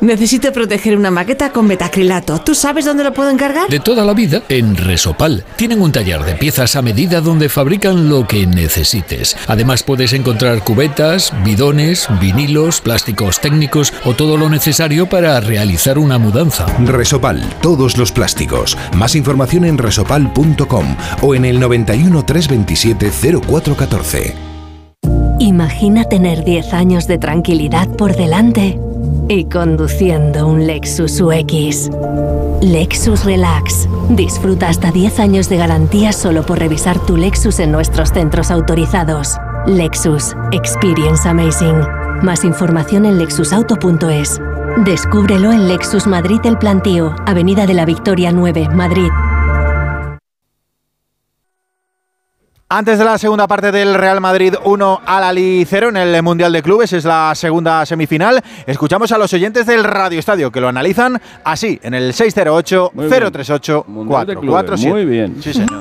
Necesito 0.00 0.52
proteger 0.52 0.96
una 0.96 1.10
maqueta 1.10 1.50
con 1.50 1.66
metacrilato. 1.66 2.38
¿Tú 2.40 2.54
sabes 2.54 2.84
dónde 2.84 3.04
lo 3.04 3.14
puedo 3.14 3.30
encargar? 3.30 3.68
De 3.68 3.80
toda 3.80 4.04
la 4.04 4.12
vida, 4.12 4.42
en 4.48 4.76
Resopal. 4.76 5.44
Tienen 5.56 5.80
un 5.80 5.92
taller 5.92 6.22
de 6.24 6.34
piezas 6.34 6.76
a 6.76 6.82
medida 6.82 7.20
donde 7.20 7.48
fabrican 7.48 8.08
lo 8.08 8.26
que 8.26 8.46
necesites. 8.46 9.36
Además 9.46 9.82
puedes 9.82 10.12
encontrar 10.12 10.62
cubetas, 10.62 11.32
bidones, 11.44 12.08
vinilos, 12.20 12.80
plásticos 12.80 13.40
técnicos 13.40 13.92
o 14.04 14.14
todo 14.14 14.36
lo 14.36 14.50
necesario 14.50 15.08
para 15.08 15.40
realizar 15.40 15.98
una 15.98 16.18
mudanza. 16.18 16.66
Resopal, 16.84 17.42
todos 17.62 17.96
los 17.96 18.12
plásticos. 18.12 18.76
Más 18.96 19.14
información 19.14 19.64
en 19.64 19.78
resopal.com 19.78 20.96
o 21.22 21.34
en 21.34 21.44
el 21.44 21.60
91 21.60 22.24
327 22.24 23.10
0414. 23.40 24.34
Imagina 25.38 26.04
tener 26.04 26.44
10 26.44 26.74
años 26.74 27.06
de 27.06 27.18
tranquilidad 27.18 27.88
por 27.88 28.16
delante 28.16 28.78
y 29.28 29.44
conduciendo 29.44 30.46
un 30.46 30.66
Lexus 30.66 31.20
UX. 31.20 31.90
Lexus 32.60 33.24
Relax. 33.24 33.88
Disfruta 34.10 34.68
hasta 34.68 34.90
10 34.90 35.20
años 35.20 35.48
de 35.48 35.56
garantía 35.56 36.12
solo 36.12 36.44
por 36.44 36.58
revisar 36.58 36.98
tu 36.98 37.16
Lexus 37.16 37.58
en 37.60 37.72
nuestros 37.72 38.10
centros 38.10 38.50
autorizados. 38.50 39.36
Lexus. 39.66 40.34
Experience 40.52 41.28
Amazing. 41.28 41.80
Más 42.22 42.44
información 42.44 43.06
en 43.06 43.18
lexusauto.es. 43.18 44.40
Descúbrelo 44.84 45.52
en 45.52 45.68
Lexus 45.68 46.06
Madrid 46.06 46.40
El 46.44 46.58
Plantío, 46.58 47.14
Avenida 47.26 47.66
de 47.66 47.74
la 47.74 47.84
Victoria 47.84 48.32
9, 48.32 48.68
Madrid. 48.70 49.08
Antes 52.68 52.98
de 52.98 53.04
la 53.04 53.18
segunda 53.18 53.46
parte 53.46 53.70
del 53.70 53.94
Real 53.94 54.22
Madrid 54.22 54.54
1 54.64 55.00
al 55.04 55.22
Ali 55.22 55.66
0 55.68 55.90
en 55.90 55.98
el 55.98 56.22
Mundial 56.22 56.50
de 56.50 56.62
Clubes, 56.62 56.94
es 56.94 57.04
la 57.04 57.32
segunda 57.34 57.84
semifinal. 57.84 58.42
Escuchamos 58.66 59.12
a 59.12 59.18
los 59.18 59.30
oyentes 59.34 59.66
del 59.66 59.84
Radio 59.84 60.18
Estadio 60.18 60.50
que 60.50 60.62
lo 60.62 60.68
analizan 60.68 61.20
así 61.44 61.78
en 61.82 61.92
el 61.92 62.14
608-038-447. 62.14 64.88
Muy 64.88 65.04
bien. 65.04 65.36
Sí, 65.42 65.52
señor. 65.52 65.80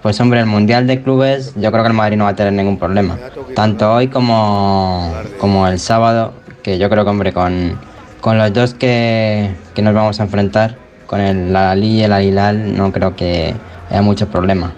Pues 0.00 0.18
hombre, 0.18 0.40
el 0.40 0.46
Mundial 0.46 0.86
de 0.86 1.02
Clubes 1.02 1.52
yo 1.54 1.70
creo 1.70 1.84
que 1.84 1.88
el 1.88 1.94
Madrid 1.94 2.16
no 2.16 2.24
va 2.24 2.30
a 2.30 2.36
tener 2.36 2.54
ningún 2.54 2.78
problema. 2.78 3.18
Tanto 3.54 3.92
hoy 3.92 4.08
como, 4.08 5.12
como 5.38 5.68
el 5.68 5.78
sábado, 5.78 6.32
que 6.62 6.78
yo 6.78 6.88
creo 6.88 7.04
que 7.04 7.10
hombre, 7.10 7.34
con, 7.34 7.78
con 8.22 8.38
los 8.38 8.54
dos 8.54 8.72
que, 8.72 9.50
que 9.74 9.82
nos 9.82 9.92
vamos 9.92 10.18
a 10.18 10.22
enfrentar, 10.22 10.78
con 11.06 11.20
el 11.20 11.54
Ali 11.54 11.98
y 11.98 12.04
el 12.04 12.12
Alilal, 12.12 12.74
no 12.74 12.90
creo 12.90 13.14
que 13.14 13.54
haya 13.90 14.02
mucho 14.02 14.28
problema. 14.28 14.72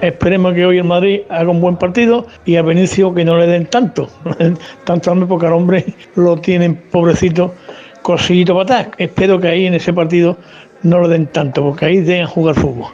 Esperemos 0.00 0.54
que 0.54 0.66
hoy 0.66 0.78
el 0.78 0.84
Madrid 0.84 1.20
haga 1.28 1.50
un 1.50 1.60
buen 1.60 1.76
partido 1.76 2.26
y 2.44 2.56
a 2.56 2.62
Benicio 2.62 3.14
que 3.14 3.24
no 3.24 3.38
le 3.38 3.46
den 3.46 3.66
tanto. 3.66 4.08
tanto 4.84 5.10
hambre 5.10 5.26
porque 5.26 5.46
al 5.46 5.52
hombre 5.52 5.84
lo 6.16 6.36
tienen 6.38 6.76
pobrecito, 6.90 7.54
cosillito 8.02 8.54
para 8.54 8.80
atrás. 8.80 8.94
Espero 8.98 9.40
que 9.40 9.48
ahí 9.48 9.66
en 9.66 9.74
ese 9.74 9.92
partido 9.92 10.36
no 10.82 10.98
lo 10.98 11.08
den 11.08 11.26
tanto 11.26 11.62
porque 11.62 11.86
ahí 11.86 12.00
deben 12.00 12.26
jugar 12.26 12.54
fútbol. 12.54 12.92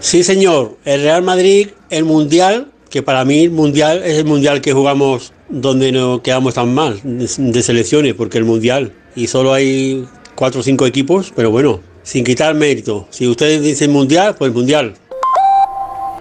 Sí, 0.00 0.22
señor. 0.22 0.76
El 0.84 1.02
Real 1.02 1.22
Madrid, 1.22 1.68
el 1.90 2.04
Mundial, 2.04 2.68
que 2.88 3.02
para 3.02 3.24
mí 3.24 3.44
el 3.44 3.50
Mundial 3.50 4.02
es 4.04 4.18
el 4.18 4.24
Mundial 4.24 4.60
que 4.60 4.72
jugamos 4.72 5.32
donde 5.48 5.92
no 5.92 6.22
quedamos 6.22 6.54
tan 6.54 6.74
mal 6.74 7.00
de 7.02 7.62
selecciones, 7.62 8.14
porque 8.14 8.38
el 8.38 8.44
Mundial 8.44 8.92
y 9.16 9.26
solo 9.26 9.52
hay 9.52 10.06
cuatro 10.34 10.60
o 10.60 10.62
cinco 10.62 10.86
equipos, 10.86 11.32
pero 11.34 11.50
bueno, 11.50 11.80
sin 12.02 12.24
quitar 12.24 12.54
mérito. 12.54 13.06
Si 13.10 13.26
ustedes 13.26 13.62
dicen 13.62 13.92
Mundial, 13.92 14.36
pues 14.38 14.52
Mundial. 14.52 14.94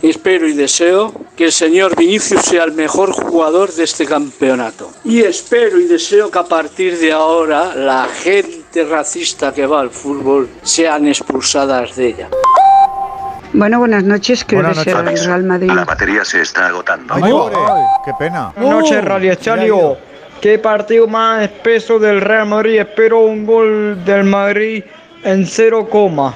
Espero 0.01 0.47
y 0.47 0.53
deseo 0.53 1.13
que 1.35 1.45
el 1.45 1.51
señor 1.51 1.95
Vinicius 1.95 2.41
sea 2.43 2.63
el 2.63 2.71
mejor 2.71 3.11
jugador 3.11 3.71
de 3.73 3.83
este 3.83 4.05
campeonato. 4.05 4.91
Y 5.03 5.21
espero 5.21 5.77
y 5.77 5.85
deseo 5.85 6.31
que 6.31 6.39
a 6.39 6.43
partir 6.43 6.97
de 6.97 7.11
ahora 7.11 7.75
la 7.75 8.05
gente 8.05 8.85
racista 8.85 9.53
que 9.53 9.65
va 9.65 9.81
al 9.81 9.89
fútbol 9.89 10.49
sean 10.61 11.07
expulsadas 11.07 11.97
de 11.97 12.07
ella. 12.07 12.29
Bueno, 13.51 13.79
buenas 13.79 14.03
noches. 14.03 14.45
Creo 14.45 14.61
Buenas 14.61 14.85
que 14.85 14.93
noches. 14.93 15.25
Real 15.25 15.43
Madrid. 15.43 15.71
La 15.71 15.83
batería 15.83 16.23
se 16.23 16.41
está 16.41 16.67
agotando. 16.67 17.15
Ay, 17.15 17.31
pobre. 17.31 17.57
qué 18.05 18.11
pena. 18.17 18.53
Buenas 18.55 18.83
noches, 18.83 19.03
Radio 19.03 19.31
Estadio. 19.33 19.97
Qué 20.39 20.59
partido 20.59 21.07
más 21.07 21.43
espeso 21.43 21.99
del 21.99 22.21
Real 22.21 22.47
Madrid. 22.47 22.79
Espero 22.79 23.19
un 23.19 23.45
gol 23.45 24.05
del 24.05 24.23
Madrid 24.23 24.83
en 25.23 25.45
cero 25.45 25.89
coma. 25.89 26.33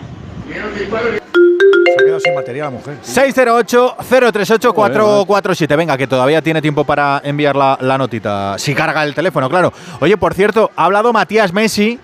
Se 0.54 2.16
ha 2.16 2.20
sin 2.20 2.36
batería 2.36 2.66
la 2.66 2.70
mujer. 2.72 2.98
608-038-447. 3.04 5.78
Venga, 5.78 5.98
que 5.98 6.08
todavía 6.08 6.42
tiene 6.42 6.62
tiempo 6.62 6.84
para 6.84 7.22
enviar 7.24 7.56
la, 7.56 7.78
la 7.82 7.98
notita. 7.98 8.56
Si 8.58 8.74
carga 8.76 9.04
el 9.04 9.14
teléfono, 9.16 9.50
claro. 9.50 9.72
Oye, 10.00 10.18
por 10.18 10.34
cierto, 10.34 10.72
ha 10.76 10.86
hablado 10.86 11.14
Matías 11.14 11.54
Messi, 11.54 12.00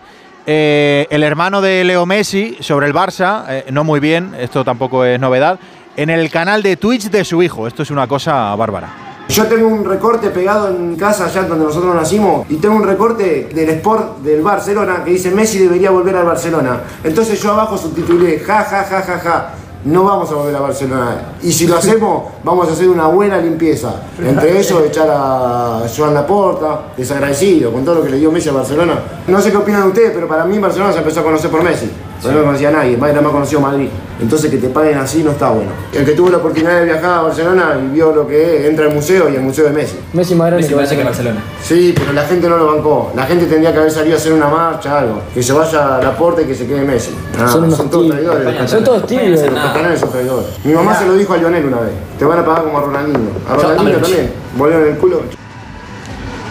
eh, 0.46 1.08
el 1.10 1.24
hermano 1.24 1.62
de 1.62 1.84
Leo 1.84 2.06
Messi, 2.06 2.58
sobre 2.60 2.88
el 2.88 2.94
Barça. 2.94 3.46
eh, 3.50 3.66
no 3.72 3.84
muy 3.84 4.00
bien, 4.00 4.36
esto 4.40 4.64
tampoco 4.64 5.04
es 5.06 5.20
novedad. 5.20 5.60
En 5.96 6.10
el 6.10 6.30
canal 6.32 6.64
de 6.64 6.78
Twitch 6.78 7.10
de 7.10 7.26
su 7.26 7.44
hijo. 7.44 7.68
Esto 7.68 7.84
es 7.84 7.92
una 7.92 8.08
cosa 8.08 8.56
bárbara. 8.56 9.09
Yo 9.30 9.46
tengo 9.46 9.68
un 9.68 9.86
recorte 9.86 10.32
pegado 10.32 10.70
en 10.70 10.96
casa 10.96 11.26
allá 11.26 11.44
donde 11.44 11.64
nosotros 11.66 11.94
nacimos 11.94 12.50
y 12.50 12.56
tengo 12.56 12.76
un 12.76 12.84
recorte 12.84 13.48
del 13.54 13.70
Sport 13.70 14.22
del 14.24 14.42
Barcelona 14.42 15.04
que 15.04 15.12
dice 15.12 15.30
Messi 15.30 15.60
debería 15.60 15.92
volver 15.92 16.16
al 16.16 16.26
Barcelona. 16.26 16.82
Entonces 17.04 17.40
yo 17.40 17.52
abajo 17.52 17.78
subtitulé 17.78 18.40
ja 18.40 18.64
ja 18.64 18.84
ja 18.84 19.02
ja 19.04 19.20
ja. 19.20 19.54
No 19.86 20.04
vamos 20.04 20.30
a 20.32 20.36
volver 20.36 20.56
a 20.56 20.60
Barcelona. 20.60 21.16
Y 21.42 21.52
si 21.54 21.66
lo 21.66 21.78
hacemos, 21.78 22.24
vamos 22.44 22.68
a 22.68 22.74
hacer 22.74 22.90
una 22.90 23.08
buena 23.08 23.38
limpieza. 23.38 23.94
Entre 24.22 24.60
ellos, 24.60 24.84
echar 24.86 25.08
a 25.10 25.84
Joan 25.96 26.14
Laporta, 26.14 26.82
desagradecido 26.98 27.72
con 27.72 27.86
todo 27.86 27.96
lo 27.96 28.04
que 28.04 28.10
le 28.10 28.18
dio 28.18 28.30
Messi 28.32 28.50
a 28.50 28.54
Barcelona. 28.54 28.96
No 29.28 29.40
sé 29.42 29.52
qué 29.52 29.58
opinan 29.58 29.84
ustedes, 29.84 30.12
pero 30.14 30.28
para 30.28 30.44
mí 30.44 30.60
Barcelona 30.60 30.92
se 30.92 31.00
empezó 31.00 31.22
a 31.22 31.24
conocer 31.24 31.50
por 31.50 31.64
Messi. 31.64 31.90
Yo 32.22 32.34
no 32.34 32.44
conocía 32.44 32.68
a 32.68 32.72
nadie, 32.74 32.98
más 32.98 33.12
era 33.12 33.22
más 33.22 33.32
conocido 33.32 33.62
Madrid. 33.62 33.88
Entonces 34.22 34.52
que 34.52 34.58
te 34.58 34.68
paguen 34.68 34.98
así 34.98 35.24
no 35.24 35.32
está 35.32 35.52
bueno. 35.52 35.72
El 35.94 36.04
que 36.04 36.12
tuvo 36.12 36.30
la 36.30 36.36
oportunidad 36.38 36.80
de 36.80 36.84
viajar 36.84 37.20
a 37.20 37.22
Barcelona 37.22 37.80
y 37.82 37.94
vio 37.94 38.12
lo 38.14 38.28
que 38.28 38.58
es, 38.58 38.66
entra 38.66 38.88
al 38.88 38.94
museo 38.94 39.30
y 39.30 39.36
el 39.36 39.42
museo 39.42 39.64
de 39.64 39.72
Messi. 39.72 39.98
Messi 40.12 40.36
más 40.36 40.48
grande 40.48 40.64
Messi 40.64 40.76
parece 40.76 40.98
que 40.98 41.04
Barcelona. 41.06 41.42
Sí, 41.64 41.94
pero 41.98 42.12
la 42.12 42.24
gente 42.24 42.50
no 42.50 42.58
lo 42.58 42.68
bancó. 42.76 43.14
La 43.16 43.24
gente 43.26 43.46
tendría 43.46 43.72
que 43.72 43.80
haber 43.80 43.92
salido 43.92 44.16
a 44.16 44.18
hacer 44.18 44.34
una 44.34 44.50
marcha, 44.50 45.00
algo. 45.00 45.22
Que 45.34 45.42
se 45.42 45.54
vaya 45.54 45.96
a 45.96 46.04
la 46.04 46.18
puerta 46.18 46.42
y 46.42 46.46
que 46.46 46.56
se 46.56 46.68
quede 46.68 46.82
Messi. 46.82 47.12
Nada 47.38 47.50
Son 47.54 47.90
todos 47.90 48.04
tibios. 48.04 48.36
traidores. 48.36 48.70
Son 48.70 48.84
todos 48.84 49.06
tibios. 49.08 49.40
Traidores. 49.74 50.66
Mi 50.66 50.74
mamá 50.74 50.96
se 50.96 51.06
lo 51.06 51.16
dijo 51.16 51.34
a 51.34 51.38
Lionel 51.38 51.66
una 51.66 51.80
vez. 51.82 51.94
Te 52.18 52.26
van 52.26 52.40
a 52.40 52.46
pagar 52.46 52.64
como 52.64 52.78
a 52.78 52.82
Ronaldinho. 52.82 53.32
A 53.50 53.56
Ronaldinho 53.56 53.98
también. 54.00 54.32
Volvieron 54.58 54.88
el 54.88 54.98
culo. 54.98 55.22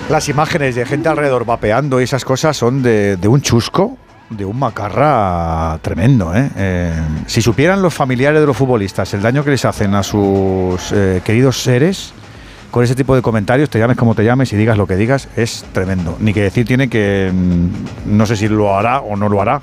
Las 0.08 0.28
imágenes 0.28 0.74
de 0.74 0.86
gente 0.86 1.08
alrededor 1.08 1.44
vapeando 1.44 2.00
y 2.00 2.04
esas 2.04 2.24
cosas 2.24 2.56
son 2.56 2.82
de, 2.82 3.16
de 3.16 3.28
un 3.28 3.42
chusco, 3.42 3.98
de 4.30 4.44
un 4.44 4.58
macarra 4.58 5.78
tremendo. 5.82 6.34
¿eh? 6.34 6.50
Eh, 6.56 6.94
si 7.26 7.42
supieran 7.42 7.82
los 7.82 7.94
familiares 7.94 8.40
de 8.40 8.46
los 8.46 8.56
futbolistas 8.56 9.12
el 9.14 9.22
daño 9.22 9.44
que 9.44 9.50
les 9.50 9.64
hacen 9.64 9.94
a 9.94 10.02
sus 10.02 10.92
eh, 10.92 11.20
queridos 11.24 11.62
seres 11.62 12.12
con 12.70 12.84
ese 12.84 12.94
tipo 12.94 13.14
de 13.14 13.22
comentarios, 13.22 13.70
te 13.70 13.78
llames 13.78 13.96
como 13.96 14.14
te 14.14 14.24
llames 14.24 14.52
y 14.52 14.56
digas 14.56 14.76
lo 14.76 14.86
que 14.86 14.96
digas, 14.96 15.28
es 15.36 15.64
tremendo. 15.72 16.16
Ni 16.20 16.34
que 16.34 16.42
decir 16.42 16.66
tiene 16.66 16.88
que, 16.88 17.30
mm, 17.32 18.16
no 18.16 18.26
sé 18.26 18.36
si 18.36 18.48
lo 18.48 18.76
hará 18.76 19.00
o 19.00 19.16
no 19.16 19.28
lo 19.28 19.40
hará, 19.40 19.60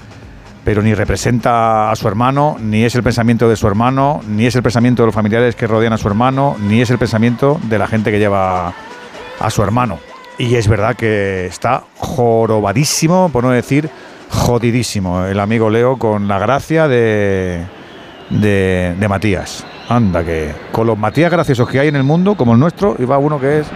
pero 0.66 0.82
ni 0.82 0.96
representa 0.96 1.92
a 1.92 1.96
su 1.96 2.08
hermano, 2.08 2.58
ni 2.60 2.84
es 2.84 2.96
el 2.96 3.04
pensamiento 3.04 3.48
de 3.48 3.56
su 3.56 3.68
hermano, 3.68 4.22
ni 4.28 4.48
es 4.48 4.56
el 4.56 4.64
pensamiento 4.64 5.04
de 5.04 5.06
los 5.06 5.16
familiares 5.16 5.56
que 5.56 5.68
rodean 5.68 5.94
a 5.94 5.98
su 5.98 6.08
hermano, 6.08 6.58
ni 6.60 6.82
es 6.82 6.90
el 6.90 6.98
pensamiento 6.98 7.60
de 7.64 7.78
la 7.78 7.88
gente 7.88 8.12
que 8.12 8.18
lleva 8.18 8.74
a 9.40 9.50
su 9.52 9.62
hermano. 9.62 10.00
Y 10.40 10.56
es 10.56 10.68
verdad 10.68 10.96
que 10.96 11.46
está 11.46 11.84
jorobadísimo, 11.98 13.30
por 13.32 13.44
no 13.44 13.52
decir 13.52 13.90
jodidísimo, 14.32 15.26
el 15.26 15.40
amigo 15.40 15.70
Leo 15.70 15.98
con 15.98 16.28
la 16.28 16.40
gracia 16.40 16.88
de, 16.88 17.64
de, 18.32 19.06
Matías. 19.08 19.64
Anda, 19.88 20.26
que 20.26 20.52
con 20.72 20.88
los 20.88 20.98
Matías 20.98 21.32
graciosos 21.32 21.70
que 21.70 21.80
hay 21.80 21.90
en 21.90 21.96
el 21.96 22.04
mundo, 22.04 22.36
como 22.36 22.54
el 22.54 22.60
nuestro, 22.60 22.96
y 22.98 23.06
va 23.06 23.20
uno 23.20 23.40
que 23.40 23.60
es 23.60 23.68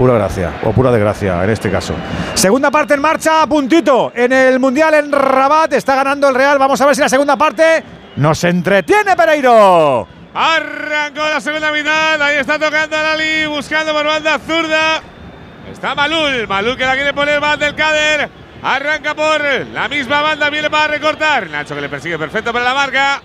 Pura 0.00 0.14
gracia, 0.14 0.54
o 0.64 0.72
pura 0.72 0.90
desgracia 0.90 1.44
en 1.44 1.50
este 1.50 1.70
caso. 1.70 1.92
Segunda 2.32 2.70
parte 2.70 2.94
en 2.94 3.02
marcha, 3.02 3.46
puntito. 3.46 4.10
En 4.14 4.32
el 4.32 4.58
Mundial 4.58 4.94
en 4.94 5.12
Rabat 5.12 5.74
está 5.74 5.94
ganando 5.94 6.26
el 6.26 6.34
Real. 6.34 6.58
Vamos 6.58 6.80
a 6.80 6.86
ver 6.86 6.94
si 6.94 7.02
la 7.02 7.08
segunda 7.10 7.36
parte 7.36 7.84
nos 8.16 8.42
entretiene, 8.44 9.14
Pereiro. 9.14 10.08
Arrancó 10.32 11.20
la 11.20 11.38
segunda 11.42 11.70
mitad. 11.70 12.22
Ahí 12.22 12.38
está 12.38 12.58
tocando 12.58 12.96
Ali, 12.96 13.44
buscando 13.44 13.92
por 13.92 14.06
banda 14.06 14.38
zurda. 14.38 15.02
Está 15.70 15.94
Malul. 15.94 16.48
Malul 16.48 16.78
que 16.78 16.86
la 16.86 16.94
quiere 16.94 17.12
poner 17.12 17.38
más 17.38 17.58
del 17.58 17.74
Cader. 17.74 18.30
Arranca 18.62 19.14
por 19.14 19.42
la 19.42 19.86
misma 19.86 20.22
banda. 20.22 20.48
Viene 20.48 20.70
para 20.70 20.88
recortar. 20.88 21.50
Nacho 21.50 21.74
que 21.74 21.80
le 21.82 21.90
persigue 21.90 22.18
perfecto 22.18 22.54
para 22.54 22.64
la 22.64 22.72
marca. 22.72 23.20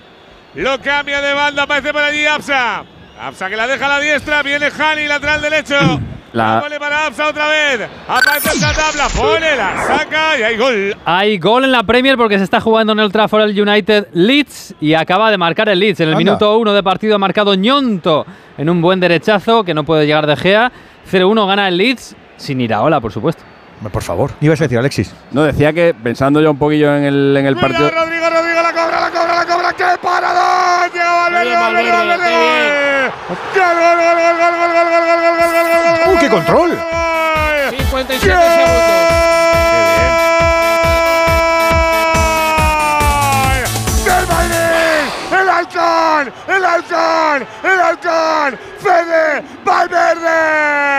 Lo 0.56 0.78
cambia 0.82 1.22
de 1.22 1.34
banda. 1.34 1.64
Aparece 1.64 1.94
por 1.94 2.02
allí 2.02 2.26
Absa. 2.26 2.84
Absa 3.18 3.50
que 3.50 3.56
la 3.56 3.66
deja 3.66 3.86
a 3.86 3.88
la 3.88 4.00
diestra. 4.02 4.44
Viene 4.44 4.70
Hani, 4.78 5.08
lateral 5.08 5.42
derecho. 5.42 6.02
La... 6.36 6.60
Pone 6.60 6.78
para 6.78 7.06
Absa 7.06 7.30
otra 7.30 7.48
vez. 7.48 7.90
Aparece 8.10 8.50
esta 8.50 8.74
tabla. 8.74 9.08
Pone, 9.16 9.56
la 9.56 9.88
saca 9.88 10.38
y 10.38 10.44
hay 10.44 10.58
gol. 10.58 10.96
Hay 11.06 11.38
gol 11.40 11.64
en 11.64 11.72
la 11.72 11.84
Premier 11.84 12.18
porque 12.18 12.38
se 12.38 12.44
está 12.44 12.60
jugando 12.60 12.92
en 12.92 13.00
el 13.00 13.10
Trafford 13.10 13.44
el 13.44 13.62
United 13.62 14.08
Leeds 14.12 14.76
y 14.82 14.96
acaba 14.96 15.32
de 15.32 15.38
marcar 15.38 15.70
el 15.70 15.80
Leeds. 15.80 16.02
En 16.02 16.10
el 16.10 16.18
minuto 16.18 16.58
1 16.58 16.74
de 16.74 16.84
partido 16.84 17.16
ha 17.16 17.20
marcado 17.20 17.56
Ñonto 17.56 18.26
en 18.58 18.70
un 18.70 18.82
buen 18.82 19.00
derechazo 19.00 19.64
que 19.64 19.74
no 19.74 19.86
puede 19.86 20.06
llegar 20.06 20.28
de 20.28 20.36
Gea. 20.36 20.74
0-1 21.10 21.48
gana 21.48 21.70
el 21.70 21.78
Leeds 21.78 22.18
sin 22.36 22.60
ir 22.60 22.74
a 22.74 22.82
Ola, 22.82 23.00
por 23.00 23.14
supuesto. 23.14 23.55
Por 23.92 24.02
favor. 24.02 24.32
Ibas 24.42 24.60
a 24.62 24.64
decir, 24.66 24.78
Alexis. 24.80 25.14
No, 25.32 25.44
decía 25.44 25.72
que 25.74 25.94
pensando 25.94 26.42
yo 26.42 26.52
un 26.52 26.58
poquillo 26.58 26.96
en 26.96 27.04
el, 27.04 27.38
en 27.38 27.46
el 27.46 27.56
partido. 27.56 27.90
Rodrigo, 27.92 28.30
Rodrigo, 28.30 28.62
la 28.62 28.72
cobra, 28.72 29.02
la 29.02 29.12
cobra, 29.12 29.36
la 29.36 29.46
cobra. 29.46 29.74
¡Qué 29.74 29.84
paradón! 30.02 30.92
Llega 30.92 31.14
Valverde, 31.14 31.56
Valverde, 31.56 31.92
Valverde. 31.92 33.12
Gol, 33.28 33.38
gol, 33.56 33.96
gol, 33.96 34.16
gol, 34.16 34.36
gol, 34.40 34.54
gol, 34.56 34.72
gol, 34.72 34.90
gol, 34.90 35.06
gol, 35.06 35.06
gol, 35.06 35.22
gol, 35.22 35.66
gol, 35.68 36.06
gol. 36.06 36.16
¡Uh, 36.16 36.20
qué 36.20 36.30
control! 36.30 36.72
57 37.78 38.20
segundos. 38.20 39.36
¡Del 44.06 44.28
Madrid! 44.28 45.40
¡El 45.42 45.50
halcón! 45.50 46.34
¡El 46.48 46.66
halcón! 46.66 47.48
¡El 47.64 47.80
halcón! 47.80 48.60
¡Fede 48.80 49.44
Valverde! 49.64 50.95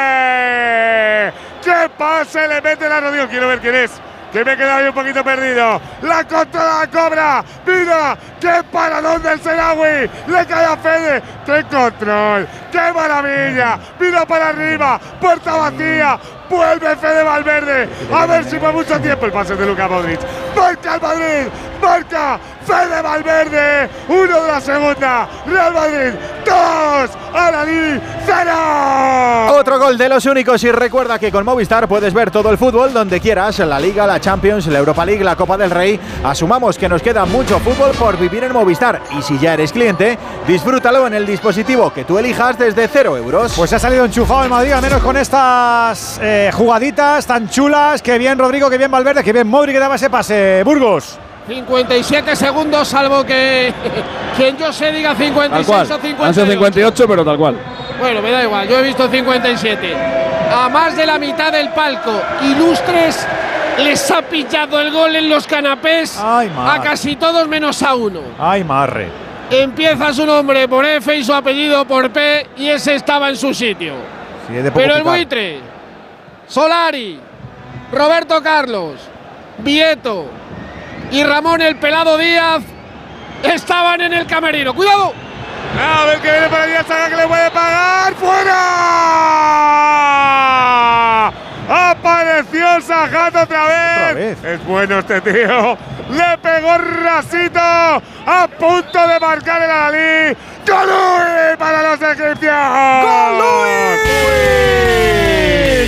¡Qué 1.96 2.04
pase 2.04 2.46
le 2.46 2.60
mete 2.60 2.88
la 2.90 3.00
rodilla! 3.00 3.26
Quiero 3.26 3.48
ver 3.48 3.58
quién 3.60 3.74
es. 3.74 3.90
Que 4.30 4.44
me 4.44 4.52
he 4.52 4.56
quedado 4.56 4.78
ahí 4.80 4.88
un 4.88 4.94
poquito 4.94 5.24
perdido. 5.24 5.80
La 6.02 6.24
contra 6.24 6.80
la 6.80 6.86
cobra. 6.88 7.44
Mira, 7.66 8.18
qué 8.38 8.62
paradón 8.70 9.22
del 9.22 9.40
Serawi. 9.40 10.10
Le 10.26 10.46
cae 10.46 10.66
a 10.66 10.76
Fede. 10.76 11.22
Qué 11.46 11.64
control. 11.74 12.46
Qué 12.70 12.92
maravilla. 12.92 13.78
Mira 13.98 14.26
para 14.26 14.48
arriba. 14.48 15.00
Puerta 15.18 15.56
vacía. 15.56 16.18
Vuelve 16.50 16.96
Fede 16.96 17.22
Valverde. 17.22 17.88
A 18.12 18.26
ver 18.26 18.44
si 18.44 18.58
fue 18.58 18.72
mucho 18.72 19.00
tiempo 19.00 19.24
el 19.24 19.32
pase 19.32 19.56
de 19.56 19.64
Luka 19.64 19.88
Modric. 19.88 20.20
Marca 20.54 20.94
el 20.96 21.00
Madrid. 21.00 21.46
Marca 21.80 22.38
Fede 22.66 23.00
Valverde. 23.00 23.88
Uno 24.08 24.42
de 24.42 24.48
la 24.48 24.60
segunda. 24.60 25.28
Real 25.46 25.72
Madrid. 25.72 26.14
Dos. 26.44 27.10
Aralí. 27.32 28.00
Cero. 28.24 29.56
Otro 29.58 29.78
gol 29.78 29.96
de 29.96 30.08
los 30.08 30.26
únicos 30.26 30.62
y 30.64 30.72
recuerda 30.72 31.18
que 31.18 31.30
con 31.30 31.44
Movistar 31.44 31.86
puedes 31.86 32.12
ver 32.12 32.30
todo 32.30 32.50
el 32.50 32.58
fútbol 32.58 32.92
donde 32.92 33.20
quieras, 33.20 33.58
la 33.60 33.78
Liga, 33.78 34.06
la 34.06 34.20
Champions, 34.20 34.66
la 34.66 34.78
Europa 34.78 35.04
League, 35.04 35.22
la 35.22 35.36
Copa 35.36 35.56
del 35.56 35.70
Rey. 35.70 35.98
Asumamos 36.24 36.76
que 36.78 36.88
nos 36.88 37.02
queda 37.02 37.24
mucho 37.24 37.58
fútbol 37.60 37.92
por 37.92 38.18
vivir 38.18 38.44
en 38.44 38.52
Movistar 38.52 39.02
y 39.16 39.22
si 39.22 39.38
ya 39.38 39.54
eres 39.54 39.72
cliente, 39.72 40.18
disfrútalo 40.46 41.06
en 41.06 41.14
el 41.14 41.26
dispositivo 41.26 41.92
que 41.92 42.04
tú 42.04 42.18
elijas 42.18 42.58
desde 42.58 42.88
cero 42.88 43.16
euros. 43.16 43.52
Pues 43.56 43.72
ha 43.72 43.78
salido 43.78 44.04
enchufado 44.04 44.44
el 44.44 44.50
Madrid, 44.50 44.72
al 44.72 44.82
menos 44.82 45.02
con 45.02 45.16
estas 45.16 46.18
eh, 46.22 46.50
jugaditas 46.52 47.26
tan 47.26 47.48
chulas. 47.48 48.02
Que 48.02 48.18
bien 48.18 48.38
Rodrigo, 48.38 48.68
que 48.70 48.78
bien 48.78 48.90
Valverde, 48.90 49.22
que 49.22 49.32
bien 49.32 49.46
Modri 49.46 49.72
que 49.72 49.78
daba 49.78 49.96
ese 49.96 50.10
pase. 50.10 50.62
Burgos. 50.64 51.18
57 51.46 52.34
segundos, 52.34 52.88
salvo 52.88 53.24
que 53.24 53.72
quien 54.36 54.56
yo 54.56 54.72
sé 54.72 54.90
diga 54.90 55.14
56 55.14 55.68
o 55.68 55.98
58. 56.00 56.24
Han 56.24 56.34
sido 56.34 56.46
58, 56.46 57.08
pero 57.08 57.24
tal 57.24 57.36
cual. 57.36 57.56
Bueno, 58.00 58.20
me 58.20 58.30
da 58.30 58.42
igual, 58.42 58.68
yo 58.68 58.78
he 58.78 58.82
visto 58.82 59.08
57. 59.08 59.96
A 60.52 60.68
más 60.68 60.96
de 60.96 61.06
la 61.06 61.18
mitad 61.18 61.52
del 61.52 61.70
palco, 61.70 62.20
Ilustres 62.42 63.26
les 63.78 64.10
ha 64.10 64.22
pillado 64.22 64.80
el 64.80 64.90
gol 64.90 65.14
en 65.16 65.28
los 65.28 65.46
canapés 65.46 66.18
Ay, 66.22 66.50
a 66.56 66.80
casi 66.80 67.16
todos 67.16 67.46
menos 67.46 67.82
a 67.82 67.94
uno. 67.94 68.20
Ay, 68.38 68.64
marre. 68.64 69.08
Empieza 69.50 70.12
su 70.12 70.26
nombre 70.26 70.66
por 70.66 70.84
F 70.84 71.16
y 71.16 71.22
su 71.22 71.32
apellido 71.32 71.84
por 71.84 72.10
P 72.10 72.48
y 72.56 72.68
ese 72.68 72.96
estaba 72.96 73.28
en 73.28 73.36
su 73.36 73.54
sitio. 73.54 73.94
Sí, 74.48 74.56
es 74.56 74.64
de 74.64 74.70
poco 74.70 74.80
Pero 74.80 74.94
el 74.96 75.02
picar. 75.02 75.16
buitre, 75.16 75.60
Solari, 76.48 77.20
Roberto 77.92 78.42
Carlos, 78.42 78.94
Vieto 79.58 80.26
y 81.10 81.22
Ramón 81.24 81.60
el 81.60 81.76
Pelado 81.76 82.18
Díaz 82.18 82.62
estaban 83.42 84.00
en 84.00 84.12
el 84.12 84.26
camerino. 84.26 84.74
¡Cuidado! 84.74 85.12
A 85.78 86.04
ver 86.06 86.18
que 86.20 86.30
viene 86.30 86.46
allí 86.46 86.72
Saga 86.86 87.08
que 87.08 87.16
le 87.16 87.26
puede 87.26 87.50
pagar. 87.50 88.14
¡Fuera! 88.14 88.56
Sajat 92.82 93.34
otra 93.34 93.66
vez. 94.14 94.36
Es 94.44 94.64
bueno 94.66 94.98
este 94.98 95.20
tío. 95.20 95.78
Le 96.10 96.38
pegó 96.42 96.78
rasito. 96.78 97.60
A 97.60 98.48
punto 98.58 99.08
de 99.08 99.20
marcar 99.20 99.62
el 99.62 99.70
Alí. 99.70 100.36
¡Golui 100.66 101.56
para 101.58 101.82
los 101.82 102.02
egipcios! 102.02 102.54
¡Golui! 103.02 104.26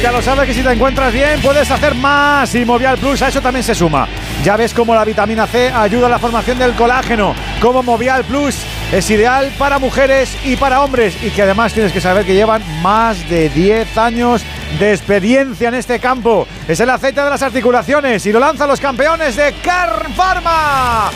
Ya 0.02 0.12
lo 0.12 0.22
sabes 0.22 0.46
que 0.46 0.54
si 0.54 0.62
te 0.62 0.70
encuentras 0.70 1.12
bien 1.12 1.40
puedes 1.42 1.68
hacer 1.70 1.94
más 1.96 2.54
y 2.54 2.64
Movial 2.64 2.96
Plus 2.98 3.20
a 3.22 3.28
eso 3.28 3.40
también 3.40 3.64
se 3.64 3.74
suma. 3.74 4.06
Ya 4.44 4.56
ves 4.56 4.72
cómo 4.72 4.94
la 4.94 5.04
vitamina 5.04 5.48
C 5.48 5.72
ayuda 5.72 6.06
a 6.06 6.10
la 6.10 6.20
formación 6.20 6.58
del 6.58 6.74
colágeno, 6.74 7.34
como 7.60 7.82
Movial 7.82 8.22
Plus 8.24 8.54
es 8.92 9.10
ideal 9.10 9.52
para 9.58 9.78
mujeres 9.78 10.34
y 10.44 10.56
para 10.56 10.80
hombres 10.80 11.14
y 11.22 11.30
que 11.30 11.42
además 11.42 11.74
tienes 11.74 11.92
que 11.92 12.00
saber 12.00 12.24
que 12.24 12.34
llevan 12.34 12.62
más 12.80 13.28
de 13.28 13.50
10 13.50 13.98
años 13.98 14.42
de 14.78 14.94
experiencia 14.94 15.68
en 15.68 15.74
este 15.74 15.98
campo. 15.98 16.46
Es 16.68 16.77
el 16.80 16.90
aceite 16.90 17.20
de 17.20 17.30
las 17.30 17.42
articulaciones 17.42 18.24
y 18.26 18.32
lo 18.32 18.38
lanzan 18.38 18.68
los 18.68 18.80
campeones 18.80 19.36
de 19.36 19.54
Carn 19.62 20.12
Pharma. 20.14 21.10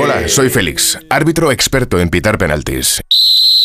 Hola, 0.00 0.28
soy 0.28 0.48
Félix, 0.48 0.98
árbitro 1.10 1.52
experto 1.52 2.00
en 2.00 2.08
pitar 2.08 2.38
penaltis 2.38 3.00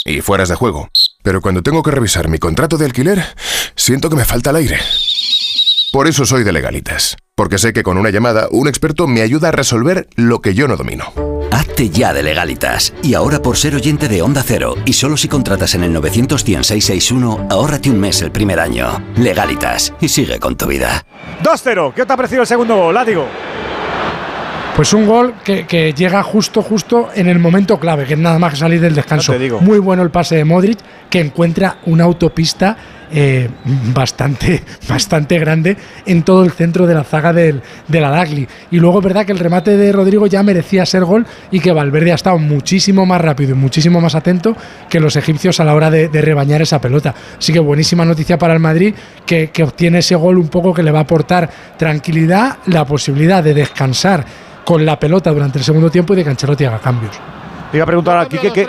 y 0.05 0.21
fueras 0.21 0.49
de 0.49 0.55
juego. 0.55 0.89
Pero 1.23 1.41
cuando 1.41 1.63
tengo 1.63 1.81
que 1.83 1.91
revisar 1.91 2.27
mi 2.27 2.37
contrato 2.37 2.77
de 2.77 2.85
alquiler, 2.85 3.23
siento 3.75 4.09
que 4.09 4.15
me 4.15 4.25
falta 4.25 4.49
el 4.49 4.57
aire. 4.57 4.79
Por 5.91 6.07
eso 6.07 6.25
soy 6.25 6.43
de 6.43 6.51
legalitas, 6.51 7.15
porque 7.35 7.57
sé 7.57 7.71
que 7.71 7.83
con 7.83 7.97
una 7.97 8.09
llamada 8.09 8.47
un 8.51 8.67
experto 8.67 9.07
me 9.07 9.21
ayuda 9.21 9.49
a 9.49 9.51
resolver 9.51 10.07
lo 10.15 10.41
que 10.41 10.53
yo 10.53 10.67
no 10.67 10.75
domino. 10.75 11.32
Hazte 11.53 11.87
ya 11.87 12.13
de 12.13 12.23
legalitas. 12.23 12.95
Y 13.03 13.13
ahora 13.13 13.39
por 13.39 13.57
ser 13.57 13.75
oyente 13.75 14.07
de 14.07 14.23
Onda 14.23 14.41
Cero 14.43 14.75
y 14.85 14.93
solo 14.93 15.15
si 15.17 15.27
contratas 15.27 15.75
en 15.75 15.83
el 15.83 15.93
91661, 15.93 17.47
ahórrate 17.51 17.91
un 17.91 17.99
mes 17.99 18.23
el 18.23 18.31
primer 18.31 18.59
año. 18.59 19.03
Legalitas 19.17 19.93
y 20.01 20.09
sigue 20.09 20.39
con 20.39 20.57
tu 20.57 20.65
vida. 20.65 21.05
2-0. 21.43 21.93
¿Qué 21.93 22.07
te 22.07 22.13
ha 22.13 22.17
parecido 22.17 22.41
el 22.41 22.47
segundo 22.47 22.75
gol, 22.75 22.95
Látigo? 22.95 23.27
Pues 24.75 24.91
un 24.93 25.05
gol 25.05 25.35
que, 25.43 25.67
que 25.67 25.93
llega 25.93 26.23
justo, 26.23 26.63
justo 26.63 27.09
en 27.13 27.29
el 27.29 27.37
momento 27.37 27.79
clave, 27.79 28.05
que 28.05 28.13
es 28.13 28.19
nada 28.19 28.39
más 28.39 28.53
que 28.53 28.59
salir 28.59 28.81
del 28.81 28.95
descanso. 28.95 29.37
Digo. 29.37 29.61
Muy 29.61 29.77
bueno 29.77 30.01
el 30.01 30.09
pase 30.09 30.35
de 30.35 30.45
Modric, 30.45 30.79
que 31.11 31.19
encuentra 31.19 31.77
una 31.85 32.05
autopista 32.05 32.75
eh, 33.15 33.47
bastante, 33.93 34.63
bastante 34.89 35.37
grande 35.37 35.77
en 36.07 36.23
todo 36.23 36.43
el 36.43 36.51
centro 36.51 36.87
de 36.87 36.95
la 36.95 37.03
zaga 37.03 37.31
del, 37.31 37.61
del 37.87 38.03
Adagli. 38.03 38.47
Y 38.71 38.79
luego 38.79 38.97
es 38.97 39.03
verdad 39.03 39.27
que 39.27 39.31
el 39.31 39.37
remate 39.37 39.77
de 39.77 39.91
Rodrigo 39.91 40.25
ya 40.25 40.41
merecía 40.41 40.87
ser 40.87 41.05
gol 41.05 41.27
y 41.51 41.59
que 41.59 41.71
Valverde 41.71 42.11
ha 42.11 42.15
estado 42.15 42.39
muchísimo 42.39 43.05
más 43.05 43.21
rápido 43.21 43.51
y 43.51 43.55
muchísimo 43.55 44.01
más 44.01 44.15
atento 44.15 44.57
que 44.89 44.99
los 44.99 45.15
egipcios 45.15 45.59
a 45.59 45.65
la 45.65 45.75
hora 45.75 45.91
de, 45.91 46.07
de 46.07 46.21
rebañar 46.23 46.63
esa 46.63 46.81
pelota. 46.81 47.13
Así 47.37 47.53
que 47.53 47.59
buenísima 47.59 48.03
noticia 48.05 48.39
para 48.39 48.55
el 48.55 48.59
Madrid, 48.59 48.95
que, 49.27 49.51
que 49.51 49.63
obtiene 49.63 49.99
ese 49.99 50.15
gol 50.15 50.39
un 50.39 50.47
poco 50.47 50.73
que 50.73 50.81
le 50.81 50.89
va 50.89 50.99
a 50.99 51.03
aportar 51.03 51.47
tranquilidad, 51.77 52.57
la 52.65 52.83
posibilidad 52.85 53.43
de 53.43 53.53
descansar 53.53 54.25
con 54.63 54.85
la 54.85 54.97
pelota 54.99 55.31
durante 55.31 55.59
el 55.59 55.63
segundo 55.63 55.89
tiempo 55.89 56.13
y 56.13 56.17
de 56.17 56.23
que 56.23 56.29
Ancelotti 56.29 56.65
haga 56.65 56.79
cambios. 56.79 57.19
Te 57.73 57.77
iba 57.77 57.85
a 57.85 57.87
preguntar 57.87 58.17
a 58.19 58.27
Quique 58.27 58.51
que, 58.51 58.67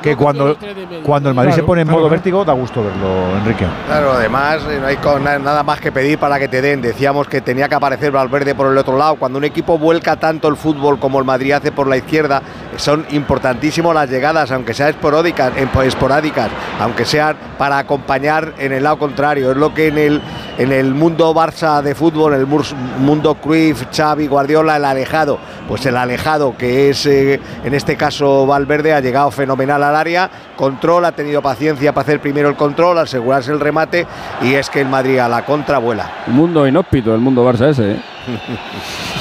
que 0.00 0.16
cuando, 0.16 0.56
cuando 1.02 1.28
el 1.28 1.34
Madrid 1.34 1.50
Claro, 1.50 1.62
se 1.62 1.66
pone 1.66 1.82
en 1.82 1.88
modo 1.88 1.98
claro. 1.98 2.10
vértigo 2.10 2.42
da 2.42 2.54
gusto 2.54 2.82
verlo, 2.82 3.36
Enrique. 3.36 3.66
Claro, 3.86 4.12
además 4.12 4.62
eh, 4.66 4.80
no 4.80 4.86
hay 4.86 4.96
nada 5.42 5.62
más 5.62 5.78
que 5.78 5.92
pedir 5.92 6.16
para 6.16 6.38
que 6.38 6.48
te 6.48 6.62
den. 6.62 6.80
Decíamos 6.80 7.28
que 7.28 7.42
tenía 7.42 7.68
que 7.68 7.74
aparecer 7.74 8.10
Valverde 8.10 8.54
por 8.54 8.72
el 8.72 8.78
otro 8.78 8.96
lado. 8.96 9.16
Cuando 9.16 9.36
un 9.36 9.44
equipo 9.44 9.76
vuelca 9.76 10.16
tanto 10.16 10.48
el 10.48 10.56
fútbol 10.56 10.98
como 10.98 11.18
el 11.18 11.26
Madrid 11.26 11.52
hace 11.52 11.70
por 11.70 11.86
la 11.86 11.98
izquierda, 11.98 12.40
son 12.80 13.06
importantísimos 13.10 13.94
las 13.94 14.08
llegadas, 14.10 14.50
aunque 14.50 14.74
sean 14.74 14.90
esporádicas, 14.90 15.52
esporádicas, 15.84 16.50
aunque 16.80 17.04
sean 17.04 17.36
para 17.58 17.78
acompañar 17.78 18.54
en 18.58 18.72
el 18.72 18.82
lado 18.82 18.98
contrario. 18.98 19.50
Es 19.50 19.56
lo 19.56 19.74
que 19.74 19.88
en 19.88 19.98
el, 19.98 20.20
en 20.58 20.72
el 20.72 20.94
mundo 20.94 21.32
Barça 21.34 21.82
de 21.82 21.94
fútbol, 21.94 22.34
en 22.34 22.40
el 22.40 22.46
mundo 22.46 23.34
Cruyff, 23.34 23.84
Xavi, 23.94 24.26
Guardiola, 24.26 24.76
el 24.76 24.84
alejado. 24.84 25.38
Pues 25.68 25.84
el 25.86 25.96
alejado, 25.96 26.56
que 26.56 26.90
es 26.90 27.06
eh, 27.06 27.40
en 27.64 27.74
este 27.74 27.96
caso 27.96 28.46
Valverde, 28.46 28.94
ha 28.94 29.00
llegado 29.00 29.30
fenomenal 29.30 29.82
al 29.82 29.94
área, 29.94 30.30
control, 30.56 31.04
ha 31.04 31.12
tenido 31.12 31.42
paciencia 31.42 31.92
para 31.92 32.02
hacer 32.02 32.20
primero 32.20 32.48
el 32.48 32.56
control, 32.56 32.98
asegurarse 32.98 33.52
el 33.52 33.60
remate 33.60 34.06
y 34.42 34.54
es 34.54 34.70
que 34.70 34.80
el 34.80 34.88
Madrid 34.88 35.18
a 35.18 35.28
la 35.28 35.44
contra 35.44 35.78
vuela. 35.78 36.10
Un 36.26 36.34
mundo 36.34 36.66
inhóspito, 36.66 37.14
el 37.14 37.20
mundo 37.20 37.48
Barça 37.48 37.68
ese. 37.68 37.92
¿eh? 37.92 38.00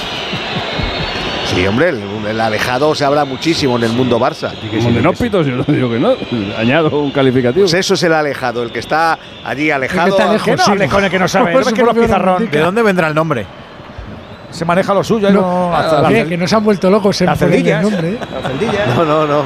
Sí, 1.60 1.68
hombre, 1.68 1.90
el, 1.90 2.40
alejado 2.40 2.95
se 2.95 3.03
habla 3.03 3.26
muchísimo 3.26 3.76
en 3.76 3.84
el 3.84 3.91
mundo 3.91 4.18
Barça. 4.18 4.53
Mundo 4.81 5.02
inhóspito, 5.02 5.41
yo 5.41 5.57
no 5.57 5.64
digo 5.68 5.90
que 5.90 5.99
no. 5.99 6.14
Añado 6.57 7.02
un 7.02 7.11
calificativo. 7.11 7.65
Pues 7.65 7.73
eso 7.73 7.95
es 7.95 8.03
el 8.03 8.14
alejado, 8.14 8.64
el 8.64 8.72
que 8.72 8.80
está 8.80 9.19
allí 9.44 9.69
alejado. 9.69 10.15
que 10.15 10.52
está 10.52 10.73
lejos, 10.76 10.95
con 10.95 11.03
el 11.03 11.11
que 11.11 11.19
no 11.19 11.27
sabe. 11.27 11.52
¿De 12.49 12.60
dónde 12.60 12.81
vendrá 12.81 13.10
el 13.10 13.14
nombre? 13.14 13.45
Se 14.52 14.64
maneja 14.64 14.94
lo 14.94 15.03
suyo. 15.03 15.31
No, 15.31 15.73
que 16.10 16.38
no 16.38 16.48
se 16.48 16.56
han 16.56 16.64
vuelto 16.64 16.90
locos 16.90 17.19
en 17.19 17.30
el 17.30 17.81
nombre. 17.81 18.10
¿eh? 18.11 18.19
No, 18.95 19.03
no, 19.03 19.27
no. 19.27 19.44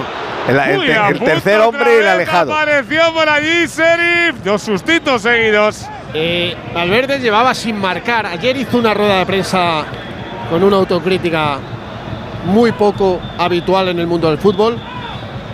El, 0.47 1.19
tercer 1.19 1.61
hombre 1.61 1.95
y 1.95 1.99
el 2.01 2.07
alejado. 2.07 2.53
Apareció 2.53 3.11
por 3.11 3.27
allí 3.27 3.67
Serif. 3.67 4.35
Dos 4.45 4.61
sustitos 4.61 5.23
seguidos. 5.23 5.87
Eh, 6.13 6.55
Valverde 6.75 7.17
llevaba 7.17 7.55
sin 7.55 7.75
marcar. 7.81 8.27
Ayer 8.27 8.55
hizo 8.55 8.77
una 8.77 8.93
rueda 8.93 9.17
de 9.17 9.25
prensa 9.25 9.83
con 10.51 10.63
una 10.63 10.75
autocrítica 10.75 11.57
muy 12.45 12.71
poco 12.71 13.19
habitual 13.37 13.89
en 13.89 13.99
el 13.99 14.07
mundo 14.07 14.29
del 14.29 14.37
fútbol. 14.37 14.77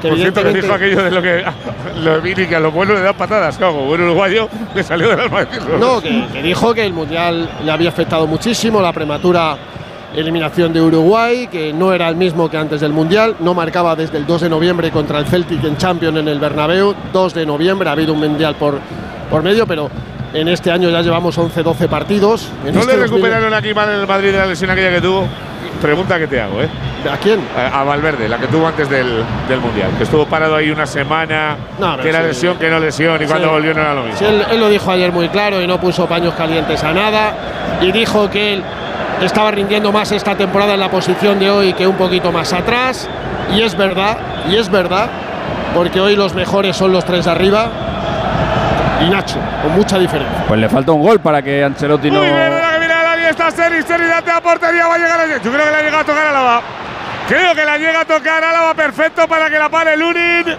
Que 0.02 0.08
Por 0.08 0.18
cierto, 0.18 0.44
que 0.44 0.54
dijo 0.54 0.74
aquello 0.74 1.04
de 1.04 1.12
lo 1.12 1.22
que 1.22 1.44
lo 2.04 2.22
vi 2.22 2.34
que 2.34 2.56
a 2.56 2.60
los 2.62 2.74
buenos 2.74 2.96
le 2.98 3.04
dan 3.04 3.16
patadas, 3.16 3.58
como 3.58 3.86
buen 3.86 4.02
uruguayo 4.02 4.48
le 4.74 4.82
salió 4.82 5.10
del 5.10 5.20
alma 5.20 5.46
No, 5.78 6.02
que, 6.02 6.26
que, 6.32 6.42
dijo 6.42 6.74
que 6.74 6.86
el 6.86 6.94
Mundial 6.94 7.50
le 7.66 7.70
había 7.70 7.90
afectado 7.90 8.26
muchísimo, 8.26 8.82
la 8.82 8.94
prematura 8.94 9.58
eliminación 10.16 10.74
de 10.74 10.82
Uruguay, 10.82 11.48
que 11.48 11.74
no 11.74 11.94
era 11.94 12.10
el 12.10 12.16
mismo 12.16 12.50
que 12.50 12.58
antes 12.58 12.82
del 12.82 12.94
Mundial, 12.94 13.36
no 13.40 13.54
marcaba 13.54 13.96
desde 13.96 14.18
el 14.18 14.26
2 14.26 14.42
de 14.42 14.50
noviembre 14.50 14.92
contra 14.92 15.20
el 15.20 15.26
Celtic 15.26 15.64
en 15.64 15.78
Champions 15.78 16.18
en 16.18 16.28
el 16.28 16.40
Bernabéu, 16.40 16.96
2 17.14 17.34
de 17.34 17.46
noviembre, 17.46 17.90
ha 17.90 17.92
habido 17.92 18.14
un 18.14 18.20
Mundial 18.20 18.56
por, 18.56 18.80
por 19.30 19.44
medio, 19.44 19.68
pero 19.68 19.90
en 20.34 20.48
este 20.48 20.72
año 20.72 20.90
ya 20.90 21.02
llevamos 21.02 21.38
11-12 21.38 21.88
partidos. 21.88 22.50
¿No 22.64 22.80
este 22.80 22.98
le 22.98 23.04
recuperaron 23.04 23.54
aquí 23.54 23.74
mal 23.74 23.90
en 23.90 24.02
el 24.02 24.08
Madrid 24.08 24.32
de 24.32 24.38
la 24.38 24.46
lesión 24.46 24.70
aquella 24.70 24.92
que 24.92 25.02
tuvo? 25.02 25.28
Pregunta 25.82 26.20
que 26.20 26.28
te 26.28 26.42
hago, 26.42 26.62
¿eh? 26.62 26.70
¿A 27.10 27.18
quién? 27.18 27.40
A, 27.56 27.84
Valverde, 27.84 28.28
la 28.28 28.38
que 28.38 28.48
tuvo 28.48 28.68
antes 28.68 28.90
del, 28.90 29.24
Mundial. 29.62 29.92
Que 29.98 30.04
estuvo 30.04 30.26
parado 30.26 30.56
ahí 30.56 30.70
una 30.70 30.86
semana, 30.86 31.56
que 32.02 32.10
era 32.10 32.22
lesión, 32.22 32.58
que 32.58 32.70
no 32.70 32.80
lesión, 32.80 33.22
y 33.22 33.26
cuando 33.26 33.50
volvió 33.50 33.74
no 33.74 33.82
era 33.82 33.94
lo 33.94 34.04
mismo. 34.04 34.28
él, 34.28 34.46
él, 34.52 34.60
lo 34.60 34.70
dijo 34.70 34.92
ayer 34.92 35.12
muy 35.12 35.30
claro 35.30 35.62
y 35.62 35.68
no 35.68 35.80
puso 35.80 36.08
paños 36.08 36.34
calientes 36.34 36.84
a 36.84 36.92
nada. 36.92 37.34
Y 37.82 37.92
dijo 37.92 38.30
que 38.30 38.54
él 38.54 38.64
estaba 39.22 39.52
rindiendo 39.52 39.92
más 39.92 40.12
esta 40.12 40.36
temporada 40.36 40.74
en 40.74 40.80
la 40.80 40.90
posición 40.90 41.40
de 41.40 41.50
hoy 41.50 41.74
que 41.74 41.88
un 41.88 41.96
poquito 41.96 42.32
más 42.32 42.52
atrás. 42.54 43.10
Y 43.54 43.62
es 43.62 43.76
verdad, 43.76 44.18
y 44.50 44.56
es 44.56 44.70
verdad, 44.70 45.10
porque 45.74 46.00
hoy 46.00 46.16
los 46.16 46.34
mejores 46.34 46.76
son 46.76 46.92
los 46.92 47.06
tres 47.06 47.26
de 47.26 47.32
arriba 47.32 47.70
y 49.02 49.10
Nacho, 49.10 49.40
con 49.64 49.74
mucha 49.76 49.98
diferencia. 49.98 50.44
Pues 50.48 50.60
le 50.60 50.70
falta 50.70 50.92
un 50.92 51.02
gol 51.02 51.20
para 51.20 51.42
que 51.42 51.64
Ancelotti 51.64 52.12
no. 52.12 52.20
Muy 52.20 52.30
bien, 53.30 53.36
que 53.36 53.46
viene 53.46 53.46
la 53.46 53.48
está 53.48 53.52
Seri, 53.52 53.84
Seri 53.84 54.06
de 54.06 54.32
a 54.32 54.42
portería, 54.42 54.88
va 54.88 54.96
a 54.96 54.98
llegar 54.98 55.20
a... 55.20 55.28
Yo 55.28 55.52
creo 55.52 55.66
que 55.66 55.72
la 55.72 55.82
llega 55.82 56.00
a 56.00 56.04
tocar 56.04 56.28
Álava. 56.28 56.62
Creo 57.28 57.56
que 57.56 57.66
la 57.66 57.78
llega 57.78 58.02
a 58.02 58.06
tocar 58.06 58.44
Álava 58.44 58.74
perfecto 58.74 59.28
para 59.28 59.50
que 59.50 59.58
la 59.58 59.70
pare 59.70 59.98
Lunin. 59.98 60.56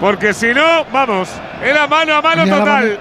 Porque 0.00 0.32
si 0.32 0.54
no, 0.54 0.84
vamos, 0.92 1.28
era 1.62 1.86
mano 1.86 2.14
a 2.14 2.22
mano 2.22 2.46
total. 2.46 2.98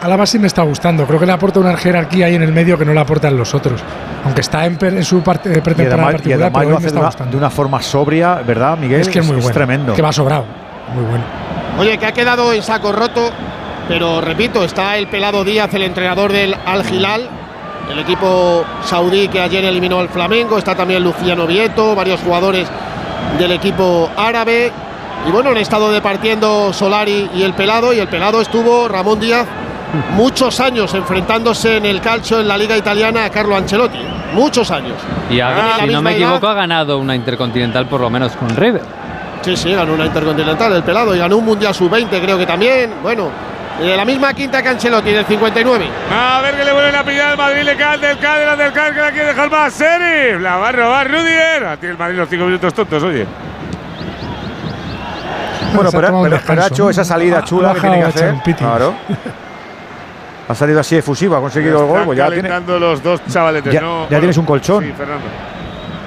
Álava 0.00 0.26
sí 0.26 0.38
me 0.38 0.46
está 0.46 0.62
gustando. 0.62 1.06
Creo 1.06 1.18
que 1.18 1.26
le 1.26 1.32
aporta 1.32 1.60
una 1.60 1.76
jerarquía 1.76 2.26
ahí 2.26 2.34
en 2.34 2.42
el 2.42 2.52
medio 2.52 2.76
que 2.78 2.84
no 2.84 2.92
le 2.92 3.00
aportan 3.00 3.36
los 3.36 3.54
otros. 3.54 3.80
Aunque 4.24 4.40
está 4.40 4.64
en, 4.66 5.04
su 5.04 5.22
parte, 5.22 5.52
eh, 5.52 5.60
pretemporada 5.60 6.12
particular, 6.12 6.52
pero 6.52 6.70
lo 6.70 6.76
hace 6.76 6.90
de 6.90 6.98
una, 6.98 7.10
de 7.10 7.36
una, 7.36 7.50
forma 7.50 7.82
sobria, 7.82 8.34
¿verdad, 8.36 8.78
Miguel? 8.78 9.00
Es 9.00 9.08
que 9.08 9.18
es 9.18 9.26
muy 9.26 9.36
bueno. 9.36 9.52
tremendo. 9.52 9.94
Que 9.94 10.02
va 10.02 10.12
sobrado. 10.12 10.44
Muy 10.94 11.04
bueno. 11.04 11.24
Oye, 11.78 11.98
que 11.98 12.06
ha 12.06 12.12
quedado 12.12 12.52
en 12.52 12.62
saco 12.62 12.92
roto 12.92 13.32
pero 13.88 14.20
repito, 14.20 14.64
está 14.64 14.96
el 14.96 15.08
pelado 15.08 15.44
Díaz, 15.44 15.74
el 15.74 15.82
entrenador 15.82 16.32
del 16.32 16.54
Al 16.64 16.88
Hilal, 16.88 17.28
el 17.90 17.98
equipo 17.98 18.64
saudí 18.84 19.28
que 19.28 19.40
ayer 19.40 19.64
eliminó 19.64 20.00
al 20.00 20.08
Flamengo, 20.08 20.58
está 20.58 20.74
también 20.74 21.02
Luciano 21.02 21.46
Vieto, 21.46 21.94
varios 21.94 22.20
jugadores 22.20 22.68
del 23.38 23.52
equipo 23.52 24.10
árabe. 24.16 24.72
Y 25.26 25.30
bueno, 25.30 25.50
han 25.50 25.58
estado 25.58 25.92
departiendo 25.92 26.72
Solari 26.72 27.30
y 27.34 27.42
el 27.42 27.54
pelado, 27.54 27.92
y 27.92 27.98
el 27.98 28.08
pelado 28.08 28.40
estuvo 28.40 28.88
Ramón 28.88 29.20
Díaz 29.20 29.46
muchos 30.16 30.58
años 30.60 30.94
enfrentándose 30.94 31.76
en 31.76 31.86
el 31.86 32.00
calcio 32.00 32.40
en 32.40 32.48
la 32.48 32.56
liga 32.56 32.76
italiana 32.76 33.24
a 33.24 33.30
Carlo 33.30 33.56
Ancelotti. 33.56 33.98
Muchos 34.32 34.70
años. 34.70 34.96
Y 35.30 35.34
si 35.34 35.92
no 35.92 36.02
me 36.02 36.12
equivoco, 36.12 36.46
ha 36.46 36.54
ganado 36.54 36.98
una 36.98 37.14
intercontinental 37.14 37.86
por 37.86 38.00
lo 38.00 38.08
menos 38.08 38.32
con 38.32 38.48
River. 38.56 38.82
Sí, 39.42 39.56
sí, 39.56 39.72
ganó 39.72 39.92
una 39.92 40.06
intercontinental 40.06 40.72
el 40.72 40.82
pelado 40.82 41.14
y 41.14 41.18
ganó 41.18 41.36
un 41.36 41.44
mundial 41.44 41.74
sub-20, 41.74 42.08
creo 42.20 42.38
que 42.38 42.46
también. 42.46 42.94
Bueno, 43.02 43.28
de 43.88 43.96
la 43.96 44.04
misma 44.04 44.32
quinta 44.32 44.62
que 44.62 44.68
Ancelotti, 44.68 45.10
del 45.10 45.24
59. 45.26 45.88
A 46.10 46.40
ver 46.40 46.56
que 46.56 46.64
le 46.64 46.72
vuelven 46.72 46.94
a 46.94 47.04
pillar 47.04 47.32
el 47.32 47.36
Madrid, 47.36 47.62
le 47.62 47.76
cae 47.76 47.94
el 47.94 48.00
del 48.00 48.18
CAD, 48.18 48.56
del 48.56 48.72
CAD 48.72 48.94
que 48.94 49.00
la 49.00 49.10
quiere 49.10 49.26
dejar 49.28 49.50
más. 49.50 49.72
Serif, 49.72 50.40
la 50.40 50.56
va 50.56 50.68
a 50.68 50.72
robar 50.72 51.10
Rudier. 51.10 51.64
A 51.64 51.76
ti 51.76 51.86
el 51.86 51.98
Madrid 51.98 52.18
los 52.18 52.28
cinco 52.28 52.44
minutos 52.44 52.74
tontos, 52.74 53.02
oye. 53.02 53.26
Bueno, 55.74 55.90
pero, 55.90 56.40
pero, 56.46 56.62
ha 56.62 56.66
hecho 56.66 56.90
esa 56.90 57.04
salida 57.04 57.42
chula 57.44 57.72
que 57.74 57.80
tiene 57.80 57.98
que 57.98 58.04
hacer. 58.04 58.34
Claro. 58.56 58.94
Ha 60.48 60.54
salido 60.54 60.80
así 60.80 60.96
efusiva, 60.96 61.38
ha 61.38 61.40
conseguido 61.40 61.80
el 61.80 61.86
gol. 61.86 62.02
Pues 62.04 62.18
ya 62.18 62.28
tiene, 62.28 62.50
los 62.78 63.02
dos 63.02 63.22
chavaletes. 63.30 63.72
Ya, 63.72 63.80
¿no? 63.80 64.08
ya 64.10 64.18
tienes 64.18 64.36
un 64.36 64.44
colchón. 64.44 64.84
Sí, 64.84 64.92
Fernando. 64.92 65.24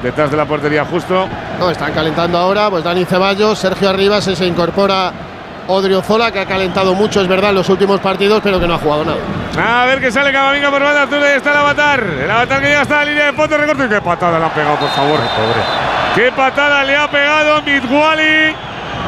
Detrás 0.04 0.30
de 0.30 0.38
la 0.38 0.46
portería 0.46 0.86
justo. 0.86 1.28
No, 1.58 1.72
están 1.72 1.94
calentando 1.94 2.38
ahora. 2.38 2.70
Pues 2.70 2.84
Dani 2.84 3.06
Ceballos, 3.06 3.58
Sergio 3.58 3.90
Arribas 3.90 4.26
se 4.26 4.46
incorpora 4.46 5.12
Odriozola, 5.68 6.32
que 6.32 6.40
ha 6.40 6.46
calentado 6.46 6.94
mucho, 6.94 7.22
es 7.22 7.28
verdad, 7.28 7.50
en 7.50 7.56
los 7.56 7.70
últimos 7.70 8.00
partidos, 8.00 8.42
pero 8.44 8.60
que 8.60 8.68
no 8.68 8.76
ha 8.76 8.78
jugado 8.78 9.06
nada. 9.06 9.82
A 9.82 9.86
ver 9.86 10.00
que 10.00 10.12
sale 10.12 10.32
Camavinga 10.32 10.70
por 10.70 10.82
banda 10.82 11.04
azul, 11.04 11.24
ahí 11.24 11.38
está 11.38 11.52
el 11.52 11.58
avatar. 11.58 12.04
El 12.24 12.30
avatar 12.30 12.62
que 12.62 12.70
ya 12.70 12.82
está 12.82 13.02
a 13.02 13.06
la 13.06 13.12
línea 13.12 13.26
de 13.28 13.34
fondo, 13.34 13.58
recorte. 13.58 13.88
¡Qué 13.88 14.02
patada 14.02 14.40
le 14.40 14.46
ha 14.46 14.54
pegado, 14.54 14.76
por 14.78 14.90
favor! 14.90 15.18
Pobre. 15.18 15.62
¡Qué 16.16 16.32
patada 16.32 16.84
le 16.84 16.96
ha 16.96 17.10
pegado 17.10 17.62
Midwali! 17.62 18.56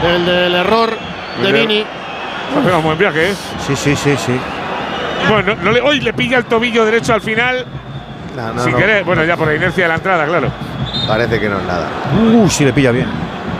El 0.03 0.25
del 0.25 0.55
error 0.55 0.97
de 1.41 1.51
Vini. 1.51 1.85
Ha 2.55 2.59
pegado 2.59 2.79
un 2.79 2.85
buen 2.85 2.97
viaje, 2.97 3.31
¿eh? 3.31 3.35
Sí, 3.65 3.75
sí, 3.75 3.95
sí, 3.95 4.15
sí. 4.17 4.39
Bueno, 5.29 5.55
no 5.61 5.71
le, 5.71 5.81
hoy 5.81 5.99
le 5.99 6.13
pilla 6.13 6.37
el 6.37 6.45
tobillo 6.45 6.85
derecho 6.85 7.13
al 7.13 7.21
final. 7.21 7.65
si 8.63 8.73
querés, 8.73 9.05
bueno, 9.05 9.23
ya 9.25 9.35
por 9.35 9.47
la 9.47 9.55
inercia 9.55 9.83
de 9.83 9.89
la 9.89 9.95
entrada, 9.95 10.25
claro. 10.25 10.49
Parece 11.07 11.39
que 11.39 11.49
no 11.49 11.57
es 11.57 11.63
nada. 11.65 11.87
Uh, 12.21 12.49
sí 12.49 12.65
le 12.65 12.73
pilla 12.73 12.91
bien. 12.91 13.07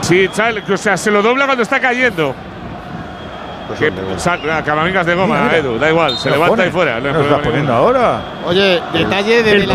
Sí, 0.02 0.28
o 0.28 0.78
sea, 0.78 0.96
se 0.96 1.12
lo 1.12 1.22
dobla 1.22 1.46
cuando 1.46 1.64
está 1.64 1.80
cayendo. 1.80 2.34
Pues 3.68 4.30
Camavingas 4.66 5.06
de 5.06 5.14
goma, 5.14 5.52
Edu, 5.56 5.78
da 5.78 5.90
igual, 5.90 6.18
se 6.18 6.30
levanta 6.30 6.66
y 6.66 6.70
fuera. 6.70 7.00
No 7.00 7.22
está 7.22 7.42
poniendo 7.42 7.74
ahora? 7.74 8.22
Oye, 8.46 8.82
detalle 8.94 9.44
de 9.44 9.52
el, 9.52 9.68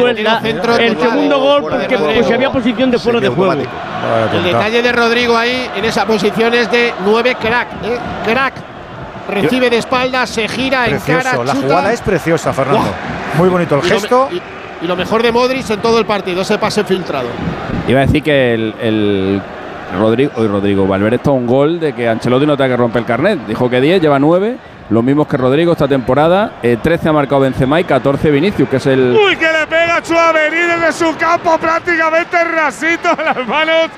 centro. 0.42 0.76
El 0.76 0.98
segundo 0.98 1.38
gol, 1.38 1.62
porque, 1.62 1.98
porque 1.98 2.34
había 2.34 2.50
posición 2.50 2.90
de 2.90 2.98
fuera 2.98 3.20
de 3.20 3.28
juego. 3.28 3.52
El 3.52 4.44
detalle 4.44 4.82
de 4.82 4.92
Rodrigo 4.92 5.36
ahí 5.36 5.70
en 5.76 5.84
esa 5.84 6.06
posición 6.06 6.54
es 6.54 6.70
de 6.70 6.92
9 7.04 7.36
crack, 7.40 7.68
¿eh? 7.84 7.98
crack. 8.24 8.54
Recibe 9.28 9.70
de 9.70 9.78
espaldas, 9.78 10.30
se 10.30 10.48
gira, 10.48 10.88
en 10.88 10.98
cara 10.98 11.44
La 11.44 11.54
jugada 11.54 11.92
es 11.92 12.00
preciosa, 12.00 12.52
Fernando. 12.52 12.90
Muy 13.38 13.48
bonito 13.48 13.76
el 13.76 13.82
gesto. 13.82 14.28
y, 14.30 14.86
lo 14.86 14.96
mejor 14.96 15.22
de 15.22 15.30
Modric 15.30 15.70
en 15.70 15.80
todo 15.80 16.00
el 16.00 16.04
partido, 16.04 16.42
ese 16.42 16.58
pase 16.58 16.82
filtrado. 16.82 17.28
Iba 17.86 18.00
a 18.00 18.06
decir 18.06 18.20
que 18.20 18.54
el 18.54 19.40
Rodrigo, 19.98 20.32
hoy 20.36 20.46
Rodrigo 20.46 20.86
Valverde 20.86 21.16
está 21.16 21.30
un 21.30 21.46
gol 21.46 21.78
de 21.78 21.92
que 21.92 22.08
Ancelotti 22.08 22.46
no 22.46 22.56
tenga 22.56 22.70
que 22.70 22.76
romper 22.76 23.00
el 23.00 23.06
carnet. 23.06 23.46
Dijo 23.46 23.68
que 23.68 23.80
10, 23.80 24.00
lleva 24.00 24.18
9. 24.18 24.56
Los 24.90 25.04
mismos 25.04 25.26
que 25.26 25.36
Rodrigo 25.36 25.72
esta 25.72 25.88
temporada. 25.88 26.54
13 26.60 27.08
ha 27.08 27.12
marcado 27.12 27.40
Benzema 27.40 27.80
y 27.80 27.84
14 27.84 28.30
Vinicius, 28.30 28.68
que 28.68 28.76
es 28.76 28.86
el. 28.86 29.16
Uy, 29.16 29.36
que 29.36 29.46
le 29.46 29.66
pega 29.66 29.96
a 29.96 30.32
desde 30.32 30.92
su 30.92 31.16
campo 31.16 31.56
prácticamente 31.58 32.44
rasito 32.44 33.08
a 33.08 33.22
las 33.22 33.46
manos 33.46 33.88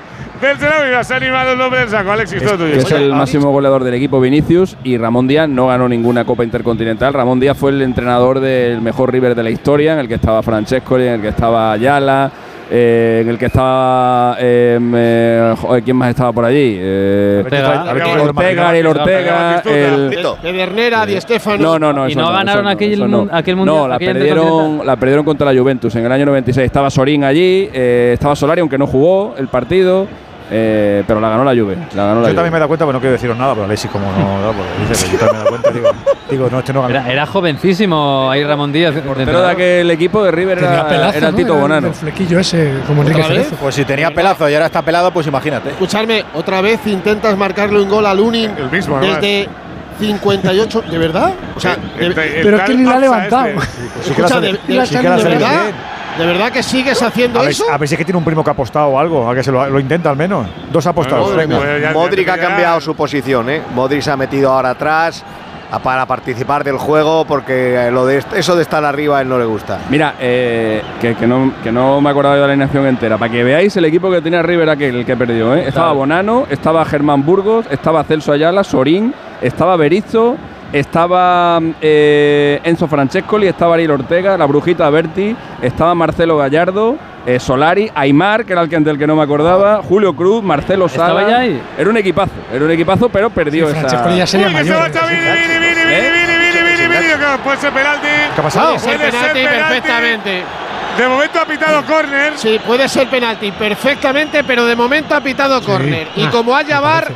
del 0.41 0.57
Cerávila. 0.57 1.03
Se 1.03 1.13
ha 1.13 1.17
animado 1.17 1.51
el 1.53 1.57
nombre 1.57 1.79
del 1.81 1.89
saco, 1.89 2.11
Alexis, 2.11 2.43
todo 2.43 2.57
tuyo. 2.57 2.73
Que 2.73 2.79
es 2.79 2.91
el 2.91 3.13
máximo 3.13 3.51
goleador 3.51 3.83
del 3.83 3.95
equipo 3.95 4.19
Vinicius 4.21 4.77
y 4.83 4.97
Ramón 4.97 5.27
Díaz 5.27 5.49
no 5.49 5.67
ganó 5.67 5.89
ninguna 5.89 6.23
Copa 6.23 6.43
Intercontinental. 6.43 7.13
Ramón 7.13 7.39
Díaz 7.39 7.57
fue 7.57 7.71
el 7.71 7.81
entrenador 7.81 8.39
del 8.39 8.81
mejor 8.81 9.11
River 9.11 9.35
de 9.35 9.43
la 9.43 9.49
historia, 9.49 9.93
en 9.93 9.99
el 9.99 10.07
que 10.07 10.15
estaba 10.15 10.41
Francesco, 10.43 10.97
en 10.97 11.13
el 11.13 11.21
que 11.21 11.29
estaba 11.29 11.71
Ayala 11.71 12.31
eh, 12.69 13.19
en 13.23 13.29
el 13.29 13.37
que 13.37 13.45
estaba. 13.45 14.37
Eh, 14.39 15.55
¿Quién 15.83 15.97
más 15.97 16.09
estaba 16.09 16.31
por 16.31 16.45
allí? 16.45 16.77
Eh, 16.79 17.41
Ortega, 17.43 17.91
Ortega, 18.21 18.77
el 18.77 18.87
Ortega. 18.87 19.63
El, 19.65 20.09
de 20.41 20.51
Bernera, 20.51 21.05
Di 21.05 21.19
Stefano. 21.21 21.61
No, 21.61 21.79
no, 21.79 21.93
no. 21.93 22.09
Y 22.09 22.15
no 22.15 22.31
ganaron 22.31 22.67
aquel, 22.67 23.09
no. 23.09 23.27
aquel 23.31 23.55
mundial. 23.55 23.77
No, 23.77 23.87
la 23.87 23.99
perdieron, 23.99 24.85
la 24.85 24.95
perdieron 24.95 25.25
contra 25.25 25.51
la 25.51 25.59
Juventus 25.59 25.95
en 25.95 26.05
el 26.05 26.11
año 26.11 26.25
96. 26.25 26.65
Estaba 26.65 26.89
Sorín 26.89 27.23
allí, 27.23 27.69
estaba 27.71 28.35
Solari, 28.35 28.61
aunque 28.61 28.77
no 28.77 28.87
jugó 28.87 29.35
el 29.37 29.47
partido. 29.47 30.07
Eh, 30.51 31.03
pero 31.07 31.19
la 31.19 31.29
ganó 31.29 31.43
la 31.43 31.51
Juve. 31.59 31.75
Yo 31.91 31.95
también 31.95 32.53
me 32.53 32.59
da 32.59 32.67
cuenta, 32.67 32.85
pero 32.85 32.93
no 32.93 32.99
quiero 32.99 33.13
deciros 33.13 33.37
nada, 33.37 33.53
pero 33.53 33.65
Alexis, 33.65 33.89
como 33.89 34.05
no, 34.11 34.41
no 34.41 34.53
dice, 34.87 35.11
yo 35.11 35.17
también 35.17 35.37
me 35.37 35.43
da 35.43 35.49
cuenta, 35.49 35.71
digo, 35.71 35.89
digo, 36.29 36.49
no, 36.51 36.59
este 36.59 36.73
no 36.73 36.81
ganó. 36.83 36.93
Era, 36.93 37.11
era 37.11 37.25
jovencísimo 37.25 38.29
ahí 38.29 38.43
Ramón 38.43 38.71
Díaz. 38.71 38.93
Pero 39.15 39.41
de 39.41 39.49
aquel 39.49 39.91
equipo 39.91 40.23
de 40.23 40.31
River 40.31 40.59
era, 40.59 40.87
pelazo. 40.87 41.33
Tito 41.33 41.55
Bonano. 41.55 41.87
El 41.87 41.93
flequillo 41.93 42.39
ese, 42.39 42.73
como 42.87 43.01
Enrique 43.01 43.23
Cerezo. 43.23 43.55
Pues 43.55 43.75
si 43.75 43.85
tenía 43.85 44.11
pelazo 44.13 44.49
y 44.49 44.53
ahora 44.53 44.67
está 44.67 44.81
pelado, 44.81 45.11
pues 45.11 45.27
imagínate. 45.27 45.69
Escucharme, 45.69 46.23
otra 46.33 46.61
vez 46.61 46.85
intentas 46.85 47.35
marcarle 47.37 47.81
un 47.81 47.89
gol 47.89 48.05
a 48.05 48.13
Lunin 48.13 48.51
el 48.57 48.69
mismo, 48.69 48.99
desde 48.99 49.49
58, 49.99 50.83
¿de 50.89 50.97
verdad? 50.97 51.33
O 51.55 51.59
sea, 51.59 51.77
pero 51.97 52.57
es 52.57 52.63
que 52.63 52.75
ni 52.75 52.83
la 52.83 52.95
ha 52.95 52.99
levantado. 52.99 53.47
Este. 53.47 53.61
Sí, 53.61 53.89
pues, 53.93 54.07
Escucha, 54.09 54.39
de, 54.39 54.51
de, 54.67 55.23
verdad. 55.23 55.71
¿De 56.17 56.25
verdad 56.25 56.51
que 56.51 56.63
sigues 56.63 57.01
haciendo 57.01 57.41
eso? 57.43 57.65
A 57.71 57.77
ver 57.77 57.87
si 57.87 57.95
es 57.95 57.99
que 57.99 58.05
tiene 58.05 58.17
un 58.17 58.23
primo 58.25 58.43
que 58.43 58.49
ha 58.49 58.53
apostado 58.53 58.87
o 58.87 58.99
algo, 58.99 59.29
a 59.29 59.35
que 59.35 59.43
se 59.43 59.51
lo, 59.51 59.67
lo 59.69 59.79
intenta 59.79 60.09
al 60.09 60.17
menos. 60.17 60.47
Dos 60.71 60.85
apostados. 60.87 61.35
Modric 61.93 62.29
ha 62.29 62.37
cambiado 62.37 62.81
su 62.81 62.95
posición, 62.95 63.49
¿eh? 63.49 63.61
Modric 63.73 64.01
se 64.01 64.11
ha 64.11 64.17
metido 64.17 64.51
ahora 64.51 64.71
atrás 64.71 65.23
para 65.83 66.05
participar 66.05 66.63
del 66.63 66.77
juego 66.77 67.25
porque 67.25 67.87
eh, 67.87 67.91
lo 67.91 68.05
de 68.05 68.23
eso 68.35 68.55
de 68.55 68.61
estar 68.61 68.83
arriba 68.85 69.17
a 69.17 69.21
él 69.21 69.29
no 69.29 69.37
le 69.37 69.45
gusta. 69.45 69.79
Mira, 69.89 70.15
eh, 70.19 70.81
que, 71.01 71.15
no, 71.27 71.53
que 71.63 71.71
no 71.71 72.01
me 72.01 72.13
de 72.13 72.21
la 72.21 72.45
alineación 72.45 72.85
entera. 72.87 73.17
Para 73.17 73.31
que 73.31 73.43
veáis 73.43 73.75
el 73.77 73.85
equipo 73.85 74.09
que 74.09 74.21
tenía 74.21 74.41
River 74.41 74.69
aquel, 74.69 74.95
el 74.95 75.05
que 75.05 75.17
perdió. 75.17 75.55
¿eh? 75.55 75.67
Estaba 75.67 75.91
Bonano, 75.91 76.45
estaba 76.49 76.85
Germán 76.85 77.25
Burgos, 77.25 77.65
estaba 77.69 78.03
Celso 78.03 78.31
Ayala, 78.31 78.63
Sorín, 78.63 79.13
estaba 79.41 79.75
Berizzo, 79.75 80.37
estaba 80.73 81.59
eh, 81.81 82.59
Enzo 82.63 82.87
Francescoli, 82.87 83.47
estaba 83.47 83.75
Ariel 83.75 83.91
Ortega, 83.91 84.37
la 84.37 84.45
Brujita 84.45 84.89
Berti, 84.89 85.35
estaba 85.61 85.95
Marcelo 85.95 86.37
Gallardo, 86.37 86.97
eh, 87.25 87.39
Solari, 87.39 87.89
Aymar, 87.95 88.45
que 88.45 88.53
era 88.53 88.61
el 88.61 88.69
que, 88.69 88.79
del 88.79 88.97
que 88.97 89.07
no 89.07 89.15
me 89.15 89.23
acordaba, 89.23 89.81
Julio 89.83 90.15
Cruz, 90.15 90.43
Marcelo 90.43 90.87
Sala. 90.87 91.21
¿Estaba 91.21 91.29
ya 91.29 91.39
ahí? 91.39 91.61
Era 91.77 91.89
un 91.89 91.97
equipazo, 91.97 92.33
era 92.53 92.65
un 92.65 92.71
equipazo, 92.71 93.09
pero 93.09 93.29
perdió 93.29 93.67
sí, 93.67 93.73
Francescoli 93.73 94.17
ya 94.17 94.27
sería 94.27 94.47
Uy, 94.47 94.53
mayor. 94.53 94.91
Puede 97.43 97.57
ser 97.57 97.71
penalti. 97.73 98.07
¿Qué 98.33 98.41
ha 98.41 98.43
pasado? 98.43 98.75
Puede 98.75 98.79
ser, 98.79 98.97
puede 98.97 99.11
ser 99.11 99.33
penalti, 99.33 99.43
perfectamente. 99.43 100.43
De 100.97 101.07
momento 101.09 101.39
ha 101.41 101.45
pitado 101.45 101.83
córner. 101.83 102.33
Sí, 102.37 102.59
puede 102.65 102.87
ser 102.87 103.07
penalti 103.07 103.51
perfectamente, 103.51 104.43
pero 104.43 104.65
de 104.65 104.75
momento 104.75 105.13
ha 105.13 105.21
pitado 105.21 105.59
sí. 105.59 105.65
córner. 105.65 106.07
Y 106.15 106.25
ah, 106.25 106.31
como 106.31 106.55
haya 106.55 106.79
VAR, 106.79 107.11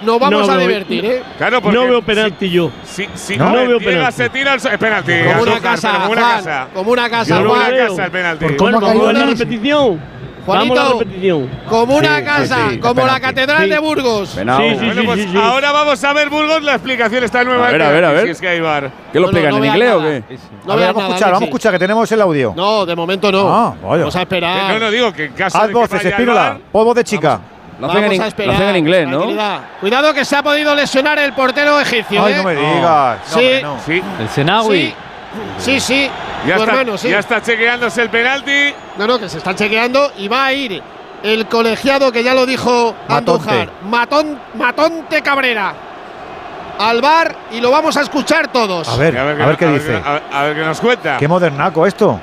nos 0.00 0.20
vamos 0.20 0.46
no, 0.46 0.52
a 0.52 0.58
divertir, 0.58 1.04
¿eh? 1.04 1.22
Claro, 1.36 1.60
porque 1.60 1.76
no 1.76 1.84
veo 1.84 2.02
penalti 2.02 2.46
si, 2.46 2.52
yo. 2.52 2.70
Si, 2.84 3.08
si 3.14 3.36
no, 3.36 3.50
no 3.50 3.66
veo 3.66 3.78
penalti. 3.78 4.12
se 4.12 4.28
tira 4.28 4.54
el 4.54 4.58
es 4.58 4.78
penalti. 4.78 5.12
Como 5.24 5.42
una 5.42 5.60
casa, 5.60 5.92
como 5.92 6.12
una 6.12 6.20
casa. 6.20 6.68
Como 6.72 6.90
una 6.92 7.10
casa, 7.10 7.36
Como 7.36 7.52
una 7.52 7.76
casa 7.76 8.04
el 8.04 8.10
penalti. 8.10 8.46
Repetición. 8.46 10.18
Juanito, 10.46 10.74
vamos 10.74 10.78
a 10.78 10.94
la 10.94 10.98
repetición. 11.00 11.50
Como 11.68 11.96
una 11.96 12.18
sí, 12.18 12.24
casa, 12.24 12.56
sí, 12.68 12.74
sí, 12.74 12.78
como 12.78 13.06
la 13.06 13.20
catedral 13.20 13.68
de 13.68 13.78
Burgos. 13.78 14.34
Bueno, 14.34 14.56
pues 15.04 15.26
ahora 15.36 15.72
vamos 15.72 16.02
a 16.02 16.12
ver 16.14 16.30
Burgos 16.30 16.62
la 16.62 16.72
explicación 16.74 17.24
está 17.24 17.44
nueva. 17.44 17.68
A 17.68 17.72
ver, 17.72 17.82
a 17.82 17.90
ver, 17.90 18.04
a 18.04 18.12
ver. 18.12 18.24
Si 18.24 18.30
es 18.30 18.40
que 18.40 18.48
hay 18.48 18.60
bar. 18.60 18.90
¿Qué 19.12 19.20
lo 19.20 19.26
no, 19.26 19.30
explican 19.30 19.50
no, 19.50 19.58
no 19.58 19.64
en 19.64 19.70
inglés 19.70 19.88
nada. 19.88 19.98
o 19.98 20.02
qué? 20.02 20.38
A 20.72 20.76
ver, 20.76 20.86
vamos 20.86 21.02
a 21.02 21.06
escuchar, 21.08 21.28
vamos 21.32 21.42
a 21.42 21.44
escuchar 21.44 21.72
que 21.72 21.78
tenemos 21.78 22.12
el 22.12 22.20
audio. 22.22 22.54
No, 22.56 22.86
de 22.86 22.96
momento 22.96 23.30
no. 23.30 23.46
Ah, 23.46 23.74
vaya. 23.82 23.98
Vamos 23.98 24.16
a 24.16 24.22
esperar. 24.22 24.70
Eh, 24.70 24.74
no, 24.74 24.86
no 24.86 24.90
digo 24.90 25.12
que 25.12 25.24
en 25.26 25.32
caso 25.32 25.58
Haz 25.58 25.68
de 25.68 25.74
voces, 25.74 25.90
que 25.90 25.96
vaya 25.96 26.08
Espínola. 26.10 26.58
Voz 26.72 26.94
de 26.94 27.04
chica. 27.04 27.28
Vamos. 27.28 27.57
Lo 27.78 27.86
hacen, 27.86 28.02
Vamos 28.02 28.16
en, 28.16 28.22
a 28.22 28.26
esperar, 28.26 28.62
en 28.62 28.76
inglés, 28.76 29.08
¿no? 29.08 29.26
Cuidado 29.80 30.12
que 30.12 30.24
se 30.24 30.36
ha 30.36 30.42
podido 30.42 30.74
lesionar 30.74 31.18
el 31.18 31.32
portero 31.32 31.80
egipcio. 31.80 32.24
Ay, 32.24 32.32
¿eh? 32.32 32.36
no 32.36 32.44
me 32.44 32.54
digas. 32.56 33.18
No, 33.30 33.38
sí. 33.38 33.50
No. 33.62 33.76
sí. 33.86 34.02
El 34.20 34.28
Senawi. 34.28 34.94
Sí, 35.58 35.78
sí. 35.78 35.80
sí. 35.80 36.10
Ya, 36.46 36.56
está, 36.56 36.98
sí. 36.98 37.08
ya 37.08 37.18
está 37.18 37.42
chequeándose 37.42 38.02
el 38.02 38.10
penalti. 38.10 38.74
No, 38.96 39.06
no, 39.06 39.18
que 39.18 39.28
se 39.28 39.38
está 39.38 39.54
chequeando 39.54 40.12
y 40.16 40.28
va 40.28 40.46
a 40.46 40.52
ir 40.52 40.82
el 41.22 41.46
colegiado 41.46 42.10
que 42.10 42.22
ya 42.22 42.34
lo 42.34 42.46
dijo 42.46 42.94
Andújar. 43.08 43.70
Matón, 43.82 44.38
Matonte 44.54 45.22
Cabrera 45.22 45.74
al 46.78 47.00
bar 47.00 47.34
y 47.50 47.60
lo 47.60 47.70
vamos 47.70 47.96
a 47.96 48.02
escuchar 48.02 48.48
todos. 48.52 48.88
A 48.88 48.96
ver, 48.96 49.18
a 49.18 49.24
ver, 49.24 49.56
qué 49.56 49.66
dice. 49.66 50.00
A, 50.04 50.12
ver, 50.12 50.22
a 50.32 50.42
ver 50.44 50.56
qué 50.56 50.64
nos 50.64 50.80
cuenta. 50.80 51.16
Qué 51.18 51.28
modernaco 51.28 51.86
esto. 51.86 52.20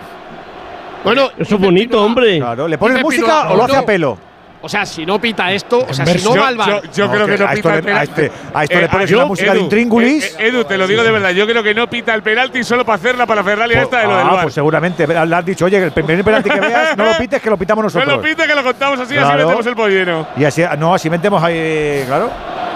Bueno, 1.04 1.30
eso 1.38 1.56
es 1.56 1.62
bonito, 1.62 2.04
hombre. 2.04 2.40
Claro, 2.40 2.68
¿le 2.68 2.78
pones 2.78 3.02
música 3.02 3.50
o 3.50 3.56
lo 3.56 3.64
hace 3.64 3.78
a 3.78 3.86
pelo? 3.86 4.18
O 4.66 4.70
sea, 4.70 4.84
si 4.84 5.06
no 5.06 5.22
pita 5.22 5.52
esto, 5.52 5.86
o 5.88 5.94
sea, 5.94 6.08
si 6.08 6.24
no 6.24 6.36
va 6.36 6.48
al 6.48 6.58
bar. 6.58 6.82
Yo, 6.92 7.08
creo 7.08 7.28
que, 7.28 7.38
no 7.38 7.48
pita 7.52 7.76
el 7.76 7.84
penalti. 7.84 8.22
Este- 8.22 8.32
a, 8.52 8.64
esto 8.64 8.78
eh, 8.80 8.82
le 8.82 8.90
pones 8.90 9.10
yo, 9.12 9.28
música 9.28 9.52
Edu, 9.52 9.60
de 9.60 9.64
intríngulis. 9.66 10.26
Eh, 10.26 10.38
eh, 10.40 10.48
Edu, 10.48 10.64
te 10.64 10.76
lo 10.76 10.88
digo 10.88 11.04
de 11.04 11.12
verdad, 11.12 11.30
yo 11.30 11.46
creo 11.46 11.62
que 11.62 11.76
no 11.76 11.88
pita 11.88 12.16
el 12.16 12.24
penalti 12.24 12.64
solo 12.64 12.84
para 12.84 12.96
hacer 12.96 13.16
la 13.16 13.28
parafernalia 13.28 13.76
pues, 13.76 13.84
esta 13.84 14.00
de 14.00 14.08
lo 14.08 14.14
ah, 14.14 14.16
del 14.16 14.24
pues 14.24 14.36
bar. 14.36 14.44
pues 14.46 14.54
seguramente. 14.56 15.06
Le 15.06 15.36
has 15.36 15.46
dicho, 15.46 15.66
oye, 15.66 15.78
el 15.78 15.92
primer 15.92 16.24
penalti 16.24 16.50
que 16.50 16.60
veas, 16.60 16.98
no 16.98 17.06
lo 17.06 17.14
pites, 17.20 17.40
que 17.40 17.50
lo 17.52 17.58
pitamos 17.58 17.84
nosotros. 17.84 18.08
No 18.08 18.16
lo 18.16 18.22
pites, 18.24 18.48
que 18.48 18.56
lo 18.56 18.64
contamos 18.64 19.00
así, 19.00 19.16
así 19.16 19.38
metemos 19.38 19.66
el 19.68 19.76
polleno. 19.76 20.28
Y 20.36 20.46
así, 20.46 20.64
no, 20.80 20.96
así 20.96 21.12
metemos 21.12 21.44
ahí, 21.44 22.04
claro. 22.08 22.32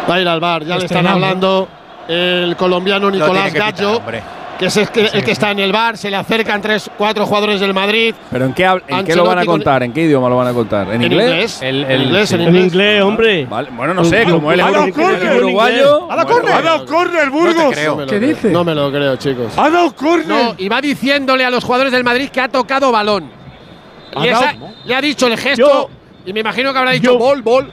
Va 0.07 0.13
a 0.13 0.21
ir 0.21 0.27
al 0.27 0.39
bar, 0.39 0.63
ya 0.63 0.77
le 0.77 0.85
están 0.85 1.07
hablando 1.07 1.67
el 2.07 2.55
colombiano 2.55 3.09
Nicolás 3.09 3.51
Gallo. 3.51 3.99
Pitar, 4.05 4.38
que 4.59 4.65
es 4.65 4.75
este, 4.75 5.17
el 5.17 5.23
que, 5.23 5.31
está 5.31 5.51
en 5.51 5.59
el 5.59 5.71
bar, 5.71 5.97
se 5.97 6.11
le 6.11 6.17
acercan 6.17 6.61
tres, 6.61 6.91
cuatro 6.97 7.25
jugadores 7.25 7.61
del 7.61 7.73
Madrid. 7.73 8.13
¿Pero 8.29 8.45
en 8.45 8.53
qué, 8.53 8.65
en 8.89 9.05
qué 9.05 9.15
lo 9.15 9.23
van 9.23 9.39
a 9.39 9.45
contar? 9.45 9.83
¿En 9.83 9.93
qué 9.93 10.01
idioma 10.01 10.27
lo 10.27 10.35
van 10.35 10.47
a 10.47 10.53
contar? 10.53 10.93
¿En, 10.93 11.01
inglés? 11.01 11.61
¿En 11.61 11.75
inglés? 11.75 11.89
El, 11.89 12.01
inglés 12.01 12.31
¿En 12.33 12.55
inglés, 12.55 13.01
hombre? 13.01 13.45
Bueno, 13.45 13.93
no 13.93 14.03
sé, 14.03 14.25
como 14.25 14.51
él 14.51 14.59
es 14.59 15.37
uruguayo. 15.37 16.11
¡Ha 16.11 16.15
dado 16.17 16.27
córner! 16.27 16.53
¡Ha 16.53 16.61
dado 16.61 16.85
córner, 16.85 17.29
Burgos! 17.29 17.75
No 17.85 18.05
¿Qué 18.05 18.19
dice? 18.19 18.49
No 18.49 18.65
me 18.65 18.75
lo 18.75 18.91
creo, 18.91 19.15
chicos. 19.15 19.53
¡Ha 19.55 19.69
dado 19.69 19.95
córner! 19.95 20.55
Y 20.57 20.67
va 20.67 20.81
diciéndole 20.81 21.45
a 21.45 21.49
los 21.49 21.63
jugadores 21.63 21.93
del 21.93 22.03
Madrid 22.03 22.29
que 22.29 22.41
ha 22.41 22.49
tocado 22.49 22.91
balón. 22.91 23.31
y 24.17 24.23
le, 24.87 24.93
ha, 24.93 25.01
dicho 25.01 25.27
el 25.27 25.37
gesto 25.37 25.89
y 26.25 26.33
me 26.33 26.41
imagino 26.41 26.73
que 26.73 26.79
habrá 26.79 26.91
dicho 26.91 27.17
bol, 27.17 27.41
bol. 27.41 27.71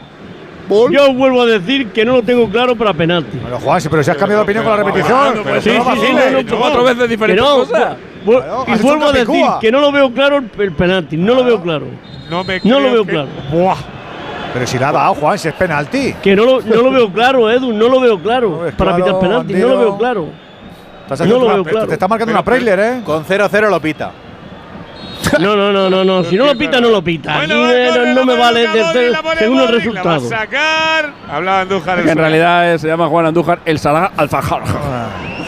Yo 0.69 1.13
vuelvo 1.13 1.43
a 1.43 1.47
decir 1.47 1.89
que 1.89 2.05
no 2.05 2.17
lo 2.17 2.23
tengo 2.23 2.49
claro 2.49 2.77
para 2.77 2.93
penalti. 2.93 3.39
Bueno, 3.39 3.59
Juan, 3.61 3.81
pero 3.91 4.03
si 4.03 4.11
has 4.11 4.17
cambiado 4.17 4.43
de 4.43 4.45
opinión 4.45 4.65
con 4.65 4.77
la 4.77 4.85
repetición. 4.85 5.41
Pero, 5.45 5.61
sí, 5.61 5.71
sí, 5.71 6.47
sí, 6.49 6.57
cuatro 6.59 6.85
veces 6.85 7.09
diferentes 7.09 7.45
cosas. 7.45 7.97
Y 8.25 8.83
vuelvo 8.83 9.07
a 9.07 9.13
decir 9.13 9.47
que 9.61 9.71
no 9.71 9.81
lo 9.81 9.93
veo 9.93 10.13
claro 10.13 10.43
el 10.59 10.73
penalti, 10.73 11.17
no 11.17 11.35
lo 11.35 11.45
veo 11.45 11.57
ah, 11.59 11.63
claro. 11.63 11.87
No, 12.29 12.81
lo 12.81 12.93
veo 12.93 13.05
claro. 13.05 13.29
Buah. 13.53 13.77
Pero 14.53 14.67
si 14.67 14.79
la 14.79 14.89
ha 14.89 14.93
dado, 14.93 15.15
Juan, 15.15 15.39
si 15.39 15.49
es 15.49 15.55
penalti. 15.55 16.15
Que 16.23 16.35
no 16.35 16.45
lo, 16.45 16.61
no 16.63 16.83
lo 16.83 16.91
veo 16.91 17.13
claro, 17.13 17.51
Edu, 17.51 17.73
no 17.73 17.89
lo 17.89 18.01
veo 18.01 18.19
claro. 18.19 18.67
Para 18.77 18.97
pitar 18.97 19.19
penalti, 19.21 19.55
no 19.55 19.69
lo 19.69 19.79
veo 19.79 19.99
claro. 19.99 20.29
Te 21.87 21.93
está 21.93 22.09
marcando 22.09 22.33
una 22.33 22.43
trailer, 22.43 22.79
¿eh? 22.81 23.01
Con 23.05 23.25
0-0 23.25 23.71
lo 23.71 23.81
pita. 23.81 24.11
No, 25.41 25.57
no, 25.57 25.73
no, 25.73 25.91
no, 25.91 26.05
no. 26.05 26.25
Si 26.25 26.37
no 26.37 26.47
lo 26.47 26.57
pita, 26.57 26.81
no 26.81 26.91
lo 26.91 27.03
pita. 27.03 27.47
No, 27.47 28.25
me 28.25 28.37
vale 28.37 28.61
de 28.61 28.81
hacer 28.81 29.13
según 29.39 29.59
los 29.59 29.71
resultados. 29.71 30.29
Sacar. 30.29 31.13
Andújar. 31.31 32.03
Que 32.03 32.11
en 32.11 32.19
realidad 32.19 32.79
se 32.79 32.89
llama 32.89 33.09
Juan 33.09 33.27
Andújar 33.27 33.61
el 33.65 33.79
Salah 33.79 34.13
Alfajor. 34.17 34.63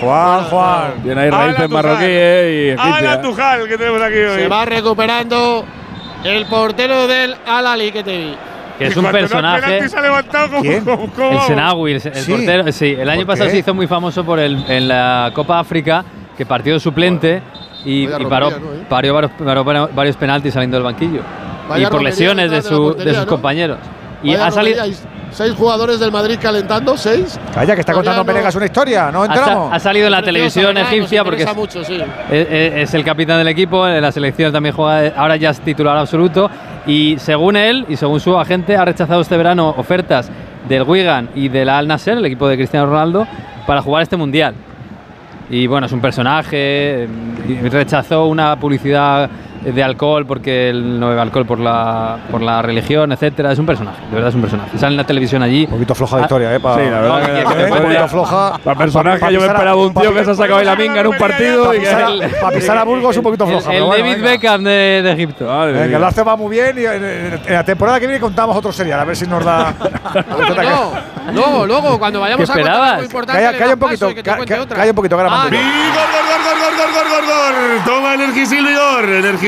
Juan, 0.01 0.45
Juan. 0.45 1.03
Tiene 1.03 1.21
ahí 1.23 1.31
raíces 1.31 1.71
marroquíes 1.71 2.77
y 2.77 3.07
Andújar 3.07 3.67
que 3.67 3.79
tenemos 3.79 4.03
aquí 4.03 4.19
hoy. 4.19 4.41
Se 4.41 4.49
va 4.49 4.65
recuperando 4.65 5.65
el 6.25 6.47
portero 6.47 7.07
del 7.07 7.37
Alali 7.47 7.93
que 7.93 8.03
te 8.03 8.17
vi. 8.17 8.37
Que 8.79 8.87
es 8.87 8.97
un 8.97 9.07
personaje. 9.07 9.81
No 9.81 9.89
se 9.89 9.99
ha 9.99 10.49
como, 10.49 10.63
¿Quién? 10.63 10.85
El 10.87 11.41
Senawi, 11.41 11.93
el, 11.93 11.97
el 11.97 12.15
sí. 12.15 12.31
portero. 12.31 12.73
Sí, 12.73 12.97
el 12.99 13.09
año 13.09 13.27
pasado 13.27 13.51
se 13.51 13.59
hizo 13.59 13.75
muy 13.75 13.89
famoso 13.89 14.25
por 14.25 14.39
el, 14.39 14.65
en 14.69 14.87
la 14.87 15.33
Copa 15.35 15.59
África, 15.59 16.05
que 16.37 16.47
partido 16.47 16.79
suplente 16.79 17.43
y, 17.89 18.07
paró, 18.29 18.51
varios, 18.91 19.31
paró 19.39 19.65
varios 19.65 20.17
penaltis 20.17 20.53
saliendo 20.53 20.77
del 20.77 20.85
banquillo. 20.85 21.23
Y 21.77 21.87
por 21.87 22.03
lesiones 22.03 22.51
de, 22.51 22.63
su, 22.63 22.95
de, 22.95 23.15
sus 23.15 23.25
compañeros. 23.25 23.79
Y 24.23 24.35
ha 24.35 24.51
salido. 24.51 24.85
Seis 25.31 25.53
jugadores 25.53 26.01
del 26.01 26.11
Madrid 26.11 26.39
calentando, 26.41 26.97
seis. 26.97 27.39
Calla, 27.53 27.75
que 27.75 27.81
está 27.81 27.93
contando 27.93 28.25
Penegas 28.25 28.55
una 28.55 28.65
historia, 28.65 29.11
no 29.13 29.27
entramos. 29.27 29.71
Ha, 29.73 29.79
salido 29.79 30.07
en 30.07 30.13
la 30.13 30.23
televisión 30.23 30.77
egipcia 30.79 31.23
porque 31.23 31.43
es, 31.43 31.91
e-, 32.31 32.83
es, 32.83 32.95
el 32.95 33.05
capitán 33.05 33.37
del 33.37 33.49
equipo, 33.49 33.87
en 33.87 34.01
la 34.01 34.11
selección 34.11 34.53
también 34.53 34.75
juega, 34.75 35.05
eh, 35.05 35.13
ahora 35.15 35.37
ya 35.37 35.51
es 35.51 35.61
titular 35.61 35.99
absoluto. 35.99 36.51
Y 36.87 37.17
según 37.19 37.57
él 37.57 37.85
y 37.91 37.97
según 37.97 38.21
su 38.21 38.39
agente, 38.39 38.77
ha 38.77 38.85
rechazado 38.87 39.21
este 39.21 39.37
verano 39.37 39.75
ofertas 39.77 40.31
del 40.67 40.83
Wigan 40.85 41.29
y 41.35 41.51
del 41.51 41.69
Al 41.69 41.87
Nasser, 41.87 42.17
el 42.17 42.25
equipo 42.25 42.49
de 42.49 42.57
Cristiano 42.57 42.87
Ronaldo, 42.87 43.27
para 43.67 43.83
jugar 43.83 44.03
este 44.03 44.17
mundial. 44.17 44.55
Y 45.51 45.67
bueno, 45.67 45.87
es 45.87 45.93
un 45.93 46.01
personaje, 46.01 47.05
eh, 47.05 47.09
rechazó 47.71 48.27
una 48.27 48.57
publicidad 48.57 49.31
de 49.63 49.83
alcohol 49.83 50.27
porque 50.27 50.71
él 50.71 50.99
no 50.99 51.09
bebe 51.09 51.21
alcohol 51.21 51.47
por 51.47 51.59
la, 51.59 52.19
por 52.31 52.43
la 52.43 52.63
religión, 52.63 53.13
etcétera. 53.13 53.53
Es 53.53 53.59
un 53.59 53.67
personaje, 53.67 54.01
de 54.07 54.15
verdad 54.15 54.29
es 54.29 54.35
un 54.35 54.41
personaje. 54.41 54.79
Sale 54.79 54.93
en 54.93 54.97
la 54.97 55.05
televisión 55.05 55.43
allí. 55.43 55.65
Un 55.65 55.73
poquito 55.73 55.95
floja 55.95 56.17
la 56.17 56.23
historia, 56.23 56.55
¿eh? 56.55 56.61
Pa 56.61 56.77
sí, 56.77 56.83
la 56.85 57.01
verdad. 57.01 57.21
Que, 57.21 57.57
que, 57.57 57.73
un 57.73 57.83
poquito 57.83 58.09
floja. 58.09 58.59
Para 58.63 58.79
personaje, 58.79 59.21
pa 59.21 59.31
yo 59.31 59.41
me 59.41 59.47
esperaba 59.47 59.77
un 59.77 59.95
tío 59.95 60.15
que 60.15 60.25
se 60.25 60.31
ha 60.31 60.35
sacado 60.35 60.63
la 60.63 60.77
minga 60.77 61.01
en 61.01 61.07
un 61.07 61.17
partido. 61.17 61.73
Para 62.41 62.57
pisar, 62.57 62.79
a 62.79 62.85
Burgos 62.85 63.17
un 63.17 63.23
poquito 63.23 63.47
floja. 63.47 63.71
El, 63.71 63.77
el 63.79 63.85
bueno, 63.85 64.05
David 64.05 64.23
Beckham 64.23 64.65
de, 64.65 65.01
de 65.03 65.13
Egipto. 65.13 65.47
Vale, 65.47 65.87
eh, 65.87 65.91
que 65.91 65.99
lo 65.99 66.07
hace 66.07 66.23
va 66.23 66.37
muy 66.37 66.51
bien 66.51 66.79
y 66.79 66.85
en, 66.85 67.05
en, 67.05 67.41
la 67.49 67.65
temporada 67.65 67.99
que 67.99 68.07
viene 68.07 68.21
contamos 68.21 68.57
otro 68.57 68.73
serial, 68.73 69.01
a 69.01 69.05
ver 69.05 69.17
si 69.17 69.27
nos 69.27 69.45
da. 69.45 69.75
no, 71.33 71.33
luego, 71.33 71.67
luego, 71.67 71.99
cuando 71.99 72.21
vayamos 72.21 72.49
a 72.49 72.53
contar 72.53 72.75
algo 72.75 73.05
importante. 73.05 73.59
Calla, 73.59 73.73
un 73.75 73.79
poquito, 73.79 74.15
calla 74.23 74.91
un 74.91 74.95
poquito, 74.95 75.17
Gol, 75.19 75.27
gol, 76.77 76.93
gol, 76.95 77.09
gol, 77.09 77.27
gol. 77.27 77.85
Toma 77.85 78.15
Energisil 78.15 78.67
Vigor, 78.67 79.05
Energisil 79.05 79.48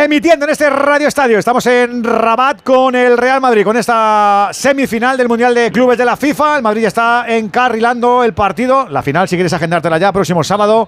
Emitiendo 0.00 0.44
en 0.44 0.52
este 0.52 0.70
Radio 0.70 1.08
Estadio, 1.08 1.36
estamos 1.36 1.66
en 1.66 2.04
Rabat 2.04 2.62
con 2.62 2.94
el 2.94 3.18
Real 3.18 3.40
Madrid, 3.40 3.64
con 3.64 3.76
esta 3.76 4.50
semifinal 4.52 5.16
del 5.16 5.26
Mundial 5.26 5.52
de 5.52 5.72
Clubes 5.72 5.98
de 5.98 6.04
la 6.04 6.16
FIFA. 6.16 6.58
El 6.58 6.62
Madrid 6.62 6.82
ya 6.82 6.88
está 6.88 7.24
encarrilando 7.26 8.22
el 8.22 8.32
partido. 8.32 8.86
La 8.88 9.02
final, 9.02 9.26
si 9.26 9.34
quieres 9.34 9.52
agendártela 9.52 9.98
ya, 9.98 10.12
próximo 10.12 10.44
sábado 10.44 10.86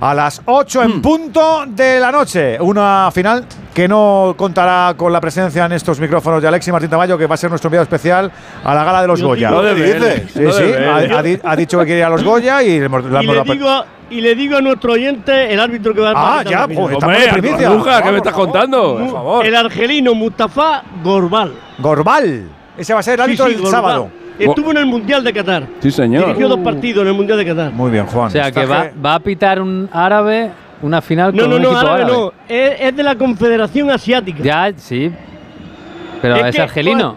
a 0.00 0.14
las 0.14 0.40
8 0.44 0.82
en 0.84 1.02
punto 1.02 1.64
de 1.66 1.98
la 1.98 2.12
noche. 2.12 2.56
Una 2.60 3.10
final 3.12 3.44
que 3.74 3.88
no 3.88 4.34
contará 4.38 4.94
con 4.96 5.12
la 5.12 5.20
presencia 5.20 5.64
en 5.66 5.72
estos 5.72 5.98
micrófonos 5.98 6.40
de 6.40 6.46
Alexis 6.46 6.72
Martín 6.72 6.90
Tamayo, 6.90 7.18
que 7.18 7.26
va 7.26 7.34
a 7.34 7.38
ser 7.38 7.50
nuestro 7.50 7.66
enviado 7.66 7.82
especial 7.82 8.30
a 8.62 8.72
la 8.72 8.84
gala 8.84 9.00
de 9.02 9.08
los 9.08 9.20
Goya. 9.20 9.50
No 9.50 9.62
debe, 9.62 10.28
Sí, 10.32 10.40
sí, 10.52 10.72
ha, 10.80 11.18
ha 11.18 11.22
di- 11.24 11.40
ha 11.42 11.56
dicho 11.56 11.76
que 11.80 11.86
quiere 11.86 11.98
ir 12.02 12.06
a 12.06 12.10
los 12.10 12.22
Goya 12.22 12.62
y 12.62 12.78
le 12.78 12.86
hemos, 12.86 13.04
le 13.04 13.10
Y 13.20 13.24
hemos 13.24 13.34
le, 13.34 13.40
dado- 13.42 13.52
digo, 13.52 13.84
y 14.10 14.20
le 14.20 14.34
digo 14.34 14.56
a 14.56 14.60
nuestro 14.60 14.92
oyente 14.92 15.52
el 15.52 15.60
árbitro 15.60 15.94
que 15.94 16.00
va 16.00 16.10
a 16.10 16.38
Ah, 16.40 16.42
ya, 16.42 16.66
de 16.66 16.74
primicia. 17.32 17.70
Bruja, 17.70 18.02
¿qué 18.02 18.10
me 18.10 18.16
estás 18.18 18.32
contando? 18.32 18.98
Por 18.98 19.10
favor. 19.10 19.46
El 19.46 19.54
argelino 19.56 20.14
Mustafa 20.14 20.82
Gorbal. 21.02 21.52
Gorbal. 21.78 22.48
Ese 22.76 22.92
va 22.94 23.00
a 23.00 23.02
ser 23.02 23.14
el 23.14 23.20
árbitro 23.22 23.46
Sí, 23.46 23.52
sí, 23.52 23.56
el 23.56 23.62
Gorbal. 23.62 23.80
sábado. 23.82 24.08
Estuvo 24.38 24.70
en 24.72 24.78
el 24.78 24.86
Mundial 24.86 25.22
de 25.22 25.32
Qatar. 25.32 25.66
Sí, 25.80 25.90
señor. 25.90 26.26
Dirigió 26.26 26.48
dos 26.48 26.58
partidos 26.60 27.02
en 27.02 27.08
el 27.08 27.14
Mundial 27.14 27.38
de 27.38 27.46
Qatar. 27.46 27.72
Muy 27.72 27.90
bien, 27.90 28.06
Juan. 28.06 28.26
O 28.26 28.30
sea, 28.30 28.50
que 28.50 28.66
va, 28.66 28.90
va 29.04 29.14
a 29.14 29.20
pitar 29.20 29.60
un 29.60 29.88
árabe 29.92 30.50
una 30.82 31.00
final 31.00 31.34
No, 31.34 31.42
con 31.42 31.50
no, 31.50 31.56
un 31.56 31.62
no, 31.62 31.68
equipo 31.70 31.80
árabe 31.80 32.02
árabe. 32.02 32.12
no. 32.12 32.32
Es, 32.48 32.80
es 32.80 32.96
de 32.96 33.02
la 33.02 33.14
Confederación 33.14 33.90
Asiática. 33.90 34.42
Ya, 34.42 34.72
sí. 34.76 35.10
Pero 36.20 36.36
es, 36.36 36.54
que, 36.54 36.62
argelino. 36.62 37.16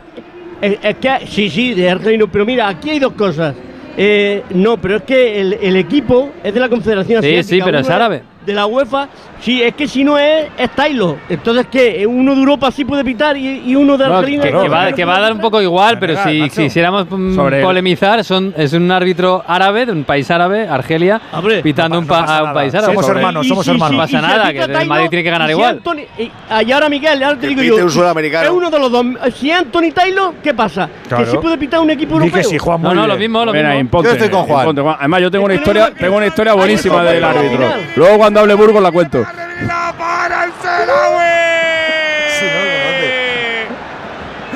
Es, 0.61 0.77
es 0.83 0.95
que, 0.97 1.27
sí, 1.27 1.49
sí, 1.49 1.73
de 1.73 1.89
argelino. 1.89 2.27
Pero 2.27 2.45
mira, 2.45 2.67
aquí 2.67 2.91
hay 2.91 2.99
dos 2.99 3.13
cosas. 3.13 3.55
Eh, 3.97 4.43
no, 4.51 4.77
pero 4.77 4.97
es 4.97 5.03
que 5.03 5.41
el, 5.41 5.53
el 5.53 5.75
equipo 5.75 6.29
es 6.43 6.53
de 6.53 6.59
la 6.59 6.69
Confederación 6.69 7.21
Sí, 7.23 7.29
Asiática. 7.29 7.55
sí, 7.55 7.61
pero 7.65 7.79
es 7.79 7.89
árabe. 7.89 8.21
De 8.47 8.53
la 8.53 8.65
UEFA, 8.65 9.09
sí, 9.41 9.61
es 9.61 9.73
que 9.75 9.89
si 9.89 10.05
no 10.05 10.17
es, 10.17 10.45
es 10.57 10.69
Taylor. 10.71 11.17
Entonces, 11.27 11.67
¿qué? 11.69 12.07
Uno 12.07 12.33
de 12.33 12.39
Europa 12.39 12.71
sí 12.71 12.85
puede 12.85 13.03
pitar 13.03 13.35
y, 13.35 13.63
y 13.69 13.75
uno 13.75 13.97
de 13.97 14.05
Bueno, 14.05 14.19
Argelina. 14.19 14.43
que, 14.43 14.49
que 14.51 14.69
va, 14.69 14.91
que 14.93 15.03
va 15.05 15.17
a 15.17 15.19
dar 15.19 15.33
un 15.33 15.39
poco 15.41 15.61
igual, 15.61 15.99
pero 15.99 16.15
si 16.23 16.39
macho. 16.39 16.61
quisiéramos 16.61 17.07
mm, 17.09 17.35
Sobre 17.35 17.61
polemizar, 17.61 18.23
son, 18.23 18.53
es 18.55 18.71
un 18.71 18.89
árbitro 18.89 19.43
árabe, 19.45 19.85
de 19.85 19.91
un 19.91 20.05
país 20.05 20.31
árabe, 20.31 20.65
Argelia, 20.67 21.19
pitando 21.61 21.99
un, 21.99 22.07
pa- 22.07 22.21
a 22.37 22.43
un 22.45 22.53
país 22.53 22.73
árabe. 22.73 22.93
Somos 22.93 23.05
Sobre- 23.05 23.19
hermanos, 23.19 23.47
somos 23.47 23.65
sí, 23.65 23.71
sí, 23.71 23.75
hermanos. 23.75 23.91
No 23.97 24.01
pasa 24.03 24.07
si 24.17 24.25
nada, 24.37 24.53
que 24.53 24.59
el 24.81 24.87
Madrid 24.87 25.09
tiene 25.09 25.23
que 25.23 25.29
ganar 25.29 25.49
y 25.49 25.53
si 25.53 25.57
igual. 25.59 25.75
Anthony- 25.75 26.63
y, 26.65 26.71
ahora, 26.71 26.87
Miguel, 26.89 27.23
ahora 27.23 27.35
te 27.37 27.41
Que 27.41 27.47
digo 27.55 27.63
yo. 27.77 27.87
Es 27.87 28.49
uno 28.49 28.69
de 28.71 28.79
los 28.79 28.89
dos. 28.89 29.05
Si 29.35 29.51
es 29.51 29.57
Anthony 29.59 29.91
Taylor, 29.93 30.33
¿qué 30.41 30.53
pasa? 30.53 30.89
Claro. 31.09 31.25
Que 31.25 31.31
sí 31.31 31.37
puede 31.41 31.57
pitar 31.57 31.81
un 31.81 31.89
equipo 31.89 32.13
europeo. 32.13 32.33
que 32.37 32.43
sí, 32.45 32.57
Juan, 32.57 32.81
No, 32.81 32.93
no, 32.93 33.05
lo 33.07 33.17
mismo, 33.17 33.43
lo 33.43 33.51
mismo. 33.51 34.03
Yo 34.03 34.11
estoy 34.11 34.29
con 34.29 34.43
Juan. 34.45 34.73
Además, 34.99 35.21
yo 35.21 35.29
tengo 35.29 35.43
una 35.43 35.53
no 35.53 35.59
historia, 35.59 35.91
tengo 35.93 36.15
una 36.15 36.27
historia 36.27 36.53
buenísima 36.53 37.03
del 37.03 37.21
árbitro. 37.25 37.67
Luego 37.97 38.17
cuando 38.17 38.36
hable 38.39 38.53
Burgos 38.53 38.81
la 38.81 38.91
cuento. 38.91 39.25
¡La 39.65 39.93
para 39.97 40.45
el 40.45 40.51
Selawi! 40.61 41.47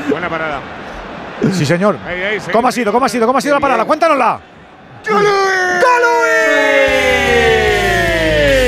Buena 0.10 0.30
parada. 0.30 0.60
Sí, 1.54 1.66
señor. 1.66 1.98
Ahí, 2.08 2.22
ahí, 2.22 2.40
sí. 2.40 2.52
¿Cómo 2.52 2.68
ha 2.68 2.72
sido? 2.72 2.92
¿Cómo 2.92 3.06
ha 3.06 3.10
sido? 3.10 3.26
¿Cómo 3.26 3.38
ha 3.38 3.42
sido 3.42 3.56
la 3.56 3.60
parada? 3.60 3.86
Cuéntanosla. 3.86 4.40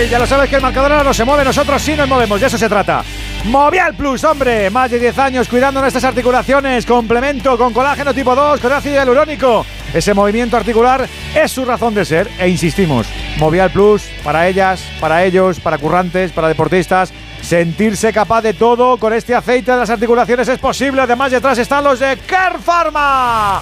Ya 0.10 0.20
lo 0.20 0.28
sabes 0.28 0.50
que 0.50 0.58
el 0.58 0.62
marcador 0.62 0.92
ahora 0.92 1.04
no 1.04 1.14
se 1.14 1.24
mueve, 1.24 1.44
nosotros 1.44 1.82
sí 1.82 1.96
nos 1.96 2.08
movemos, 2.08 2.40
de 2.40 2.46
eso 2.46 2.58
se 2.58 2.70
trata. 2.70 3.04
Movial 3.46 3.94
Plus, 3.96 4.24
hombre, 4.24 4.70
más 4.70 4.90
de 4.90 5.00
10 5.00 5.20
años 5.20 5.50
cuidando 5.50 5.82
nuestras 5.82 6.06
articulaciones, 6.06 6.86
complemento 6.86 7.58
con 7.58 7.74
colágeno 7.74 8.14
tipo 8.14 8.34
2, 8.34 8.62
con 8.62 8.72
ácido 8.72 8.96
hialurónico. 8.96 9.66
Ese 9.94 10.14
movimiento 10.14 10.56
articular 10.56 11.08
es 11.36 11.52
su 11.52 11.66
razón 11.66 11.94
de 11.94 12.06
ser 12.06 12.30
e 12.40 12.48
insistimos, 12.48 13.06
Movial 13.38 13.70
Plus 13.70 14.04
para 14.24 14.48
ellas, 14.48 14.82
para 15.02 15.26
ellos, 15.26 15.60
para 15.60 15.78
currantes, 15.78 16.32
para 16.32 16.48
deportistas. 16.48 17.12
Sentirse 17.42 18.14
capaz 18.14 18.42
de 18.42 18.54
todo 18.54 18.96
con 18.96 19.12
este 19.12 19.36
aceite 19.36 19.72
de 19.72 19.78
las 19.78 19.90
articulaciones 19.90 20.48
es 20.48 20.60
posible. 20.60 21.02
Además, 21.02 21.30
detrás 21.30 21.58
están 21.58 21.84
los 21.84 22.00
de 22.00 22.18
Car 22.26 22.58
Pharma. 22.62 23.62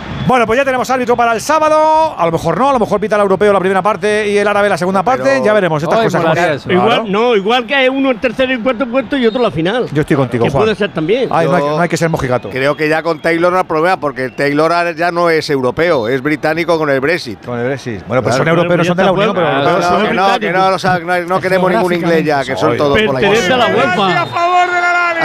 Bueno, 0.31 0.45
pues 0.45 0.55
ya 0.55 0.63
tenemos 0.63 0.89
árbitro 0.89 1.17
para 1.17 1.33
el 1.33 1.41
sábado. 1.41 2.15
A 2.17 2.25
lo 2.25 2.31
mejor 2.31 2.57
no, 2.57 2.69
a 2.69 2.71
lo 2.71 2.79
mejor 2.79 3.01
pita 3.01 3.17
el 3.17 3.21
europeo 3.23 3.51
la 3.51 3.59
primera 3.59 3.81
parte 3.81 4.29
y 4.29 4.37
el 4.37 4.47
árabe 4.47 4.69
la 4.69 4.77
segunda 4.77 5.03
parte. 5.03 5.41
Ya 5.43 5.51
veremos 5.51 5.83
estas 5.83 6.05
cosas. 6.05 6.23
Claro. 6.23 6.57
Igual, 6.69 7.11
no, 7.11 7.35
igual 7.35 7.67
que 7.67 7.89
uno 7.89 8.11
el 8.11 8.19
tercero 8.21 8.53
y 8.53 8.59
cuarto 8.59 8.87
puesto 8.87 9.17
y 9.17 9.27
otro 9.27 9.41
la 9.41 9.51
final. 9.51 9.89
Yo 9.91 9.99
estoy 9.99 10.15
contigo, 10.15 10.45
que 10.45 10.49
Juan. 10.49 10.63
puede 10.63 10.75
ser 10.75 10.93
también. 10.93 11.27
Ay, 11.33 11.47
no, 11.47 11.55
hay, 11.55 11.63
no 11.65 11.81
hay 11.81 11.89
que 11.89 11.97
ser 11.97 12.07
mojigato. 12.07 12.49
Creo 12.49 12.77
que 12.77 12.87
ya 12.87 13.03
con 13.03 13.19
Taylor 13.19 13.51
no 13.51 13.57
hay 13.59 13.65
problema, 13.65 13.99
porque 13.99 14.29
Taylor 14.29 14.95
ya 14.95 15.11
no 15.11 15.29
es 15.29 15.49
europeo, 15.49 16.07
es 16.07 16.23
británico 16.23 16.77
con 16.77 16.89
el 16.89 17.01
Brexit. 17.01 17.45
Con 17.45 17.59
el 17.59 17.65
Brexit. 17.65 18.07
Bueno, 18.07 18.23
pues 18.23 18.33
Claro. 18.33 18.49
son 18.51 18.57
europeos, 18.57 18.77
no 18.77 18.83
son 18.85 18.95
de 18.95 19.03
la 19.03 19.11
Unión, 19.11 19.33
pero 19.35 19.51
No, 19.51 19.57
europeos 19.57 19.79
no, 19.81 19.89
son- 19.97 20.07
que 20.07 20.13
no, 20.13 20.39
que 20.39 20.51
no, 20.53 20.67
o 20.75 20.79
sea, 20.79 20.99
no, 20.99 21.19
no 21.27 21.41
queremos 21.41 21.69
ningún 21.69 21.91
inglés 21.91 22.23
ya, 22.23 22.41
que 22.45 22.55
son 22.55 22.77
todos 22.77 22.97
por 23.01 23.21
la 23.21 23.27
a 23.27 23.57
la 23.57 23.67
UEFA. 23.67 24.27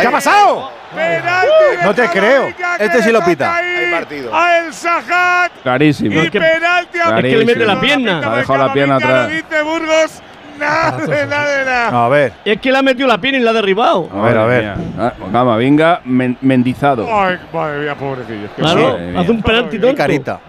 ¿Qué 0.01 0.07
ha 0.09 0.11
pasado? 0.11 0.76
Penalti 0.97 1.77
de 1.79 1.85
No 1.85 1.95
te 1.95 2.09
creo. 2.09 2.47
Que 2.79 2.85
Este 2.85 3.03
sí 3.03 3.13
lo 3.13 3.23
pita. 3.23 3.55
ahí 3.57 3.65
Hay 3.85 3.93
partido. 3.93 4.35
A 4.35 4.59
El 4.59 4.73
Sajat. 4.73 5.53
Clarísimo. 5.63 6.23
Y 6.23 6.31
penalti 6.31 6.99
a 6.99 7.17
Es 7.19 7.23
que 7.23 7.37
le 7.37 7.45
mete 7.45 7.65
la 7.67 7.81
pierna. 7.81 8.21
Ha 8.33 8.37
dejado 8.39 8.67
la 8.67 8.73
pierna 8.73 8.97
atrás. 8.97 9.29
Dice 9.31 9.63
Burgos. 9.63 10.23
Nada 10.59 10.97
de 11.07 11.27
nada 11.27 11.51
de 11.59 11.65
nada. 11.67 12.05
A 12.07 12.09
ver, 12.09 12.33
Es 12.43 12.59
que 12.63 12.73
le 12.73 12.79
ha 12.79 12.83
metido 12.83 13.07
la 13.07 13.19
pierna 13.19 13.39
y 13.39 13.43
la 13.43 13.51
ha 13.51 13.53
derribado. 13.53 14.09
a 14.11 14.23
ver, 14.23 14.39
a 14.39 14.47
ver. 14.47 14.75
Ah, 14.99 15.13
Camavinga, 15.31 16.01
men- 16.07 16.39
mendizado. 16.41 17.07
Ay, 17.15 17.37
madre 17.53 17.81
mía, 17.81 17.95
pobrecillo. 17.95 18.49
Qué 18.57 18.63
Claro, 18.63 18.81
Madre 18.93 19.07
mía. 19.11 19.21
hace 19.21 19.31
un 19.33 19.43
penalti 19.43 19.77
Qué 19.77 19.83
tonto. 19.83 19.97
carita. 19.99 20.41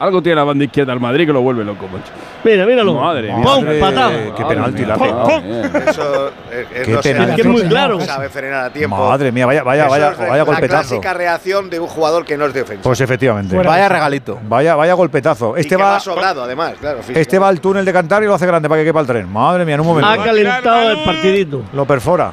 Algo 0.00 0.22
tiene 0.22 0.36
la 0.36 0.44
banda 0.44 0.64
izquierda 0.64 0.94
al 0.94 0.98
Madrid 0.98 1.26
que 1.26 1.32
lo 1.32 1.42
vuelve 1.42 1.62
loco, 1.62 1.86
macho. 1.86 2.10
Mira, 2.42 2.64
míralo. 2.64 2.94
Madre 2.94 3.22
mía. 3.24 3.34
Pum, 3.34 3.44
Madre, 3.64 3.78
patada. 3.80 4.34
Qué 4.34 4.44
penalti 4.46 4.84
la 4.86 4.94
ha. 4.94 5.90
Eso 5.90 6.28
eh, 6.50 6.66
eh, 6.74 6.98
se 7.02 7.12
penalti. 7.12 7.30
Es 7.32 7.34
que 7.36 7.40
es 7.42 7.46
muy 7.46 7.62
claro. 7.64 7.98
no 7.98 8.04
sabe 8.06 8.30
frenar 8.30 8.64
a 8.64 8.70
tiempo. 8.72 8.96
Madre 8.96 9.30
mía, 9.30 9.44
vaya, 9.44 9.62
vaya, 9.62 9.82
Eso 9.82 9.90
vaya, 9.90 10.10
es 10.12 10.18
vaya 10.18 10.36
la 10.38 10.42
golpetazo. 10.44 10.88
clásica 10.88 11.12
reacción 11.14 11.68
de 11.68 11.80
un 11.80 11.86
jugador 11.86 12.24
que 12.24 12.38
no 12.38 12.46
es 12.46 12.54
defensa. 12.54 12.82
Pues 12.82 12.98
efectivamente. 13.02 13.54
Fuera. 13.54 13.68
Vaya 13.68 13.88
regalito. 13.90 14.38
Vaya, 14.48 14.74
vaya 14.74 14.94
golpetazo. 14.94 15.56
Y 15.58 15.60
Este 15.60 15.76
que 15.76 15.82
va, 15.82 15.90
va 15.92 16.00
sobrado, 16.00 16.44
además, 16.44 16.72
claro. 16.80 17.00
este 17.14 17.38
va 17.38 17.48
al 17.48 17.60
túnel 17.60 17.84
de 17.84 17.92
cantar 17.92 18.22
y 18.22 18.26
lo 18.26 18.34
hace 18.34 18.46
grande 18.46 18.70
para 18.70 18.80
que 18.80 18.86
quepa 18.86 19.00
el 19.00 19.06
tren. 19.06 19.30
Madre 19.30 19.66
mía, 19.66 19.74
en 19.74 19.80
un 19.82 19.86
Ha 19.86 19.90
momento. 19.90 20.24
calentado 20.24 20.90
el 20.92 21.04
partidito. 21.04 21.62
Lo 21.74 21.84
perfora. 21.84 22.32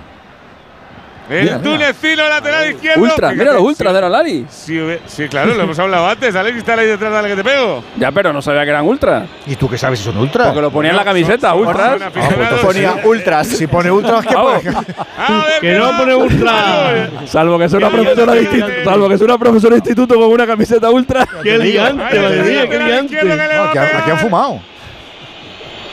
El 1.30 1.44
Mira, 1.44 1.58
mira. 1.58 1.72
tunecino 1.72 2.30
lateral 2.30 2.70
izquierdo. 2.72 3.02
Ultra, 3.04 3.32
mira 3.34 3.52
los 3.54 3.62
ultras 3.62 3.94
de 3.94 4.02
la 4.02 4.08
Lari. 4.10 4.46
Sí, 4.50 4.80
sí, 5.08 5.28
claro, 5.28 5.54
lo 5.56 5.64
hemos 5.64 5.78
hablado 5.78 6.08
antes. 6.08 6.34
Alex 6.36 6.58
está 6.58 6.76
ahí 6.76 6.88
detrás, 6.88 7.12
dale 7.12 7.28
que 7.28 7.36
te 7.36 7.44
pego. 7.44 7.84
Ya, 7.98 8.12
pero 8.14 8.32
no 8.32 8.42
sabía 8.42 8.64
que 8.64 8.70
eran 8.70 8.86
ultras. 8.86 9.28
¿Y 9.46 9.56
tú 9.58 9.70
qué 9.70 9.78
sabes 9.78 10.00
si 10.00 10.06
son 10.06 10.18
ultras? 10.18 10.48
Porque 10.48 10.62
lo 10.62 10.72
ponía 10.72 10.92
en 10.92 10.98
la 10.98 11.04
camiseta, 11.04 11.54
ultras. 11.54 12.00
Son 12.02 12.62
Ponía 12.62 12.94
sí. 12.94 13.00
ultras. 13.08 13.48
Si 13.48 13.68
pone 13.68 13.92
ultras, 13.92 14.26
¿qué 14.26 14.36
Vamos. 14.36 14.62
puede? 14.64 14.76
A 15.18 15.46
ver, 15.48 15.60
Que 15.62 15.74
no 15.74 15.98
pone 15.98 16.16
ultra. 16.16 17.10
Salvo 17.26 17.60
que 17.60 17.68
sea 17.70 17.78
una 17.80 17.90
profesora 17.90 18.34
de 18.34 18.42
liante. 18.42 18.58
instituto, 18.60 18.90
salvo 18.90 19.10
que 19.10 19.18
sea 19.18 19.26
una 19.26 19.38
profesora 19.38 19.72
de 19.72 19.78
instituto 19.80 20.16
con 20.16 20.32
una 20.32 20.48
camiseta 20.48 20.90
ultra. 20.90 21.28
Qué 21.44 21.58
madre 21.58 22.44
mía, 22.44 22.70
qué 22.70 22.78
a 22.78 23.00
Aquí, 23.00 23.00
han- 23.00 23.06
aquí 23.06 23.78
han 23.78 24.04
pegar. 24.06 24.18
fumado. 24.20 24.60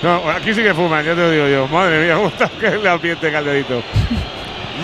No, 0.02 0.30
aquí 0.30 0.52
sí 0.52 0.62
que 0.62 0.74
fuman, 0.74 1.04
ya 1.04 1.14
te 1.14 1.20
lo 1.20 1.30
digo 1.30 1.48
yo. 1.48 1.66
Madre 1.68 2.04
mía, 2.04 2.14
cómo 2.16 2.28
está 2.28 2.48
que 2.48 2.66
el 2.66 2.86
ambiente 2.86 3.32
caldedito. 3.32 3.82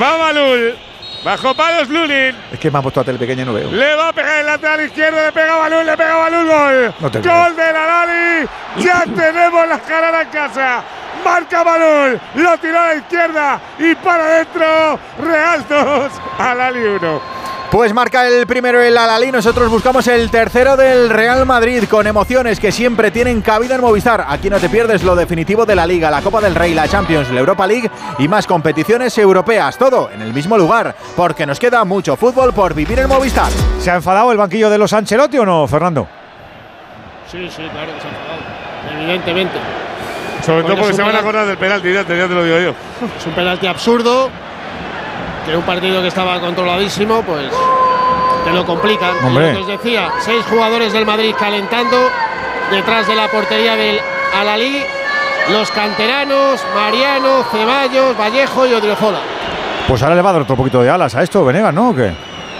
Va 0.00 0.18
Malul. 0.18 0.76
Bajo 1.24 1.54
palos 1.54 1.88
Lunin. 1.88 2.34
Es 2.50 2.58
que 2.58 2.70
me 2.70 2.78
han 2.78 2.82
puesto 2.82 3.00
a 3.00 3.04
tele 3.04 3.18
pequeña 3.18 3.42
y 3.42 3.46
no 3.46 3.52
veo. 3.52 3.70
Le 3.70 3.94
va 3.94 4.08
a 4.08 4.12
pegar 4.12 4.40
el 4.40 4.46
lateral 4.46 4.86
izquierdo, 4.86 5.22
le 5.22 5.32
pega 5.32 5.56
Balún, 5.56 5.84
le 5.84 5.96
pega 5.96 6.16
Balún, 6.16 6.48
gol. 6.48 6.94
No 7.00 7.10
gol 7.10 7.56
de 7.56 7.72
la 7.72 7.86
Lali. 7.86 8.48
Ya 8.78 9.04
tenemos 9.16 9.68
la 9.68 9.78
carrera 9.80 10.22
en 10.22 10.28
casa. 10.28 10.82
Marca 11.22 11.62
Balún, 11.62 12.18
lo 12.36 12.58
tiró 12.58 12.80
a 12.80 12.86
la 12.86 12.94
izquierda 12.94 13.60
y 13.78 13.94
para 13.96 14.24
adentro. 14.24 14.98
Real 15.18 15.64
2, 15.68 16.12
a 16.38 16.54
Lali 16.54 16.80
1. 16.80 17.39
Pues 17.70 17.94
marca 17.94 18.26
el 18.26 18.48
primero 18.48 18.82
el 18.82 18.98
Alalí, 18.98 19.30
nosotros 19.30 19.70
buscamos 19.70 20.08
el 20.08 20.28
tercero 20.28 20.76
del 20.76 21.08
Real 21.08 21.46
Madrid 21.46 21.84
con 21.88 22.04
emociones 22.04 22.58
que 22.58 22.72
siempre 22.72 23.12
tienen 23.12 23.42
cabida 23.42 23.76
en 23.76 23.80
Movistar. 23.80 24.26
Aquí 24.28 24.50
no 24.50 24.58
te 24.58 24.68
pierdes 24.68 25.04
lo 25.04 25.14
definitivo 25.14 25.64
de 25.64 25.76
la 25.76 25.86
Liga, 25.86 26.10
la 26.10 26.20
Copa 26.20 26.40
del 26.40 26.56
Rey, 26.56 26.74
la 26.74 26.88
Champions, 26.88 27.30
la 27.30 27.38
Europa 27.38 27.68
League 27.68 27.88
y 28.18 28.26
más 28.26 28.48
competiciones 28.48 29.16
europeas. 29.18 29.78
Todo 29.78 30.10
en 30.10 30.20
el 30.20 30.32
mismo 30.32 30.58
lugar, 30.58 30.96
porque 31.14 31.46
nos 31.46 31.60
queda 31.60 31.84
mucho 31.84 32.16
fútbol 32.16 32.52
por 32.52 32.74
vivir 32.74 32.98
en 32.98 33.08
Movistar. 33.08 33.52
¿Se 33.78 33.92
ha 33.92 33.94
enfadado 33.94 34.32
el 34.32 34.38
banquillo 34.38 34.68
de 34.68 34.76
los 34.76 34.92
Ancelotti 34.92 35.38
o 35.38 35.46
no, 35.46 35.68
Fernando? 35.68 36.08
Sí, 37.30 37.48
sí, 37.54 37.62
claro 37.70 37.94
que 37.94 38.00
se 38.00 38.08
ha 38.08 38.10
enfadado. 38.10 38.98
Evidentemente. 38.98 39.58
Sobre 40.44 40.62
todo 40.64 40.76
porque 40.76 40.94
se 40.94 41.02
van 41.02 41.14
a 41.14 41.20
acordar 41.20 41.46
del 41.46 41.56
penalti, 41.56 41.92
ya 41.92 42.02
te, 42.02 42.18
ya 42.18 42.26
te 42.26 42.34
lo 42.34 42.42
digo 42.42 42.58
yo. 42.58 42.70
Es 43.16 43.26
un 43.26 43.32
penalti 43.32 43.68
absurdo. 43.68 44.28
Que 45.44 45.56
un 45.56 45.62
partido 45.62 46.02
que 46.02 46.08
estaba 46.08 46.38
controladísimo, 46.40 47.22
pues 47.22 47.50
te 48.44 48.52
lo 48.52 48.64
complican. 48.64 49.12
Hombre. 49.24 49.48
lo 49.48 49.54
que 49.54 49.60
os 49.62 49.82
decía, 49.82 50.10
seis 50.20 50.44
jugadores 50.48 50.92
del 50.92 51.06
Madrid 51.06 51.34
calentando 51.38 51.96
detrás 52.70 53.06
de 53.06 53.14
la 53.14 53.28
portería 53.28 53.76
del 53.76 54.00
Alalí. 54.34 54.82
Los 55.50 55.70
canteranos, 55.70 56.64
Mariano, 56.74 57.42
Ceballos, 57.50 58.16
Vallejo 58.16 58.66
y 58.66 58.74
Odriozola. 58.74 59.18
Pues 59.88 60.02
ahora 60.02 60.14
le 60.14 60.22
va 60.22 60.30
a 60.30 60.32
dar 60.34 60.42
otro 60.42 60.56
poquito 60.56 60.82
de 60.82 60.90
alas 60.90 61.14
a 61.16 61.22
esto, 61.22 61.44
Venegas, 61.44 61.74
¿no? 61.74 61.90
¿O 61.90 61.94
qué? 61.94 62.12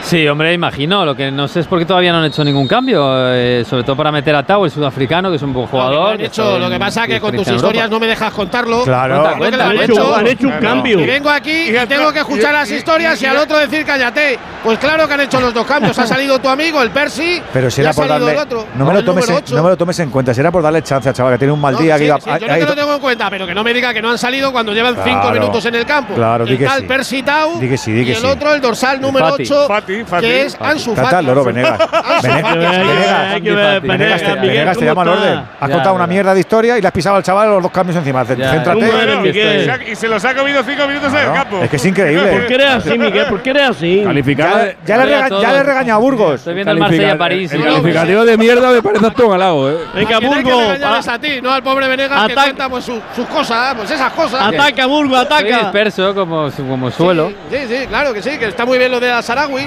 Sí, 0.02 0.26
hombre, 0.26 0.52
imagino. 0.52 1.04
Lo 1.04 1.14
que 1.14 1.30
no 1.30 1.46
sé 1.46 1.60
es 1.60 1.66
por 1.68 1.78
qué 1.78 1.84
todavía 1.84 2.10
no 2.10 2.18
han 2.18 2.24
hecho 2.24 2.42
ningún 2.42 2.66
cambio. 2.66 3.06
eh, 3.32 3.64
sobre 3.68 3.84
todo 3.84 3.94
para 3.96 4.10
meter 4.10 4.34
a 4.34 4.42
Tau, 4.44 4.64
el 4.64 4.70
sudafricano, 4.70 5.30
que 5.30 5.36
es 5.36 5.42
un 5.42 5.52
buen 5.52 5.66
jugador. 5.68 6.14
Han 6.14 6.20
hecho, 6.22 6.58
lo 6.58 6.68
que 6.68 6.78
pasa 6.80 7.04
es 7.04 7.10
que 7.10 7.20
con 7.20 7.36
tus 7.36 7.46
historias 7.46 7.88
no 7.88 8.00
me 8.00 8.06
dejas 8.08 8.32
contarlo. 8.32 8.82
Claro. 8.82 9.20
Cuenta, 9.20 9.38
Cuenta, 9.38 9.56
cuenta, 9.58 9.70
han 9.70 9.76
lo 9.76 9.82
hecho- 9.94 10.16
han 10.16 10.26
hecho 10.26 10.46
un 10.46 10.52
Claro. 10.52 10.66
cambio. 10.66 11.00
Y 11.00 11.06
vengo 11.06 11.30
aquí 11.30 11.68
y 11.70 11.86
tengo 11.86 12.12
que 12.12 12.20
escuchar 12.20 12.52
las 12.54 12.70
historias 12.70 13.22
y 13.22 13.26
al 13.26 13.36
otro 13.36 13.56
decir 13.58 13.84
cállate. 13.84 14.38
Pues 14.64 14.78
claro 14.78 15.06
que 15.06 15.14
han 15.14 15.20
hecho 15.20 15.40
los 15.40 15.54
dos 15.54 15.64
cambios. 15.66 15.96
Ha 15.98 16.06
salido 16.06 16.38
tu 16.40 16.48
amigo, 16.48 16.82
el 16.82 16.90
Percy. 16.90 17.40
Pero 17.52 17.70
si 17.70 17.80
era 17.80 17.92
por 17.92 18.08
darle. 18.08 18.32
el 18.32 18.38
otro. 18.38 18.66
No 18.74 18.84
me, 18.84 18.94
lo 18.94 19.04
tomes 19.04 19.28
en, 19.28 19.42
no 19.54 19.62
me 19.62 19.70
lo 19.70 19.76
tomes 19.76 19.98
en 20.00 20.10
cuenta, 20.10 20.34
si 20.34 20.40
era 20.40 20.50
por 20.50 20.62
darle 20.62 20.82
chance 20.82 21.08
al 21.08 21.14
chaval 21.14 21.34
que 21.34 21.38
tiene 21.38 21.52
un 21.52 21.60
mal 21.60 21.74
No, 21.74 21.80
día. 21.80 21.94
sí, 21.94 22.00
que 22.00 22.06
iba- 22.06 22.20
sí, 22.20 22.28
ha- 22.30 22.38
yo 22.38 22.46
no 22.48 22.54
te 22.54 22.64
lo 22.66 22.74
tengo 22.74 22.94
en 22.94 23.00
cuenta, 23.00 23.30
pero 23.30 23.46
que 23.46 23.54
no 23.54 23.62
me 23.64 23.72
diga 23.72 23.94
que 23.94 24.02
no 24.02 24.10
han 24.10 24.18
salido 24.18 24.50
cuando 24.52 24.72
llevan 24.72 24.96
cinco 25.04 25.30
minutos 25.30 25.64
en 25.66 25.74
el 25.76 25.86
campo. 25.86 26.14
Claro, 26.14 26.44
di 26.44 26.52
el 26.52 26.58
que 26.58 26.64
tal 26.64 26.80
sí. 26.80 26.86
Percy 26.86 27.22
Tau 27.22 27.60
que 27.60 27.66
y 27.66 28.04
que 28.04 28.12
el 28.12 28.24
otro, 28.26 28.52
el 28.54 28.60
dorsal 28.60 29.00
número 29.00 29.30
Fati. 29.30 29.42
8, 29.44 29.66
Fati. 30.06 30.26
que 30.26 30.42
es 30.46 30.56
Ansu 30.60 30.94
Fati. 30.94 31.16
el 31.16 31.26
loro, 31.26 31.44
Venegas. 31.44 31.78
Venegas, 32.22 32.52
te- 32.52 32.58
Venegas, 32.60 33.40
Miguel, 33.40 33.88
Venegas, 33.88 34.20
te 34.78 34.86
¿cómo 34.86 34.86
llama 34.86 35.02
al 35.02 35.08
orden. 35.08 35.42
Has 35.60 35.70
contado 35.70 35.94
una 35.94 36.06
mierda 36.06 36.34
de 36.34 36.40
historia 36.40 36.78
y 36.78 36.80
le 36.82 36.86
has 36.88 36.92
pisado 36.92 37.16
al 37.16 37.22
chaval 37.22 37.48
los 37.50 37.62
dos 37.62 37.72
cambios 37.72 37.96
encima. 37.96 38.24
Céntrate. 38.24 38.64
¿cómo 38.64 38.84
eres, 38.86 39.06
Bueno, 39.06 39.20
Miguel? 39.22 39.70
y 39.90 39.94
se 39.96 40.08
los 40.08 40.24
ha 40.24 40.34
comido 40.34 40.62
cinco 40.62 40.86
minutos 40.86 41.12
en 41.12 41.18
el 41.20 41.32
campo. 41.32 41.60
es 41.62 41.70
que 41.70 41.76
es 41.76 41.84
increíble. 41.86 42.30
¿Por 42.32 42.46
qué 42.46 42.54
eres 42.54 42.70
así, 42.70 42.98
Miguel? 42.98 43.26
¿Por 43.26 43.42
qué 43.42 43.50
eres 43.50 43.62
así? 43.70 44.02
Calificada. 44.04 44.72
Ya, 44.86 44.96
le 44.98 45.04
rega- 45.06 45.40
ya 45.40 45.52
le 45.52 45.62
regaña 45.62 45.94
a 45.94 45.98
Burgos. 45.98 46.34
Estoy 46.36 46.54
viendo 46.54 46.72
el 46.72 46.78
Marsella-París. 46.78 47.52
El 47.52 47.60
y- 47.60 47.64
calificativo 47.64 48.24
de 48.24 48.36
mierda 48.36 48.70
me 48.70 48.82
parece 48.82 49.06
hasta 49.06 49.24
un 49.24 49.32
halago, 49.34 49.70
¿eh? 49.70 49.76
Venga, 49.94 50.18
Burgos. 50.20 51.08
a 51.08 51.18
ti, 51.18 51.40
no 51.42 51.52
al 51.52 51.62
pobre 51.62 51.88
Venegas 51.88 52.26
que 52.26 52.32
Ataca. 52.32 52.42
cuenta 52.42 52.68
pues, 52.68 52.84
sus, 52.84 53.26
cosas, 53.26 53.74
pues 53.74 53.90
esas 53.90 54.12
cosas. 54.12 54.40
Ataca, 54.48 54.86
Burgos, 54.86 55.18
ataca. 55.18 55.42
disperso 55.58 56.14
como, 56.14 56.50
su- 56.50 56.66
como 56.66 56.90
suelo. 56.90 57.32
Sí, 57.50 57.56
sí, 57.68 57.86
claro 57.88 58.12
que 58.12 58.22
sí, 58.22 58.38
que 58.38 58.46
está 58.46 58.64
muy 58.64 58.78
bien 58.78 58.90
lo 58.90 59.00
de 59.00 59.08
la 59.08 59.22
Sarawi. 59.22 59.66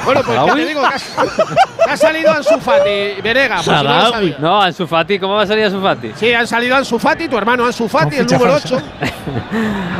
Bueno, 0.05 0.21
pues 0.23 0.37
ya 0.45 0.53
te 0.53 0.65
digo, 0.65 0.81
que 0.81 1.91
ha, 1.91 1.97
salido 1.97 2.31
Ansu 2.31 2.59
Fati, 2.59 3.21
Venegas, 3.23 3.63
por 3.63 3.77
si 3.77 3.83
no. 3.83 4.39
No, 4.39 4.61
Ansu 4.61 4.87
Fati, 4.87 5.19
¿cómo 5.19 5.35
va 5.35 5.43
a 5.43 5.47
salir 5.47 5.65
Ansu 5.65 5.81
Fati? 5.81 6.11
Sí, 6.15 6.33
han 6.33 6.47
salido 6.47 6.75
Ansu 6.75 6.97
Fati, 6.99 7.27
tu 7.27 7.37
hermano 7.37 7.65
Ansu 7.65 7.87
Fati, 7.87 8.17
el 8.17 8.25
número 8.25 8.51
falsa. 8.51 8.75
8. 8.75 8.83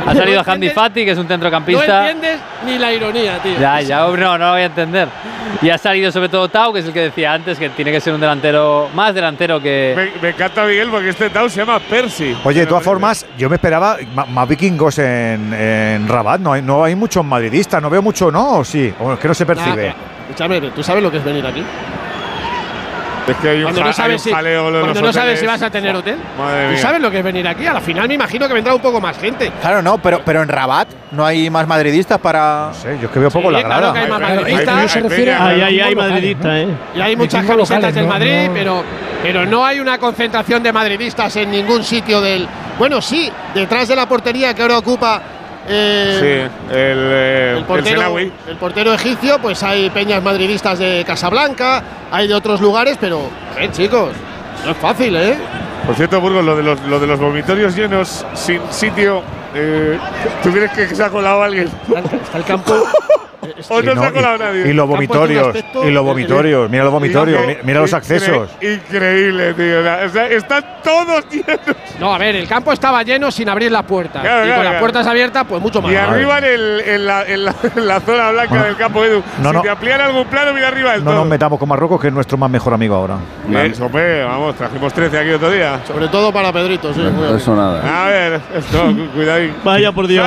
Ha 0.06 0.14
salido 0.14 0.42
No 0.42 0.52
entiendes- 0.52 0.74
Fati, 0.74 1.04
que 1.04 1.10
es 1.12 1.18
un 1.18 1.24
No 1.24 1.28
centrocampista. 1.28 2.10
entiendes 2.10 2.40
ni 2.64 2.78
la 2.78 2.92
ironía, 2.92 3.38
tío. 3.42 3.58
Ya, 3.58 3.80
ya, 3.80 4.06
hombre, 4.06 4.22
no, 4.22 4.38
no 4.38 4.46
lo 4.46 4.52
voy 4.52 4.62
a 4.62 4.66
entender. 4.66 5.08
Y 5.60 5.70
ha 5.70 5.78
salido 5.78 6.10
sobre 6.10 6.28
todo 6.28 6.48
Tau, 6.48 6.72
que 6.72 6.80
es 6.80 6.86
el 6.86 6.92
que 6.92 7.00
decía 7.00 7.32
antes, 7.32 7.58
que 7.58 7.68
tiene 7.70 7.92
que 7.92 8.00
ser 8.00 8.12
un 8.14 8.20
delantero, 8.20 8.88
más 8.94 9.14
delantero 9.14 9.60
que. 9.60 9.92
Me, 9.96 10.20
me 10.20 10.28
encanta 10.30 10.64
Miguel 10.64 10.88
porque 10.90 11.10
este 11.10 11.30
Tau 11.30 11.48
se 11.48 11.58
llama 11.60 11.78
Percy. 11.78 12.36
Oye, 12.44 12.60
de 12.60 12.66
todas 12.66 12.82
formas, 12.82 13.26
yo 13.38 13.48
me 13.48 13.56
esperaba 13.56 13.96
más 14.28 14.48
vikingos 14.48 14.98
en, 14.98 15.52
en 15.52 16.08
Rabat. 16.08 16.40
No 16.40 16.52
hay, 16.54 16.62
no 16.62 16.82
hay 16.84 16.94
muchos 16.96 17.24
madridistas, 17.24 17.80
no 17.80 17.90
veo 17.90 18.02
mucho, 18.02 18.30
¿no? 18.30 18.58
¿O 18.58 18.64
sí? 18.64 18.92
¿O 18.98 19.12
es 19.12 19.18
que 19.18 19.28
no 19.28 19.34
se 19.34 19.46
percibe? 19.46 19.91
Escúchame, 20.32 20.60
¿tú 20.70 20.82
sabes 20.82 21.02
lo 21.02 21.10
que 21.10 21.18
es 21.18 21.24
venir 21.24 21.46
aquí? 21.46 21.62
Es 23.28 23.36
que 23.36 23.48
hay 23.50 23.58
un, 23.58 23.62
Cuando 23.64 23.80
ja- 23.80 23.84
no 23.84 23.88
hay 23.90 23.94
sabes, 23.94 24.14
un 24.14 24.24
si, 24.24 24.32
jaleo 24.32 24.70
los 24.70 24.80
cuando 24.82 25.00
no 25.02 25.12
sabes 25.12 25.38
si 25.38 25.46
vas 25.46 25.62
a 25.62 25.70
tener 25.70 25.94
hotel. 25.94 26.16
Madre 26.36 26.64
¿Tú 26.66 26.72
mía. 26.72 26.82
sabes 26.82 27.00
lo 27.02 27.10
que 27.10 27.18
es 27.18 27.24
venir 27.24 27.46
aquí? 27.46 27.66
A 27.66 27.74
la 27.74 27.80
final 27.80 28.08
me 28.08 28.14
imagino 28.14 28.48
que 28.48 28.54
vendrá 28.54 28.74
un 28.74 28.80
poco 28.82 29.00
más 29.00 29.16
gente. 29.18 29.52
Claro, 29.60 29.80
no, 29.82 29.98
pero, 29.98 30.22
pero 30.24 30.42
en 30.42 30.48
Rabat 30.48 30.88
no 31.12 31.24
hay 31.24 31.48
más 31.50 31.66
madridistas 31.68 32.18
para. 32.18 32.68
No 32.68 32.74
sé, 32.74 32.98
yo 33.00 33.06
es 33.06 33.12
que 33.12 33.18
veo 33.20 33.30
poco 33.30 33.48
Sí, 33.48 33.54
la 33.54 33.62
claro 33.62 33.80
grada. 33.80 33.92
que 33.92 33.98
hay 34.00 34.08
más 34.10 34.20
Hay- 34.22 34.26
hay- 34.26 34.36
madridistas. 34.38 34.76
hay- 34.76 34.88
se 34.88 34.98
hay 34.98 35.02
refiere 35.08 35.32
a- 35.34 35.44
hay- 35.46 35.54
Ahí, 35.54 35.62
ahí 35.62 35.80
hay 35.80 35.94
madridistas, 35.94 36.52
¿eh? 36.56 36.68
Y 36.96 37.00
hay 37.00 37.16
muchas 37.16 37.46
camisetas 37.46 37.94
del 37.94 38.04
no- 38.06 38.12
Madrid, 38.12 38.46
no- 38.48 38.54
pero, 38.54 38.84
pero 39.22 39.46
no 39.46 39.64
hay 39.66 39.78
una 39.80 39.98
concentración 39.98 40.62
de 40.62 40.72
madridistas 40.72 41.36
en 41.36 41.50
ningún 41.52 41.84
sitio 41.84 42.20
del. 42.20 42.48
Bueno, 42.78 43.00
sí, 43.00 43.30
detrás 43.54 43.86
de 43.86 43.94
la 43.96 44.08
portería 44.08 44.52
que 44.54 44.62
ahora 44.62 44.78
ocupa. 44.78 45.22
Eh, 45.68 46.18
Sí, 46.20 46.74
el, 46.74 46.98
eh, 47.12 47.54
El 47.58 47.64
portero, 47.64 48.00
Senawi. 48.00 48.32
el 48.48 48.56
portero 48.56 48.94
egipcio, 48.94 49.38
pues 49.40 49.62
hay 49.62 49.90
peñas 49.90 50.22
madridistas 50.22 50.78
de 50.78 51.04
Casablanca, 51.06 51.82
hay 52.10 52.28
de 52.28 52.34
otros 52.34 52.60
lugares, 52.60 52.96
pero, 53.00 53.22
eh, 53.58 53.68
chicos, 53.72 54.10
no 54.64 54.70
es 54.72 54.76
fácil, 54.78 55.16
¿eh? 55.16 55.36
Por 55.86 55.96
cierto, 55.96 56.20
Burgos, 56.20 56.44
lo 56.44 56.56
de 56.56 56.62
los, 56.62 56.80
lo 56.82 57.00
de 57.00 57.06
los 57.06 57.18
vomitorios 57.18 57.74
llenos 57.74 58.24
sin 58.34 58.60
sitio. 58.70 59.22
Eh, 59.54 59.98
¿Tú 60.42 60.50
crees 60.52 60.70
que 60.72 60.94
se 60.94 61.02
ha 61.02 61.10
colado 61.10 61.42
alguien? 61.42 61.68
Está 62.24 62.38
el 62.38 62.44
campo. 62.44 62.74
¿O 63.68 63.80
Y 63.80 63.86
no, 63.86 63.94
no, 63.96 64.02
se 64.02 64.06
ha 64.08 64.12
colado 64.12 64.38
nadie? 64.38 64.68
y 64.68 64.72
los 64.72 64.86
vomitorios, 64.88 65.56
y 65.84 65.90
los 65.90 66.04
vomitorios, 66.04 66.70
mira 66.70 66.84
los 66.84 66.92
vomitorios, 66.92 67.42
mira 67.64 67.80
los 67.80 67.92
accesos. 67.92 68.48
Increíble, 68.60 69.54
tío. 69.54 69.80
O 69.80 70.08
sea, 70.10 70.28
están 70.28 70.64
todos 70.84 71.24
llenos. 71.30 71.58
No, 71.98 72.14
a 72.14 72.18
ver, 72.18 72.36
el 72.36 72.46
campo 72.46 72.72
estaba 72.72 73.02
lleno 73.02 73.30
sin 73.32 73.48
abrir 73.48 73.72
las 73.72 73.82
puertas. 73.84 74.22
Claro, 74.22 74.42
y 74.44 74.46
claro, 74.46 74.62
con 74.62 74.72
las 74.72 74.80
puertas 74.80 75.06
abiertas, 75.06 75.44
pues 75.48 75.60
mucho 75.60 75.82
más. 75.82 75.92
Y 75.92 75.96
arriba 75.96 76.38
en, 76.38 76.44
el, 76.44 76.80
en, 76.86 77.06
la, 77.06 77.24
en, 77.26 77.44
la, 77.44 77.54
en 77.76 77.86
la 77.88 78.00
zona 78.00 78.30
blanca 78.30 78.48
Bueno, 78.50 78.64
del 78.64 78.76
campo, 78.76 79.04
Edu. 79.04 79.22
no, 79.42 79.48
si 79.50 79.56
no. 79.56 79.62
te 79.62 79.70
amplían 79.70 80.00
algún 80.00 80.24
plano, 80.26 80.52
mira 80.54 80.68
arriba 80.68 80.92
del 80.92 81.04
No 81.04 81.10
todo. 81.10 81.20
nos 81.20 81.28
metamos 81.28 81.58
con 81.58 81.68
Marruecos, 81.68 82.00
que 82.00 82.08
es 82.08 82.12
nuestro 82.12 82.36
más 82.38 82.50
mejor 82.50 82.74
amigo 82.74 82.94
ahora. 82.94 83.16
Eh, 83.52 84.24
vamos, 84.26 84.54
trajimos 84.56 84.92
13 84.92 85.18
aquí 85.18 85.30
otro 85.30 85.50
día. 85.50 85.80
Sobre 85.86 86.08
todo 86.08 86.32
para 86.32 86.52
Pedrito, 86.52 86.92
sí. 86.94 87.02
Eso 87.36 87.54
nada. 87.56 88.04
A 88.04 88.08
ver, 88.08 88.40
esto, 88.56 88.84
cu- 88.84 89.08
cuidadín. 89.14 89.54
Vaya 89.64 89.92
por 89.92 90.06
Dios. 90.06 90.24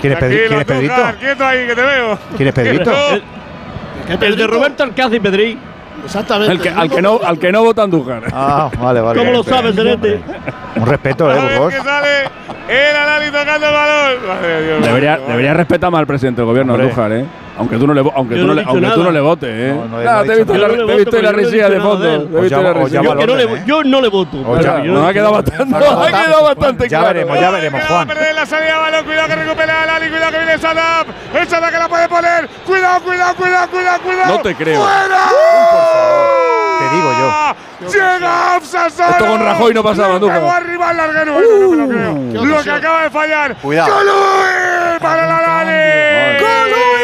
¿Quién 0.00 0.12
es 0.14 0.22
es 0.22 0.64
Pedrito? 0.64 0.94
Quieto 1.20 1.44
ahí, 1.44 1.66
que 1.66 1.74
te 1.74 1.82
veo. 1.90 2.18
¿Quién 2.36 2.48
es 2.48 2.54
Pedrito? 2.54 2.92
Quieto. 4.06 4.24
El 4.24 4.36
de 4.36 4.46
Roberto 4.46 4.82
Alcácer 4.82 5.14
y 5.14 5.20
Pedri. 5.20 5.58
Exactamente. 6.04 6.52
El 6.54 6.60
que- 6.60 6.68
al, 6.70 6.88
que 6.90 7.02
no, 7.02 7.20
al 7.22 7.38
que 7.38 7.52
no 7.52 7.62
vota 7.62 7.82
Andújar. 7.82 8.22
Ah, 8.32 8.70
vale, 8.80 9.00
vale. 9.00 9.18
¿Cómo 9.18 9.32
lo 9.32 9.42
sabes, 9.42 9.74
Serete? 9.74 10.20
Un 10.76 10.86
respeto, 10.86 11.30
eh, 11.30 11.36
Burgos. 11.58 11.74
que 11.74 11.80
sale 11.82 12.08
el 12.68 12.96
Alali 12.96 13.26
tocando 13.30 13.66
el 13.66 13.72
balón. 13.72 14.26
Madre 14.26 14.48
de 14.48 14.66
Dios, 14.66 14.86
Debería, 14.86 15.18
debería 15.18 15.54
respetar 15.54 15.90
más 15.90 15.98
al 16.00 16.06
presidente 16.06 16.40
del 16.40 16.46
gobierno. 16.46 16.74
Andújar, 16.74 17.12
¿eh? 17.12 17.26
Aunque 17.60 17.76
tú 17.76 17.86
no 17.86 17.94
le, 17.94 18.00
aunque 18.00 18.36
tú 18.36 18.46
no 18.46 18.54
le, 18.54 18.62
aunque 18.62 18.86
tú 18.88 19.02
no 19.04 19.10
le 19.10 19.20
votes, 19.20 19.48
¿eh? 19.52 19.74
No, 19.76 19.84
no 19.86 20.02
no 20.02 20.22
te 20.24 20.32
he 20.32 20.36
dicho 20.38 20.52
visto, 20.52 20.54
nada. 20.54 20.68
la, 20.68 20.74
Yo 20.74 20.80
no 20.80 20.86
te 20.86 20.92
he 20.92 20.96
le 20.96 20.96
visto 21.04 21.10
voto, 21.10 21.22
la 21.22 21.32
risilla 21.32 21.68
de 21.70 21.80
fondo. 21.80 22.04
te 22.04 22.14
he 22.14 22.18
visto 22.40 22.56
llamo- 22.62 22.62
la 22.62 22.88
llamo 22.88 23.20
Yo, 23.20 23.26
no 23.26 23.34
le, 23.36 23.62
yo 23.66 23.84
no 23.84 24.00
le 24.00 24.08
voto. 24.08 24.36
Nos 24.38 25.06
ha 25.06 25.12
quedado 25.12 25.32
bastante, 25.32 25.64
nos 25.78 25.82
ha 25.84 26.06
quedado 26.10 26.44
bastante 26.44 26.88
Ya 26.88 26.98
claro. 27.00 27.14
veremos, 27.14 27.40
ya 27.40 27.50
veremos, 27.50 27.80
que 27.80 27.86
no 27.88 27.94
va 27.94 28.00
a 28.00 28.04
Juan. 28.04 28.08
perder 28.08 28.34
la 28.34 28.46
salida 28.46 28.72
de 28.74 28.80
balón. 28.80 29.04
Cuidado 29.04 29.28
que 29.28 29.36
recupera 29.36 29.82
Alali. 29.82 30.08
Cuidado 30.10 30.32
que 30.32 30.38
viene 30.38 30.58
Sadap. 30.58 31.06
El 31.34 31.48
Sadap 31.48 31.70
que 31.70 31.78
la 31.78 31.88
puede 31.88 32.08
poner. 32.08 32.48
Cuidado, 32.66 33.00
cuidado, 33.02 33.34
cuidado, 33.36 33.68
cuidado, 33.68 34.00
cuidado. 34.02 34.34
No 34.34 34.40
te 34.42 34.54
creo. 34.54 34.80
¡Fuera! 34.80 35.18
Te 36.78 36.96
digo 36.96 37.10
yo. 37.20 37.90
Llega 37.92 38.56
Afsasana. 38.56 39.10
Esto 39.10 39.26
con 39.26 39.40
Rajoy 39.40 39.74
no 39.74 39.82
pasaba, 39.82 40.14
Andújar. 40.14 40.38
pegó 40.38 40.50
arriba 40.50 40.88
al 40.90 40.96
larguero. 40.96 41.32
Bueno, 41.34 41.48
no 41.60 41.68
me 41.70 41.76
lo 41.76 41.88
creo. 41.88 42.14
qué 42.42 42.46
Lo 42.48 42.62
que 42.62 42.70
acaba 42.70 43.02
de 43.02 43.10
fallar. 43.10 43.56
Cuidado. 43.56 43.92
¡Colui! 43.92 44.98
Para 45.00 45.26
la 45.26 45.36
Alali. 45.38 46.42
Uy, 46.44 46.99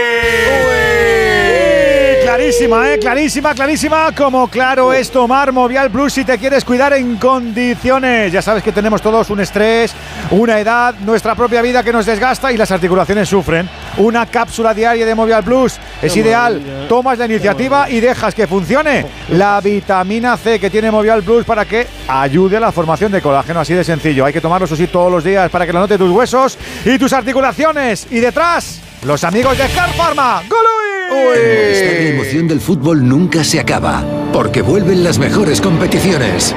Clarísima, 2.36 2.92
eh, 2.92 2.98
clarísima, 2.98 3.54
clarísima. 3.54 4.12
Como 4.14 4.48
claro 4.48 4.92
es 4.92 5.10
tomar 5.10 5.52
Movial 5.52 5.90
Plus 5.90 6.12
si 6.12 6.22
te 6.22 6.36
quieres 6.36 6.66
cuidar 6.66 6.92
en 6.92 7.16
condiciones. 7.16 8.30
Ya 8.30 8.42
sabes 8.42 8.62
que 8.62 8.72
tenemos 8.72 9.00
todos 9.00 9.30
un 9.30 9.40
estrés, 9.40 9.94
una 10.30 10.60
edad, 10.60 10.94
nuestra 11.00 11.34
propia 11.34 11.62
vida 11.62 11.82
que 11.82 11.94
nos 11.94 12.04
desgasta 12.04 12.52
y 12.52 12.58
las 12.58 12.70
articulaciones 12.70 13.26
sufren. 13.26 13.66
Una 13.96 14.26
cápsula 14.26 14.74
diaria 14.74 15.06
de 15.06 15.14
Movial 15.14 15.44
Plus 15.44 15.78
es 16.02 16.14
ideal. 16.14 16.60
Tomas 16.90 17.18
la 17.18 17.24
iniciativa 17.24 17.88
y 17.88 18.00
dejas 18.00 18.34
que 18.34 18.46
funcione 18.46 19.06
la 19.30 19.58
vitamina 19.62 20.36
C 20.36 20.60
que 20.60 20.68
tiene 20.68 20.90
Movial 20.90 21.22
Plus 21.22 21.46
para 21.46 21.64
que 21.64 21.86
ayude 22.06 22.58
a 22.58 22.60
la 22.60 22.70
formación 22.70 23.12
de 23.12 23.22
colágeno. 23.22 23.60
Así 23.60 23.72
de 23.72 23.82
sencillo. 23.82 24.26
Hay 24.26 24.34
que 24.34 24.42
tomarlo 24.42 24.66
eso 24.66 24.76
sí 24.76 24.88
todos 24.88 25.10
los 25.10 25.24
días 25.24 25.50
para 25.50 25.64
que 25.64 25.72
lo 25.72 25.80
note 25.80 25.96
tus 25.96 26.10
huesos 26.10 26.58
y 26.84 26.98
tus 26.98 27.14
articulaciones. 27.14 28.06
Y 28.10 28.20
detrás, 28.20 28.82
los 29.06 29.24
amigos 29.24 29.56
de 29.56 29.66
Car 29.68 29.88
Pharma. 29.94 30.42
¡Golui! 30.46 30.85
La 31.16 32.08
emoción 32.10 32.46
del 32.48 32.60
fútbol 32.60 33.06
nunca 33.08 33.42
se 33.42 33.58
acaba, 33.58 34.04
porque 34.32 34.62
vuelven 34.62 35.02
las 35.02 35.18
mejores 35.18 35.60
competiciones. 35.60 36.54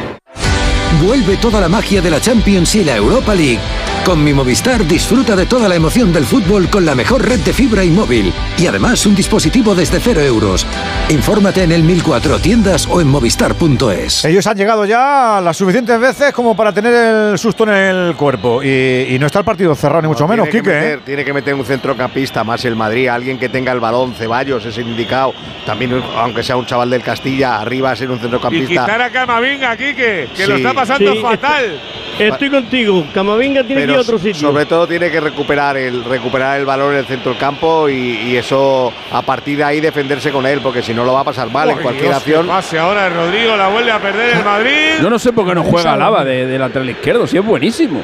Vuelve 1.06 1.38
toda 1.38 1.61
la 1.61 1.69
magia 1.69 2.02
de 2.02 2.10
la 2.10 2.19
Champions 2.19 2.76
y 2.76 2.84
la 2.84 2.95
Europa 2.98 3.36
League. 3.36 3.60
Con 4.06 4.24
mi 4.24 4.34
Movistar 4.34 4.86
disfruta 4.88 5.36
de 5.36 5.46
toda 5.46 5.70
la 5.70 5.76
emoción 5.76 6.12
del 6.12 6.26
fútbol 6.26 6.68
con 6.70 6.84
la 6.84 6.96
mejor 6.96 7.28
red 7.28 7.40
de 7.42 7.54
fibra 7.54 7.84
y 7.84 7.92
móvil. 7.92 8.34
Y 8.58 8.66
además 8.66 9.06
un 9.06 9.14
dispositivo 9.14 9.76
desde 9.76 10.00
cero 10.00 10.22
euros. 10.22 10.66
Infórmate 11.10 11.62
en 11.64 11.72
el 11.72 11.84
1004 11.84 12.40
tiendas 12.40 12.88
o 12.88 13.02
en 13.02 13.08
movistar.es. 13.08 14.26
Ellos 14.26 14.48
han 14.48 14.58
llegado 14.58 14.86
ya 14.86 15.40
las 15.44 15.56
suficientes 15.58 16.00
veces 16.00 16.34
como 16.34 16.56
para 16.56 16.74
tener 16.74 16.94
el 16.94 17.38
susto 17.38 17.66
en 17.66 17.70
el 17.70 18.16
cuerpo. 18.16 18.64
Y, 18.64 19.08
y 19.14 19.20
no 19.20 19.28
está 19.28 19.40
el 19.40 19.46
partido 19.46 19.76
cerrado, 19.76 20.02
ni 20.02 20.08
mucho 20.08 20.28
menos, 20.28 20.50
tiene 20.50 20.64
que 20.64 20.70
Quique. 20.72 20.80
meter- 20.82 21.00
¿eh? 21.00 21.02
Tiene 21.06 21.26
que 21.26 21.34
meter 21.34 21.54
un 21.54 21.66
centrocampista 21.66 22.44
más 22.44 22.66
el 22.66 22.76
Madrid, 22.76 23.10
alguien 23.10 23.38
que 23.38 23.50
tenga 23.50 23.72
el 23.72 23.80
balón, 23.80 24.16
Ceballos 24.16 24.66
es 24.66 24.78
indicado. 24.80 25.34
También, 25.68 26.02
aunque 26.18 26.42
sea 26.42 26.56
un 26.58 26.66
chaval 26.66 26.90
del 26.90 27.04
Castilla, 27.04 27.60
arriba 27.60 27.96
ser 27.96 28.10
un 28.10 28.18
Y 28.18 28.22
centrocampista. 28.22 28.68
quitar 28.86 29.02
a 29.04 29.10
Camavinga, 29.12 29.78
Quique, 29.78 30.30
que 30.36 30.48
lo 30.48 30.56
Sí. 30.56 30.62
está 30.64 30.74
pasando 30.74 31.14
Sí. 31.14 31.20
fatal. 31.22 31.80
Estoy 32.20 32.50
contigo. 32.50 33.06
Camavinga 33.14 33.64
tiene 33.64 33.86
que 33.86 33.91
ir 33.91 33.98
a 33.98 34.02
otro 34.02 34.18
sitio. 34.20 34.36
sobre 34.50 34.66
todo 34.66 34.88
tiene 34.88 35.10
que 35.10 35.20
recuperar 35.20 35.78
el 35.78 36.04
recuperar 36.04 36.60
el 36.60 36.66
balón 36.66 36.94
en 36.94 37.00
el 37.00 37.06
centro 37.06 37.32
del 37.32 37.40
campo 37.40 37.88
y, 37.90 37.94
y 37.96 38.36
eso 38.38 38.91
a 39.12 39.22
partir 39.22 39.58
de 39.58 39.64
ahí 39.64 39.80
defenderse 39.80 40.32
con 40.32 40.46
él, 40.46 40.60
porque 40.62 40.82
si 40.82 40.94
no 40.94 41.04
lo 41.06 41.14
va 41.14 41.22
a 41.22 41.24
pasar 41.24 41.50
mal 41.50 41.70
en 41.70 41.78
cualquier 41.80 42.06
Dios, 42.10 42.18
acción. 42.18 42.48
pase 42.48 42.78
ahora 42.78 43.10
Rodrigo, 43.10 43.56
la 43.56 43.70
vuelve 43.70 43.91
a 43.91 44.00
perder 44.00 44.38
el 44.38 44.44
Madrid. 44.44 45.02
Yo 45.02 45.10
no 45.10 45.18
sé 45.18 45.32
por 45.34 45.48
qué 45.48 45.56
no 45.56 45.64
juega 45.64 45.96
Lava 45.96 46.24
de, 46.26 46.46
de 46.46 46.60
lateral 46.60 46.90
izquierdo, 46.90 47.26
si 47.26 47.38
es 47.38 47.46
buenísimo. 47.46 48.02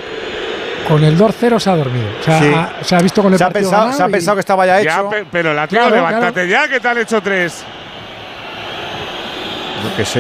Con 0.88 1.04
el 1.04 1.18
2-0 1.18 1.60
se 1.60 1.70
ha 1.70 1.76
dormido. 1.76 2.06
O 2.20 2.24
sea, 2.24 2.40
Sí. 2.40 2.52
ha- 2.54 2.84
se 2.84 2.96
ha 2.96 3.00
visto 3.00 3.24
con 3.24 3.34
el 3.34 3.40
Se 3.40 3.44
ha 3.44 3.48
partido 3.50 3.72
pensado- 3.72 3.92
se 3.94 4.04
ha 4.04 4.08
pensado 4.08 4.36
que 4.36 4.40
estaba 4.42 4.66
ya 4.68 4.82
hecho. 4.82 5.10
pe- 5.10 5.26
pero 5.32 5.54
la 5.54 5.68
tío, 5.68 5.80
Claro, 5.80 5.96
levántate 5.96 6.48
ya, 6.48 6.68
que 6.68 6.80
te 6.80 6.88
han 6.88 6.98
hecho 7.00 7.22
tres. 7.22 7.66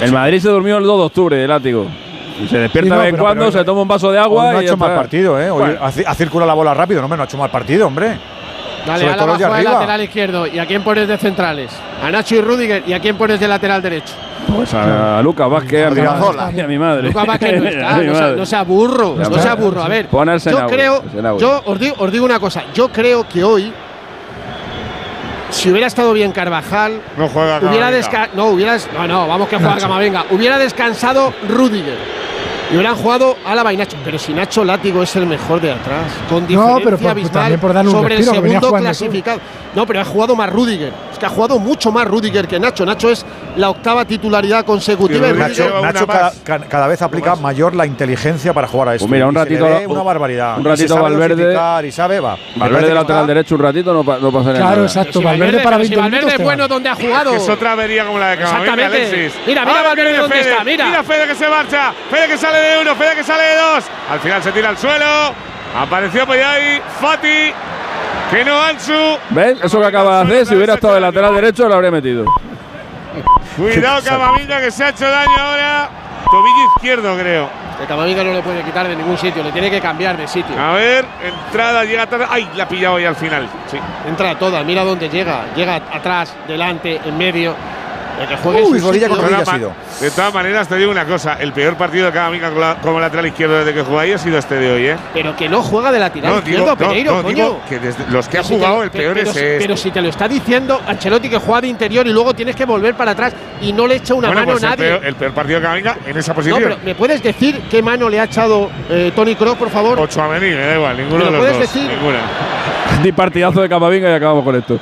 El 0.01 0.11
Madrid 0.11 0.39
se 0.39 0.49
durmió 0.49 0.77
el 0.77 0.83
2 0.83 0.97
de 0.99 1.05
octubre 1.05 1.35
de 1.37 1.47
látigo. 1.47 1.87
Y 2.41 2.47
se 2.47 2.57
despierta 2.59 2.85
Sí, 2.87 2.89
no, 2.89 2.95
de 2.97 3.05
vez 3.05 3.13
en 3.13 3.19
cuando, 3.19 3.51
se 3.51 3.63
toma 3.63 3.81
un 3.81 3.87
vaso 3.87 4.11
de 4.11 4.17
Hoy 4.19 4.23
agua 4.23 4.51
no 4.51 4.57
ha 4.57 4.61
hecho 4.63 4.77
mal 4.77 4.89
está. 4.91 5.01
partido, 5.01 5.39
¿eh? 5.39 5.49
Hoy 5.49 5.59
Bueno. 5.59 5.79
ha, 5.81 6.15
circulado 6.15 6.47
la 6.47 6.53
bola 6.53 6.73
rápido. 6.73 7.01
No, 7.01 7.07
me 7.07 7.15
no 7.15 7.23
ha 7.23 7.25
hecho 7.25 7.37
mal 7.37 7.49
partido, 7.49 7.87
hombre. 7.87 8.17
Dale, 8.85 9.05
Álava 9.09 9.25
los 9.31 9.39
de 9.39 9.45
arriba. 9.45 9.71
lateral 9.71 10.01
izquierdo. 10.03 10.47
¿Y 10.47 10.59
a 10.59 10.65
quién 10.65 10.83
pones 10.83 11.07
de 11.07 11.17
centrales? 11.17 11.71
A 12.03 12.11
Nacho 12.11 12.35
y 12.35 12.41
Rudiger. 12.41 12.83
¿Y 12.85 12.93
a 12.93 12.99
quién 12.99 13.17
pones 13.17 13.39
de 13.39 13.47
lateral 13.47 13.81
derecho? 13.81 14.13
Pues 14.55 14.71
a, 14.75 15.17
a 15.17 15.21
Lucas 15.23 15.49
Vázquez, 15.49 15.87
a 15.87 15.89
mi, 15.89 16.01
y 16.57 16.61
a 16.61 16.67
mi 16.67 16.77
madre. 16.77 17.07
Lucas 17.07 17.25
Vázquez 17.25 17.61
no 17.61 17.67
está, 17.69 17.95
A 17.95 17.97
no 17.97 18.13
sea, 18.13 18.21
madre. 18.21 18.35
no 18.37 18.45
sea 18.45 18.63
burro, 18.63 19.15
no 19.17 19.39
sea 19.39 19.55
burro. 19.55 19.81
A 19.83 19.87
ver, 19.87 20.07
yo 20.11 20.67
creo, 20.67 21.03
yo 21.39 21.61
os 21.65 21.79
digo, 21.79 21.95
os 21.97 22.11
digo 22.11 22.25
una 22.25 22.39
cosa, 22.39 22.63
yo 22.75 22.89
creo 22.89 23.27
que 23.27 23.43
hoy, 23.43 23.73
si 25.55 25.69
hubiera 25.71 25.87
estado 25.87 26.13
bien 26.13 26.31
Carvajal, 26.31 27.01
No 27.17 27.27
juega 27.27 27.59
hubiera 27.59 27.89
no, 28.35 28.45
hubiera, 28.47 28.77
no, 28.93 29.07
no, 29.07 29.27
vamos 29.27 29.47
que 29.49 29.57
juega. 29.57 29.77
Camavinga, 29.77 30.25
hubiera 30.31 30.57
descansado 30.57 31.33
Rudiger. 31.49 31.97
Y 32.71 32.73
hubieran 32.75 32.95
jugado 32.95 33.37
Álava 33.45 33.71
y 33.71 33.77
Nacho. 33.77 33.95
Pero 34.03 34.17
si 34.17 34.33
Nacho 34.33 34.65
Látigo 34.65 35.03
es 35.03 35.15
el 35.15 35.27
mejor 35.27 35.61
de 35.61 35.71
atrás. 35.71 36.11
Con 36.27 36.41
No, 36.41 36.47
diferencia 36.47 36.83
pero 36.83 36.97
por- 36.97 37.09
abismal 37.11 37.31
también 37.33 37.59
por 37.59 37.73
darle 37.73 37.89
un 37.91 37.95
sobre 37.97 38.15
respiro, 38.17 38.31
el 38.43 38.49
segundo 38.51 38.73
clasificado. 38.79 39.39
No, 39.75 39.85
pero 39.85 40.01
ha 40.01 40.05
jugado 40.05 40.35
más 40.35 40.49
Rudiger. 40.49 40.91
Es 41.15 41.19
que 41.19 41.25
ha 41.27 41.29
jugado 41.29 41.59
mucho 41.59 41.93
más 41.93 42.05
Rudiger 42.05 42.45
que 42.45 42.59
Nacho. 42.59 42.85
Nacho 42.85 43.09
es 43.09 43.25
la 43.55 43.69
octava 43.69 44.03
titularidad 44.03 44.65
consecutiva. 44.65 45.29
Rudiger- 45.29 45.37
Nacho, 45.37 45.81
Nacho 45.81 46.05
cada, 46.07 46.33
ca- 46.43 46.59
cada 46.67 46.87
vez 46.87 47.01
aplica 47.01 47.37
mayor 47.37 47.73
la 47.73 47.85
inteligencia 47.85 48.51
para 48.53 48.67
jugar 48.67 48.89
a 48.89 48.95
esto. 48.95 49.05
Pues 49.07 49.13
mira, 49.13 49.27
un 49.27 49.33
Y 49.33 49.39
se 49.39 49.49
le 49.49 49.59
ratito- 49.61 49.79
ve 49.79 49.87
una 49.87 50.03
barbaridad. 50.03 50.55
un 50.57 50.59
Y 50.59 50.63
se 50.63 50.69
ratito 50.71 50.93
sabe 50.95 51.01
Valverde- 51.03 51.87
Y 51.87 51.91
sabe, 51.93 52.19
va. 52.19 52.37
Valverde 52.57 52.93
lateral 52.93 53.25
derecho 53.27 53.55
un 53.55 53.61
ratito 53.61 53.93
no, 53.93 54.03
pa- 54.03 54.17
no 54.19 54.29
pasa 54.29 54.51
nada. 54.51 54.57
Claro, 54.65 54.83
exacto. 54.83 55.19
Si 55.19 55.25
Valverde 55.25 55.57
para 55.59 55.63
pero 55.63 55.77
20 55.79 55.95
si 55.95 56.01
Valverde 56.01 56.17
minutos. 56.25 56.39
es 56.39 56.43
bueno 56.43 56.67
donde 56.67 56.89
ha 56.89 56.95
jugado. 56.95 57.33
Es 57.33 57.47
otra 57.49 57.71
avería 57.71 58.05
como 58.05 58.19
la 58.19 58.29
de 58.31 58.37
Camavinga, 58.39 58.73
Exactamente. 58.73 59.15
Alexis. 59.15 59.41
Mira, 59.47 59.65
mira 59.65 59.81
Valverde 59.83 60.17
dónde 60.17 60.35
Fede. 60.35 60.51
está, 60.51 60.63
mira. 60.65 60.85
Mira 60.87 61.03
Fede 61.03 61.27
que 61.27 61.35
se 61.35 61.47
marcha. 61.47 61.93
Fede 62.11 62.27
que 62.27 62.37
sale 62.37 62.57
de 62.57 62.81
uno, 62.81 62.93
Fede 62.95 63.15
que 63.15 63.23
sale 63.23 63.43
de 63.43 63.55
dos. 63.55 63.83
Al 64.11 64.19
final 64.19 64.43
se 64.43 64.51
tira 64.51 64.67
al 64.67 64.77
suelo. 64.77 65.05
Apareció 65.77 66.25
por 66.25 66.35
ahí 66.37 66.81
Fati. 66.99 67.53
Que 68.31 68.43
no 68.43 68.61
Ansu. 68.61 69.17
¿Ves? 69.29 69.57
Eso 69.63 69.79
que 69.79 69.85
acaba 69.85 70.23
de 70.23 70.23
hacer, 70.23 70.45
si 70.47 70.55
hubiera 70.55 70.73
estado 70.75 70.95
de 70.95 71.01
lateral 71.01 71.35
derecho, 71.35 71.67
lo 71.67 71.75
habría 71.75 71.91
metido. 71.91 72.25
Cuidado 73.57 74.01
Camavinga 74.03 74.59
que 74.59 74.71
se 74.71 74.83
ha 74.83 74.89
hecho 74.89 75.09
daño 75.09 75.37
ahora. 75.37 75.89
Tobillo 76.29 76.73
izquierdo, 76.75 77.17
creo. 77.17 77.49
Que 77.79 77.85
Camavinga 77.85 78.23
no 78.23 78.33
le 78.33 78.41
puede 78.41 78.61
quitar 78.63 78.87
de 78.87 78.95
ningún 78.95 79.17
sitio, 79.17 79.43
le 79.43 79.51
tiene 79.51 79.69
que 79.69 79.79
cambiar 79.79 80.17
de 80.17 80.27
sitio. 80.27 80.59
A 80.59 80.73
ver, 80.73 81.05
entrada, 81.23 81.83
llega 81.83 82.07
tarde. 82.07 82.25
¡Ay! 82.29 82.49
La 82.55 82.63
ha 82.63 82.67
pillado 82.67 82.95
ahí 82.95 83.05
al 83.05 83.15
final. 83.15 83.47
Sí. 83.69 83.77
Entra 84.07 84.37
toda, 84.37 84.63
mira 84.63 84.83
dónde 84.83 85.09
llega. 85.09 85.45
Llega 85.55 85.75
atrás, 85.75 86.33
delante, 86.47 86.99
en 87.05 87.17
medio. 87.17 87.53
El 88.21 88.27
que 88.29 88.37
juegue 88.37 88.61
Uy, 88.63 88.79
rodilla 88.79 89.09
con 89.09 89.17
rodilla 89.19 89.37
De 89.37 89.43
ha 89.51 89.53
sido. 89.55 89.71
De 89.99 90.11
todas 90.11 90.33
maneras, 90.33 90.67
te 90.69 90.75
digo 90.77 90.89
una 90.91 91.05
cosa: 91.05 91.33
el 91.39 91.51
peor 91.51 91.75
partido 91.75 92.05
de 92.05 92.11
Camavinga 92.13 92.49
como 92.49 92.61
la- 92.61 92.75
como 92.81 92.99
lateral 92.99 93.25
izquierdo 93.27 93.57
desde 93.59 93.73
que 93.73 93.81
juega 93.81 94.01
ahí 94.03 94.11
ha 94.13 94.17
sido 94.17 94.37
este 94.37 94.55
de 94.55 94.71
hoy, 94.71 94.85
¿eh? 94.87 94.95
Pero 95.13 95.35
que 95.35 95.49
no 95.49 95.61
juega 95.61 95.91
de 95.91 95.99
lateral 95.99 96.31
No, 96.31 96.37
izquierdo, 96.39 96.63
digo- 96.63 96.77
Pereiro, 96.77 97.15
no, 97.17 97.23
coño. 97.23 97.35
digo 97.35 97.61
que 97.67 97.79
desde 97.79 98.05
los 98.09 98.27
que 98.29 98.37
ha 98.37 98.41
Pero 98.41 98.43
si 98.43 98.49
te 98.53 98.55
jugado, 98.57 98.75
lo- 98.77 98.83
el 98.83 98.91
pe- 98.91 98.97
peor 98.99 99.13
pero, 99.15 99.29
es 99.29 99.33
si- 99.35 99.39
este. 99.39 99.57
Pero 99.59 99.77
si 99.77 99.91
te 99.91 100.01
lo 100.01 100.09
está 100.09 100.27
diciendo 100.27 100.81
Ancelotti 100.87 101.29
que 101.29 101.37
juega 101.39 101.61
de 101.61 101.67
interior 101.67 102.07
y 102.07 102.11
luego 102.13 102.33
tienes 102.33 102.55
que 102.55 102.65
volver 102.65 102.95
para 102.95 103.11
atrás 103.11 103.33
y 103.61 103.73
no 103.73 103.85
le 103.87 103.95
echa 103.95 104.13
una 104.13 104.27
Bueno, 104.29 104.41
mano 104.41 104.51
pues 104.53 104.63
a 104.63 104.73
el 104.73 104.79
nadie. 104.79 104.91
peor, 104.91 105.05
el 105.05 105.15
peor 105.15 105.31
partido 105.33 105.59
de 105.59 105.63
Camavinga 105.63 105.97
en 106.07 106.17
esa 106.17 106.31
no, 106.31 106.35
posición. 106.35 106.59
pero 106.63 106.77
¿me 106.85 106.95
puedes 106.95 107.21
decir 107.21 107.61
qué 107.69 107.81
mano 107.81 108.07
le 108.09 108.19
ha 108.19 108.23
echado 108.23 108.69
eh, 108.89 109.11
Tony 109.15 109.35
Kroos, 109.35 109.57
por 109.57 109.69
favor? 109.69 109.99
Ocho 109.99 110.21
a 110.21 110.27
venir, 110.27 110.55
me 110.55 110.65
da 110.65 110.75
igual, 110.75 110.97
ninguno 110.97 111.17
¿Me 111.19 111.25
de 111.25 111.31
lo 111.31 111.37
los 111.37 111.39
puedes 111.47 111.59
dos. 111.59 111.73
decir? 111.73 111.89
Ninguna. 111.97 112.19
Di 113.03 113.11
partidazo 113.11 113.61
de 113.61 113.67
Camavinga 113.69 114.09
y 114.09 114.13
acabamos 114.13 114.43
con 114.43 114.55
esto. 114.55 114.79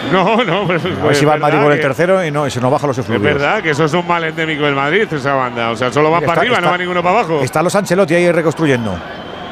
No, 0.12 0.42
no, 0.44 0.66
pues, 0.66 0.82
A 0.84 1.06
ver 1.06 1.14
si 1.16 1.24
va 1.24 1.34
el 1.34 1.40
Madrid 1.40 1.58
por 1.62 1.72
el 1.72 1.80
tercero 1.80 2.24
y, 2.24 2.30
no, 2.30 2.46
y 2.46 2.50
se 2.50 2.60
nos 2.60 2.70
baja 2.70 2.86
los 2.86 2.98
Es 2.98 3.04
efluvios. 3.04 3.22
verdad 3.34 3.62
que 3.62 3.70
eso 3.70 3.84
es 3.84 3.92
un 3.92 4.06
mal 4.06 4.24
endémico 4.24 4.64
del 4.64 4.74
Madrid, 4.74 5.06
esa 5.12 5.34
banda. 5.34 5.70
O 5.70 5.76
sea, 5.76 5.92
solo 5.92 6.10
van 6.10 6.22
Está- 6.22 6.26
para 6.32 6.40
arriba, 6.40 6.56
está- 6.56 6.66
no 6.66 6.72
va 6.72 6.78
ninguno 6.78 7.02
para 7.02 7.18
abajo. 7.20 7.40
Están 7.42 7.64
los 7.64 7.74
Ancelotti 7.74 8.14
ahí 8.14 8.32
reconstruyendo. 8.32 8.96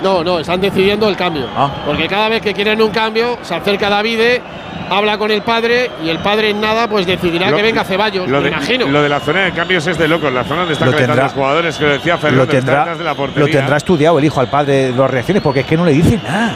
No, 0.03 0.23
no, 0.25 0.39
están 0.39 0.61
decidiendo 0.61 1.09
el 1.09 1.17
cambio. 1.17 1.47
Ah. 1.57 1.71
Porque 1.85 2.07
cada 2.09 2.29
vez 2.29 2.41
que 2.41 2.55
quieren 2.55 2.81
un 2.81 2.91
cambio, 2.91 3.37
se 3.43 3.55
acerca 3.55 3.91
Davide, 3.91 4.41
habla 4.91 5.19
con 5.19 5.31
el 5.31 5.43
padre 5.43 5.91
y 6.05 6.09
el 6.09 6.19
padre 6.21 6.51
en 6.51 6.61
nada 6.61 6.89
pues 6.89 7.05
decidirá 7.05 7.51
Lo- 7.51 7.57
que 7.57 7.63
venga 7.63 7.83
Ceballos, 7.85 8.29
Lo 8.29 8.39
me 8.39 8.45
de, 8.45 8.49
imagino. 8.51 8.87
lo 8.87 9.03
de 9.03 9.09
la 9.09 9.19
zona 9.21 9.41
de 9.47 9.53
cambios 9.53 9.87
es 9.89 9.99
de 9.99 10.07
locos. 10.09 10.33
La 10.33 10.45
zona 10.45 10.61
donde 10.61 10.75
están 10.75 10.91
Lo 10.93 10.97
tendrá- 10.97 11.25
los 11.25 11.33
jugadores, 11.33 11.77
que 11.77 11.85
lo 11.85 11.91
decía 11.93 12.13
Lo 12.15 12.19
Fernando, 12.21 12.45
está 12.45 12.57
tendrá, 12.57 12.79
detrás 12.79 12.99
de 12.99 13.05
la 13.05 13.11
lo 13.11 13.17
portería. 13.17 13.59
tendrá 13.59 13.77
estudiado 13.77 14.19
el 14.21 14.25
hijo 14.25 14.41
al 14.41 14.49
padre 14.49 14.93
de 14.93 14.97
las 14.97 15.11
reacciones, 15.11 15.43
porque 15.43 15.61
es 15.61 15.67
que 15.67 15.77
no 15.77 15.85
le 15.85 15.93
dice 15.93 16.19
nada. 16.23 16.53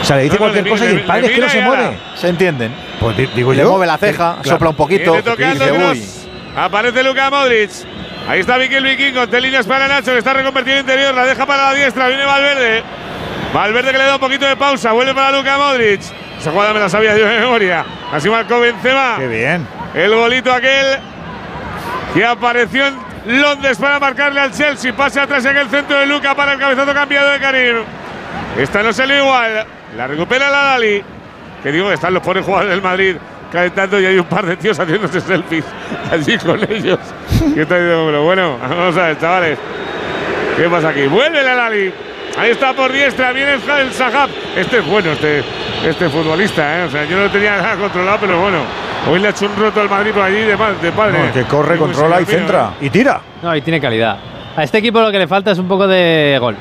O 0.00 0.04
sea, 0.04 0.16
le 0.16 0.22
dice 0.22 0.34
No, 0.34 0.38
cualquier 0.38 0.64
le 0.64 0.70
cosa 0.70 0.84
y 0.84 0.88
el 0.88 1.00
padre 1.04 1.20
le 1.22 1.26
es 1.28 1.32
que 1.34 1.40
no 1.40 1.48
se 1.48 1.60
mueve. 1.60 1.98
Se 2.16 2.28
entienden. 2.28 2.74
Pues 2.98 3.16
di- 3.16 3.26
digo 3.34 3.52
Le 3.52 3.62
yo. 3.62 3.70
mueve 3.70 3.86
la 3.86 3.98
ceja, 3.98 4.36
que- 4.42 4.48
sopla 4.48 4.70
un 4.70 4.76
poquito. 4.76 5.12
Viene 5.12 5.22
tocando 5.22 5.64
y 5.66 5.70
dice, 5.70 5.86
uy. 5.86 6.04
Aparece 6.56 7.02
Luka 7.02 7.30
Modric. 7.30 7.70
Ahí 8.28 8.40
está 8.40 8.58
Mikel 8.58 8.84
Vikingo. 8.84 9.28
Tres 9.28 9.42
líneas 9.42 9.66
para 9.66 9.88
Nacho, 9.88 10.12
que 10.12 10.18
está 10.18 10.32
reconvertido 10.32 10.76
en 10.76 10.80
interior. 10.82 11.14
La 11.14 11.24
deja 11.24 11.46
para 11.46 11.64
la 11.70 11.74
diestra. 11.74 12.08
Viene 12.08 12.24
Valverde. 12.24 12.82
Valverde 13.54 13.92
que 13.92 13.98
le 13.98 14.04
da 14.04 14.14
un 14.14 14.20
poquito 14.20 14.46
de 14.46 14.56
pausa. 14.56 14.92
Vuelve 14.92 15.14
para 15.14 15.36
Luka 15.36 15.56
Modric. 15.58 16.00
Esa 16.38 16.50
jugada 16.50 16.72
me 16.72 16.80
la 16.80 16.88
sabía 16.88 17.16
yo 17.16 17.26
de 17.26 17.40
memoria. 17.40 17.84
Así 18.12 18.28
marcó 18.30 18.60
Benzema. 18.60 19.16
Qué 19.18 19.26
bien. 19.28 19.66
El 19.94 20.14
golito 20.14 20.52
aquel 20.52 20.98
que 22.14 22.24
apareció 22.24 22.86
en 22.86 23.40
Londres 23.40 23.78
para 23.78 23.98
marcarle 24.00 24.40
al 24.40 24.52
Chelsea. 24.52 24.92
Pase 24.94 25.20
atrás 25.20 25.44
en 25.44 25.56
el 25.56 25.68
centro 25.68 25.98
de 25.98 26.06
Luca 26.06 26.34
para 26.34 26.52
el 26.54 26.58
cabezazo 26.58 26.92
cambiado 26.94 27.30
de 27.30 27.38
Karim. 27.38 27.76
Esta 28.58 28.82
no 28.82 28.92
salió 28.92 29.18
igual. 29.18 29.66
La 29.96 30.06
recupera 30.06 30.50
la 30.50 30.62
Dali. 30.62 31.02
Que 31.62 31.72
digo 31.72 31.88
que 31.88 31.94
están 31.94 32.14
los 32.14 32.22
pobres 32.22 32.44
jugadores 32.44 32.70
del 32.70 32.82
Madrid 32.82 33.16
calentando 33.52 34.00
y 34.00 34.06
hay 34.06 34.18
un 34.18 34.24
par 34.24 34.46
de 34.46 34.56
tíos 34.56 34.78
haciéndose 34.78 35.20
selfies 35.20 35.64
allí 36.10 36.38
con 36.38 36.60
ellos. 36.70 36.98
¿Qué 37.54 37.62
está 37.62 37.74
diciendo? 37.76 38.04
Pero 38.06 38.24
bueno, 38.24 38.56
vamos 38.60 38.96
a 38.96 39.08
ver, 39.08 39.18
chavales. 39.18 39.58
¿Qué 40.56 40.68
pasa 40.68 40.88
aquí? 40.90 41.06
Vuelve 41.06 41.42
la 41.42 41.54
Lali. 41.54 41.92
Ahí 42.38 42.52
está 42.52 42.72
por 42.72 42.92
diestra, 42.92 43.32
viene 43.32 43.54
el 43.54 43.92
Sahab. 43.92 44.30
Este 44.56 44.78
es 44.78 44.86
bueno, 44.86 45.10
este, 45.12 45.42
este 45.84 46.08
futbolista, 46.08 46.78
¿eh? 46.80 46.84
O 46.84 46.90
sea, 46.90 47.04
yo 47.04 47.16
no 47.16 47.24
lo 47.24 47.30
tenía 47.30 47.56
nada 47.56 47.76
controlado, 47.76 48.18
pero 48.20 48.40
bueno. 48.40 48.58
Hoy 49.10 49.18
le 49.18 49.26
ha 49.28 49.30
hecho 49.30 49.46
un 49.46 49.56
roto 49.56 49.80
al 49.80 49.90
Madrid 49.90 50.12
por 50.12 50.22
allí 50.22 50.36
de, 50.36 50.56
de 50.82 50.92
padre. 50.92 51.18
No, 51.18 51.32
que 51.32 51.42
corre, 51.44 51.74
Y 51.74 51.78
controla 51.78 52.20
y 52.20 52.24
centra. 52.24 52.70
Y 52.80 52.90
tira. 52.90 53.20
No, 53.42 53.54
y 53.56 53.60
tiene 53.62 53.80
calidad. 53.80 54.18
A 54.56 54.62
este 54.62 54.78
equipo 54.78 55.00
lo 55.00 55.10
que 55.10 55.18
le 55.18 55.26
falta 55.26 55.50
es 55.50 55.58
un 55.58 55.66
poco 55.66 55.86
de 55.88 56.36
gol. 56.40 56.54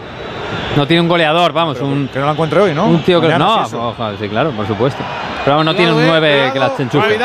No 0.76 0.88
tiene 0.88 1.02
un 1.02 1.08
goleador, 1.08 1.52
vamos, 1.52 1.80
un, 1.82 2.08
Que 2.08 2.20
no 2.20 2.26
lo 2.26 2.32
encuentre 2.32 2.60
hoy, 2.62 2.74
¿no? 2.74 2.88
un 2.88 3.02
tío 3.04 3.20
que. 3.20 3.28
No, 3.28 3.60
sí, 3.60 3.68
eso. 3.68 3.90
ojo, 3.90 4.12
sí, 4.20 4.30
claro, 4.30 4.52
por 4.52 4.68
supuesto. 4.68 5.04
Pero 5.44 5.58
vamos, 5.58 5.66
no 5.66 5.76
tiene 5.76 5.94
un 5.94 6.02
eh, 6.02 6.08
9 6.08 6.50
que 6.54 6.60
las 6.60 6.80
enchufe. 6.80 7.20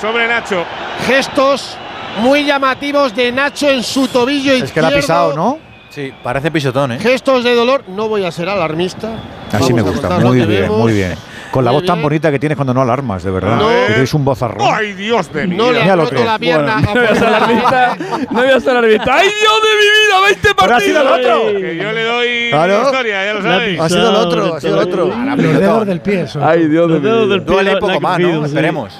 sobre 0.00 0.28
Nacho. 0.28 0.64
Gestos 1.06 1.76
muy 2.20 2.44
llamativos 2.44 3.14
de 3.14 3.32
Nacho 3.32 3.68
en 3.68 3.82
su 3.82 4.08
tobillo 4.08 4.54
izquierdo. 4.54 4.64
Es 4.64 4.72
que 4.72 4.80
la 4.80 4.88
ha 4.88 4.92
pisado, 4.92 5.34
¿no? 5.34 5.58
Sí, 5.90 6.12
parece 6.22 6.50
pisotón, 6.50 6.92
¿eh? 6.92 6.98
Gestos 6.98 7.44
de 7.44 7.54
dolor. 7.54 7.84
No 7.88 8.08
voy 8.08 8.24
a 8.24 8.32
ser 8.32 8.48
alarmista. 8.48 9.10
Así 9.52 9.72
me 9.72 9.82
Vamos 9.82 10.00
gusta. 10.00 10.18
Muy 10.18 10.44
bien, 10.44 10.68
muy 10.72 10.92
bien. 10.92 11.14
Con 11.54 11.64
la 11.64 11.70
voz 11.70 11.84
tan 11.84 12.02
bonita 12.02 12.32
que 12.32 12.38
tienes 12.40 12.56
cuando 12.56 12.74
no 12.74 12.82
alarmas, 12.82 13.22
de 13.22 13.30
verdad. 13.30 13.56
No. 13.56 13.68
Que 13.68 13.92
tienes 13.92 14.12
un 14.12 14.24
vozarrón. 14.24 14.66
¡Ay, 14.74 14.92
Dios 14.94 15.32
de 15.32 15.46
mi 15.46 15.56
No 15.56 15.66
le 15.70 15.74
vida! 15.74 15.86
Ya 15.86 15.92
ha 15.92 15.96
lo 15.96 16.02
roto 16.02 16.14
creo. 16.16 16.24
la 16.26 16.38
pierna. 16.38 16.80
no 16.80 16.92
voy 16.94 17.04
a 17.06 17.14
ser 17.14 17.26
alarmista. 17.28 17.96
No 18.30 18.40
voy 18.40 18.50
a 18.50 18.60
ser 18.60 18.70
alarmista. 18.70 19.14
¡Ay, 19.14 19.28
Dios 19.40 19.52
de 19.62 19.68
mi 19.78 19.86
vida! 19.86 20.50
¡20 20.50 20.56
Pero 20.60 20.74
ha 20.76 20.80
sido 20.80 21.00
el 21.02 21.08
partidos! 21.08 21.38
otro. 21.38 21.60
Que 21.60 21.76
yo 21.76 21.92
le 21.92 22.04
doy 22.04 22.28
Claro. 22.50 22.82
historia, 22.82 23.24
ya 23.26 23.34
lo 23.34 23.42
sabéis. 23.42 23.80
Ha 23.80 23.88
sido 23.88 24.10
el 24.10 24.16
otro, 24.16 24.54
ha 24.56 24.60
sido 24.60 24.82
el 24.82 24.88
otro. 24.88 25.06
Los 25.36 25.58
dedos 25.60 25.86
del 25.86 26.00
pie. 26.00 26.26
son. 26.26 26.42
¡Ay, 26.42 26.66
Dios 26.68 26.88
de 26.92 26.98
mi 27.00 27.26
vida! 27.26 27.38
Duele 27.38 27.76
poco 27.76 28.00
más, 28.00 28.18
¿no? 28.18 28.44
Esperemos. 28.46 28.98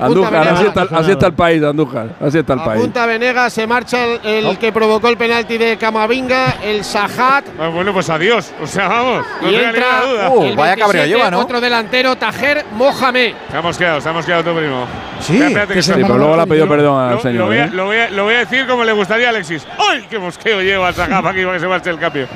Andújar, 0.00 0.48
así 0.48 0.64
está, 0.66 0.82
así 0.90 1.10
está 1.12 1.26
el 1.26 1.34
país, 1.34 1.62
Andújar. 1.62 2.08
Así 2.20 2.38
está 2.38 2.54
el 2.54 2.60
país. 2.60 2.80
Apunta 2.80 3.06
Venegas, 3.06 3.52
se 3.52 3.66
marcha 3.66 4.04
el, 4.04 4.46
el 4.46 4.58
que 4.58 4.72
provocó 4.72 5.08
el 5.08 5.16
penalti 5.16 5.58
de 5.58 5.76
Camavinga, 5.76 6.56
el 6.62 6.84
Sajat. 6.84 7.44
Ah, 7.60 7.68
bueno, 7.68 7.92
pues 7.92 8.08
adiós. 8.10 8.52
O 8.62 8.66
sea, 8.66 8.88
vamos. 8.88 9.26
No 9.40 9.50
y 9.50 9.54
tenga 9.54 9.68
entra 9.68 9.86
ninguna 10.00 10.12
duda. 10.12 10.30
Uh, 10.30 10.44
el 10.44 10.56
vaya 10.56 10.76
cabreo 10.76 11.02
27, 11.02 11.08
lleva, 11.08 11.30
¿no? 11.30 11.40
Otro 11.40 11.60
delantero, 11.60 12.16
Tajer 12.16 12.64
Mohamed. 12.72 13.34
Se 13.50 13.56
ha 13.56 13.62
mosqueado, 13.62 14.00
se 14.00 14.08
ha 14.08 14.12
mosqueado 14.12 14.44
tu 14.44 14.56
primo. 14.58 14.86
Sí, 15.20 15.40
espérate 15.40 15.74
que 15.74 15.80
le 15.80 15.94
Pero 16.04 16.18
luego 16.18 16.36
le 16.36 16.42
ha 16.42 16.46
pedido 16.46 16.68
perdón 16.68 17.00
al 17.00 17.10
Lo, 17.10 17.14
lo 17.16 17.20
señor. 17.22 17.46
voy 17.46 17.58
a, 17.58 17.64
¿eh? 17.64 17.70
lo, 17.72 17.84
voy 17.86 17.96
a, 17.96 18.10
lo 18.10 18.24
voy 18.24 18.34
a 18.34 18.38
decir 18.38 18.66
como 18.66 18.84
le 18.84 18.92
gustaría 18.92 19.26
a 19.26 19.30
Alexis. 19.30 19.66
¡Ay, 19.78 20.06
qué 20.10 20.18
mosqueo 20.18 20.60
lleva 20.62 20.88
el 20.88 20.94
Sajaf 20.94 21.24
aquí 21.26 21.42
para 21.42 21.54
que 21.54 21.60
se 21.60 21.68
marche 21.68 21.90
el 21.90 21.98
cambio! 21.98 22.26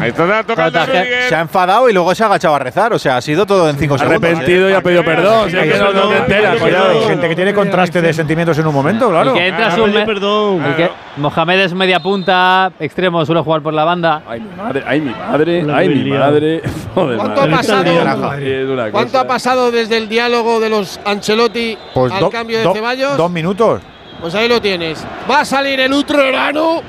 Ahí 0.00 0.10
está 0.10 0.42
tocando 0.44 0.78
a 0.80 0.86
Rudiger. 0.86 1.28
Se 1.28 1.34
ha 1.34 1.40
enfadado 1.40 1.88
y 1.88 1.92
luego 1.92 2.14
se 2.14 2.22
ha 2.22 2.26
agachado 2.26 2.54
a 2.54 2.58
rezar. 2.58 2.92
O 2.92 2.98
sea, 2.98 3.16
ha 3.16 3.20
sido 3.20 3.44
todo 3.46 3.68
en 3.68 3.76
cinco 3.76 3.98
segundos. 3.98 4.22
Arrepentido 4.22 4.70
y 4.70 4.72
ha 4.72 4.80
pedido 4.80 5.04
perdón. 5.04 5.50
Si 5.50 5.56
es 5.56 5.72
que 5.72 5.78
no, 5.78 5.92
no 5.92 6.08
te 6.08 6.16
enteras, 6.18 6.62
Hay 6.62 7.02
gente 7.08 7.28
que 7.28 7.34
tiene 7.36 7.54
contraste 7.54 8.00
de 8.00 8.12
sentimientos 8.12 8.58
en 8.58 8.66
un 8.66 8.74
momento, 8.74 9.10
claro. 9.10 9.34
Que 9.34 9.48
entra 9.48 9.72
Ah, 9.72 9.76
me- 9.86 10.06
perdón. 10.06 10.64
el 10.64 10.76
que- 10.76 10.90
Mohamed 11.16 11.60
es 11.60 11.74
media 11.74 12.00
punta, 12.00 12.72
extremo, 12.80 13.24
suele 13.26 13.42
jugar 13.42 13.60
por 13.62 13.74
la 13.74 13.84
banda. 13.84 14.22
Ay, 14.26 14.40
mi 14.40 14.56
madre, 14.56 14.82
ay, 14.86 15.00
mi 15.00 15.10
madre, 15.10 15.66
ay, 15.74 15.88
mi 15.88 16.10
madre. 16.10 16.62
Joder, 16.94 17.16
¿Cuánto 17.18 17.40
ha 17.42 17.46
madre. 17.46 17.56
pasado? 17.56 18.34
Es 18.34 18.68
una 18.68 18.90
¿Cuánto 18.90 19.10
cosa. 19.12 19.20
ha 19.20 19.26
pasado 19.26 19.70
desde 19.70 19.98
el 19.98 20.08
diálogo 20.08 20.58
de 20.60 20.70
los 20.70 20.98
Ancelotti 21.04 21.76
Pues 21.92 22.12
al 22.12 22.20
do- 22.20 22.30
cambio 22.30 22.58
de 22.58 22.64
do- 22.64 22.72
Ceballos? 22.72 23.16
Dos 23.16 23.30
minutos. 23.30 23.82
Pues 24.20 24.34
ahí 24.36 24.48
lo 24.48 24.60
tienes. 24.60 25.04
Va 25.28 25.40
a 25.40 25.44
salir 25.44 25.80
el 25.80 25.92
utrerano 25.92 26.80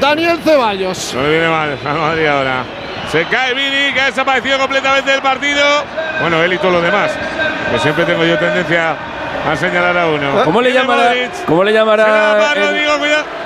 Daniel 0.00 0.38
Ceballos. 0.42 1.14
No 1.14 1.22
le 1.22 1.30
viene 1.30 1.48
mal 1.48 1.78
a 1.86 1.92
Madrid 1.94 2.26
ahora. 2.26 2.64
Se 3.10 3.24
cae 3.26 3.54
Vini, 3.54 3.92
que 3.94 4.00
ha 4.00 4.06
desaparecido 4.06 4.58
completamente 4.58 5.10
del 5.10 5.22
partido. 5.22 5.62
Bueno, 6.20 6.42
él 6.42 6.52
y 6.52 6.58
todos 6.58 6.74
los 6.74 6.82
demás. 6.82 7.10
Que 7.70 7.78
siempre 7.78 8.04
tengo 8.04 8.24
yo 8.24 8.36
tendencia 8.38 8.96
a 9.48 9.56
señalar 9.56 9.96
a 9.96 10.06
uno. 10.08 10.42
¿Cómo 10.44 10.60
le 10.60 10.72
llamará? 10.72 11.12
¿Cómo 11.46 11.62
le 11.62 11.72
llamará? 11.72 12.38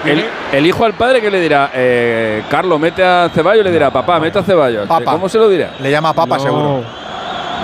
el-. 0.05 0.19
El, 0.19 0.25
el 0.53 0.67
hijo 0.67 0.85
al 0.87 0.95
padre 0.95 1.21
que 1.21 1.31
le 1.31 1.41
dirá, 1.41 1.71
eh, 1.75 2.43
Carlos, 2.49 2.81
mete 2.81 3.05
a 3.05 3.29
Ceballos, 3.35 3.65
le 3.65 3.71
dirá, 3.71 3.91
papá, 3.91 4.19
mete 4.19 4.39
a 4.39 4.43
Ceballos. 4.43 4.87
Papa. 4.89 5.13
¿Cómo 5.13 5.29
se 5.29 5.37
lo 5.37 5.49
dirá? 5.49 5.73
Le 5.79 5.91
llama 5.91 6.15
papa, 6.15 6.39
seguro. 6.39 6.83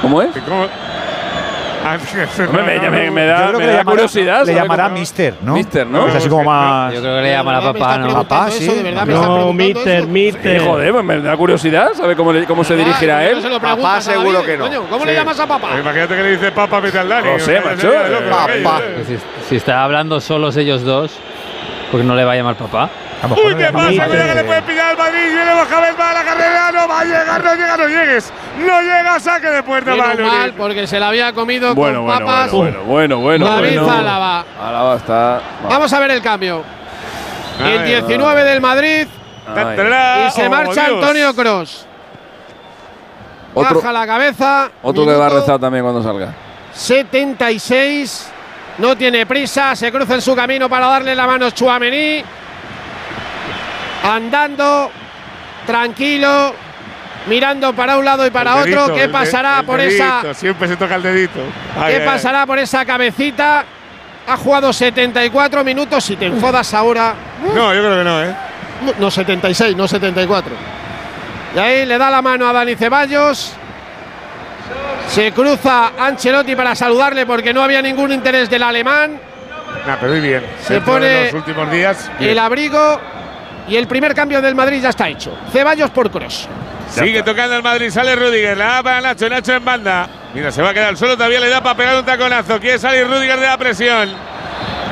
¿Cómo 0.03 0.21
es? 0.21 0.29
¿Cómo? 0.47 0.67
Ah, 1.85 1.98
Hombre, 2.48 2.81
me, 2.81 2.90
me- 2.90 3.11
me 3.12 3.20
Yo 3.23 3.28
da, 3.28 3.36
creo 3.48 3.53
me 3.53 3.59
que 3.59 3.66
da 3.66 3.73
le 3.73 3.78
llamará- 3.78 3.85
curiosidad. 3.85 4.44
Le 4.47 4.55
llamará 4.55 4.89
Mister, 4.89 5.35
¿no? 5.43 5.53
Mister, 5.55 5.86
¿no? 5.86 6.09
Es 6.09 6.15
así 6.16 6.28
como 6.28 6.43
más. 6.44 6.93
Yo 6.94 7.01
creo 7.01 7.16
que 7.16 7.23
le 7.23 7.31
llamará 7.32 7.59
¿De 7.61 7.65
verdad 7.66 7.74
me 7.74 7.81
papá, 7.81 7.98
¿no? 7.98 8.12
Papá, 8.15 8.48
eso? 8.48 8.59
sí. 8.59 8.66
¿De 8.69 8.82
verdad 8.82 9.07
me 9.07 9.12
estás 9.15 9.28
No, 9.28 9.53
mister, 9.53 9.98
eso? 9.98 10.09
mister. 10.09 10.61
Sí, 10.61 10.66
joder, 10.66 10.93
pues 10.93 11.05
me 11.05 11.20
da 11.20 11.36
curiosidad 11.36 11.93
saber 11.94 12.16
cómo, 12.16 12.32
le- 12.32 12.44
cómo 12.47 12.65
se 12.65 12.74
dirigirá 12.77 13.19
a 13.19 13.24
él. 13.27 13.40
Papá 13.61 14.01
seguro 14.01 14.43
que 14.44 14.57
no. 14.57 14.65
coño, 14.65 14.82
¿Cómo 14.90 15.05
Sí. 15.05 15.11
le 15.11 15.15
llamas 15.15 15.39
a 15.39 15.47
papá? 15.47 15.69
Imagínate 15.78 16.16
que 16.16 16.23
le 16.23 16.31
dice 16.31 16.53
papa, 16.53 16.81
mete 16.81 16.98
al 16.98 17.09
Dani. 17.09 17.28
No 17.32 17.39
sé, 17.39 17.61
macho, 17.61 17.93
papá. 18.31 18.81
Si, 19.07 19.19
si 19.48 19.57
está 19.57 19.85
hablando 19.85 20.20
solos 20.20 20.57
ellos 20.57 20.82
dos, 20.82 21.12
¿por 21.93 22.01
qué 22.01 22.07
no 22.07 22.15
le 22.16 22.24
va 22.24 22.32
a 22.32 22.36
llamar 22.36 22.57
papá? 22.57 22.90
Uy, 23.31 23.55
¿qué 23.57 23.65
pasa? 23.73 23.89
Cuidado 24.07 24.28
que 24.28 24.35
le 24.35 24.44
puede 24.44 24.62
pillar 24.62 24.90
al 24.90 24.97
Madrid. 24.98 25.19
Viene 25.32 25.55
Mohamed, 25.55 25.94
va 25.98 26.11
a 26.11 26.15
la 26.15 26.23
carrera. 26.24 26.70
No 26.73 26.86
va 26.86 27.01
a 27.01 27.05
llegar, 27.05 27.43
no 27.44 27.55
llega, 27.55 27.77
no 27.77 27.89
llegues. 27.89 28.32
No 28.59 28.81
llega, 28.81 29.20
saque 29.20 29.49
de 29.49 29.62
puerta 29.62 29.91
Menos 29.93 30.07
para 30.07 30.23
mal, 30.24 30.41
Lunin. 30.41 30.55
porque 30.57 30.87
se 30.87 30.99
la 30.99 31.09
había 31.09 31.33
comido 31.33 31.74
Bueno, 31.74 31.99
con 31.99 32.07
bueno, 32.07 32.27
papas. 32.27 32.51
bueno, 32.53 32.81
bueno, 32.85 33.19
bueno, 33.19 33.47
David 33.47 33.78
bueno. 33.81 33.91
Álava. 33.93 34.45
Álava 34.62 34.97
está. 34.97 35.41
Vamos 35.69 35.93
a 35.93 36.01
ver 36.01 36.11
el 36.12 36.23
cambio. 36.23 36.62
El 37.61 37.78
Ay, 37.81 37.89
19 37.89 38.45
del 38.45 38.61
Madrid 38.61 39.07
Ay. 39.47 40.27
Y 40.27 40.31
se 40.31 40.47
Oh, 40.47 40.51
marcha. 40.51 40.87
Antonio 40.87 41.35
Cross. 41.35 41.87
Otro, 43.55 43.77
Baja 43.77 43.93
la 43.93 44.07
cabeza. 44.07 44.70
otro 44.83 45.07
que 45.07 45.15
va 45.15 45.27
a 45.27 45.31
rezar 45.31 45.59
también 45.59 45.83
cuando 45.85 46.03
salga. 46.03 46.33
76. 46.74 48.31
No 48.78 48.97
tiene 48.97 49.24
prisa. 49.24 49.74
Se 49.74 49.91
cruza 49.91 50.15
en 50.15 50.20
su 50.20 50.35
camino 50.37 50.69
para 50.69 50.87
darle 50.89 51.15
la 51.15 51.27
mano 51.27 51.47
a 51.47 51.51
Chouameni. 51.53 52.23
Andando. 54.05 54.91
Tranquilo. 55.66 56.55
Mirando 57.27 57.73
para 57.73 57.98
un 57.98 58.05
lado 58.05 58.27
y 58.27 58.31
para 58.31 58.62
dedito, 58.62 58.82
otro. 58.85 58.94
¿Qué 58.94 59.09
pasará 59.09 59.61
el 59.61 59.66
por 59.66 59.81
dedito, 59.81 60.05
esa 60.05 60.35
Siempre 60.35 60.69
se 60.69 60.77
toca 60.77 60.94
el 60.94 61.03
dedito. 61.03 61.40
Ay, 61.77 61.94
¿Qué 61.94 62.01
ay, 62.03 62.07
pasará 62.07 62.47
por 62.47 62.59
esa 62.59 62.85
cabecita? 62.85 63.65
Ha 64.28 64.36
jugado 64.36 64.73
74 64.73 65.65
minutos. 65.65 66.05
Si 66.05 66.16
te 66.16 66.27
enfadas 66.27 66.73
ahora. 66.74 67.15
No, 67.55 67.74
yo 67.74 67.81
creo 67.81 67.98
que 67.98 68.05
no, 68.05 68.23
¿eh? 68.23 68.35
No, 68.98 69.11
76, 69.11 69.77
no 69.77 69.89
74. 69.89 70.53
Y 71.55 71.59
ahí 71.59 71.86
le 71.86 71.98
da 71.98 72.11
la 72.11 72.23
mano 72.23 72.48
a 72.48 72.53
Dani 72.53 72.77
Ceballos. 72.77 73.55
Se 75.09 75.32
cruza 75.32 75.93
Ancelotti 75.98 76.55
para 76.57 76.74
saludarle 76.74 77.24
porque 77.27 77.55
no 77.55 77.62
había 77.62 77.81
ningún 77.81 78.12
interés 78.12 78.51
del 78.51 78.62
alemán. 78.62 79.19
Nah, 79.86 79.97
pero 80.01 80.12
muy 80.12 80.20
bien. 80.20 80.43
Se 80.62 80.74
Dentro 80.74 80.93
pone 80.94 81.24
los 81.27 81.35
últimos 81.35 81.70
días. 81.70 82.11
bien. 82.19 82.32
El 82.32 82.39
abrigo 82.39 83.01
y 83.69 83.77
el 83.77 83.86
primer 83.86 84.15
cambio 84.15 84.43
del 84.43 84.55
Madrid 84.55 84.81
ya 84.82 84.90
está 84.90 85.09
hecho. 85.09 85.36
Ceballos 85.53 85.90
por 85.90 86.11
Cross. 86.11 86.48
Sigue 86.91 87.23
tocando 87.23 87.57
el 87.57 87.63
Madrid, 87.63 87.91
sale 87.91 88.17
Rudiger, 88.17 88.57
la 88.57 88.67
da 88.67 88.83
para 88.83 89.01
Nacho, 89.01 89.29
Nacho 89.29 89.53
en 89.55 89.65
banda. 89.65 90.09
Mira, 90.35 90.51
se 90.51 90.63
va 90.63 90.71
a 90.71 90.75
quedar 90.75 90.97
suelo, 90.97 91.15
todavía 91.17 91.41
le 91.41 91.49
da 91.49 91.63
para 91.63 91.77
pegar 91.77 91.97
un 91.97 92.05
taconazo. 92.05 92.61
Quiere 92.61 92.79
salir 92.79 93.07
Rudiger 93.07 93.39
de 93.39 93.47
la 93.47 93.59
presión. 93.59 94.11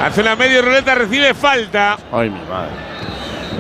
Hace 0.02 0.20
una 0.20 0.36
medio 0.36 0.60
ruleta, 0.60 0.94
recibe 0.94 1.32
falta. 1.34 1.96
Ay, 2.12 2.28
mi 2.30 2.40
madre. 2.40 2.93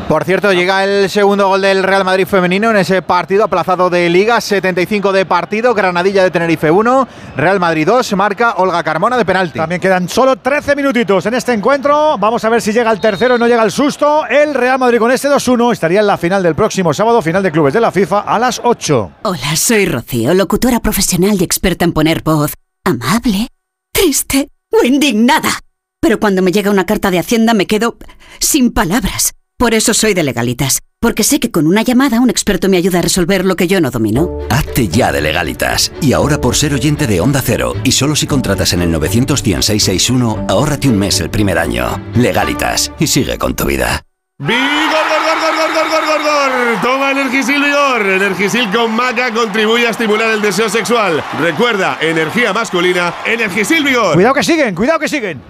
Por 0.08 0.24
cierto, 0.24 0.52
llega 0.52 0.84
el 0.84 1.08
segundo 1.08 1.48
gol 1.48 1.62
del 1.62 1.82
Real 1.82 2.04
Madrid 2.04 2.26
femenino 2.26 2.70
en 2.70 2.76
ese 2.76 3.00
partido 3.00 3.44
aplazado 3.44 3.88
de 3.88 4.10
Liga, 4.10 4.38
75 4.38 5.12
de 5.12 5.24
partido, 5.24 5.72
Granadilla 5.72 6.22
de 6.22 6.30
Tenerife 6.30 6.70
1, 6.70 7.08
Real 7.36 7.58
Madrid 7.58 7.86
2, 7.86 8.14
marca 8.14 8.54
Olga 8.58 8.82
Carmona 8.84 9.16
de 9.16 9.24
penalti. 9.24 9.58
También 9.58 9.80
quedan 9.80 10.06
solo 10.08 10.36
13 10.36 10.76
minutitos 10.76 11.24
en 11.24 11.34
este 11.34 11.54
encuentro. 11.54 12.18
Vamos 12.18 12.44
a 12.44 12.50
ver 12.50 12.60
si 12.60 12.72
llega 12.72 12.92
el 12.92 13.00
tercero 13.00 13.36
y 13.36 13.38
no 13.38 13.48
llega 13.48 13.62
el 13.62 13.72
susto. 13.72 14.26
El 14.26 14.52
Real 14.52 14.78
Madrid 14.78 14.98
con 14.98 15.10
este 15.10 15.28
2-1 15.28 15.72
estaría 15.72 16.00
en 16.00 16.06
la 16.06 16.18
final 16.18 16.42
del 16.42 16.54
próximo 16.54 16.92
sábado, 16.92 17.22
final 17.22 17.42
de 17.42 17.50
clubes 17.50 17.72
de 17.72 17.80
la 17.80 17.90
FIFA, 17.90 18.20
a 18.20 18.38
las 18.38 18.60
8. 18.62 19.10
Hola, 19.22 19.56
soy 19.56 19.86
Rocío, 19.86 20.34
locutora 20.34 20.80
profesional 20.80 21.40
y 21.40 21.44
experta 21.44 21.86
en 21.86 21.92
poner 21.94 22.22
voz 22.22 22.52
amable, 22.84 23.48
triste 23.90 24.48
o 24.70 24.84
indignada. 24.84 25.60
Pero 25.98 26.20
cuando 26.20 26.42
me 26.42 26.52
llega 26.52 26.70
una 26.70 26.84
carta 26.84 27.10
de 27.10 27.18
Hacienda 27.18 27.54
me 27.54 27.66
quedo 27.66 27.96
sin 28.38 28.70
palabras. 28.70 29.32
Por 29.56 29.72
eso 29.72 29.94
soy 29.94 30.14
de 30.14 30.24
legalitas, 30.24 30.82
porque 31.00 31.22
sé 31.22 31.38
que 31.38 31.52
con 31.52 31.68
una 31.68 31.82
llamada 31.82 32.18
un 32.20 32.28
experto 32.28 32.68
me 32.68 32.76
ayuda 32.76 32.98
a 32.98 33.02
resolver 33.02 33.44
lo 33.44 33.54
que 33.54 33.68
yo 33.68 33.80
no 33.80 33.92
domino. 33.92 34.38
Hazte 34.50 34.88
ya 34.88 35.12
de 35.12 35.20
legalitas. 35.20 35.92
Y 36.00 36.12
ahora 36.12 36.40
por 36.40 36.56
ser 36.56 36.74
oyente 36.74 37.06
de 37.06 37.20
Onda 37.20 37.40
Cero, 37.40 37.74
y 37.84 37.92
solo 37.92 38.16
si 38.16 38.26
contratas 38.26 38.72
en 38.72 38.82
el 38.82 38.90
91661, 38.90 40.46
ahórrate 40.48 40.88
un 40.88 40.98
mes 40.98 41.20
el 41.20 41.30
primer 41.30 41.58
año. 41.58 42.02
Legalitas, 42.16 42.90
y 42.98 43.06
sigue 43.06 43.38
con 43.38 43.54
tu 43.54 43.64
vida. 43.64 44.02
¡Vigor, 44.38 44.58
gor, 44.58 45.70
gor, 45.70 46.04
gor, 46.04 46.22
gor, 46.24 46.82
Toma 46.82 47.12
Energisil 47.12 47.62
Vigor. 47.62 48.06
Energisil 48.06 48.68
con 48.72 48.90
maca 48.90 49.32
contribuye 49.32 49.86
a 49.86 49.90
estimular 49.90 50.30
el 50.30 50.42
deseo 50.42 50.68
sexual. 50.68 51.22
Recuerda, 51.40 51.98
energía 52.00 52.52
masculina, 52.52 53.14
Energisil 53.24 53.84
Vigor. 53.84 54.14
Cuidado 54.14 54.34
que 54.34 54.42
siguen, 54.42 54.74
cuidado 54.74 54.98
que 54.98 55.08
siguen. 55.08 55.40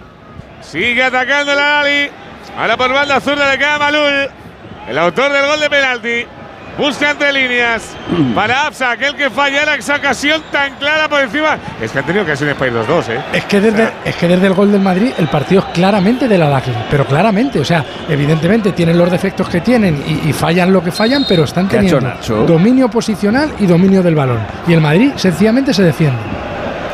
Sigue 0.60 1.02
atacando 1.02 1.54
la 1.54 1.80
Ali. 1.80 2.10
Ahora 2.56 2.76
por 2.76 2.92
banda 2.92 3.20
zurda 3.20 3.50
le 3.50 3.58
queda 3.58 3.78
Malul. 3.78 4.28
El 4.88 4.98
autor 4.98 5.32
del 5.32 5.46
gol 5.46 5.60
de 5.60 5.70
penalti. 5.70 6.26
Busca 6.78 7.12
entre 7.12 7.32
líneas. 7.32 7.94
Para 8.34 8.66
Absa, 8.66 8.90
aquel 8.92 9.14
que 9.14 9.30
falla 9.30 9.62
era 9.62 9.74
esa 9.76 9.96
ocasión 9.96 10.42
tan 10.50 10.74
clara 10.74 11.08
por 11.08 11.20
encima. 11.20 11.56
Es 11.80 11.92
que 11.92 12.00
han 12.00 12.04
tenido 12.04 12.24
que 12.26 12.36
ser 12.36 12.56
en 12.60 12.74
los 12.74 12.86
dos, 12.86 13.08
¿eh? 13.08 13.20
Es 13.32 13.44
que, 13.44 13.60
desde, 13.60 13.90
es 14.04 14.16
que 14.16 14.26
desde 14.26 14.48
el 14.48 14.54
gol 14.54 14.72
del 14.72 14.80
Madrid 14.80 15.12
el 15.18 15.28
partido 15.28 15.60
es 15.60 15.66
claramente 15.72 16.26
de 16.26 16.36
la 16.36 16.48
Lacli, 16.48 16.74
pero 16.90 17.06
claramente, 17.06 17.60
o 17.60 17.64
sea, 17.64 17.84
evidentemente 18.08 18.72
tienen 18.72 18.98
los 18.98 19.10
defectos 19.10 19.48
que 19.48 19.60
tienen 19.60 20.02
y, 20.06 20.28
y 20.28 20.32
fallan 20.32 20.72
lo 20.72 20.82
que 20.82 20.90
fallan, 20.90 21.24
pero 21.28 21.44
están 21.44 21.68
¿Qué 21.68 21.78
ha 21.78 21.82
hecho 21.82 21.98
teniendo 22.00 22.46
dominio 22.46 22.90
posicional 22.90 23.52
y 23.60 23.66
dominio 23.66 24.02
del 24.02 24.16
balón. 24.16 24.40
Y 24.66 24.72
el 24.72 24.80
Madrid 24.80 25.12
sencillamente 25.16 25.72
se 25.72 25.82
defiende. 25.84 26.18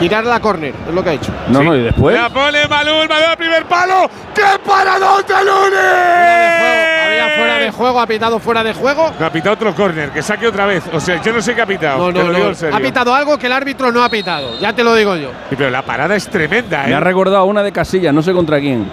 Tirar 0.00 0.24
la 0.24 0.40
córner, 0.40 0.74
es 0.88 0.94
lo 0.94 1.04
que 1.04 1.10
ha 1.10 1.12
hecho. 1.12 1.30
No, 1.48 1.62
no, 1.62 1.76
y 1.76 1.82
después. 1.82 2.16
La 2.16 2.28
pone 2.30 2.66
Malul, 2.66 3.06
Malul 3.08 3.26
al 3.26 3.36
primer 3.36 3.64
palo. 3.66 4.10
¡Qué 4.34 4.42
paradón 4.66 5.22
de 5.28 5.34
Había 5.34 5.44
Lunes! 5.44 7.36
fuera 7.36 7.54
de 7.58 7.70
juego, 7.70 8.00
ha 8.00 8.06
pitado 8.06 8.38
fuera 8.40 8.64
de 8.64 8.72
juego. 8.72 9.12
No, 9.20 9.26
ha 9.26 9.30
pitado 9.30 9.54
otro 9.54 9.74
córner, 9.74 10.10
que 10.10 10.22
saque 10.22 10.46
otra 10.48 10.64
vez. 10.66 10.84
O 10.92 10.98
sea, 11.00 11.20
yo 11.22 11.32
no 11.32 11.40
sé 11.42 11.54
qué 11.54 11.60
ha 11.62 11.66
pitado. 11.66 12.10
No, 12.10 12.22
no, 12.24 12.32
no. 12.32 12.76
Ha 12.76 12.80
pitado 12.80 13.14
algo 13.14 13.38
que 13.38 13.46
el 13.46 13.52
árbitro 13.52 13.92
no 13.92 14.02
ha 14.02 14.08
pitado, 14.08 14.58
ya 14.58 14.72
te 14.72 14.82
lo 14.82 14.94
digo 14.94 15.16
yo. 15.16 15.30
Sí, 15.50 15.56
Pero 15.56 15.70
la 15.70 15.82
parada 15.82 16.16
es 16.16 16.26
tremenda, 16.28 16.84
Me 16.86 16.94
ha 16.94 16.98
¿eh? 16.98 17.00
recordado 17.00 17.44
una 17.44 17.62
de 17.62 17.70
Casillas, 17.70 18.12
no 18.14 18.22
sé 18.22 18.32
contra 18.32 18.58
quién. 18.58 18.90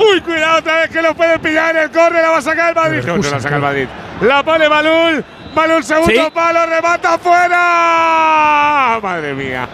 Uy, 0.00 0.20
cuidado 0.20 0.58
otra 0.58 0.76
vez 0.78 0.90
que 0.90 1.02
lo 1.02 1.14
puede 1.14 1.38
pillar 1.38 1.76
el 1.76 1.90
córner, 1.90 2.22
la 2.22 2.30
va 2.30 2.38
a 2.38 2.42
sacar 2.42 2.68
el 2.70 2.74
Madrid. 2.74 3.02
No, 3.06 3.16
no 3.16 3.30
la 3.30 3.40
saca 3.40 3.56
el 3.56 3.62
Madrid. 3.62 3.86
La 4.22 4.42
pone 4.42 4.68
Malul. 4.68 5.24
Malul, 5.54 5.82
segundo 5.84 6.12
Sí. 6.12 6.30
palo, 6.34 6.66
remata 6.66 7.16
fuera. 7.18 8.98
Madre 9.02 9.34
mía. 9.34 9.68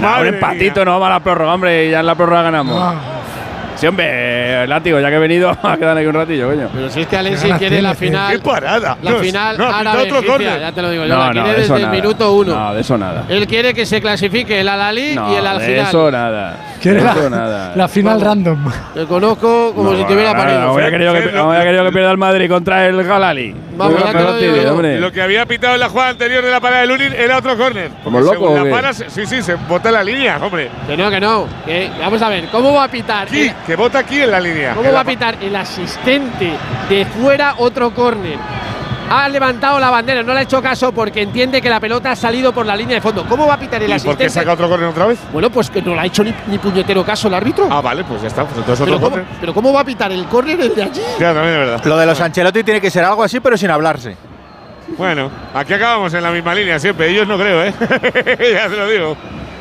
Un 0.00 0.26
empatito, 0.26 0.84
no 0.84 0.92
vamos 0.92 1.06
a 1.06 1.10
la 1.10 1.20
prórroga, 1.20 1.54
hombre, 1.54 1.86
y 1.86 1.90
ya 1.90 2.00
en 2.00 2.06
la 2.06 2.14
prórroga 2.14 2.42
ganamos. 2.42 2.76
Ah, 2.78 2.94
Sí, 3.82 3.88
hombre, 3.88 4.64
látigo, 4.68 5.00
ya 5.00 5.08
que 5.10 5.16
he 5.16 5.18
venido, 5.18 5.50
a 5.60 5.76
quedar 5.76 5.98
aquí 5.98 6.06
un 6.06 6.14
ratillo, 6.14 6.46
coño. 6.50 6.68
Pero 6.72 6.88
si 6.88 7.00
es 7.00 7.06
que 7.08 7.16
Alessi 7.16 7.50
quiere 7.54 7.82
la 7.82 7.94
final. 7.96 8.30
¡Qué 8.30 8.38
parada! 8.38 8.96
La 9.02 9.10
No, 9.10 9.18
final 9.18 9.58
no, 9.58 9.66
árabe 9.66 10.02
otro 10.02 10.18
egipcia, 10.18 10.32
córner. 10.32 10.60
ya 10.60 10.70
te 10.72 10.82
lo 10.82 10.90
digo 10.90 11.04
yo. 11.04 11.12
No, 11.14 11.18
la 11.18 11.26
no, 11.26 11.32
quiere 11.32 11.48
de 11.48 11.60
desde 11.68 11.82
el 11.82 11.88
minuto 11.90 12.32
uno. 12.32 12.54
No, 12.54 12.74
de 12.74 12.80
eso 12.80 12.96
nada. 12.96 13.24
Él 13.28 13.44
quiere 13.48 13.74
que 13.74 13.84
se 13.84 14.00
clasifique 14.00 14.60
el 14.60 14.68
Al-Ali 14.68 15.16
No, 15.16 15.32
y 15.32 15.36
el 15.36 15.44
Al 15.48 15.58
de 15.58 15.72
Hilal. 15.72 15.86
eso 15.88 16.10
nada. 16.12 16.56
Quiere 16.80 16.98
De 16.98 17.04
la, 17.04 17.10
eso 17.12 17.30
nada. 17.30 17.72
la 17.74 17.88
final 17.88 18.20
random. 18.20 18.70
Te 18.94 19.04
conozco 19.06 19.72
como 19.74 19.90
No, 19.90 19.98
si 19.98 20.04
te 20.04 20.14
hubiera 20.14 20.32
parido. 20.32 20.60
No 20.60 20.74
había 20.74 20.90
querido 20.92 21.12
que, 21.14 21.32
no 21.32 21.50
había 21.50 21.64
querido 21.64 21.84
que 21.84 21.90
pierda 21.92 22.10
el 22.12 22.18
Madrid 22.18 22.48
contra 22.48 22.86
el 22.86 23.02
Galali. 23.02 23.52
Vamos, 23.76 23.98
ya 24.04 24.12
te 24.12 24.18
lo 24.20 24.24
fastidio, 24.28 24.52
digo 24.52 24.64
yo. 24.64 24.72
hombre. 24.74 25.00
Lo 25.00 25.10
que 25.10 25.22
había 25.22 25.44
pitado 25.46 25.74
en 25.74 25.80
la 25.80 25.88
jugada 25.88 26.10
anterior 26.10 26.44
de 26.44 26.50
la 26.52 26.60
parada 26.60 26.82
de 26.82 26.86
Lunin 26.86 27.12
era 27.14 27.38
otro 27.38 27.56
córner. 27.56 27.90
¿Como 28.04 28.20
loco 28.20 28.54
la 28.56 28.62
qué? 28.64 28.70
para, 28.70 28.92
sí, 28.92 29.04
sí, 29.26 29.42
se 29.42 29.54
bota 29.54 29.90
la 29.90 30.04
línea, 30.04 30.38
hombre. 30.40 30.68
Que 30.86 30.96
no, 30.96 31.10
que 31.10 31.18
no. 31.20 31.46
que- 31.66 31.90
vamos 32.00 32.22
a 32.22 32.28
ver, 32.28 32.44
¿cómo 32.52 32.72
va 32.74 32.84
a 32.84 32.88
pitar? 32.88 33.26
El- 33.32 33.52
que 33.72 33.76
bota 33.76 34.00
aquí 34.00 34.20
en 34.20 34.30
la 34.30 34.38
línea. 34.38 34.74
¿Cómo 34.74 34.92
va 34.92 35.00
a 35.00 35.04
pitar 35.04 35.38
el 35.40 35.56
asistente 35.56 36.52
de 36.90 37.06
fuera 37.06 37.54
otro 37.56 37.94
córner? 37.94 38.36
Ha 39.08 39.26
levantado 39.30 39.80
la 39.80 39.88
bandera, 39.88 40.22
no 40.22 40.34
le 40.34 40.40
ha 40.40 40.42
hecho 40.42 40.60
caso 40.60 40.92
porque 40.92 41.22
entiende 41.22 41.62
que 41.62 41.70
la 41.70 41.80
pelota 41.80 42.10
ha 42.10 42.16
salido 42.16 42.52
por 42.52 42.66
la 42.66 42.76
línea 42.76 42.96
de 42.96 43.00
fondo. 43.00 43.24
¿Cómo 43.26 43.46
va 43.46 43.54
a 43.54 43.58
pitar 43.58 43.82
el 43.82 43.88
¿Y 43.88 43.92
por 43.94 44.02
qué 44.02 44.26
asistente? 44.26 44.28
saca 44.30 44.52
otro 44.52 44.68
córner 44.68 44.90
otra 44.90 45.06
vez? 45.06 45.18
Bueno, 45.32 45.48
pues 45.48 45.70
que 45.70 45.80
no 45.80 45.94
le 45.94 46.00
ha 46.02 46.04
hecho 46.04 46.22
ni, 46.22 46.34
ni 46.48 46.58
puñetero 46.58 47.02
caso 47.02 47.28
el 47.28 47.34
árbitro. 47.34 47.66
Ah, 47.70 47.80
vale, 47.80 48.04
pues 48.04 48.20
ya 48.20 48.28
está. 48.28 48.44
Pues 48.44 48.58
entonces 48.58 48.84
pero, 48.84 48.96
otro 48.98 49.06
¿cómo, 49.08 49.16
córner. 49.22 49.38
pero 49.40 49.54
¿cómo 49.54 49.72
va 49.72 49.80
a 49.80 49.84
pitar 49.84 50.12
el 50.12 50.26
córner 50.26 50.60
el 50.60 50.74
de 50.74 50.82
allí? 50.82 51.00
Ya, 51.18 51.32
también 51.32 51.54
es 51.54 51.58
verdad. 51.60 51.84
Lo 51.86 51.96
de 51.96 52.04
los 52.04 52.20
Ancelotti 52.20 52.62
tiene 52.62 52.80
que 52.82 52.90
ser 52.90 53.04
algo 53.04 53.24
así, 53.24 53.40
pero 53.40 53.56
sin 53.56 53.70
hablarse. 53.70 54.18
Bueno, 54.98 55.30
aquí 55.54 55.72
acabamos 55.72 56.12
en 56.12 56.22
la 56.22 56.30
misma 56.30 56.54
línea 56.54 56.78
siempre. 56.78 57.08
Ellos 57.08 57.26
no 57.26 57.38
creo, 57.38 57.64
¿eh? 57.64 57.72
ya 58.52 58.68
te 58.68 58.76
lo 58.76 58.86
digo. 58.86 59.16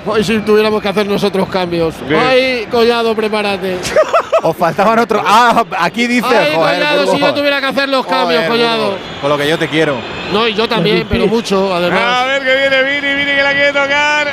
Hoy 0.06 0.24
si 0.24 0.40
tuviéramos 0.40 0.82
que 0.82 0.90
hacer 0.90 1.08
nosotros 1.08 1.48
cambios. 1.48 1.96
Ay, 2.18 2.68
Collado, 2.72 3.16
prepárate. 3.16 3.78
Os 4.44 4.58
faltaban 4.58 4.98
otros. 4.98 5.22
Ah, 5.26 5.64
aquí 5.80 6.08
dice. 6.08 6.26
Ay, 6.28 6.54
joder, 6.56 6.80
Collado, 6.80 7.12
si 7.12 7.20
yo 7.20 7.34
tuviera 7.34 7.60
que 7.60 7.68
hacer 7.68 7.90
los 7.90 8.06
cambios, 8.06 8.46
joder, 8.46 8.50
Collado. 8.50 8.98
Con 9.22 9.30
lo 9.30 9.38
que 9.38 9.48
yo 9.48 9.58
te 9.60 9.68
quiero. 9.68 9.98
No, 10.34 10.48
y 10.48 10.56
yo 10.56 10.68
también, 10.68 11.06
pero 11.10 11.28
mucho, 11.28 11.74
además. 11.74 12.02
A 12.02 12.26
ver 12.26 12.44
que 12.44 12.56
viene 12.56 12.84
Vini, 12.84 13.16
Vini 13.16 13.36
que 13.36 13.44
la 13.44 13.52
quiere 13.52 13.74
tocar. 13.74 14.28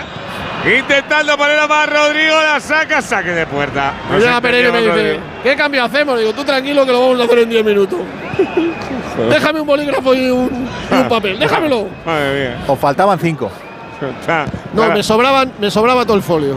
Intentando 0.65 1.37
poner 1.37 1.59
a 1.59 1.69
más 1.69 1.89
Rodrigo, 1.89 2.35
la 2.35 2.59
saca, 2.61 3.01
saque 3.01 3.31
de 3.31 3.47
puerta. 3.47 3.95
No 4.11 4.19
ya, 4.19 4.41
me 4.41 4.53
dice, 4.53 5.21
¿qué 5.43 5.55
cambio 5.55 5.85
hacemos? 5.85 6.19
Digo, 6.19 6.33
tú 6.33 6.45
tranquilo 6.45 6.85
que 6.85 6.93
lo 6.93 7.01
vamos 7.01 7.21
a 7.21 7.25
hacer 7.25 7.39
en 7.41 7.49
10 7.51 7.65
minutos. 7.65 8.01
Déjame 9.31 9.61
un 9.61 9.67
bolígrafo 9.67 10.15
y 10.15 10.31
un, 10.31 10.69
ah. 10.91 11.07
papel, 11.09 11.39
déjamelo. 11.39 11.89
Madre 12.05 12.41
mía. 12.41 12.65
Os 12.67 12.79
faltaban 12.79 13.19
5. 13.19 13.68
No, 14.75 14.89
me 14.91 15.03
sobraban, 15.03 15.53
me 15.59 15.71
sobraba 15.71 16.05
todo 16.05 16.17
el 16.17 16.23
folio. 16.23 16.57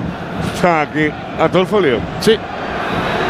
está 0.56 0.82
aquí. 0.82 1.10
¿A 1.40 1.50
todo 1.50 1.62
el 1.62 1.68
folio? 1.68 2.00
Sí. 2.20 2.38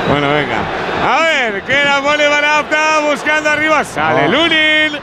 Bueno, 0.10 0.28
venga. 0.30 0.58
A 1.04 1.22
ver, 1.22 1.62
queda 1.64 2.00
Vole 2.00 2.28
Barapta 2.28 3.00
buscando 3.10 3.50
arriba. 3.50 3.84
Sale 3.84 4.26
Oh. 4.28 4.32
Lunin. 4.32 5.00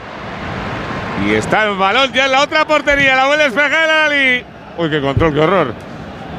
Y 1.27 1.33
está 1.33 1.65
el 1.65 1.75
balón 1.75 2.13
ya 2.13 2.25
en 2.25 2.31
la 2.31 2.41
otra 2.43 2.65
portería. 2.65 3.15
La 3.15 3.25
vuelve 3.27 3.43
a 3.43 3.47
despejar 3.47 3.83
el 3.83 3.89
Ali. 3.89 4.45
Uy, 4.77 4.89
qué 4.89 5.01
control, 5.01 5.33
qué 5.33 5.39
horror. 5.41 5.73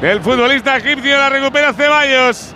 El 0.01 0.19
futbolista 0.21 0.77
egipcio 0.77 1.15
la 1.17 1.29
recupera 1.29 1.73
Ceballos. 1.73 2.55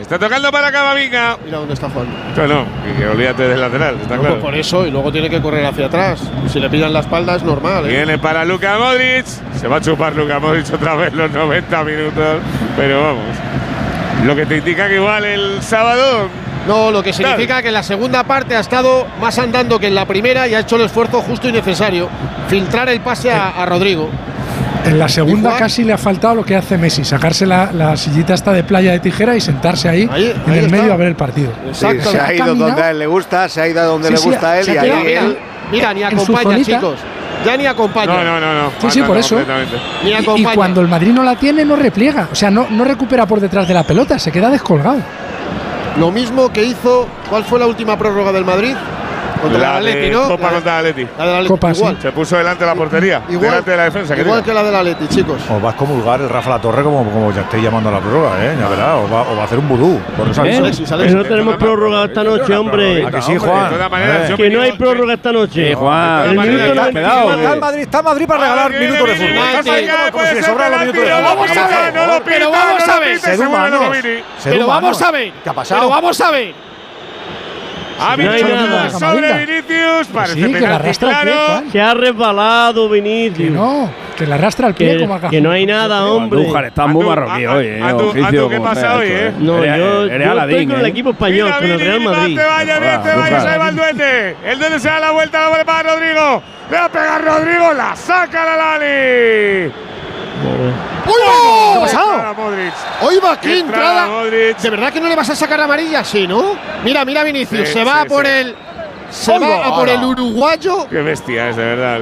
Está 0.00 0.18
tocando 0.18 0.50
para 0.52 0.70
Camavinga. 0.70 1.38
Mira 1.44 1.58
dónde 1.58 1.74
está 1.74 1.88
Juan. 1.90 2.06
No, 2.36 2.46
no, 2.46 2.64
y 2.90 2.98
que 2.98 3.06
olvídate 3.08 3.48
del 3.48 3.60
lateral, 3.60 3.96
está 4.00 4.16
No, 4.16 4.20
claro. 4.20 4.34
pues 4.36 4.44
por 4.44 4.54
eso, 4.54 4.86
y 4.86 4.90
luego 4.90 5.10
tiene 5.10 5.30
que 5.30 5.40
correr 5.40 5.64
hacia 5.64 5.86
atrás. 5.86 6.20
Y 6.44 6.48
si 6.48 6.60
le 6.60 6.68
pillan 6.68 6.92
la 6.92 7.00
espalda 7.00 7.34
es 7.36 7.42
normal. 7.42 7.86
¿eh? 7.86 7.88
Viene 7.88 8.18
para 8.18 8.44
Luka 8.44 8.78
Modric. 8.78 9.24
Se 9.58 9.66
va 9.68 9.76
a 9.76 9.80
chupar 9.80 10.14
Luka 10.14 10.38
Modric 10.38 10.72
otra 10.72 10.94
vez 10.94 11.12
los 11.14 11.30
90 11.30 11.84
minutos. 11.84 12.38
Pero 12.76 13.02
vamos. 13.02 13.24
Lo 14.24 14.36
que 14.36 14.46
te 14.46 14.58
indica 14.58 14.88
que 14.88 14.96
igual 14.96 15.24
el 15.24 15.62
sábado. 15.62 16.28
No, 16.66 16.90
lo 16.90 17.02
que 17.02 17.12
significa 17.12 17.62
que 17.62 17.68
en 17.68 17.74
la 17.74 17.82
segunda 17.82 18.24
parte 18.24 18.56
ha 18.56 18.60
estado 18.60 19.06
más 19.20 19.38
andando 19.38 19.78
que 19.78 19.86
en 19.86 19.94
la 19.94 20.04
primera 20.04 20.48
y 20.48 20.54
ha 20.54 20.60
hecho 20.60 20.76
el 20.76 20.82
esfuerzo 20.82 21.22
justo 21.22 21.48
y 21.48 21.52
necesario. 21.52 22.08
Filtrar 22.48 22.88
el 22.88 23.00
pase 23.00 23.30
a, 23.30 23.50
a 23.50 23.66
Rodrigo. 23.66 24.10
En 24.86 24.98
la 24.98 25.08
segunda 25.08 25.50
Juan? 25.50 25.62
casi 25.62 25.84
le 25.84 25.92
ha 25.92 25.98
faltado 25.98 26.34
lo 26.36 26.44
que 26.44 26.54
hace 26.56 26.78
Messi, 26.78 27.04
sacarse 27.04 27.44
la, 27.46 27.70
la 27.72 27.96
sillita 27.96 28.34
esta 28.34 28.52
de 28.52 28.62
playa 28.64 28.92
de 28.92 29.00
tijera 29.00 29.34
y 29.36 29.40
sentarse 29.40 29.88
ahí, 29.88 30.08
Ahí- 30.12 30.32
en 30.46 30.52
ahí 30.52 30.58
el 30.58 30.64
está. 30.66 30.76
medio 30.76 30.92
a 30.92 30.96
ver 30.96 31.08
el 31.08 31.16
partido. 31.16 31.50
Sí, 31.72 31.80
se 31.80 31.86
ha 32.20 32.32
ido 32.34 32.44
caminado. 32.46 32.54
donde 32.68 32.82
a 32.82 32.90
él 32.90 32.98
le 33.00 33.06
gusta, 33.06 33.48
se 33.48 33.60
ha 33.60 33.68
ido 33.68 33.80
a 33.80 33.84
donde 33.84 34.08
Sí, 34.08 34.14
le 34.14 34.18
sí, 34.20 34.28
gusta 34.28 34.50
a 34.50 34.60
él 34.60 34.66
y 34.68 34.76
ahí 34.78 35.12
él. 35.14 35.38
mira, 35.72 35.92
ni 35.94 36.02
acompaña, 36.04 36.62
chicos. 36.62 36.98
Ya 37.44 37.56
ni 37.56 37.66
acompaña. 37.66 38.12
No, 38.14 38.24
no, 38.24 38.40
no, 38.40 38.54
no. 38.62 38.70
Sí, 38.80 38.86
sí, 38.90 38.98
Anda 39.00 39.08
por 39.08 39.16
eso. 39.18 39.38
Ni 40.02 40.40
Y- 40.40 40.44
cuando 40.54 40.80
el 40.80 40.88
Madrid 40.88 41.12
no 41.12 41.22
la 41.22 41.36
tiene, 41.36 41.64
no 41.64 41.76
repliega. 41.76 42.28
O 42.32 42.34
sea, 42.34 42.50
no, 42.50 42.66
no 42.70 42.84
recupera 42.84 43.26
por 43.26 43.40
detrás 43.40 43.68
de 43.68 43.74
la 43.74 43.82
pelota, 43.84 44.18
se 44.18 44.32
queda 44.32 44.50
descolgado. 44.50 44.98
Lo 45.98 46.10
mismo 46.10 46.52
que 46.52 46.64
hizo. 46.64 47.06
¿Cuál 47.28 47.44
fue 47.44 47.58
la 47.58 47.66
última 47.66 47.96
prórroga 47.98 48.32
del 48.32 48.44
Madrid? 48.44 48.74
Contra 49.42 49.58
La 49.60 49.78
el 49.78 49.86
Atleti, 49.88 50.10
¿no? 50.10 50.28
Copa 50.28 50.42
La- 50.46 50.52
contra 50.54 50.80
el 50.80 50.86
Atleti. 50.86 51.08
La 51.18 51.24
del 51.26 51.34
Atleti. 51.34 51.48
Copa, 51.48 51.74
sí. 51.74 51.80
igual. 51.80 51.98
Se 52.02 52.12
puso 52.12 52.36
delante 52.36 52.64
de 52.64 52.70
la 52.70 52.74
portería. 52.76 53.22
Igual, 53.28 53.40
delante 53.50 53.70
de 53.70 53.76
la 53.76 53.84
defensa. 53.84 54.14
¿qué 54.14 54.20
igual 54.22 54.42
que 54.42 54.52
la 54.54 54.62
del 54.62 54.76
Atleti, 54.76 55.08
chicos. 55.08 55.40
Os 55.50 55.64
va 55.64 55.70
a 55.70 55.76
comulgar 55.76 56.20
el 56.20 56.28
Rafa 56.28 56.50
La 56.50 56.58
Torre 56.60 56.82
como, 56.82 57.04
como 57.10 57.32
ya 57.32 57.42
estáis 57.42 57.62
llamando 57.62 57.88
a 57.88 57.92
la 57.92 58.00
prórroga, 58.00 58.44
¿eh? 58.44 58.56
Ya 58.58 58.94
os 58.96 59.12
va, 59.12 59.22
os 59.22 59.36
va 59.38 59.42
a 59.42 59.44
hacer 59.44 59.58
un 59.58 59.68
vudú. 59.68 60.00
Por 60.16 60.28
eso 60.28 60.44
¿Eh? 60.44 60.56
Alexis, 60.56 60.90
Alexis. 60.92 61.16
Que 61.16 61.22
no 61.22 61.28
tenemos 61.28 61.56
prórroga 61.56 62.04
esta 62.04 62.24
noche, 62.24 62.56
hombre. 62.56 63.06
¿A 63.06 63.10
que 63.10 63.22
sí, 63.22 63.36
Juan? 63.36 63.72
Eh. 63.74 64.34
Que 64.36 64.50
no 64.50 64.62
hay 64.62 64.72
prórroga 64.72 65.14
esta 65.14 65.32
noche. 65.32 65.68
Sí, 65.68 65.74
Juan. 65.74 66.22
El 66.24 66.30
De 66.30 66.34
todas 66.34 66.46
minuto 66.46 66.64
maneras, 66.74 66.76
90. 66.76 66.92
Cuidado, 67.00 67.34
está 67.34 67.54
el 67.54 67.60
Madrid, 67.60 67.80
está 67.82 68.02
Madrid 68.02 68.26
para 68.26 68.40
regalar 68.40 68.70
minutos 68.72 69.08
de 69.08 69.14
fútbol. 69.16 69.28
como- 70.12 70.26
si 70.26 70.34
le 70.34 70.40
los 70.40 70.80
minutos 70.80 70.96
no 70.96 71.16
fútbol. 71.16 71.22
vamos 71.22 71.50
a 71.56 71.66
ver, 71.66 71.94
no 71.94 72.24
Pero 72.24 72.50
vamos 72.50 72.86
no 72.86 72.92
a 72.92 72.98
ver. 73.00 73.20
Pero 74.44 74.66
vamos 74.66 75.02
a 75.02 75.10
ver. 75.10 75.32
¿Qué 75.42 75.50
ha 75.50 75.52
pasado? 75.52 75.80
Pero 75.82 75.90
vamos 75.90 76.20
a 76.20 76.30
ver. 76.30 76.65
Ha 77.98 78.16
No 78.16 78.30
hay 78.30 78.42
visto 78.42 78.54
nada. 78.54 78.90
sobre 78.90 79.46
Vinicius. 79.46 80.06
Parece 80.12 80.34
sí, 80.34 80.40
que 80.40 80.46
le 80.48 80.52
penalti 80.54 80.74
arrastra 80.74 81.08
el 81.10 81.16
pie, 81.28 81.32
claro. 81.32 81.62
Se 81.72 81.80
ha 81.80 81.94
resbalado 81.94 82.88
Que 82.90 82.94
Vinicius. 83.00 83.50
no, 83.50 83.90
que 84.16 84.26
le 84.26 84.34
arrastra 84.34 84.68
el 84.68 84.74
pie 84.74 84.96
Que, 84.96 85.00
como 85.06 85.20
que 85.30 85.40
no 85.40 85.50
hay 85.50 85.66
nada, 85.66 86.04
hombre. 86.06 86.40
Andújar 86.40 86.64
está 86.66 86.86
muy 86.86 87.04
marroquí 87.06 87.44
a- 87.44 87.50
a- 87.50 87.54
hoy, 87.56 87.66
eh. 87.66 87.92
Oficio 87.92 88.48
¿qué 88.48 88.60
pasa 88.60 88.96
hoy, 88.96 89.06
eh? 89.10 89.32
No, 89.38 89.64
yo, 89.64 90.04
eres 90.04 90.26
yo 90.26 90.32
Aladín, 90.32 90.56
estoy 90.58 90.66
con 90.66 90.80
el 90.80 90.86
eh. 90.86 90.88
equipo 90.90 91.10
español, 91.10 91.44
Mira, 91.46 91.56
con 91.58 91.64
el 91.66 91.76
Vini, 91.78 91.88
Real 91.88 92.00
Madrid. 92.00 92.36
Te 92.38 92.44
vaya 92.44 92.78
bien, 92.78 93.02
te 93.02 93.14
vaya, 93.16 93.40
se 93.40 93.58
va 93.58 93.68
el 93.68 93.76
duende. 93.76 94.36
El 94.44 94.58
duende 94.58 94.80
se 94.80 94.88
da 94.88 95.00
la 95.00 95.10
vuelta, 95.12 95.50
la 95.50 95.64
para 95.64 95.94
Rodrigo. 95.94 96.42
Le 96.70 96.76
va 96.76 96.84
a 96.84 96.88
pegar 96.90 97.24
Rodrigo, 97.24 97.72
la 97.72 97.96
saca 97.96 98.44
la 98.44 98.56
Lali. 98.56 99.72
¡Uy, 100.42 101.12
¿Qué 101.14 101.78
va! 101.78 101.80
pasado? 101.80 102.34
Modric. 102.34 102.72
Hoy 103.02 103.16
va, 103.24 103.40
qué 103.40 103.48
Qué 103.48 103.58
entrada, 103.60 104.02
entrada. 104.04 104.22
Modric. 104.22 104.58
¿De 104.58 104.70
verdad 104.70 104.92
que 104.92 105.00
no 105.00 105.08
le 105.08 105.16
vas 105.16 105.30
a 105.30 105.34
sacar 105.36 105.60
amarilla? 105.60 106.04
Sí, 106.04 106.26
¿no? 106.26 106.44
Mira, 106.84 107.04
mira 107.04 107.22
Vinicius, 107.24 107.68
Sí, 107.68 107.74
se 107.74 107.84
va 107.84 107.92
sí, 107.94 107.98
a 108.00 108.04
por 108.06 108.26
sí. 108.26 108.32
el 108.32 108.54
se 109.10 109.38
va 109.38 109.66
a 109.66 109.70
por 109.70 109.82
hola. 109.88 109.92
el 109.94 110.04
uruguayo. 110.04 110.86
Qué 110.88 111.00
bestia 111.02 111.50
es, 111.50 111.56
de 111.56 111.64
verdad. 111.64 112.00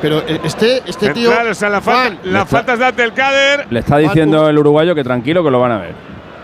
Pero 0.00 0.18
eh, 0.26 0.40
este 0.42 0.82
este 0.86 1.10
tío 1.10 1.30
Claro, 1.30 1.50
o 1.50 1.54
sea, 1.54 1.68
la 1.68 1.80
falta, 1.80 2.16
Juan, 2.22 2.32
las 2.32 2.48
faltas 2.48 2.78
de 2.78 2.86
Abdelkader. 2.86 3.66
Le 3.70 3.78
está 3.80 3.98
diciendo 3.98 4.48
el 4.48 4.58
uruguayo 4.58 4.94
que 4.94 5.04
tranquilo 5.04 5.44
que 5.44 5.50
lo 5.50 5.60
van 5.60 5.72
a 5.72 5.78
ver. 5.78 5.94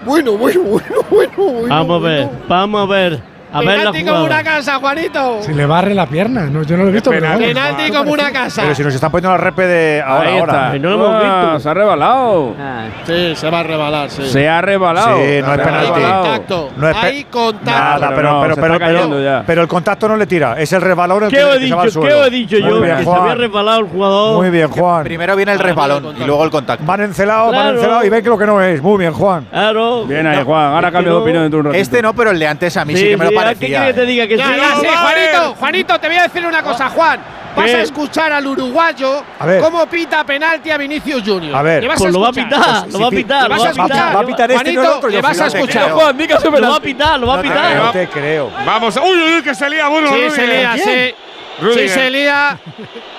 Bueno, 0.05 0.33
bueno, 0.37 0.61
bueno, 0.63 0.97
bueno, 1.11 1.33
bueno. 1.37 1.67
Vamos 1.69 2.03
a 2.03 2.07
ver, 2.07 2.29
vamos 2.47 2.83
a 2.83 2.87
ver. 2.93 3.21
A 3.53 3.61
ver 3.61 3.69
la 3.69 3.75
Penalti 3.93 4.05
como 4.05 4.25
una 4.25 4.43
casa, 4.43 4.79
Juanito. 4.79 5.43
Se 5.43 5.55
le 5.55 5.65
barre 5.67 5.95
la 5.95 6.07
pierna. 6.07 6.47
No, 6.47 6.63
yo 6.65 6.77
no 6.77 6.83
lo 6.85 6.91
he 6.91 6.93
visto, 6.93 7.11
penalti. 7.11 7.91
como 7.93 8.13
una 8.13 8.31
casa. 8.31 8.63
Pero 8.63 8.75
si 8.75 8.83
nos 8.85 8.95
están 8.95 9.11
poniendo 9.11 9.31
la 9.37 9.43
repe 9.43 9.67
de 9.67 10.03
ahora, 10.05 10.29
Ahí 10.31 10.39
ahora. 10.39 10.53
está. 10.55 10.73
Que 10.73 10.79
no 10.81 10.89
lo 10.91 10.95
hemos 10.97 11.11
Ah, 11.25 11.41
visto. 11.45 11.61
Se 11.61 11.69
ha 11.71 11.75
rebalado. 11.75 12.55
Ah, 12.61 12.85
Sí, 13.07 13.33
se 13.37 13.51
va 13.51 13.61
a 13.61 13.63
rebalar, 13.63 14.11
sí. 14.11 14.29
Se 14.29 14.49
ha 14.49 14.61
rebalado. 14.61 15.17
Sí, 15.17 15.23
no 15.43 15.55
es 15.55 15.59
penalti. 15.61 15.87
Hay 15.89 15.95
rebalado. 15.95 16.23
contacto. 16.25 16.71
No 16.77 16.89
es 16.89 16.97
pe- 16.97 17.07
Hay 17.07 17.25
contacto. 17.25 17.71
Nada, 17.71 19.43
pero 19.47 19.63
el 19.63 19.69
contacto 19.69 20.09
no 20.09 20.17
le 20.17 20.27
tira, 20.27 20.61
es 20.61 20.73
el 20.73 20.81
rebalón 20.83 21.25
el 21.25 21.31
¿Qué 21.31 21.37
que, 21.37 21.45
os 21.45 21.57
he 21.57 21.59
que 21.61 21.69
se 21.69 21.75
va 21.75 21.81
al 21.83 21.87
dicho? 21.89 22.01
suelo. 22.01 22.15
¿Qué 22.15 22.21
os 22.21 22.27
he 22.27 22.31
dicho 22.31 22.57
Muy 22.61 22.71
yo? 22.71 22.81
bien, 22.81 22.97
Que 22.99 23.05
se 23.05 23.11
había 23.11 23.23
Juan. 23.23 23.39
resbalado 23.39 23.79
el 23.81 23.87
jugador. 23.87 24.37
Muy 24.37 24.51
bien, 24.51 24.69
Juan. 24.69 25.05
Primero 25.05 25.37
viene 25.37 25.53
el 25.53 25.59
Ahora 25.59 25.69
resbalón 25.69 26.17
y 26.21 26.25
luego 26.25 26.45
el 26.45 26.51
contacto. 26.51 26.85
Van 26.85 27.01
encelados, 27.01 27.53
van 27.53 27.63
Claro. 27.63 27.77
encelados 27.79 28.05
y 28.05 28.09
ven 28.09 28.23
que 28.23 28.29
lo 28.29 28.39
que 28.39 28.47
no 28.47 28.61
es. 28.61 28.83
Muy 28.83 28.99
bien, 28.99 29.13
Juan. 29.13 29.47
Claro. 29.51 30.05
Bien 30.05 30.27
ahí, 30.27 30.43
Juan. 30.45 30.75
Ahora 30.75 30.93
cambio 30.93 31.15
de 31.15 31.19
opinión 31.21 31.43
dentro 31.45 31.57
de 31.59 31.61
un 31.61 31.67
ratito. 31.67 31.83
Este 31.83 32.03
no, 32.03 32.13
pero 32.15 32.31
el 32.31 32.39
de 32.39 32.47
antes 32.47 32.77
a 32.77 32.85
mí 32.85 32.95
sí, 32.97 33.05
que 33.09 33.17
me 33.17 33.25
lo 33.25 33.33
sí, 33.43 33.49
¿a 33.49 33.55
¿Qué 33.55 33.67
quieres 33.67 33.87
que 33.89 33.93
te 33.95 34.03
eh. 34.03 34.07
diga 34.07 34.27
que 34.27 34.37
Ya, 34.37 34.47
sí? 34.47 34.53
ya, 34.57 34.77
sí, 34.81 34.87
vale. 34.87 34.97
Juanito, 35.31 35.55
Juanito, 35.59 35.99
te 36.01 36.07
voy 36.09 36.17
a 36.17 36.23
decir 36.23 36.47
una 36.47 36.63
cosa, 36.63 36.89
Juan. 36.91 37.21
Vas 37.57 37.67
¿Qué? 37.67 37.77
a 37.77 37.81
escuchar 37.83 38.33
al 38.33 38.47
uruguayo 38.47 39.25
A 39.39 39.47
ver. 39.47 39.61
cómo 39.61 39.85
pita 39.87 40.23
penalti 40.23 40.71
a 40.71 40.77
Vinicius 40.77 41.23
Junior. 41.25 41.57
A 41.57 41.63
ver. 41.63 41.89
Pues 41.97 42.13
lo 42.13 42.21
va 42.21 42.29
a 42.29 42.33
pitar, 42.33 42.87
lo 42.89 43.01
va 43.01 43.07
a 43.07 43.11
pitar. 43.11 43.49
vas 43.49 43.61
a 43.61 43.65
va 43.65 43.71
escuchar. 43.71 43.89
pitar. 43.89 44.17
Va 44.17 44.21
a 44.21 44.27
pitar 44.27 44.51
este, 44.53 44.65
no 44.65 44.71
el 44.71 44.77
Juanito, 44.77 44.97
otro. 44.99 45.09
le 45.11 45.17
yo 45.17 45.23
vas 45.23 45.41
a 45.41 45.47
escuchar. 45.47 45.91
Juan, 45.91 46.17
Lo 46.61 46.71
va 46.71 46.77
a 46.77 46.81
pitar, 46.81 47.19
lo 47.21 47.27
va 47.27 47.35
a 47.35 47.37
No 47.39 47.43
pitar. 47.43 47.77
No 47.77 47.91
te 47.91 48.09
creo. 48.09 48.51
Vamos, 48.65 48.97
uy, 48.97 49.03
uy, 49.23 49.35
uy, 49.37 49.43
que 49.43 49.55
se 49.55 49.69
lía, 49.71 49.89
Bruno. 49.89 50.09
Sí, 50.13 50.31
se 50.31 50.47
lía, 50.47 50.75
sí. 50.77 51.15
Sí, 51.59 51.65
Rudiger. 51.65 51.89
se 51.91 52.11
lía. 52.11 52.59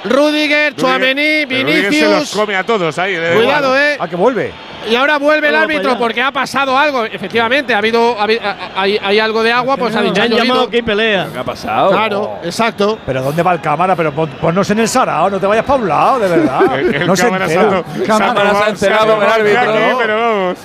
Rudiger, 0.06 0.74
Pero 0.76 0.88
Rudiger 0.98 1.48
se 1.48 2.02
los 2.03 2.10
Vinicius. 2.20 2.32
come 2.32 2.56
a 2.56 2.64
todos 2.64 2.98
ahí. 2.98 3.16
Cuidado, 3.36 3.68
igual. 3.68 3.82
eh. 3.82 3.98
Ah, 3.99 4.07
que 4.07 4.16
vuelve. 4.16 4.52
Y 4.90 4.95
ahora 4.95 5.18
vuelve 5.18 5.49
el 5.49 5.56
árbitro 5.56 5.98
porque 5.98 6.22
ha 6.22 6.32
pasado 6.32 6.78
algo. 6.78 7.03
Efectivamente, 7.03 7.74
ha 7.76 7.80
habido, 7.80 8.18
ha 8.18 8.24
habido- 8.24 8.41
ha- 8.45 8.82
hay, 8.82 8.98
hay 9.03 9.20
algo 9.20 9.44
de 9.44 9.52
agua, 9.52 9.76
pues 9.76 9.94
ha 9.94 10.02
dicho. 10.02 10.14
Ya 10.16 10.22
"Ha 10.22 10.26
han 10.26 10.32
llamado 10.32 10.48
llovido". 10.61 10.70
que 10.70 10.76
hay 10.78 10.82
pelea. 10.84 11.28
¿Qué 11.34 11.40
ha 11.40 11.44
pasado? 11.44 11.91
Claro, 11.91 12.40
exacto. 12.44 12.98
Pero 13.06 13.22
¿dónde 13.22 13.44
va 13.44 13.52
el 13.53 13.60
cámara? 13.60 13.94
Pero 13.98 14.14
pon- 14.14 14.30
ponnos 14.40 14.70
en 14.70 14.80
el 14.80 14.88
sarao, 14.88 15.30
no 15.30 15.38
te 15.38 15.48
vayas 15.48 15.66
para 15.66 15.80
un 15.82 15.90
lado, 15.90 16.20
de 16.20 16.28
verdad. 16.30 16.61
El- 16.80 16.95
el 16.95 17.07
no 17.07 17.16
se 17.18 17.28
entera. 17.28 17.84
Cámara. 18.07 18.56
Se 18.56 18.64
ha 18.64 18.70
enterado 18.70 19.18
el 19.18 19.24
aquí, 19.24 19.32
árbitro. 19.57 19.98
pero 19.99 20.20
vamos. 20.22 20.57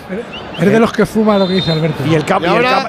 Es 0.60 0.70
de 0.72 0.78
los 0.80 0.92
que 0.92 1.04
fuma 1.06 1.36
lo 1.36 1.48
que 1.48 1.54
dice 1.54 1.72
Alberto. 1.72 2.04
Y 2.06 2.14
el, 2.14 2.24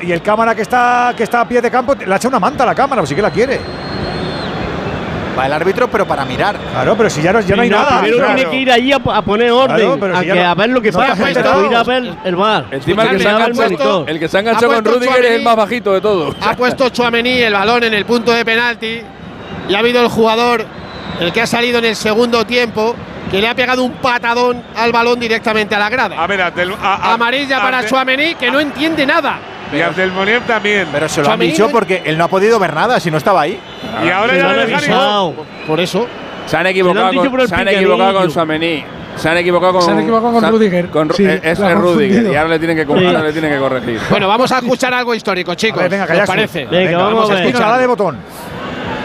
Y 0.03 0.07
y 0.07 0.11
el 0.11 0.21
cámara 0.21 0.53
que 0.53 0.61
está, 0.61 1.11
que 1.17 1.23
está 1.23 1.41
a 1.41 1.47
pie 1.47 1.59
de 1.59 1.71
campo 1.71 1.95
le 1.95 2.13
ha 2.13 2.17
echado 2.17 2.29
una 2.29 2.39
manta 2.39 2.63
a 2.63 2.67
la 2.67 2.75
cámara, 2.75 3.01
pues 3.01 3.09
sí 3.09 3.15
que 3.15 3.23
la 3.23 3.31
quiere. 3.31 3.59
Va 5.37 5.45
el 5.47 5.53
árbitro, 5.53 5.89
pero 5.89 6.05
para 6.07 6.23
mirar. 6.25 6.57
Claro, 6.71 6.95
pero 6.95 7.09
si 7.09 7.21
ya 7.21 7.33
no, 7.33 7.41
ya 7.41 7.55
no 7.55 7.61
hay 7.61 7.69
nada. 7.69 7.99
Primero 7.99 8.17
claro. 8.17 8.35
tiene 8.35 8.49
que 8.51 8.55
ir 8.57 8.71
allí 8.71 8.91
a, 8.93 8.95
a 8.95 9.21
poner 9.21 9.51
orden, 9.51 9.97
Claro, 9.99 10.15
a, 10.15 10.21
si 10.21 10.25
ya 10.27 10.33
que- 10.33 10.39
no- 10.39 10.49
a 10.49 10.55
ver 10.55 10.69
lo 10.69 10.81
que 10.81 10.91
pasa, 10.91 11.31
ir 11.31 11.75
a 11.75 11.83
ver 11.83 12.13
el 12.23 12.35
bar. 12.35 12.65
Encima 12.71 13.03
el 13.03 13.09
que 13.09 13.19
se 13.19 13.29
ha 13.29 13.47
puesto- 13.49 14.05
el 14.07 14.19
que 14.19 14.27
se 14.27 14.37
ha 14.37 14.39
enganchado 14.39 14.71
ha 14.71 14.75
con 14.75 14.85
Rudiger 14.85 15.25
es 15.25 15.31
el 15.31 15.43
más 15.43 15.55
bajito 15.55 15.93
de 15.93 16.01
todos. 16.01 16.35
Ha 16.41 16.55
puesto 16.55 16.89
Chuamení 16.89 17.41
el 17.41 17.53
balón 17.53 17.83
en 17.83 17.93
el 17.93 18.05
punto 18.05 18.31
de 18.31 18.45
penalti 18.45 19.01
y 19.67 19.75
ha 19.75 19.79
habido 19.79 20.01
el 20.01 20.07
jugador, 20.07 20.65
el 21.19 21.31
que 21.33 21.41
ha 21.41 21.47
salido 21.47 21.79
en 21.79 21.85
el 21.85 21.95
segundo 21.95 22.45
tiempo, 22.45 22.95
que 23.31 23.41
le 23.41 23.47
ha 23.47 23.55
pegado 23.55 23.83
un 23.83 23.93
patadón 23.93 24.63
al 24.75 24.91
balón 24.91 25.19
directamente 25.19 25.73
a 25.75 25.79
la 25.79 25.89
grada. 25.89 26.21
A 26.21 26.27
ver, 26.27 26.41
a- 26.41 26.53
a- 26.81 27.13
Amarilla 27.13 27.61
para 27.61 27.85
Chuamení, 27.85 28.35
que 28.35 28.51
no 28.51 28.59
entiende 28.59 29.05
nada. 29.05 29.39
Y 29.77 29.81
Abdelmonem 29.81 30.43
también. 30.43 30.87
Pero 30.91 31.09
se 31.09 31.21
lo 31.21 31.29
han 31.31 31.39
dicho 31.39 31.69
porque 31.69 32.01
él 32.05 32.17
no 32.17 32.25
ha 32.25 32.27
podido 32.27 32.57
ver 32.59 32.73
nada 32.73 32.99
si 32.99 33.11
no 33.11 33.17
estaba 33.17 33.41
ahí. 33.41 33.59
y 34.03 34.09
ahora 34.09 34.33
Se 34.33 34.39
ya 34.39 34.43
lo 34.43 34.49
han 34.49 34.59
avisado. 34.73 35.33
Por 35.67 35.79
eso. 35.79 36.07
Se 36.47 36.57
han 36.57 36.63
Se 36.65 36.69
equivocado 36.69 37.07
han 37.07 37.15
por 37.15 37.39
con, 37.39 37.47
se 37.47 37.55
han 37.55 37.67
equivocado 37.67 38.13
con 38.19 38.31
Suamení. 38.31 38.83
Se 39.15 39.29
han 39.29 39.37
equivocado 39.37 39.73
con 39.73 39.81
Se 39.81 39.91
han 39.91 39.99
equivocado 39.99 40.31
con 40.33 40.41
se 40.41 40.45
han- 40.47 40.51
Rudiger. 40.51 40.89
con 40.89 41.09
Ru- 41.09 41.15
Sí, 41.15 41.25
es, 41.25 41.59
Rudiger 41.75 42.23
y 42.31 42.35
ahora 42.35 42.49
le 42.49 42.59
tienen 42.59 42.75
que, 42.77 42.85
Sí. 42.85 43.05
ahora 43.05 43.23
le 43.23 43.31
tienen 43.31 43.51
que 43.53 43.57
corregir. 43.59 43.99
Bueno, 44.09 44.27
vamos 44.27 44.51
a 44.51 44.57
escuchar 44.59 44.93
algo 44.93 45.15
histórico, 45.15 45.55
chicos. 45.55 45.79
A 45.79 45.83
ver, 45.83 45.91
venga, 45.91 46.05
¿Qué 46.05 46.11
os 46.11 46.19
callarse. 46.19 46.65
parece? 46.65 46.65
Venga, 46.65 46.97
vamos 46.97 47.31
a 47.31 47.33
ver. 47.35 47.45
Escucha, 47.45 47.65
dale 47.69 47.87
botón. 47.87 48.17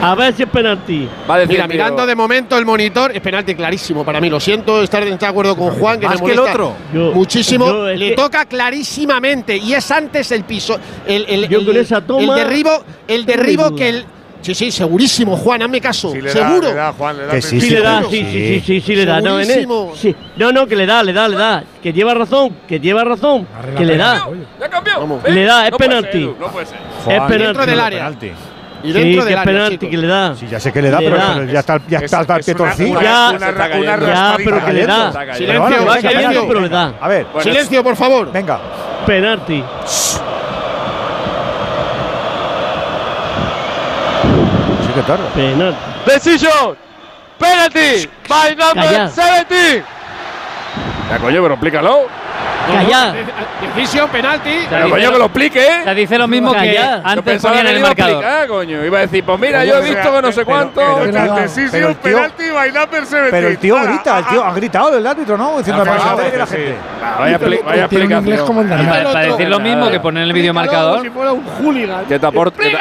A 0.02 0.14
ver 0.14 0.34
si 0.34 0.42
es 0.44 0.48
penalti. 0.48 1.08
Va 1.28 1.34
a 1.34 1.38
decir 1.40 1.52
Mira, 1.56 1.64
tío, 1.66 1.72
mirando 1.74 2.06
de 2.06 2.14
momento 2.14 2.56
el 2.56 2.64
monitor, 2.64 3.12
es 3.14 3.20
penalti 3.20 3.54
clarísimo 3.54 4.04
para 4.04 4.20
mí. 4.20 4.30
Lo 4.30 4.40
siento, 4.40 4.82
estar 4.82 5.04
de 5.04 5.26
acuerdo 5.26 5.56
con 5.56 5.70
Juan, 5.78 6.00
que 6.00 6.06
Más 6.06 6.20
me 6.20 6.26
que 6.26 6.32
el 6.32 6.38
otro. 6.38 6.74
Yo- 6.92 7.12
muchísimo. 7.12 7.66
yo 7.66 7.86
Le 7.88 8.10
que- 8.10 8.16
toca 8.16 8.44
clarísimamente 8.46 9.56
y 9.56 9.74
es 9.74 9.90
antes 9.90 10.30
el 10.32 10.44
piso, 10.44 10.78
el, 11.06 11.26
el, 11.28 11.48
Yo 11.48 11.58
el- 11.60 11.66
con 11.66 11.76
esa 11.76 12.00
toma 12.00 12.22
el 12.38 12.44
derribo, 12.44 12.70
el 13.06 13.24
derribo 13.26 13.74
que 13.74 13.88
el. 13.88 14.04
Sí, 14.42 14.54
sí, 14.54 14.70
segurísimo, 14.70 15.36
Juan, 15.36 15.60
hazme 15.60 15.82
caso. 15.82 16.12
Sí, 16.12 16.22
le 16.22 16.32
da, 16.32 16.48
seguro. 16.48 16.68
le 16.68 16.74
da, 16.74 16.92
Juan, 16.94 17.14
le 17.18 17.26
da 17.26 17.32
Que 17.32 17.42
sí, 17.42 17.60
Sí, 17.60 17.68
sí, 17.68 17.74
le 17.74 17.80
da, 17.82 17.96
seguro. 17.98 18.10
sí, 18.10 18.16
sí, 18.24 18.30
sí, 18.32 18.62
sí, 18.64 18.80
sí, 18.80 18.96
le 18.96 19.04
da. 19.04 19.20
No, 19.20 19.34
en 19.34 19.40
el- 19.40 19.46
Segurísimo. 19.46 19.92
sí. 19.94 20.16
no, 20.38 20.50
no, 20.50 20.66
que 20.66 20.76
le 20.76 20.86
da, 20.86 21.02
le 21.02 21.12
da, 21.12 21.28
le 21.28 21.36
da. 21.36 21.62
Que 21.82 21.92
lleva 21.92 22.14
razón, 22.14 22.56
que 22.66 22.80
lleva 22.80 23.04
razón, 23.04 23.46
que 23.76 23.84
le 23.84 23.98
da. 23.98 24.26
Ya 24.58 24.68
cambió. 24.70 25.20
Le 25.28 25.44
da, 25.44 25.66
es 25.66 25.70
No 25.72 25.76
puede 25.76 25.90
penalti. 25.90 26.18
ser, 26.24 26.34
No 26.40 26.46
puede 26.50 26.64
ser. 26.66 26.78
Es 26.78 27.04
penalti. 27.04 27.36
Dentro 27.38 27.66
del 27.66 27.76
no, 27.76 27.84
área. 27.84 27.98
penalti. 27.98 28.32
Y 28.82 28.86
Sí, 28.88 28.92
dentro 28.92 29.22
que 29.22 29.28
del 29.28 29.34
es 29.34 29.40
área, 29.40 29.44
penalti, 29.44 29.74
chicos. 29.78 29.90
que 29.90 29.96
le 29.98 30.06
da. 30.06 30.34
Sí, 30.36 30.46
ya 30.48 30.60
sé 30.60 30.72
que 30.72 30.82
le 30.82 30.90
da, 30.90 31.00
Le 31.00 31.04
pero, 31.10 31.16
da. 31.18 31.34
pero 31.34 31.44
ya 31.52 31.60
está, 31.60 31.80
ya 31.86 31.98
Es- 31.98 32.04
está, 32.04 32.20
el 32.20 32.26
una- 32.56 32.64
una- 32.64 32.74
Ya. 32.74 33.30
una 33.30 33.48
una 33.50 34.06
Ya, 34.06 34.34
pero 34.36 34.64
que 34.64 34.72
le 34.72 34.86
da. 34.86 35.12
Silencio, 35.34 35.86
Va 35.86 35.98
cayendo, 36.00 36.48
pero 36.48 36.60
le 36.60 36.68
da. 36.68 36.92
A 37.00 37.08
ver, 37.08 37.26
Bueno, 37.32 37.42
Silencio, 37.42 37.82
por 37.84 37.96
favor. 37.96 38.32
venga. 38.32 38.58
Penalti. 39.06 39.62
Sí 44.86 44.92
que 44.94 45.02
tarda. 45.02 45.28
Penalti. 45.34 45.78
Decision. 46.06 46.76
Penalty. 47.38 48.08
By 48.28 48.56
Calla. 48.56 49.08
70. 49.08 49.84
Ya 51.10 51.18
coño, 51.20 51.42
pero 51.42 51.54
explícalo. 51.54 52.06
Calla. 52.72 53.14
Decisión, 53.74 54.08
penalti. 54.10 54.50
Pero 54.68 54.90
coño 54.90 55.12
que 55.12 55.18
lo 55.18 55.24
explique, 55.26 55.60
¿eh? 55.62 55.80
Te 55.84 55.94
dice 55.94 56.18
lo 56.18 56.26
mismo 56.28 56.52
que. 56.52 56.74
Yo 56.74 56.80
antes 57.04 57.22
pensaba 57.24 57.54
ponían 57.54 57.54
que 57.54 57.58
en 57.60 57.64
le 57.66 57.70
el 57.72 57.78
iba 57.78 57.86
a 57.86 57.90
marcador. 57.90 58.12
explicar, 58.24 58.48
coño. 58.48 58.84
Iba 58.84 58.98
a 58.98 59.00
decir, 59.02 59.24
pues 59.24 59.40
mira, 59.40 59.64
yo 59.64 59.76
he 59.78 59.82
visto 59.82 60.12
que 60.12 60.22
no 60.22 60.32
sé 60.32 60.44
cuánto. 60.44 60.74
pero- 60.80 60.96
Pero- 61.00 61.12
pero 61.12 61.34
Decisión, 61.36 61.90
el 61.90 61.96
tío- 61.96 62.14
penalti, 62.16 62.42
number 62.48 62.88
17. 62.90 63.30
Pero 63.30 63.48
el 63.48 63.58
tío 63.58 63.76
grita, 63.82 64.18
el 64.18 64.26
tío 64.26 64.44
ha 64.44 64.52
gritado 64.54 64.96
el 64.98 65.06
árbitro, 65.06 65.36
¿no? 65.36 65.58
Diciendo 65.58 65.82
que 65.84 65.90
la 65.90 66.46
sí. 66.46 66.56
gente. 66.56 66.76
Vaya, 67.18 67.36
explicación. 67.36 68.54
para, 69.12 69.20
decir 69.26 69.48
lo 69.48 69.60
mismo 69.60 69.90
que 69.90 70.00
poner 70.00 70.22
en 70.22 70.28
el 70.28 70.32
vídeo 70.34 70.54
marcador. 70.54 71.02
Si 71.02 71.10
fuera 71.10 71.32
un 71.32 71.44
hooligan. 71.44 72.04
¿Qué 72.06 72.18
te 72.18 72.26
aporta, 72.26 72.62
qué 72.62 72.70
te- 72.70 72.78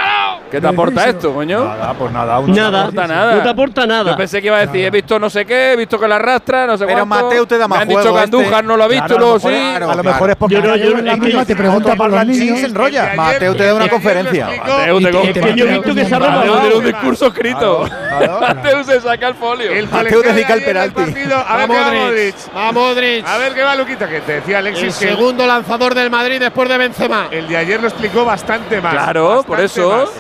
qué 0.51 0.61
te 0.61 0.67
aporta 0.67 1.09
esto, 1.09 1.33
coño? 1.33 1.63
Nada, 1.65 1.93
pues 1.93 2.11
nada. 2.11 2.39
Nada. 2.47 2.71
No 2.71 2.77
aporta 2.79 3.07
nada. 3.07 3.35
No 3.35 3.41
te 3.43 3.49
aporta 3.49 3.85
nada. 3.87 4.11
Yo 4.11 4.17
pensé 4.17 4.41
que 4.41 4.47
iba 4.47 4.57
a 4.57 4.65
decir, 4.65 4.85
he 4.85 4.89
visto 4.89 5.19
no 5.19 5.29
sé 5.29 5.45
qué, 5.45 5.73
he 5.73 5.75
visto 5.75 5.99
que 5.99 6.07
la 6.07 6.15
arrastra, 6.15 6.65
no 6.65 6.77
sé 6.77 6.85
Pero 6.85 7.05
cuánto. 7.05 7.25
Mateo 7.27 7.45
te 7.47 7.57
da 7.57 7.67
más 7.67 7.79
Me 7.79 7.81
han 7.83 7.87
dicho 7.89 8.01
que 8.01 8.07
este. 8.09 8.19
Andújar 8.37 8.63
no 8.63 8.77
lo 8.77 8.83
ha 8.83 8.87
visto, 8.87 9.17
luego 9.17 9.35
mejor- 9.35 9.51
sí. 9.87 9.91
A 9.91 9.95
lo 9.95 10.03
mejor 10.03 10.29
es 10.29 10.35
porque 10.35 10.55
Yo 10.55 10.61
no- 10.61 10.75
yo 10.75 10.95
no- 10.95 11.01
la 11.01 11.15
misma 11.17 11.45
te 11.45 11.55
pregunta 11.55 11.95
por 11.95 12.09
los 12.09 12.25
niños. 12.25 12.59
se 12.59 12.65
enrolla. 12.67 13.13
Mateo 13.15 13.55
te 13.55 13.63
da 13.63 13.69
el 13.69 13.75
una 13.75 13.87
conferencia. 13.89 14.45
Mateo, 14.47 14.99
te 15.33 15.41
que 15.41 15.53
yo 15.55 15.65
he 15.65 15.71
visto 15.73 15.95
que 15.95 16.05
se 16.05 16.15
ha 16.15 16.19
Mateo 16.19 16.43
robado. 16.43 16.59
tiene 16.61 16.75
un 16.75 16.85
discurso 16.85 17.27
escrito. 17.27 17.89
Claro. 18.09 18.39
Mateo 18.41 18.83
se 18.83 19.01
saca 19.01 19.27
el 19.27 19.35
folio. 19.35 19.71
El 19.71 19.87
Mateo 19.89 20.21
dedica 20.21 20.53
el 20.53 20.63
penalti. 20.63 20.95
partido. 20.95 21.37
A 21.47 21.57
ver 21.57 21.69
Va 21.69 21.73
qué 21.73 21.79
va 21.81 21.91
Modric. 21.93 22.35
Va 22.55 22.71
Modric. 22.71 23.27
A 23.27 23.37
ver 23.37 23.53
qué 23.53 23.63
va 23.63 23.75
Luquita, 23.75 24.07
que 24.09 24.21
te 24.21 24.31
decía 24.33 24.59
El 24.59 24.67
Alexis 24.67 24.95
que 24.97 25.07
segundo 25.09 25.45
lanzador 25.47 25.93
del 25.95 26.09
Madrid 26.09 26.39
después 26.39 26.67
de 26.69 26.77
Benzema. 26.77 27.27
el 27.31 27.47
de 27.47 27.57
ayer 27.57 27.81
lo 27.81 27.87
explicó 27.87 28.25
bastante 28.25 28.81
más. 28.81 28.93
Claro, 28.93 29.43
por 29.47 29.59
eso. 29.59 30.11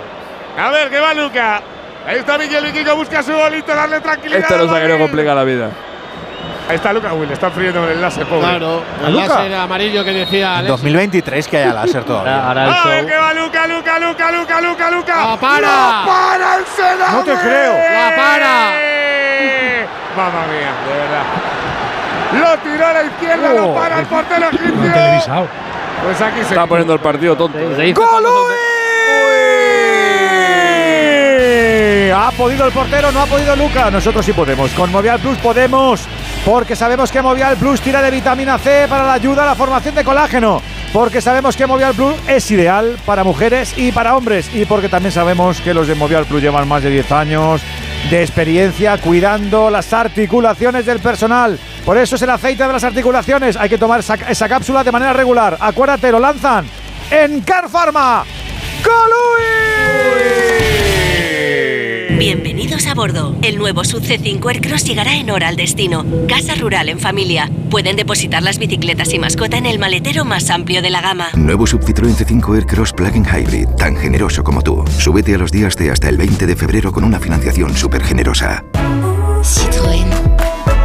A 0.57 0.69
ver 0.71 0.89
qué 0.89 0.99
va 0.99 1.13
Luca. 1.13 1.61
Ahí 2.07 2.17
está 2.19 2.37
Miguel 2.37 2.65
Viquico, 2.65 2.95
busca 2.95 3.21
su 3.21 3.31
bolito, 3.33 3.73
darle 3.75 3.99
tranquilidad. 4.01 4.39
Este 4.41 4.53
al 4.55 4.65
nos 4.67 4.75
ha 4.75 4.79
querido 4.81 4.97
complicar 4.99 5.35
la 5.35 5.43
vida. 5.43 5.69
Ahí 6.69 6.75
está 6.75 6.93
Luca. 6.93 7.11
Uy, 7.13 7.25
le 7.25 7.33
están 7.33 7.51
friendo 7.51 7.81
con 7.81 7.89
el 7.89 7.99
láser, 7.99 8.25
pobre. 8.27 8.41
Claro, 8.47 8.83
¿A 9.03 9.07
el 9.07 9.13
Luka? 9.13 9.27
láser 9.27 9.55
amarillo 9.55 10.03
que 10.05 10.13
decía 10.13 10.45
En 10.51 10.57
Alex. 10.59 10.67
2023 10.69 11.47
que 11.47 11.57
haya 11.57 11.73
láser 11.73 12.03
todavía. 12.03 12.47
Ahora 12.47 12.63
el 12.65 12.69
A 12.69 12.83
ver 12.85 13.05
qué 13.07 13.11
show. 13.13 13.21
va 13.23 13.33
Luca, 13.33 13.67
Luca, 13.67 13.99
Luca, 13.99 14.31
Luca, 14.31 14.61
Luca, 14.61 14.91
Luca. 14.91 15.15
¡La 15.31 15.37
para! 15.37 15.61
¡La 15.61 16.03
para 16.05 16.55
el 16.57 16.65
Senado! 16.65 17.11
No 17.17 17.23
te 17.23 17.33
creo. 17.33 17.73
¡La 17.73 18.15
para! 18.15 18.71
Mamma 20.15 20.45
mía, 20.47 20.71
de 20.85 20.93
verdad. 20.99 21.25
Lo 22.39 22.57
tiró 22.61 22.85
a 22.87 22.93
la 22.93 23.03
izquierda, 23.03 23.53
lo 23.53 23.71
Oh, 23.71 23.75
para 23.75 23.99
el 23.99 24.05
portero 24.05 24.45
egipcio. 24.49 24.93
televisado. 24.93 25.47
Pues 26.03 26.21
aquí 26.21 26.37
se 26.43 26.49
Está 26.49 26.67
poniendo 26.67 26.93
el 26.93 26.99
partido 26.99 27.35
tonto. 27.35 27.57
Se 27.75 27.87
hizo 27.87 27.99
¡Gol, 27.99 28.09
famoso- 28.09 28.45
Uy! 30.99 32.11
Ha 32.11 32.31
podido 32.37 32.65
el 32.67 32.71
portero, 32.71 33.11
no 33.11 33.21
ha 33.21 33.25
podido 33.25 33.55
Luca. 33.55 33.89
Nosotros 33.89 34.23
sí 34.25 34.33
podemos. 34.33 34.69
Con 34.71 34.91
Movial 34.91 35.19
Plus 35.19 35.37
podemos. 35.39 36.07
Porque 36.45 36.75
sabemos 36.75 37.11
que 37.11 37.21
Movial 37.21 37.57
Plus 37.57 37.81
tira 37.81 38.01
de 38.01 38.11
vitamina 38.11 38.57
C 38.57 38.87
para 38.89 39.05
la 39.05 39.13
ayuda 39.13 39.43
a 39.43 39.47
la 39.47 39.55
formación 39.55 39.95
de 39.95 40.03
colágeno. 40.03 40.61
Porque 40.93 41.21
sabemos 41.21 41.55
que 41.55 41.67
Movial 41.67 41.93
Plus 41.93 42.15
es 42.27 42.49
ideal 42.49 42.97
para 43.05 43.23
mujeres 43.23 43.73
y 43.77 43.91
para 43.91 44.15
hombres. 44.15 44.49
Y 44.53 44.65
porque 44.65 44.89
también 44.89 45.11
sabemos 45.11 45.61
que 45.61 45.73
los 45.73 45.87
de 45.87 45.95
Movial 45.95 46.25
Plus 46.25 46.41
llevan 46.41 46.67
más 46.67 46.81
de 46.81 46.89
10 46.89 47.11
años 47.11 47.61
de 48.09 48.21
experiencia 48.21 48.97
cuidando 48.97 49.69
las 49.69 49.93
articulaciones 49.93 50.85
del 50.85 50.99
personal. 50.99 51.59
Por 51.85 51.97
eso 51.97 52.15
es 52.15 52.21
el 52.21 52.29
aceite 52.29 52.65
de 52.65 52.73
las 52.73 52.83
articulaciones. 52.83 53.57
Hay 53.57 53.69
que 53.69 53.77
tomar 53.77 53.99
esa, 53.99 54.49
cápsula 54.49 54.83
de 54.83 54.91
manera 54.91 55.13
regular. 55.13 55.57
Acuérdate, 55.59 56.11
lo 56.11 56.19
lanzan 56.19 56.65
en 57.11 57.41
Car 57.41 57.69
Pharma. 57.69 58.23
¡Colui! 58.83 60.28
Bienvenidos 62.31 62.85
a 62.85 62.93
bordo. 62.93 63.35
El 63.41 63.57
nuevo 63.57 63.83
Sub 63.83 64.03
C5 64.03 64.47
Aircross 64.47 64.83
llegará 64.83 65.15
en 65.15 65.31
hora 65.31 65.47
al 65.47 65.55
destino. 65.55 66.05
Casa 66.27 66.53
rural 66.53 66.87
en 66.87 66.99
familia. 66.99 67.49
Pueden 67.71 67.95
depositar 67.95 68.43
las 68.43 68.59
bicicletas 68.59 69.11
y 69.15 69.17
mascota 69.17 69.57
en 69.57 69.65
el 69.65 69.79
maletero 69.79 70.25
más 70.25 70.51
amplio 70.51 70.83
de 70.83 70.91
la 70.91 71.01
gama. 71.01 71.29
Nuevo 71.33 71.65
Sub 71.65 71.81
Citroën 71.81 72.15
C5 72.15 72.53
Aircross 72.53 72.93
Plug-in 72.93 73.25
Hybrid, 73.25 73.69
tan 73.79 73.95
generoso 73.95 74.43
como 74.43 74.61
tú. 74.61 74.85
Súbete 74.99 75.33
a 75.33 75.39
los 75.39 75.51
días 75.51 75.75
de 75.75 75.89
hasta 75.89 76.07
el 76.07 76.17
20 76.17 76.45
de 76.45 76.55
febrero 76.55 76.91
con 76.91 77.03
una 77.03 77.19
financiación 77.19 77.75
súper 77.75 78.03
generosa. 78.03 78.63
Citroën. 79.41 80.05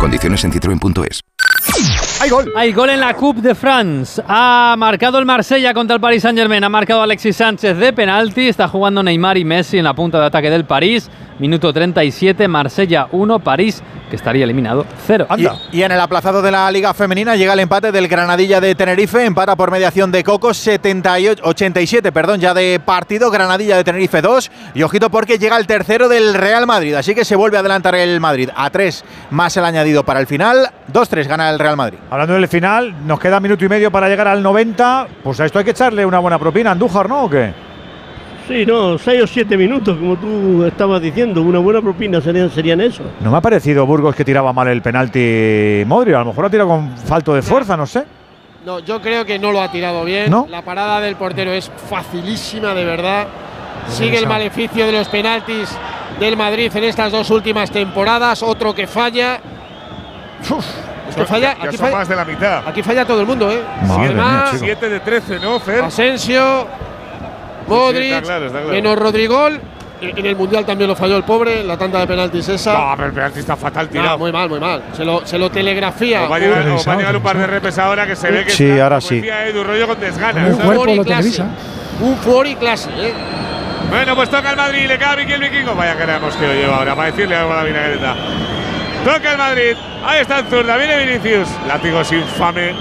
Condiciones 0.01 0.43
en 0.45 0.53
citroen.es. 0.53 1.21
¡Hay 2.21 2.31
gol! 2.31 2.53
Hay 2.57 2.73
gol 2.73 2.89
en 2.89 3.01
la 3.01 3.13
Coupe 3.13 3.43
de 3.43 3.55
France. 3.55 4.23
Ha 4.27 4.77
marcado 4.79 5.19
el 5.19 5.27
Marsella 5.27 5.75
contra 5.75 5.97
el 5.97 6.01
Paris 6.01 6.23
Saint-Germain. 6.23 6.65
Ha 6.65 6.71
marcado 6.71 7.03
Alexis 7.03 7.37
Sánchez 7.37 7.77
de 7.77 7.93
penalti. 7.93 8.49
Está 8.49 8.67
jugando 8.67 9.03
Neymar 9.03 9.37
y 9.37 9.45
Messi 9.45 9.77
en 9.77 9.85
la 9.85 9.93
punta 9.93 10.19
de 10.21 10.27
ataque 10.27 10.49
del 10.49 10.65
París. 10.65 11.11
Minuto 11.39 11.73
37, 11.73 12.47
Marsella 12.49 13.09
1, 13.11 13.41
París, 13.41 13.83
que 14.09 14.17
estaría 14.17 14.45
eliminado 14.45 14.87
0. 15.07 15.27
Y, 15.37 15.79
y 15.79 15.83
en 15.83 15.93
el 15.93 16.01
aplazado 16.01 16.43
de 16.43 16.51
la 16.51 16.71
Liga 16.71 16.95
Femenina 16.95 17.35
llega 17.35 17.55
el 17.55 17.61
empate 17.61 17.91
del 17.91 18.07
Granadilla 18.07 18.61
de 18.61 18.75
Tenerife, 18.75 19.25
empata 19.25 19.57
por 19.57 19.71
mediación 19.71 20.13
de 20.13 20.23
Cocos, 20.23 20.57
78, 20.59 21.43
87, 21.45 22.13
perdón, 22.13 22.41
ya 22.41 22.55
de 22.55 22.81
partido, 22.85 23.31
Granadilla 23.31 23.77
de 23.77 23.85
Tenerife 23.85 24.23
2, 24.23 24.51
y 24.75 24.83
ojito 24.83 25.11
porque 25.11 25.39
llega 25.39 25.57
el 25.57 25.67
tercero 25.67 26.09
del 26.09 26.35
Real 26.35 26.67
Madrid, 26.67 26.95
así 26.95 27.15
que 27.15 27.25
se 27.25 27.35
vuelve 27.37 27.57
a 27.57 27.61
adelantar 27.61 27.95
el 27.97 28.21
Madrid, 28.21 28.51
a 28.55 28.71
3 28.71 29.05
más 29.31 29.57
el 29.57 29.65
añadido 29.65 30.05
para 30.05 30.21
el 30.21 30.27
final, 30.27 30.71
2-3 30.93 31.27
gana 31.27 31.51
el 31.51 31.59
Real 31.59 31.77
Madrid. 31.77 31.99
Hablando 32.11 32.35
del 32.35 32.49
final, 32.49 32.95
nos 33.07 33.19
queda 33.19 33.41
minuto 33.41 33.65
y 33.65 33.69
medio 33.69 33.91
para 33.91 34.09
llegar 34.09 34.29
al 34.29 34.43
90. 34.43 35.09
Pues 35.23 35.41
a 35.41 35.47
esto 35.47 35.59
hay 35.59 35.65
que 35.65 35.73
echarle 35.73 36.07
una 36.07 36.19
buena 36.19 36.39
propina, 36.39 36.71
Andújar, 36.71 37.09
¿no? 37.09 37.25
¿O 37.25 37.31
qué? 37.31 37.53
Sí, 38.47 38.67
no, 38.67 38.99
6 38.99 39.23
o 39.23 39.27
7 39.27 39.57
minutos, 39.57 39.97
como 39.97 40.17
tú 40.17 40.65
estabas 40.65 41.01
diciendo. 41.01 41.41
Una 41.41 41.59
buena 41.61 41.81
propina 41.81 42.21
serían, 42.21 42.51
serían 42.51 42.81
eso. 42.81 43.03
No 43.21 43.31
me 43.31 43.39
ha 43.39 43.41
parecido 43.41 43.87
Burgos 43.87 44.15
que 44.15 44.25
tiraba 44.25 44.53
mal 44.53 44.69
el 44.69 44.83
penalti 44.83 45.83
Modri. 45.87 46.13
A 46.13 46.19
lo 46.19 46.27
mejor 46.27 46.45
ha 46.47 46.51
tirado 46.51 46.69
con 46.69 46.95
falto 46.99 47.35
de 47.35 47.41
fuerza, 47.41 47.75
no 47.77 47.87
sé. 47.87 48.05
No, 48.67 48.81
yo 48.81 49.01
creo 49.01 49.25
que 49.25 49.39
no 49.39 49.51
lo 49.51 49.63
ha 49.63 49.71
tirado 49.71 50.05
bien. 50.05 50.31
¿No? 50.31 50.47
La 50.51 50.63
parada 50.63 51.01
del 51.01 51.17
portero 51.17 51.53
es 51.53 51.71
facilísima, 51.89 52.75
de 52.75 52.85
verdad. 52.85 53.27
Sigue 53.89 54.19
el 54.19 54.27
maleficio 54.27 54.87
de 54.87 54.93
los 54.93 55.09
penaltis 55.09 55.69
del 56.21 56.37
Madrid 56.37 56.71
en 56.75 56.85
estas 56.85 57.13
dos 57.13 57.31
últimas 57.31 57.71
temporadas. 57.71 58.43
Otro 58.43 58.75
que 58.75 58.87
falla. 58.87 59.41
Uf, 60.51 60.67
es 61.09 61.17
que 61.17 61.25
falla. 61.25 61.57
Ya 61.59 61.65
Aquí 61.65 61.77
son 61.77 61.87
falla, 61.87 61.97
más 61.99 62.09
de 62.09 62.17
la 62.17 62.25
mitad. 62.27 62.69
aquí 62.69 62.83
falla 62.83 63.05
todo 63.07 63.21
el 63.21 63.27
mundo, 63.27 63.51
¿eh? 63.51 63.63
Madre 63.87 63.95
Siete 63.97 64.15
mía, 64.15 64.23
más, 64.23 64.51
chico. 64.53 64.65
7 64.65 64.89
de 64.91 65.01
13, 65.01 65.39
¿no, 65.41 65.61
Fer? 65.61 65.85
Asensio, 65.85 66.67
Modric, 67.69 68.13
está 68.13 68.23
claro, 68.23 68.47
está 68.47 68.59
claro. 68.59 68.73
menos 68.73 68.99
Rodrigol. 68.99 69.61
En 70.01 70.27
el 70.27 70.37
Mundial 70.37 70.67
también 70.67 70.89
lo 70.91 70.97
falló 70.97 71.17
el 71.17 71.23
pobre, 71.23 71.65
la 71.65 71.79
tanda 71.79 72.01
de 72.01 72.07
penaltis 72.07 72.47
esa. 72.51 72.75
No, 72.75 72.93
pero 72.97 73.09
el 73.09 73.15
penalti 73.15 73.39
está 73.39 73.57
fatal 73.57 73.87
No, 73.87 73.93
tirado. 73.93 74.19
muy 74.19 74.33
mal, 74.33 74.49
muy 74.51 74.61
mal. 74.61 74.83
Se 74.93 75.03
lo, 75.05 75.25
se 75.27 75.39
lo 75.39 75.51
telegrafía. 75.51 76.25
Os 76.25 76.31
va 76.33 76.37
a 76.37 76.39
llegar, 76.41 76.63
un- 76.67 76.73
os 76.73 76.87
va 76.87 76.93
a 76.93 76.97
llegar 76.97 77.17
un 77.17 77.23
par 77.23 77.39
de 77.39 77.47
repes 77.47 77.79
ahora 77.79 78.07
que 78.07 78.15
se 78.15 78.31
ve 78.31 78.45
que 78.45 78.51
Sí, 78.51 78.69
está, 78.69 78.83
ahora 78.85 79.01
sí. 79.01 79.23
Edu, 79.27 79.65
rollo 79.65 79.87
con 79.87 79.99
desganas. 80.01 80.49
El 80.49 80.57
cuerpo 80.57 80.75
fuori 80.75 80.97
lo 80.97 81.05
clase. 81.05 81.23
televisa. 81.23 81.47
Un 82.01 82.17
fuori 82.19 82.55
clase, 82.57 82.91
¿eh? 82.99 83.13
Bueno, 83.89 84.15
pues 84.17 84.29
toca 84.29 84.51
el 84.51 84.57
Madrid, 84.57 84.87
le 84.89 84.99
cae 84.99 85.13
a 85.13 85.17
Vicky 85.17 85.33
el 85.33 85.41
vikingo. 85.41 85.75
Vaya 85.75 85.97
queremos 85.97 86.37
que 86.37 86.47
lo 86.49 86.53
lleva 86.55 86.77
ahora, 86.79 86.95
para 86.95 87.11
decirle 87.11 87.37
algo 87.37 87.53
a 87.53 87.57
la 87.57 87.63
vinagreta. 87.65 88.15
Toca 89.05 89.33
el 89.33 89.39
Madrid, 89.39 89.77
ahí 90.05 90.21
está 90.21 90.41
el 90.41 90.47
zurda, 90.47 90.77
viene 90.77 90.99
Vinicius. 91.07 91.49
Látigos 91.69 92.13
infame 92.13 92.75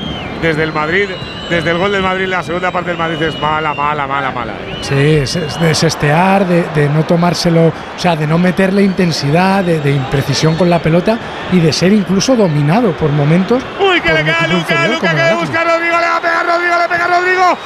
desde 0.43 0.61
el 0.63 0.73
Madrid, 0.73 1.09
desde 1.49 1.71
el 1.71 1.77
gol 1.77 1.91
del 1.91 2.03
Madrid, 2.03 2.25
la 2.27 2.43
segunda 2.43 2.69
parte 2.69 2.89
del 2.89 2.97
Madrid 2.99 3.21
es 3.21 3.39
mala, 3.39 3.73
mala, 3.73 4.05
mala, 4.05 4.29
mala. 4.31 4.53
Sí, 4.81 5.15
es, 5.15 5.35
es 5.37 5.59
de 5.59 5.73
sestear, 5.73 6.45
de, 6.45 6.63
de 6.75 6.89
no 6.89 7.03
tomárselo, 7.03 7.67
o 7.67 7.73
sea, 7.97 8.15
de 8.17 8.27
no 8.27 8.37
meterle 8.37 8.83
intensidad, 8.83 9.63
de, 9.63 9.79
de 9.79 9.91
imprecisión 9.91 10.55
con 10.55 10.69
la 10.69 10.79
pelota 10.79 11.17
y 11.51 11.59
de 11.59 11.71
ser 11.71 11.93
incluso 11.93 12.35
dominado 12.35 12.91
por 12.91 13.09
momentos. 13.11 13.63
Uy, 13.79 14.01
que 14.01 14.11
le 14.13 14.19
equipo 14.19 14.47
Luca, 14.51 14.87
Luca 14.87 15.09
que 15.11 15.23
le 15.23 15.33
busca 15.35 15.61
a 15.61 15.63
Rodrigo, 15.63 15.97
le 15.99 16.07
va 16.07 16.17
a 16.17 16.21
pegar 16.21 16.45
Rodrigo, 16.45 16.75
le 16.81 16.87
pega 16.89 17.05
a 17.05 17.07
Rodrigo, 17.07 17.57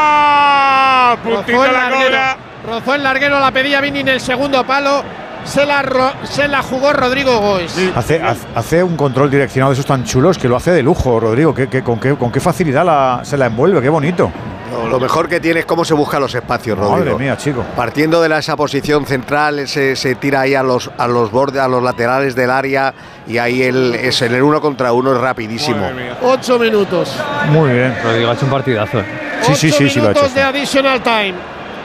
¡arriba! 0.00 1.16
Puntito 1.22 1.52
Rozó 1.58 1.64
el, 1.66 1.72
la 1.72 1.78
larguero, 1.90 2.06
cobra. 2.06 2.36
rozó 2.66 2.94
el 2.94 3.02
larguero, 3.02 3.40
la 3.40 3.50
pedía 3.50 3.80
Vini 3.82 4.00
en 4.00 4.08
el 4.08 4.20
segundo 4.20 4.64
palo. 4.64 5.04
Se 5.44 5.66
la, 5.66 5.82
ro- 5.82 6.12
se 6.24 6.46
la 6.48 6.62
jugó 6.62 6.92
Rodrigo 6.92 7.38
Goes. 7.40 7.74
Hace, 7.96 8.20
hace- 8.54 8.82
un 8.84 8.96
control 8.96 9.30
direccionado 9.30 9.70
de 9.70 9.74
esos 9.74 9.86
tan 9.86 10.04
chulos 10.04 10.38
que 10.38 10.48
lo 10.48 10.56
hace 10.56 10.70
de 10.70 10.82
lujo, 10.82 11.18
Rodrigo. 11.18 11.54
Que, 11.54 11.68
que- 11.68 11.82
con, 11.82 11.98
qué, 11.98 12.14
¿Con 12.14 12.30
qué 12.30 12.40
facilidad 12.40 12.84
la- 12.84 13.20
se 13.24 13.36
la 13.36 13.46
envuelve? 13.46 13.80
Qué 13.82 13.88
bonito. 13.88 14.30
No, 14.70 14.86
lo 14.88 15.00
mejor 15.00 15.28
que 15.28 15.40
tiene 15.40 15.60
es 15.60 15.66
cómo 15.66 15.84
se 15.84 15.94
busca 15.94 16.20
los 16.20 16.32
espacios, 16.32 16.78
Rodrigo. 16.78 16.96
Madre 16.98 17.14
mía, 17.24 17.36
chico. 17.36 17.64
Partiendo 17.74 18.22
de 18.22 18.28
la- 18.28 18.38
esa 18.38 18.54
posición 18.56 19.04
central, 19.06 19.66
se, 19.66 19.96
se 19.96 20.14
tira 20.14 20.42
ahí 20.42 20.54
a 20.54 20.62
los, 20.62 20.88
a 20.96 21.08
los 21.08 21.32
bordes, 21.32 21.60
a 21.60 21.66
los 21.66 21.82
laterales 21.82 22.36
del 22.36 22.50
área 22.50 22.94
y 23.26 23.38
ahí 23.38 23.62
el, 23.62 23.94
es 23.96 24.22
en 24.22 24.32
el 24.34 24.42
uno 24.42 24.60
contra 24.60 24.92
uno 24.92 25.12
es 25.12 25.20
rapidísimo. 25.20 25.84
Ocho 26.22 26.58
minutos. 26.60 27.16
Muy 27.48 27.70
bien. 27.72 27.96
Rodrigo 28.04 28.30
ha 28.30 28.34
hecho 28.34 28.44
un 28.44 28.52
partidazo. 28.52 29.00
Sí, 29.42 29.54
sí, 29.56 29.68
Ocho 29.70 29.78
sí, 29.78 29.90
sí 29.90 30.00
lo 30.00 30.08
ha 30.08 30.10
hecho. 30.12 30.20
minutos 30.20 30.34
de 30.34 30.42
additional 30.42 31.02
time. 31.02 31.34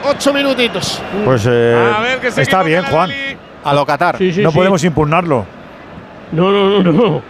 Ocho 0.08 0.32
minutitos. 0.32 1.02
Pues 1.24 1.44
eh, 1.50 1.92
A 1.96 2.00
ver, 2.00 2.20
que 2.20 2.30
se 2.30 2.42
está 2.42 2.62
bien, 2.62 2.84
Juan. 2.84 3.10
A 3.66 3.74
lo 3.74 3.84
Qatar. 3.84 4.18
Sí, 4.18 4.32
sí, 4.32 4.42
no 4.42 4.50
sí. 4.50 4.56
podemos 4.56 4.82
impugnarlo. 4.84 5.44
No, 6.32 6.50
no, 6.50 6.82
no, 6.82 6.92
no. 6.92 7.22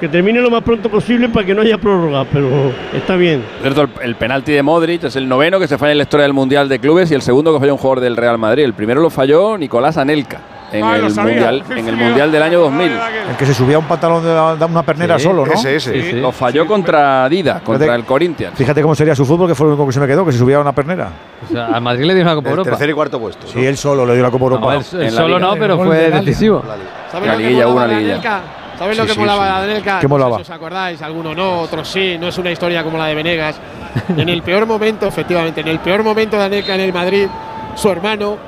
Que 0.00 0.08
termine 0.08 0.40
lo 0.40 0.50
más 0.50 0.62
pronto 0.62 0.88
posible 0.90 1.28
para 1.28 1.46
que 1.46 1.54
no 1.54 1.62
haya 1.62 1.78
prórroga, 1.78 2.24
pero 2.24 2.72
está 2.92 3.14
bien. 3.14 3.42
Por 3.62 3.72
cierto, 3.72 3.82
el, 3.82 4.08
el 4.08 4.14
penalti 4.16 4.52
de 4.52 4.62
Modric 4.62 5.04
es 5.04 5.16
el 5.16 5.28
noveno 5.28 5.60
que 5.60 5.68
se 5.68 5.78
falla 5.78 5.92
en 5.92 5.98
la 5.98 6.02
historia 6.04 6.24
del 6.24 6.32
Mundial 6.32 6.68
de 6.68 6.78
Clubes 6.80 7.10
y 7.10 7.14
el 7.14 7.22
segundo 7.22 7.52
que 7.52 7.60
falló 7.60 7.74
un 7.74 7.78
jugador 7.78 8.00
del 8.00 8.16
Real 8.16 8.36
Madrid. 8.38 8.64
El 8.64 8.74
primero 8.74 9.00
lo 9.00 9.10
falló 9.10 9.56
Nicolás 9.56 9.96
Anelka 9.96 10.40
en, 10.72 10.84
Ah, 10.84 10.96
el, 10.96 11.02
mundial, 11.14 11.64
en 11.70 11.88
el 11.88 11.96
Mundial 11.96 12.32
del 12.32 12.42
año 12.42 12.60
2000. 12.60 12.92
El 13.30 13.36
que 13.36 13.46
se 13.46 13.54
subía 13.54 13.76
a 13.76 13.78
un 13.78 13.84
pantalón 13.86 14.24
de, 14.24 14.34
la- 14.34 14.56
de 14.56 14.64
una 14.64 14.82
pernera 14.82 15.18
Sí, 15.18 15.24
solo, 15.24 15.44
¿no? 15.46 15.52
Ese, 15.52 15.76
ese. 15.76 15.92
Sí, 15.92 16.10
sí. 16.10 16.20
Lo 16.20 16.32
falló 16.32 16.66
contra 16.66 17.28
Dida, 17.28 17.60
contra 17.60 17.86
Fíjate- 17.86 17.98
el 18.00 18.04
Corinthians. 18.06 18.54
Fíjate 18.56 18.82
cómo 18.82 18.94
sería 18.94 19.14
su 19.14 19.24
fútbol, 19.24 19.48
que 19.48 19.54
fue 19.54 19.66
lo 19.66 19.72
único 19.74 19.86
que 19.86 19.92
se 19.92 20.00
me 20.00 20.06
quedó, 20.06 20.24
que 20.24 20.32
se 20.32 20.38
subía 20.38 20.56
a 20.56 20.60
una 20.60 20.72
pernera. 20.72 21.08
O 21.48 21.52
sea, 21.52 21.66
al 21.66 21.80
Madrid 21.82 22.04
le 22.04 22.14
dio 22.14 22.22
una 22.22 22.34
Copa 22.34 22.48
El 22.48 22.52
Europa. 22.52 22.70
tercer 22.70 22.90
y 22.90 22.92
cuarto 22.92 23.20
puesto. 23.20 23.46
Sí, 23.46 23.64
él 23.64 23.76
solo 23.76 24.06
le 24.06 24.14
dio 24.14 24.22
la 24.22 24.30
Copa 24.30 24.44
Europa. 24.44 24.66
No, 24.66 24.72
él, 24.72 24.78
él 25.02 25.10
solo 25.10 25.38
Liga. 25.38 25.40
no, 25.40 25.54
pero 25.56 25.76
fue 25.78 25.96
de 25.98 26.10
decisivo. 26.10 26.62
¿Sabéis 27.10 27.26
La 27.26 27.32
lo 27.32 27.38
que 27.38 27.44
liguilla, 27.44 27.66
molaba 27.66 27.86
una 27.86 27.98
liguilla. 28.00 28.40
¿Sabéis 28.78 28.98
lo 28.98 29.06
que 29.06 29.12
sí, 29.12 29.18
molaba 29.20 29.44
sí. 29.60 29.66
de 29.66 29.70
Anelka? 29.72 29.90
¿Qué 29.90 29.94
No 29.94 30.00
sé 30.00 30.08
molaba? 30.08 30.36
si 30.36 30.42
os 30.42 30.50
acordáis, 30.50 31.02
alguno 31.02 31.34
no, 31.34 31.60
otros 31.60 31.86
sí. 31.88 32.16
No 32.18 32.28
es 32.28 32.38
una 32.38 32.50
historia 32.50 32.82
como 32.82 32.96
la 32.98 33.06
de 33.06 33.14
Venegas. 33.14 33.60
en 34.16 34.28
el 34.28 34.42
peor 34.42 34.66
momento, 34.66 35.06
efectivamente, 35.06 35.60
en 35.60 35.68
el 35.68 35.78
peor 35.78 36.02
momento 36.02 36.36
de 36.38 36.44
Anelka 36.44 36.74
en 36.74 36.80
el 36.80 36.92
Madrid, 36.92 37.26
su 37.76 37.90
hermano, 37.90 38.38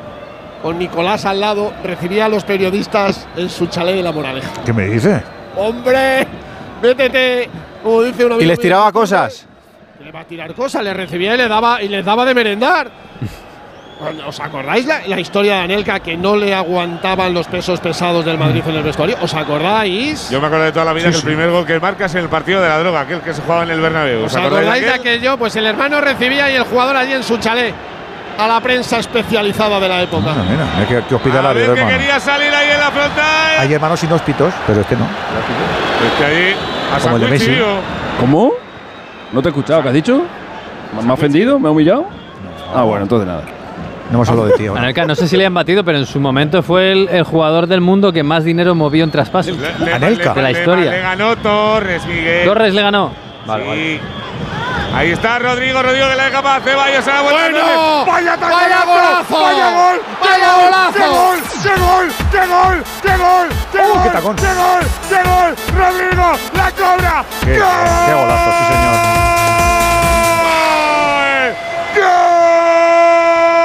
con 0.64 0.78
Nicolás 0.78 1.26
al 1.26 1.40
lado, 1.40 1.74
recibía 1.84 2.24
a 2.24 2.28
los 2.30 2.42
periodistas 2.42 3.28
en 3.36 3.50
su 3.50 3.66
chalet 3.66 3.96
de 3.96 4.02
la 4.02 4.12
Moraleja. 4.12 4.50
¿Qué 4.64 4.72
me 4.72 4.86
dice? 4.86 5.22
¡Hombre! 5.58 6.26
¡Métete! 6.82 7.50
Como 7.82 8.02
dice 8.02 8.24
un 8.24 8.40
Y 8.40 8.46
les 8.46 8.58
tiraba 8.58 8.90
cosas. 8.90 9.46
Le 10.02 10.10
va 10.10 10.20
a 10.20 10.24
tirar 10.24 10.54
cosas, 10.54 10.82
le 10.82 10.94
recibía 10.94 11.34
y 11.34 11.36
le 11.36 11.48
daba, 11.48 11.82
y 11.82 11.88
les 11.88 12.02
daba 12.02 12.24
de 12.24 12.32
merendar. 12.32 12.90
¿Os 14.26 14.40
acordáis 14.40 14.86
la, 14.86 15.06
la 15.06 15.20
historia 15.20 15.56
de 15.56 15.60
Anelka 15.60 16.00
que 16.00 16.16
no 16.16 16.34
le 16.34 16.54
aguantaban 16.54 17.34
los 17.34 17.46
pesos 17.46 17.78
pesados 17.80 18.24
del 18.24 18.38
Madrid 18.38 18.62
en 18.66 18.76
el 18.76 18.82
vestuario? 18.82 19.18
¿Os 19.20 19.34
acordáis? 19.34 20.30
Yo 20.30 20.40
me 20.40 20.46
acuerdo 20.46 20.64
de 20.64 20.72
toda 20.72 20.86
la 20.86 20.94
vida 20.94 21.10
que 21.10 21.16
el 21.16 21.22
primer 21.22 21.50
gol 21.50 21.66
que 21.66 21.78
marca 21.78 22.06
es 22.06 22.14
en 22.14 22.22
el 22.22 22.30
partido 22.30 22.62
de 22.62 22.70
la 22.70 22.78
droga, 22.78 23.00
aquel 23.00 23.20
que 23.20 23.34
se 23.34 23.42
jugaba 23.42 23.64
en 23.64 23.70
el 23.70 23.80
Bernabéu. 23.82 24.24
¿Os 24.24 24.34
acordáis 24.34 24.82
de 24.82 24.92
aquello? 24.92 25.36
Pues 25.36 25.54
el 25.56 25.66
hermano 25.66 26.00
recibía 26.00 26.50
y 26.50 26.56
el 26.56 26.62
jugador 26.62 26.96
allí 26.96 27.12
en 27.12 27.22
su 27.22 27.36
chalet 27.36 27.74
a 28.39 28.48
la 28.48 28.61
prensa 28.61 28.98
especializada 28.98 29.78
de 29.81 29.89
la 29.89 30.02
época. 30.02 30.32
Mira, 30.32 30.44
mira, 30.51 30.65
mira 30.74 30.89
qué, 30.89 31.02
qué 31.09 31.15
A 31.15 31.16
hospitalario, 31.16 31.62
ver 31.62 31.74
que 31.74 31.81
hermano. 31.81 31.98
quería 31.98 32.20
salir 32.20 32.52
ahí 32.55 32.70
en 32.70 32.81
la 32.81 32.90
frontal. 32.90 33.59
Hay 33.61 33.73
hermanos 33.73 34.05
inhóspitos, 34.05 34.55
pero 34.66 34.81
este 34.81 34.97
no. 34.97 35.05
Es 35.05 36.12
que 36.19 36.24
ahí 36.24 36.55
a 36.94 36.98
Como 37.01 37.16
el 37.16 37.23
de 37.23 37.28
Messi. 37.28 37.44
Sanguichillo. 37.47 37.77
¿Cómo? 38.20 38.52
¿No 39.32 39.43
te 39.43 39.48
he 39.48 39.51
escuchado? 39.51 39.82
¿Qué 39.82 39.89
has 39.89 39.94
dicho? 39.94 40.23
¿Me 40.97 41.02
me 41.02 41.11
ha 41.11 41.15
ofendido? 41.15 41.59
¿Me 41.59 41.69
ha 41.69 41.70
humillado? 41.70 42.06
Ah, 42.74 42.82
bueno, 42.82 43.02
entonces 43.02 43.27
nada. 43.27 43.43
No 44.11 44.19
hemos 44.19 44.28
hablado 44.28 44.48
de 44.48 44.55
ti 44.55 44.66
ahora. 44.66 44.82
Anelka, 44.82 45.06
no 45.06 45.15
sé 45.15 45.27
si 45.27 45.36
le 45.36 45.47
han 45.47 45.55
batido, 45.55 45.82
pero 45.82 45.97
en 45.98 46.05
su 46.06 46.20
momento 46.20 46.62
fue 46.62 46.93
el, 46.93 47.09
el 47.09 47.23
jugador 47.24 47.66
del 47.66 47.81
mundo 47.81 48.12
que 48.12 48.23
más 48.23 48.44
dinero 48.44 48.74
movió 48.74 49.02
en 49.02 49.11
traspasos. 49.11 49.56
Le- 49.56 49.78
le- 49.85 49.94
Anelka. 49.94 50.31
le- 50.31 50.35
De 50.35 50.43
la 50.43 50.51
le- 50.52 50.59
historia. 50.59 50.90
Le 50.90 51.01
ganó 51.01 51.36
Torres, 51.36 52.05
Miguel. 52.06 52.44
Torres 52.47 52.74
le 52.74 52.82
ganó. 52.82 53.11
Vale, 53.47 53.62
Sí. 53.65 53.69
vale. 53.69 54.01
Ahí 54.94 55.10
está 55.10 55.40
Rodrigo, 55.40 55.82
Rodrigo 55.82 56.08
que 56.08 56.14
le 56.14 56.22
deja 56.22 56.40
para 56.40 56.60
Ceballos. 56.62 57.08
a 57.08 57.22
Bueno, 57.22 58.04
¡Vaya 58.06 58.36
vaya 58.36 58.36
taconazo! 58.36 58.86
golazo, 58.86 59.42
¡Vaya 59.42 59.70
gol! 59.70 60.00
¡Qué 60.22 60.28
vaya 60.28 60.52
gol! 60.52 60.64
golazo. 60.64 60.92
¡Qué 60.92 61.06
gol! 61.08 61.38
¡Qué 61.62 61.74
gol! 61.74 62.12
¡Qué 62.30 62.46
gol! 62.46 62.84
¡Qué 63.02 63.16
gol! 63.16 63.48
¡Qué 63.72 63.78
¡Uh, 63.80 64.22
gol! 64.22 64.36
qué 64.36 64.52
gol! 64.54 64.82
¡Qué 65.08 65.20
gol! 65.28 65.50
¡Rodrigo! 65.76 66.26
¡La 66.54 66.70
cobra! 66.70 67.24
Qué, 67.40 67.52
qué 67.54 67.58
golazo, 67.58 68.50
sí, 68.52 68.64
señor. 68.70 68.94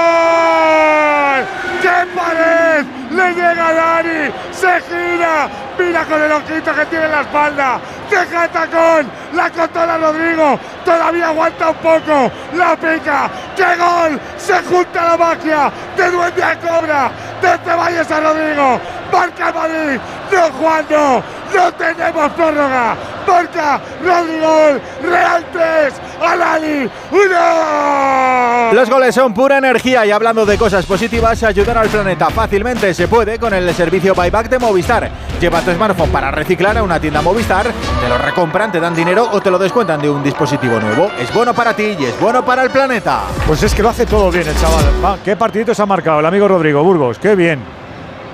¡Gol! 0.09 1.45
¡Qué 1.81 1.97
pared! 2.15 2.85
Le 3.11 3.33
llega 3.33 3.73
Dani, 3.73 4.31
se 4.51 4.81
gira, 4.89 5.47
mira 5.77 6.05
con 6.05 6.21
el 6.23 6.31
ojito 6.31 6.73
que 6.73 6.85
tiene 6.87 7.05
en 7.05 7.11
la 7.11 7.21
espalda, 7.21 7.79
deja 8.09 8.45
el 8.45 8.49
tacón, 8.49 9.11
la 9.33 9.49
controla 9.49 9.97
Rodrigo, 9.97 10.59
todavía 10.85 11.27
aguanta 11.27 11.69
un 11.69 11.75
poco, 11.75 12.31
la 12.55 12.75
pica, 12.75 13.29
¡qué 13.55 13.75
gol! 13.75 14.19
Se 14.37 14.61
junta 14.63 15.03
la 15.03 15.17
magia 15.17 15.71
de 15.95 16.11
Duende 16.11 16.43
a 16.43 16.59
Cobra, 16.59 17.11
de 17.41 17.57
Ceballos 17.63 18.11
a 18.11 18.19
Rodrigo, 18.19 18.79
marca 19.11 19.51
Madrid, 19.51 19.99
no 20.31 20.41
jugando, 20.57 21.23
no. 21.53 21.73
Tenemos 21.73 22.31
prórroga, 22.33 22.95
marca 23.27 23.81
Rodrigo, 24.03 24.79
Real 25.03 25.45
3, 25.51 25.93
Alali. 26.21 26.89
1. 27.11 28.73
Los 28.73 28.89
goles 28.89 29.15
son 29.15 29.33
pura 29.33 29.57
energía 29.57 30.05
y 30.05 30.11
hablando 30.11 30.45
de 30.45 30.57
cosas 30.57 30.85
positivas, 30.85 31.41
ayudar 31.43 31.77
al 31.77 31.87
planeta. 31.87 32.29
Fácilmente 32.29 32.93
se 32.93 33.07
puede 33.07 33.39
con 33.39 33.53
el 33.53 33.73
servicio 33.73 34.13
Buyback 34.13 34.49
de 34.49 34.59
Movistar. 34.59 35.09
Lleva 35.39 35.61
tu 35.61 35.71
smartphone 35.71 36.11
para 36.11 36.31
reciclar 36.31 36.77
a 36.77 36.83
una 36.83 36.99
tienda 36.99 37.21
Movistar, 37.21 37.67
te 37.99 38.07
lo 38.07 38.17
recompran, 38.17 38.71
te 38.71 38.79
dan 38.79 38.95
dinero 38.95 39.27
o 39.31 39.41
te 39.41 39.51
lo 39.51 39.57
descuentan 39.59 40.01
de 40.01 40.09
un 40.09 40.23
dispositivo 40.23 40.79
nuevo. 40.79 41.11
Es 41.19 41.33
bueno 41.33 41.53
para 41.53 41.75
ti 41.75 41.95
y 41.99 42.05
es 42.05 42.19
bueno 42.19 42.43
para 42.43 42.63
el 42.63 42.69
planeta. 42.69 43.23
Pues 43.45 43.61
es 43.63 43.73
que 43.73 43.83
lo 43.83 43.89
hace 43.89 44.05
todo 44.05 44.31
bien 44.31 44.47
el 44.47 44.55
chaval. 44.57 44.85
Va, 45.03 45.17
qué 45.23 45.35
partidito 45.35 45.73
se 45.73 45.81
ha 45.81 45.85
marcado 45.85 46.19
el 46.19 46.25
amigo 46.25 46.47
Rodrigo 46.47 46.83
Burgos. 46.83 47.19
Qué 47.19 47.35
bien. 47.35 47.59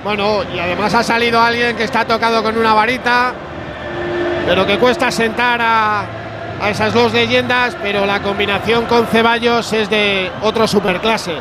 Bueno, 0.03 0.43
y 0.53 0.59
además 0.59 0.93
ha 0.93 1.03
salido 1.03 1.41
alguien 1.41 1.75
que 1.75 1.83
está 1.83 2.05
tocado 2.05 2.43
con 2.43 2.57
una 2.57 2.73
varita, 2.73 3.33
pero 4.45 4.65
que 4.65 4.77
cuesta 4.77 5.09
sentar 5.09 5.59
a, 5.61 6.01
a 6.61 6.69
esas 6.69 6.93
dos 6.93 7.11
leyendas, 7.11 7.75
pero 7.81 8.05
la 8.05 8.21
combinación 8.21 8.85
con 8.85 9.07
Ceballos 9.07 9.73
es 9.73 9.89
de 9.89 10.31
otro 10.43 10.67
superclase. 10.67 11.35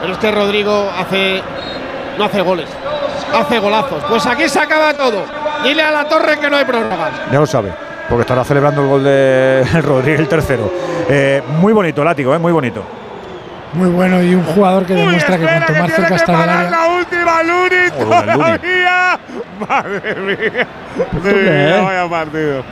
Pero 0.00 0.12
es 0.12 0.18
que 0.18 0.30
Rodrigo 0.30 0.90
hace 0.98 1.42
no 2.18 2.24
hace 2.24 2.42
goles, 2.42 2.68
hace 3.32 3.58
golazos. 3.58 4.04
Pues 4.08 4.26
aquí 4.26 4.48
se 4.48 4.60
acaba 4.60 4.92
todo. 4.92 5.24
Dile 5.62 5.82
a 5.82 5.90
la 5.90 6.04
torre 6.08 6.38
que 6.38 6.50
no 6.50 6.56
hay 6.56 6.64
prórrogas. 6.64 7.12
Ya 7.30 7.38
lo 7.38 7.46
sabe. 7.46 7.72
Porque 8.08 8.22
estará 8.22 8.44
celebrando 8.44 8.82
el 8.82 8.88
gol 8.88 9.04
de 9.04 9.64
Rodríguez 9.82 10.20
el 10.20 10.28
tercero. 10.28 10.70
Eh, 11.08 11.42
muy 11.60 11.72
bonito, 11.72 12.02
látigo, 12.04 12.34
eh, 12.34 12.38
muy 12.38 12.52
bonito. 12.52 12.84
Muy 13.74 13.88
bueno 13.88 14.22
y 14.22 14.34
un 14.34 14.44
jugador 14.44 14.84
que 14.84 14.92
demuestra 14.94 15.38
que 15.38 15.44
Espera, 15.44 15.64
cuanto 15.66 15.82
más 15.82 15.92
cerca 15.94 16.14
está 16.16 16.32
del 16.40 16.50
área. 16.50 16.70
la 16.70 16.86
última 16.88 17.42
Luni 17.42 17.76
Luni. 17.76 17.90
todavía. 18.04 19.18
Madre 19.66 20.14
mía. 20.16 20.36
qué 20.96 21.06
Madre 21.18 21.42
mía, 21.50 21.76
es? 21.78 21.82
vaya 21.84 22.10
partido. 22.10 22.64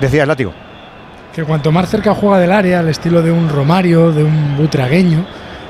Decías, 0.00 0.28
látigo. 0.28 0.52
Que 1.34 1.42
cuanto 1.44 1.72
más 1.72 1.88
cerca 1.88 2.14
juega 2.14 2.38
del 2.38 2.52
área, 2.52 2.80
al 2.80 2.88
estilo 2.88 3.22
de 3.22 3.32
un 3.32 3.48
Romario, 3.48 4.12
de 4.12 4.24
un 4.24 4.56
Butragueño, 4.58 5.24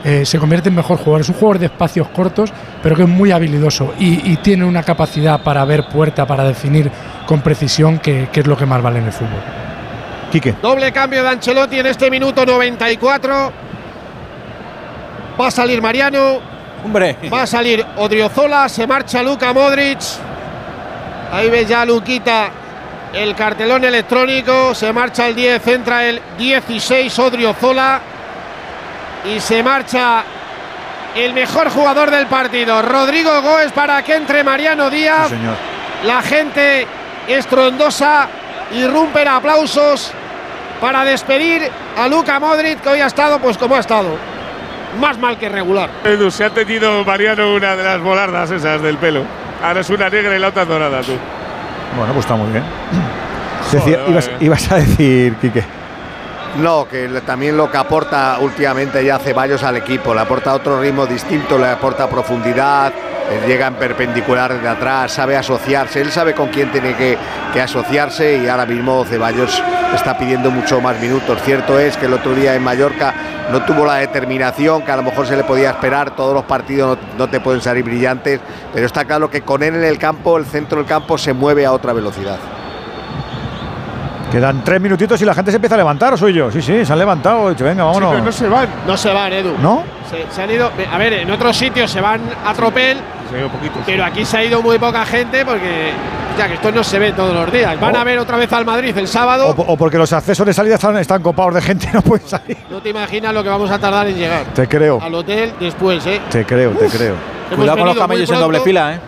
eh, 0.05 0.27
se 0.27 0.39
convierte 0.39 0.69
en 0.69 0.75
mejor 0.75 0.99
jugador. 0.99 1.23
Es 1.23 1.29
un 1.29 1.35
jugador 1.35 1.59
de 1.59 1.67
espacios 1.67 2.09
cortos, 2.09 2.53
pero 2.83 2.95
que 2.95 3.03
es 3.03 3.09
muy 3.09 3.33
habilidoso 3.33 3.95
y, 3.99 4.33
y 4.33 4.37
tiene 4.37 4.65
una 4.65 4.83
capacidad 4.83 5.43
para 5.43 5.65
ver 5.65 5.87
puerta, 5.89 6.27
para 6.27 6.45
definir 6.45 6.91
con 7.27 7.41
precisión, 7.41 7.99
que, 7.99 8.29
que 8.31 8.41
es 8.41 8.47
lo 8.47 8.57
que 8.57 8.67
más 8.67 8.83
vale 8.83 8.99
en 8.99 9.07
el 9.07 9.13
fútbol. 9.13 9.41
Quique. 10.31 10.55
Doble 10.61 10.93
cambio 10.93 11.23
de 11.23 11.29
Ancelotti 11.31 11.79
en 11.79 11.87
este 11.87 12.11
minuto 12.11 12.45
94. 12.45 13.53
Va 15.41 15.47
a 15.47 15.51
salir 15.51 15.81
Mariano. 15.81 16.39
Hombre. 16.85 17.17
Va 17.33 17.43
a 17.43 17.47
salir 17.47 17.85
Odriozola. 17.97 18.69
Se 18.69 18.87
marcha 18.87 19.23
Luca 19.23 19.53
Modric. 19.53 20.01
Ahí 21.33 21.49
ves 21.49 21.69
ya 21.69 21.85
Luquita 21.85 22.51
el 23.13 23.35
cartelón 23.35 23.85
electrónico. 23.85 24.75
Se 24.75 24.93
marcha 24.93 25.29
el 25.29 25.35
10. 25.35 25.67
Entra 25.69 26.05
el 26.05 26.21
16 26.37 27.19
Odriozola. 27.19 28.01
Y 29.25 29.41
se 29.41 29.63
marcha 29.63 30.23
el 31.15 31.33
mejor 31.33 31.71
jugador 31.71 32.11
del 32.11 32.27
partido. 32.27 32.83
Rodrigo 32.83 33.41
Goes 33.43 33.73
para 33.73 34.03
que 34.03 34.17
entre 34.17 34.45
Mariano 34.45 34.91
Díaz. 34.91 35.29
Sí, 35.29 35.37
señor. 35.37 35.55
La 36.05 36.23
gente 36.23 36.87
estrondosa. 37.29 38.29
Irrumpen 38.73 39.29
aplausos 39.29 40.11
para 40.81 41.05
despedir 41.05 41.63
a 41.97 42.09
Luca 42.09 42.41
Modric, 42.41 42.81
que 42.81 42.89
hoy 42.89 43.01
ha 43.01 43.07
estado 43.07 43.39
pues 43.39 43.57
como 43.57 43.77
ha 43.77 43.81
estado. 43.81 44.17
Más 45.01 45.19
mal 45.19 45.39
que 45.39 45.49
regular. 45.49 45.91
Edu, 46.05 46.31
se 46.31 46.45
ha 46.45 46.51
teñido 46.51 47.05
Mariano 47.05 47.55
una 47.55 47.77
de 47.77 47.85
las 47.85 48.01
volardas 48.01 48.51
esas 48.51 48.81
del 48.83 48.97
pelo. 48.97 49.23
Ahora 49.63 49.81
es 49.81 49.91
una 49.91 50.09
negra 50.09 50.35
y 50.37 50.39
la 50.41 50.49
otra 50.49 50.65
dorada, 50.65 51.01
tú. 51.03 51.13
Bueno, 51.97 52.13
pues 52.15 52.25
está 52.25 52.35
muy 52.37 52.51
bien. 52.53 52.65
Decía- 53.73 54.01
ibas, 54.09 54.31
ibas 54.41 54.73
a 54.73 54.77
decir, 54.77 55.35
Quique. 55.41 55.65
No, 56.59 56.87
que 56.89 57.09
también 57.27 57.57
lo 57.57 57.69
que 57.69 57.77
aporta 57.77 58.39
últimamente 58.41 59.05
ya 59.05 59.19
Ceballos 59.19 59.65
al 59.65 59.77
equipo, 59.77 60.15
le 60.15 60.21
aporta 60.21 60.55
otro 60.55 60.81
ritmo 60.81 61.05
distinto, 61.05 61.59
le 61.59 61.67
aporta 61.67 62.09
profundidad, 62.09 62.93
eh, 63.29 63.41
llega 63.49 63.67
en 63.67 63.75
perpendicular 63.75 64.61
de 64.61 64.69
atrás, 64.69 65.11
sabe 65.13 65.37
asociarse, 65.37 66.01
él 66.01 66.13
sabe 66.13 66.33
con 66.33 66.49
quién 66.49 66.71
tiene 66.71 66.95
que, 66.95 67.19
que 67.53 67.61
asociarse 67.61 68.37
y 68.37 68.49
ahora 68.49 68.67
mismo 68.67 69.05
Ceballos 69.05 69.61
está 69.93 70.17
pidiendo 70.17 70.53
mucho 70.53 70.81
más 70.81 71.01
minutos. 71.01 71.43
Cierto 71.43 71.81
es 71.81 71.97
que 71.97 72.07
el 72.07 72.13
otro 72.13 72.33
día 72.35 72.55
en 72.55 72.63
Mallorca 72.63 73.13
no 73.51 73.65
tuvo 73.65 73.85
la 73.85 73.97
determinación 73.97 74.83
que 74.83 74.93
a 74.93 74.97
lo 74.97 75.03
mejor 75.03 75.27
se 75.27 75.37
le 75.37 75.43
podía 75.43 75.71
esperar, 75.71 76.15
todos 76.15 76.35
los 76.35 76.45
partidos 76.45 76.99
no 77.19 77.29
te 77.29 77.41
pueden 77.41 77.63
salir 77.63 77.83
brillantes, 77.83 78.41
pero 78.73 78.87
está 78.87 79.05
claro 79.05 79.29
que 79.29 79.43
con 79.43 79.65
él 79.65 79.75
en 79.75 79.85
el 79.85 79.99
campo, 79.99 80.39
el 80.39 80.47
centro 80.47 80.79
del 80.79 80.87
campo 80.87 81.19
se 81.19 81.33
mueve 81.33 81.67
a 81.67 81.73
otra 81.73 81.93
velocidad. 81.93 82.39
Quedan 84.35 84.65
tres 84.65 84.81
minutitos 84.81 85.23
y 85.23 85.24
la 85.24 85.32
gente 85.32 85.52
se 85.52 85.56
empieza 85.59 85.77
a 85.77 85.78
levantar, 85.78 86.12
¿o 86.12 86.16
soy 86.16 86.32
yo? 86.32 86.51
Sí, 86.51 86.61
sí, 86.61 86.85
se 86.85 86.93
han 86.93 86.98
levantado. 86.98 87.47
He 87.47 87.51
dicho, 87.52 87.65
venga, 87.65 87.85
vámonos. 87.85 88.35
se 88.35 88.48
van. 88.48 88.69
No 88.85 88.97
se 88.97 89.12
van, 89.12 89.32
Edu. 89.32 89.55
¿No? 89.62 89.85
Se, 90.11 90.27
se 90.35 90.43
han 90.43 90.51
ido. 90.51 90.70
A 90.93 90.98
ver, 90.98 91.12
en 91.12 91.31
otros 91.31 91.56
sitios 91.56 91.89
se 91.89 92.01
van 92.01 92.20
a 92.44 92.52
tropel. 92.52 92.98
Pero 93.86 94.05
aquí 94.05 94.24
se 94.24 94.36
ha 94.39 94.44
ido 94.44 94.61
muy 94.61 94.77
poca 94.78 95.05
gente 95.06 95.44
porque. 95.44 95.93
Ya 96.36 96.48
que 96.48 96.55
esto 96.55 96.73
no 96.73 96.82
se 96.82 96.98
ve 96.98 97.12
todos 97.12 97.32
los 97.32 97.52
días. 97.52 97.78
Van 97.78 97.94
Oh. 97.94 97.98
a 98.01 98.02
ver 98.02 98.19
otra 98.19 98.36
vez 98.36 98.52
al 98.52 98.65
Madrid 98.65 98.93
el 98.98 99.06
sábado. 99.06 99.51
O, 99.51 99.55
po- 99.55 99.62
o 99.69 99.77
porque 99.77 99.97
los 99.98 100.12
accesos 100.12 100.44
de 100.44 100.52
salida 100.52 100.74
están, 100.74 100.97
están 100.97 101.23
copados 101.23 101.55
de 101.55 101.62
gente, 101.62 101.89
no 101.94 102.02
pueden 102.02 102.27
salir. 102.27 102.56
No 102.69 102.78
te 102.81 102.89
imaginas 102.90 103.32
lo 103.32 103.40
que 103.44 103.48
vamos 103.51 103.70
a 103.70 103.78
tardar 103.78 104.09
en 104.09 104.16
llegar. 104.16 104.43
Te 104.52 104.66
creo. 104.66 104.98
Al 105.01 105.15
hotel 105.15 105.52
después, 105.61 106.05
¿eh? 106.09 106.20
Te 106.28 106.44
creo, 106.44 106.73
te 106.73 106.86
creo. 106.89 107.15
Cuidado 107.55 107.78
con 107.78 107.86
los 107.86 107.97
camellos 107.97 108.28
en 108.31 108.40
doble 108.40 108.59
fila, 108.62 108.94
¿eh? 108.94 109.01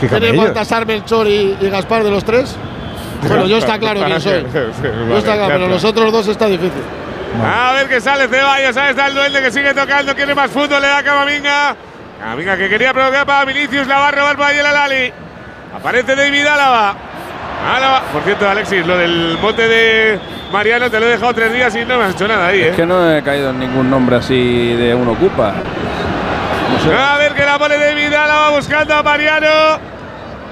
¿Qué 0.00 0.08
¿Tenemos 0.08 0.20
camellos? 0.26 0.44
Baltasar, 0.44 0.86
Melchor 0.86 1.26
y, 1.26 1.56
y 1.60 1.70
Gaspar 1.70 2.04
de 2.04 2.10
los 2.10 2.24
tres? 2.24 2.56
Bueno, 3.26 3.46
yo 3.46 3.58
está 3.58 3.78
claro 3.78 4.04
quién 4.04 4.20
soy. 4.20 4.46
Yo 5.08 5.18
está 5.18 5.34
claro, 5.34 5.48
pero 5.48 5.68
los 5.68 5.84
otros 5.84 6.12
dos 6.12 6.28
está 6.28 6.46
difícil. 6.46 6.82
A 7.44 7.72
ver 7.72 7.88
qué 7.88 8.00
sale 8.00 8.28
Ceballos. 8.28 8.76
Ahí 8.76 8.90
está 8.90 9.08
el 9.08 9.14
duende 9.14 9.42
que 9.42 9.50
sigue 9.50 9.74
tocando. 9.74 10.14
Quiere 10.14 10.34
más 10.34 10.50
fútbol. 10.50 10.80
Le 10.80 10.86
da 10.88 10.98
a 10.98 11.02
Camavinga. 11.02 11.76
Camavinga 12.20 12.56
que 12.56 12.68
quería 12.68 12.92
provocar 12.92 13.26
para 13.26 13.44
Vinicius. 13.44 13.86
La 13.86 13.98
va 13.98 14.08
a 14.08 14.10
robar 14.12 14.36
para 14.36 14.50
ahí 14.50 14.58
el 14.58 14.66
Alali. 14.66 15.12
Aparece 15.74 16.14
David 16.14 16.46
Álava. 16.46 16.94
Álava. 17.76 18.02
Por 18.12 18.22
cierto, 18.22 18.48
Alexis, 18.48 18.86
lo 18.86 18.96
del 18.96 19.36
mote 19.42 19.66
de 19.66 20.18
Mariano 20.52 20.90
te 20.90 21.00
lo 21.00 21.06
he 21.06 21.10
dejado 21.10 21.34
tres 21.34 21.52
días 21.52 21.74
y 21.76 21.84
no 21.84 21.98
me 21.98 22.04
has 22.04 22.14
hecho 22.14 22.28
nada 22.28 22.46
ahí, 22.46 22.60
¿eh? 22.60 22.68
Es 22.70 22.76
que 22.76 22.86
no 22.86 23.14
he 23.14 23.22
caído 23.22 23.50
en 23.50 23.58
ningún 23.58 23.90
nombre 23.90 24.16
así 24.16 24.74
de 24.74 24.94
uno 24.94 25.12
ocupa. 25.12 25.54
A 26.96 27.18
ver 27.18 27.32
que 27.34 27.44
la 27.44 27.58
pone 27.58 27.76
David 27.78 28.12
Álava 28.14 28.50
buscando 28.50 28.94
a 28.94 29.02
Mariano. 29.02 29.46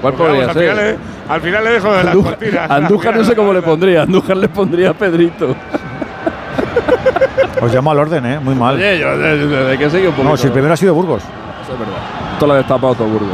¿Cuál 0.01 0.13
podría 0.13 0.47
vamos, 0.47 0.55
al, 0.55 0.61
final 0.61 0.75
ser? 0.75 0.85
le, 0.85 0.97
al 1.33 1.41
final 1.41 1.63
le 1.63 1.69
dejo 1.71 1.91
de 1.91 2.03
las 2.03 2.07
Andújar, 2.13 2.35
cortinas. 2.37 2.71
Andújar 2.77 3.15
no 3.17 3.23
sé 3.23 3.35
cómo 3.35 3.53
le 3.53 3.61
pondría. 3.61 4.01
Andújar 4.03 4.37
le 4.37 4.49
pondría 4.49 4.89
a 4.91 4.93
Pedrito. 4.93 5.55
Os 7.61 7.73
llamo 7.73 7.91
al 7.91 7.99
orden, 7.99 8.25
¿eh? 8.25 8.39
Muy 8.39 8.53
mal. 8.53 8.75
Oye, 8.75 8.99
yo, 8.99 9.17
de, 9.17 9.47
de- 9.47 9.63
de 9.65 9.77
que 9.77 9.89
sigue 9.89 10.07
un 10.07 10.13
poquito. 10.13 10.29
No, 10.29 10.37
si 10.37 10.47
el 10.47 10.53
primero 10.53 10.73
ha 10.73 10.77
sido 10.77 10.93
Burgos. 10.93 11.23
Eso 11.63 11.73
es 11.73 11.79
verdad. 11.79 11.95
Esto 12.33 12.45
lo 12.47 12.53
ha 12.53 12.57
destapado 12.57 12.93
todo 12.93 13.07
Burgos. 13.07 13.29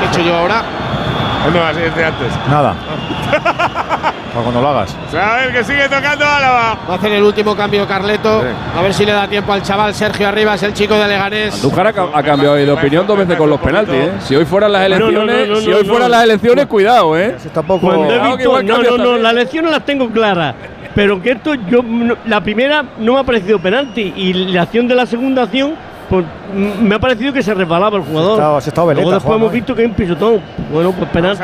¿Qué 0.00 0.04
he 0.04 0.08
hecho 0.08 0.20
yo 0.28 0.36
ahora? 0.36 0.62
No, 1.54 1.62
así 1.64 1.80
es 1.82 1.94
de 1.94 2.04
antes. 2.04 2.32
Nada. 2.50 2.74
Para 4.32 4.42
cuando 4.44 4.62
lo 4.62 4.68
hagas. 4.68 4.96
A 5.14 5.36
ver 5.36 5.52
que 5.52 5.64
sigue 5.64 5.84
tocando 5.88 6.24
Álava. 6.24 6.78
Va 6.88 6.94
a 6.94 6.96
hacer 6.96 7.12
el 7.12 7.22
último 7.22 7.54
cambio 7.54 7.86
Carleto. 7.86 8.42
A 8.76 8.80
ver 8.80 8.94
si 8.94 9.04
le 9.04 9.12
da 9.12 9.28
tiempo 9.28 9.52
al 9.52 9.62
chaval 9.62 9.92
Sergio 9.94 10.26
Arribas, 10.28 10.62
el 10.62 10.72
chico 10.72 10.94
de 10.94 11.06
Leganés. 11.06 11.54
Andújar 11.54 11.88
ha, 11.88 12.18
ha 12.18 12.22
cambiado 12.22 12.54
de 12.54 12.70
opinión 12.70 13.06
dos 13.06 13.18
veces 13.18 13.36
con 13.36 13.50
los 13.50 13.60
penaltis, 13.60 13.94
¿eh? 13.94 14.12
Si 14.20 14.34
hoy 14.34 14.44
fueran 14.46 14.72
las 14.72 14.88
No, 14.88 14.98
no, 14.98 15.06
elecciones, 15.08 15.48
no, 15.48 15.54
no, 15.56 15.60
si 15.60 15.72
hoy 15.72 15.84
no. 15.84 15.90
fueran 15.92 16.10
las 16.10 16.24
elecciones, 16.24 16.66
cuidado, 16.66 17.18
¿eh? 17.18 17.36
Tampoco. 17.52 17.86
Cuando 17.86 18.04
he 18.04 18.06
Cuidado 18.08 18.30
que 18.30 18.36
visto- 18.36 18.48
igual 18.60 18.66
no, 18.66 18.82
no, 18.82 19.04
no, 19.04 19.18
las 19.18 19.32
elecciones 19.32 19.70
las 19.70 19.84
tengo 19.84 20.08
claras. 20.10 20.54
Pero 20.94 21.22
que 21.22 21.32
esto, 21.32 21.54
yo, 21.54 21.82
no- 21.82 22.16
la 22.26 22.40
primera 22.42 22.84
no 22.98 23.14
me 23.14 23.20
ha 23.20 23.24
parecido 23.24 23.58
penalti 23.58 24.12
y 24.16 24.32
la 24.32 24.62
acción 24.62 24.88
de 24.88 24.94
la 24.94 25.04
segunda 25.06 25.42
acción, 25.42 25.74
pues 26.12 26.26
me 26.54 26.94
ha 26.94 26.98
parecido 26.98 27.32
que 27.32 27.42
se 27.42 27.54
resbalaba 27.54 27.96
el 27.96 28.02
jugador. 28.04 28.32
estado- 28.34 28.60
se 28.60 28.68
ha 28.68 28.70
estado 28.70 28.86
veleta, 28.88 29.02
Luego 29.02 29.14
después 29.14 29.28
Juan, 29.30 29.38
hemos 29.40 29.50
hoy. 29.50 29.58
visto 29.60 29.74
que 29.74 29.80
hay 29.80 29.86
un 29.86 29.94
pisotón. 29.94 30.42
Bueno, 30.70 30.92
pues 30.92 31.10
penalti. 31.10 31.42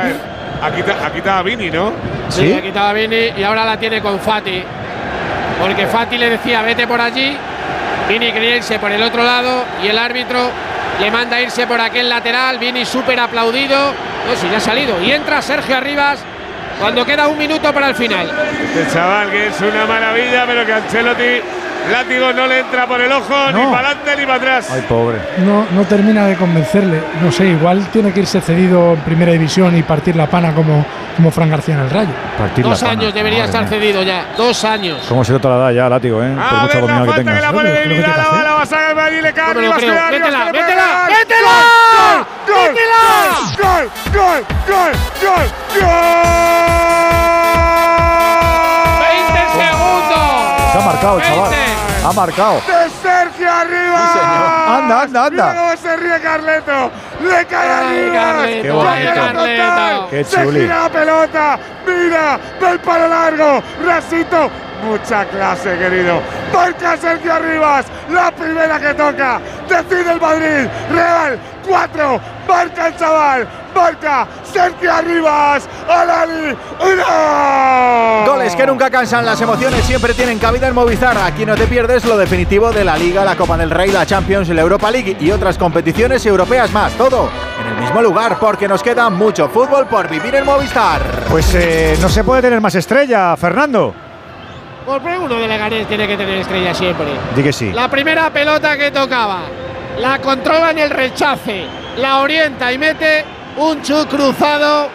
Aquí, 0.62 0.80
está- 0.80 1.06
aquí 1.06 1.18
estaba 1.18 1.42
Vini, 1.42 1.70
¿no? 1.70 1.92
Sí, 2.28 2.52
ha 2.52 2.60
quitado 2.60 2.88
a 2.88 2.92
Vini 2.92 3.30
y 3.38 3.42
ahora 3.42 3.64
la 3.64 3.78
tiene 3.78 4.02
con 4.02 4.18
Fati. 4.20 4.62
Porque 5.60 5.86
Fati 5.86 6.18
le 6.18 6.28
decía, 6.30 6.60
vete 6.60 6.86
por 6.86 7.00
allí. 7.00 7.34
Vini 8.10 8.30
quería 8.30 8.56
irse 8.56 8.78
por 8.78 8.92
el 8.92 9.02
otro 9.02 9.22
lado 9.24 9.64
y 9.82 9.86
el 9.88 9.98
árbitro 9.98 10.38
le 11.00 11.10
manda 11.10 11.36
a 11.36 11.40
irse 11.40 11.66
por 11.66 11.80
aquel 11.80 12.08
lateral. 12.10 12.58
Vini 12.58 12.84
súper 12.84 13.18
aplaudido. 13.20 13.76
No, 14.28 14.36
si 14.36 14.50
ya 14.50 14.58
ha 14.58 14.60
salido. 14.60 15.00
Y 15.02 15.12
entra 15.12 15.40
Sergio 15.40 15.76
Arribas 15.78 16.20
cuando 16.78 17.06
queda 17.06 17.26
un 17.28 17.38
minuto 17.38 17.72
para 17.72 17.88
el 17.88 17.94
final. 17.94 18.30
Este 18.74 18.92
chaval 18.92 19.30
que 19.30 19.46
es 19.46 19.60
una 19.62 19.86
maravilla, 19.86 20.44
pero 20.46 20.66
que 20.66 20.72
Ancelotti, 20.74 21.40
látigo 21.90 22.32
no 22.32 22.46
le 22.46 22.60
entra 22.60 22.86
por 22.86 23.00
el 23.00 23.10
ojo, 23.12 23.34
ni 23.52 23.62
No. 23.62 23.70
para 23.70 23.88
adelante 23.90 24.16
ni 24.16 24.26
para 24.26 24.36
atrás. 24.36 24.70
Ay, 24.72 24.84
pobre. 24.88 25.18
No, 25.38 25.66
no 25.70 25.84
termina 25.84 26.26
de 26.26 26.36
convencerle. 26.36 27.00
No 27.22 27.30
sé, 27.32 27.46
igual 27.46 27.86
tiene 27.92 28.12
que 28.12 28.20
irse 28.20 28.40
cedido 28.40 28.92
en 28.94 29.00
primera 29.00 29.32
división 29.32 29.76
y 29.76 29.82
partir 29.82 30.16
la 30.16 30.26
pana 30.26 30.52
como, 30.54 30.84
como 31.16 31.30
Fran 31.30 31.50
García 31.50 31.74
en 31.74 31.80
el 31.80 31.90
Rayo. 31.90 32.10
Partir 32.36 32.64
Dos 32.64 32.80
la 32.82 32.88
pana. 32.88 33.00
años 33.00 33.14
debería 33.14 33.38
Madre 33.40 33.50
estar 33.50 33.62
mía. 33.62 33.70
cedido 33.70 34.02
ya. 34.02 34.26
Dos 34.36 34.64
años. 34.64 34.98
¿Cómo 35.08 35.24
se 35.24 35.32
nota 35.32 35.48
la 35.48 35.56
edad 35.56 35.70
ya, 35.72 35.88
látigo, 35.88 36.22
eh? 36.22 36.26
Por 36.34 36.58
mucha 36.60 36.74
la 36.74 36.80
dominada 36.80 37.00
que 37.04 37.06
falta 37.10 37.14
que, 37.22 37.24
tengas. 37.24 37.42
la 37.42 37.52
pone 37.52 37.70
de 37.70 37.86
vida, 37.88 38.14
la 38.16 38.28
bala 38.28 38.52
va 38.54 38.62
a 38.62 38.66
sacar 38.66 38.90
el 38.90 38.96
Madrid, 38.96 39.20
le 39.22 39.32
cae 39.32 39.54
No 39.54 39.60
me 39.60 39.66
lo 39.68 39.74
arriba, 39.74 39.94
creo. 39.94 40.20
Métela, 40.20 40.44
métela, 40.52 41.08
métela. 41.08 41.48
¡Gol! 42.48 42.70
¡Gol! 43.58 43.90
¡Gol! 44.12 44.44
¡Gol! 44.68 44.92
¡Gol! 45.20 45.46
¡Gol! 45.80 46.88
20 49.00 49.64
segundos. 49.64 50.72
Se 50.72 50.78
ha 50.78 50.82
marcado 50.84 51.18
el 51.18 51.24
chaval. 51.24 51.52
Ha 52.08 52.12
marcado. 52.14 52.54
de 52.54 52.90
Sergio 53.02 53.52
arriba. 53.52 54.76
Anda, 54.78 55.02
anda, 55.02 55.30
Mira 55.30 55.50
anda. 55.50 55.60
cómo 55.60 55.76
se 55.76 55.96
ríe 55.98 56.20
Carleto. 56.22 56.90
Le 57.20 57.44
cae 57.44 57.70
arriba. 57.70 58.62
Qué 58.62 58.70
bonito. 58.70 60.08
Qué 60.08 60.24
Se 60.24 60.42
chuli. 60.42 60.60
gira 60.60 60.82
la 60.84 60.88
pelota. 60.88 61.58
Mira, 61.86 62.38
ve 62.60 62.70
el 62.70 62.78
palo 62.80 63.08
largo. 63.08 63.62
Rasito. 63.84 64.50
Mucha 64.84 65.24
clase, 65.26 65.76
querido. 65.76 66.22
Marca 66.54 66.96
Sergio 66.96 67.34
Arribas. 67.34 67.84
La 68.10 68.30
primera 68.30 68.78
que 68.80 68.94
toca. 68.94 69.40
Decide 69.68 70.12
el 70.12 70.20
Madrid. 70.20 70.66
Real. 70.90 71.38
Cuatro. 71.66 72.20
Marca 72.48 72.86
el 72.86 72.96
chaval. 72.96 73.48
Marca 73.78 74.26
Sergio 74.42 74.92
Arribas. 74.92 75.68
Alali. 75.88 76.56
¡Uno! 76.80 78.26
Goles 78.26 78.56
que 78.56 78.66
nunca 78.66 78.90
cansan, 78.90 79.24
las 79.24 79.40
emociones 79.40 79.84
siempre 79.84 80.14
tienen 80.14 80.38
cabida 80.38 80.68
en 80.68 80.74
Movistar. 80.74 81.16
Aquí 81.18 81.46
no 81.46 81.54
te 81.54 81.66
pierdes 81.66 82.04
lo 82.04 82.16
definitivo 82.16 82.72
de 82.72 82.84
la 82.84 82.96
Liga, 82.98 83.24
la 83.24 83.36
Copa 83.36 83.56
del 83.56 83.70
Rey, 83.70 83.90
la 83.90 84.04
Champions, 84.04 84.48
la 84.48 84.62
Europa 84.62 84.90
League 84.90 85.16
y 85.20 85.30
otras 85.30 85.56
competiciones 85.56 86.26
europeas 86.26 86.72
más. 86.72 86.92
Todo 86.94 87.30
en 87.60 87.66
el 87.68 87.82
mismo 87.82 88.02
lugar 88.02 88.38
porque 88.40 88.66
nos 88.66 88.82
queda 88.82 89.08
mucho 89.10 89.48
fútbol 89.48 89.86
por 89.86 90.08
vivir 90.08 90.34
en 90.34 90.44
Movistar. 90.44 91.00
Pues 91.30 91.54
eh, 91.54 91.96
no 92.00 92.08
se 92.08 92.24
puede 92.24 92.42
tener 92.42 92.60
más 92.60 92.74
estrella, 92.74 93.36
Fernando. 93.36 93.94
Por 94.84 95.02
uno 95.02 95.34
de 95.34 95.46
Leganés 95.46 95.86
tiene 95.86 96.08
que 96.08 96.16
tener 96.16 96.38
estrella 96.38 96.74
siempre. 96.74 97.06
Di 97.36 97.42
que 97.42 97.52
sí. 97.52 97.72
La 97.72 97.88
primera 97.88 98.30
pelota 98.30 98.76
que 98.76 98.90
tocaba, 98.90 99.42
la 99.98 100.18
controla 100.18 100.70
en 100.70 100.78
el 100.78 100.90
rechace, 100.90 101.66
la 101.98 102.20
orienta 102.20 102.72
y 102.72 102.78
mete 102.78 103.37
un 103.58 103.82
chut 103.82 104.08
cruzado 104.08 104.88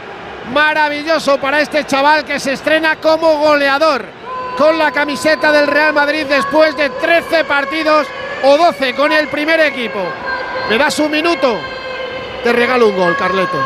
maravilloso 0.53 1.38
para 1.38 1.61
este 1.61 1.85
chaval 1.85 2.23
que 2.23 2.40
se 2.40 2.53
estrena 2.53 2.95
como 2.95 3.38
goleador 3.38 4.06
con 4.57 4.77
la 4.77 4.91
camiseta 4.91 5.52
del 5.52 5.68
Real 5.68 5.94
Madrid 5.94 6.26
después 6.27 6.76
de 6.77 6.90
13 6.90 7.44
partidos 7.44 8.07
o 8.44 8.57
12 8.57 8.95
con 8.95 9.11
el 9.11 9.27
primer 9.27 9.60
equipo. 9.60 9.99
Me 10.69 10.77
das 10.77 10.98
un 10.99 11.11
minuto, 11.11 11.57
te 12.44 12.53
regalo 12.53 12.88
un 12.88 12.95
gol, 12.95 13.18
Carleto. 13.18 13.57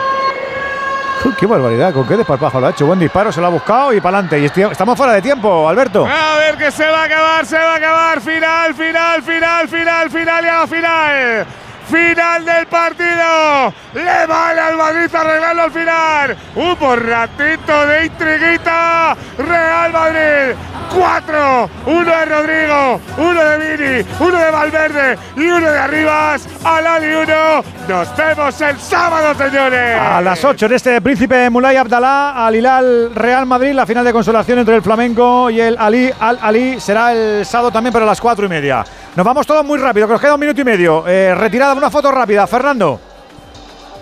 Uy, 1.25 1.33
qué 1.37 1.45
barbaridad, 1.45 1.93
con 1.93 2.07
qué 2.07 2.15
desparpajo 2.15 2.59
lo 2.59 2.67
ha 2.67 2.69
hecho. 2.71 2.85
Buen 2.85 2.99
disparo, 2.99 3.31
se 3.31 3.41
lo 3.41 3.47
ha 3.47 3.49
buscado 3.49 3.93
y 3.93 4.01
para 4.01 4.19
adelante. 4.19 4.39
Y 4.39 4.45
estamos 4.71 4.97
fuera 4.97 5.13
de 5.13 5.21
tiempo, 5.21 5.67
Alberto. 5.67 6.05
A 6.05 6.37
ver 6.37 6.57
que 6.57 6.71
se 6.71 6.85
va 6.85 7.01
a 7.01 7.05
acabar, 7.05 7.45
se 7.45 7.57
va 7.57 7.73
a 7.73 7.75
acabar. 7.75 8.21
Final, 8.21 8.73
final, 8.73 9.21
final, 9.23 9.67
final, 9.67 10.09
final 10.09 10.45
y 10.45 10.47
a 10.47 10.59
la 10.59 10.67
final. 10.67 11.66
Final 11.89 12.43
del 12.43 12.67
partido. 12.67 13.73
Le 13.93 14.25
vale 14.27 14.61
al 14.61 14.75
Madrid 14.75 15.15
arreglarlo 15.15 15.63
al 15.63 15.71
final. 15.71 16.37
Un 16.55 17.07
ratito 17.07 17.87
de 17.87 18.05
intriguita. 18.05 19.15
Real 19.37 19.93
Madrid. 19.93 20.55
Cuatro. 20.93 21.69
Uno 21.85 22.03
de 22.03 22.25
Rodrigo. 22.25 23.01
Uno 23.17 23.43
de 23.43 23.57
Vini. 23.57 24.09
Uno 24.19 24.37
de 24.37 24.51
Valverde. 24.51 25.17
Y 25.37 25.45
uno 25.47 25.71
de 25.71 25.79
Arribas. 25.79 26.47
Alali 26.63 27.13
uno. 27.13 27.63
Nos 27.87 28.17
vemos 28.17 28.61
el 28.61 28.77
sábado, 28.79 29.33
señores. 29.35 29.97
A 29.97 30.21
las 30.21 30.43
8 30.43 30.65
en 30.65 30.73
este 30.73 31.01
Príncipe 31.01 31.49
Mulay 31.49 31.77
Abdalá, 31.77 32.45
al 32.45 32.53
Hilal 32.53 33.15
Real 33.15 33.45
Madrid, 33.45 33.71
la 33.71 33.85
final 33.85 34.03
de 34.03 34.11
consolación 34.11 34.59
entre 34.59 34.75
el 34.75 34.81
Flamenco 34.81 35.49
y 35.49 35.61
el 35.61 35.77
Ali 35.79 36.11
Al 36.19 36.37
Ali 36.41 36.81
será 36.81 37.13
el 37.13 37.45
sábado 37.45 37.71
también, 37.71 37.93
pero 37.93 38.03
a 38.03 38.07
las 38.07 38.19
4 38.19 38.45
y 38.45 38.49
media. 38.49 38.83
Nos 39.17 39.25
vamos 39.25 39.47
todos 39.47 39.65
muy 39.65 39.79
rápido, 39.79 40.05
que 40.05 40.13
nos 40.13 40.21
queda 40.21 40.35
un 40.35 40.39
minuto 40.39 40.61
y 40.61 40.63
medio. 40.63 41.07
Eh, 41.07 41.33
retirada, 41.33 41.73
una 41.73 41.89
foto 41.89 42.11
rápida, 42.11 42.45
Fernando. 42.45 42.99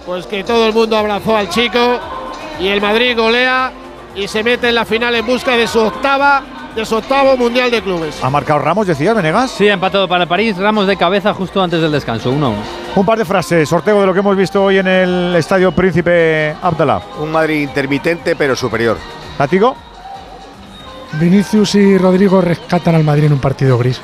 Pues 0.06 0.28
que 0.28 0.44
todo 0.44 0.68
el 0.68 0.74
mundo 0.74 0.98
abrazó 0.98 1.38
al 1.38 1.48
chico 1.48 1.98
y 2.60 2.68
el 2.68 2.82
Madrid 2.82 3.16
golea 3.18 3.72
y 4.14 4.28
se 4.28 4.44
mete 4.44 4.68
en 4.68 4.76
la 4.76 4.84
final 4.84 5.16
en 5.16 5.26
busca 5.26 5.56
de 5.56 5.68
su 5.68 5.80
octava, 5.80 6.44
de 6.76 6.86
su 6.86 6.98
octavo 6.98 7.38
mundial 7.38 7.72
de 7.72 7.82
clubes. 7.82 8.22
¿Ha 8.22 8.30
marcado 8.30 8.60
Ramos, 8.60 8.88
decías, 8.88 9.16
Venegas? 9.16 9.52
Sí, 9.52 9.70
empatado 9.70 10.06
para 10.06 10.26
París, 10.26 10.58
Ramos 10.58 10.86
de 10.86 10.98
cabeza 10.98 11.34
justo 11.34 11.64
antes 11.64 11.80
del 11.80 11.94
descanso, 11.94 12.34
1-1. 12.34 12.54
Un 12.98 13.06
par 13.06 13.18
de 13.18 13.24
frases, 13.24 13.70
sorteo 13.70 14.02
de 14.02 14.08
lo 14.08 14.12
que 14.14 14.20
hemos 14.20 14.36
visto 14.36 14.66
hoy 14.66 14.80
en 14.80 14.88
el 14.88 15.34
Estadio 15.38 15.72
Príncipe 15.72 16.58
Abdalá. 16.62 17.02
Un 17.22 17.32
Madrid 17.32 17.62
intermitente 17.62 18.36
pero 18.36 18.54
superior. 18.54 18.98
¿Látigo? 19.40 19.78
Vinicius 21.14 21.76
y 21.76 21.98
Rodrigo 21.98 22.42
rescatan 22.42 22.96
al 22.96 23.06
Madrid 23.06 23.28
en 23.28 23.34
un 23.34 23.40
partido 23.40 23.78
gris. 23.78 24.02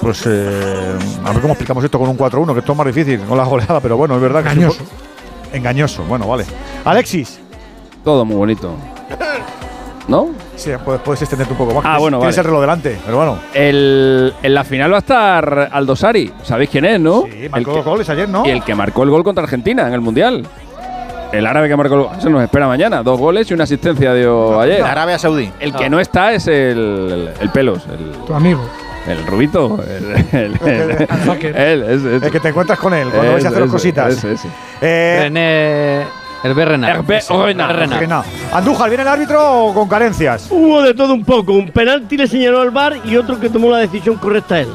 Pues 0.00 0.22
eh, 0.26 0.92
a 1.24 1.30
ver 1.32 1.40
cómo 1.42 1.52
explicamos 1.52 1.84
esto 1.84 1.98
con 1.98 2.08
un 2.08 2.16
4-1, 2.16 2.52
que 2.54 2.60
esto 2.60 2.72
es 2.72 2.78
más 2.78 2.86
difícil 2.86 3.20
con 3.20 3.36
la 3.36 3.44
goleada, 3.44 3.80
pero 3.80 3.96
bueno, 3.96 4.14
es 4.16 4.20
verdad 4.22 4.42
que 4.42 4.48
es 4.48 4.54
un 4.56 4.60
Engañoso. 4.62 4.84
Engañoso, 5.52 6.02
bueno, 6.04 6.26
vale. 6.28 6.44
Alexis. 6.84 7.38
Todo 8.02 8.24
muy 8.24 8.36
bonito. 8.36 8.74
¿No? 10.08 10.30
Sí, 10.56 10.70
puedes, 10.84 11.00
puedes 11.02 11.20
extenderte 11.22 11.52
un 11.52 11.58
poco 11.58 11.74
más. 11.74 11.84
Ah, 11.84 11.88
Tienes- 11.96 12.00
bueno, 12.00 12.18
Tienes 12.18 12.36
vale. 12.36 12.40
el 12.40 12.44
reloj 12.46 12.60
delante, 12.62 12.98
pero 13.04 13.16
bueno. 13.18 13.38
El, 13.54 14.34
en 14.42 14.54
la 14.54 14.64
final 14.64 14.90
va 14.92 14.96
a 14.96 15.00
estar 15.00 15.68
Aldosari. 15.72 16.32
¿Sabéis 16.42 16.70
quién 16.70 16.84
es, 16.86 16.98
no? 16.98 17.24
Sí, 17.30 17.48
marcó 17.50 17.72
dos 17.74 17.84
goles 17.84 18.08
ayer, 18.08 18.28
¿no? 18.28 18.44
Y 18.46 18.50
el 18.50 18.64
que 18.64 18.74
marcó 18.74 19.02
el 19.02 19.10
gol 19.10 19.22
contra 19.22 19.44
Argentina 19.44 19.86
en 19.86 19.92
el 19.92 20.00
Mundial. 20.00 20.46
El 21.30 21.46
árabe 21.46 21.68
que 21.68 21.76
marcó 21.76 21.94
el 21.94 22.00
gol. 22.02 22.10
Se 22.20 22.28
nos 22.28 22.42
espera 22.42 22.66
mañana. 22.66 23.02
Dos 23.04 23.18
goles 23.20 23.48
y 23.50 23.54
una 23.54 23.64
asistencia 23.64 24.12
dio 24.14 24.58
ayer. 24.60 24.82
Arabia 24.82 25.18
Saudí. 25.18 25.48
El 25.60 25.72
que 25.74 25.88
no 25.88 26.00
está 26.00 26.32
es 26.32 26.48
el, 26.48 27.30
el 27.38 27.50
Pelos, 27.50 27.84
el, 27.86 28.10
Tu 28.26 28.34
amigo. 28.34 28.62
El 29.06 29.26
Rubito. 29.26 29.78
El, 29.82 30.38
el- 30.38 30.58
el- 30.62 31.82
ese, 31.82 32.16
ese. 32.16 32.26
El 32.26 32.32
que 32.32 32.40
te 32.40 32.48
encuentras 32.48 32.78
con 32.78 32.94
él 32.94 33.08
cuando 33.10 33.32
vais 33.32 33.44
a 33.44 33.48
hacer 33.48 33.62
ese, 33.62 33.70
cositas. 33.70 34.12
ese, 34.14 34.32
ese. 34.32 34.48
Eh, 34.80 35.18
René. 35.22 36.20
Renard. 37.76 38.00
Venga. 38.00 38.24
Andújar, 38.52 38.88
¿viene 38.88 39.02
el 39.02 39.08
árbitro 39.08 39.64
o 39.66 39.74
con 39.74 39.88
carencias? 39.88 40.46
Hubo 40.50 40.80
de 40.82 40.94
todo 40.94 41.12
un 41.12 41.24
poco. 41.24 41.52
Un 41.52 41.68
penalti 41.70 42.16
le 42.16 42.26
señaló 42.26 42.60
al 42.62 42.70
bar 42.70 42.96
y 43.04 43.16
otro 43.16 43.38
que 43.38 43.50
tomó 43.50 43.70
la 43.70 43.78
decisión 43.78 44.16
correcta 44.16 44.58
él. 44.60 44.68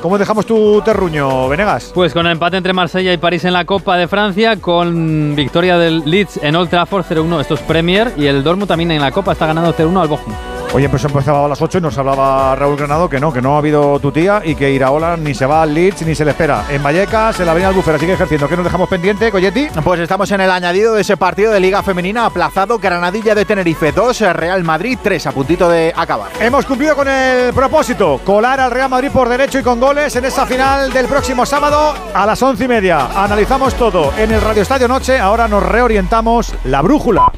¿Cómo 0.00 0.18
dejamos 0.18 0.46
tu 0.46 0.80
terruño, 0.82 1.48
Venegas? 1.48 1.92
Pues 1.94 2.12
con 2.12 2.26
el 2.26 2.32
empate 2.32 2.56
entre 2.56 2.72
Marsella 2.72 3.12
y 3.12 3.18
París 3.18 3.44
en 3.44 3.52
la 3.52 3.64
Copa 3.64 3.96
de 3.96 4.08
Francia, 4.08 4.56
con 4.56 5.34
victoria 5.36 5.78
del 5.78 6.02
Leeds 6.04 6.40
en 6.42 6.56
Old 6.56 6.70
Trafford 6.70 7.04
0-1, 7.08 7.40
esto 7.40 7.54
es 7.54 7.60
Premier, 7.60 8.10
y 8.16 8.26
el 8.26 8.42
Dortmund 8.42 8.66
también 8.66 8.90
en 8.90 9.00
la 9.00 9.12
Copa 9.12 9.32
está 9.32 9.46
ganando 9.46 9.72
0-1 9.72 10.02
al 10.02 10.08
Bochum. 10.08 10.32
Oye, 10.74 10.88
pues 10.88 11.04
empezaba 11.04 11.44
a 11.44 11.48
las 11.48 11.60
8 11.60 11.78
y 11.78 11.80
nos 11.82 11.98
hablaba 11.98 12.56
Raúl 12.56 12.78
Granado 12.78 13.06
que 13.06 13.20
no, 13.20 13.30
que 13.30 13.42
no 13.42 13.56
ha 13.56 13.58
habido 13.58 14.00
tu 14.00 14.10
tía 14.10 14.40
y 14.42 14.54
que 14.54 14.70
Iraola 14.70 15.18
ni 15.18 15.34
se 15.34 15.44
va 15.44 15.60
al 15.60 15.74
Leeds 15.74 16.00
ni 16.06 16.14
se 16.14 16.24
le 16.24 16.30
espera. 16.30 16.64
En 16.70 16.82
Vallecas, 16.82 17.38
en 17.40 17.44
la 17.44 17.52
Avenida 17.52 17.68
Albufera, 17.68 17.98
sigue 17.98 18.14
ejerciendo. 18.14 18.48
¿Qué 18.48 18.56
nos 18.56 18.64
dejamos 18.64 18.88
pendiente, 18.88 19.30
Coyetti? 19.30 19.68
Pues 19.84 20.00
estamos 20.00 20.30
en 20.30 20.40
el 20.40 20.50
añadido 20.50 20.94
de 20.94 21.02
ese 21.02 21.18
partido 21.18 21.52
de 21.52 21.60
Liga 21.60 21.82
Femenina 21.82 22.24
aplazado. 22.24 22.78
Granadilla 22.78 23.34
de 23.34 23.44
Tenerife 23.44 23.92
2, 23.92 24.20
Real 24.32 24.64
Madrid 24.64 24.98
3, 25.02 25.26
a 25.26 25.32
puntito 25.32 25.68
de 25.68 25.92
acabar. 25.94 26.30
Hemos 26.40 26.64
cumplido 26.64 26.96
con 26.96 27.06
el 27.06 27.52
propósito, 27.52 28.22
colar 28.24 28.58
al 28.58 28.70
Real 28.70 28.88
Madrid 28.88 29.10
por 29.12 29.28
derecho 29.28 29.58
y 29.58 29.62
con 29.62 29.78
goles 29.78 30.16
en 30.16 30.24
esa 30.24 30.46
final 30.46 30.90
del 30.90 31.06
próximo 31.06 31.44
sábado 31.44 31.92
a 32.14 32.24
las 32.24 32.42
once 32.42 32.64
y 32.64 32.68
media. 32.68 33.08
Analizamos 33.22 33.74
todo 33.74 34.10
en 34.16 34.30
el 34.32 34.40
Radio 34.40 34.62
Estadio 34.62 34.88
Noche, 34.88 35.18
ahora 35.18 35.48
nos 35.48 35.62
reorientamos 35.62 36.54
la 36.64 36.80
brújula 36.80 37.30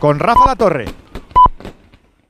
con 0.00 0.18
Rafa 0.18 0.44
La 0.44 0.56
Torre. 0.56 0.99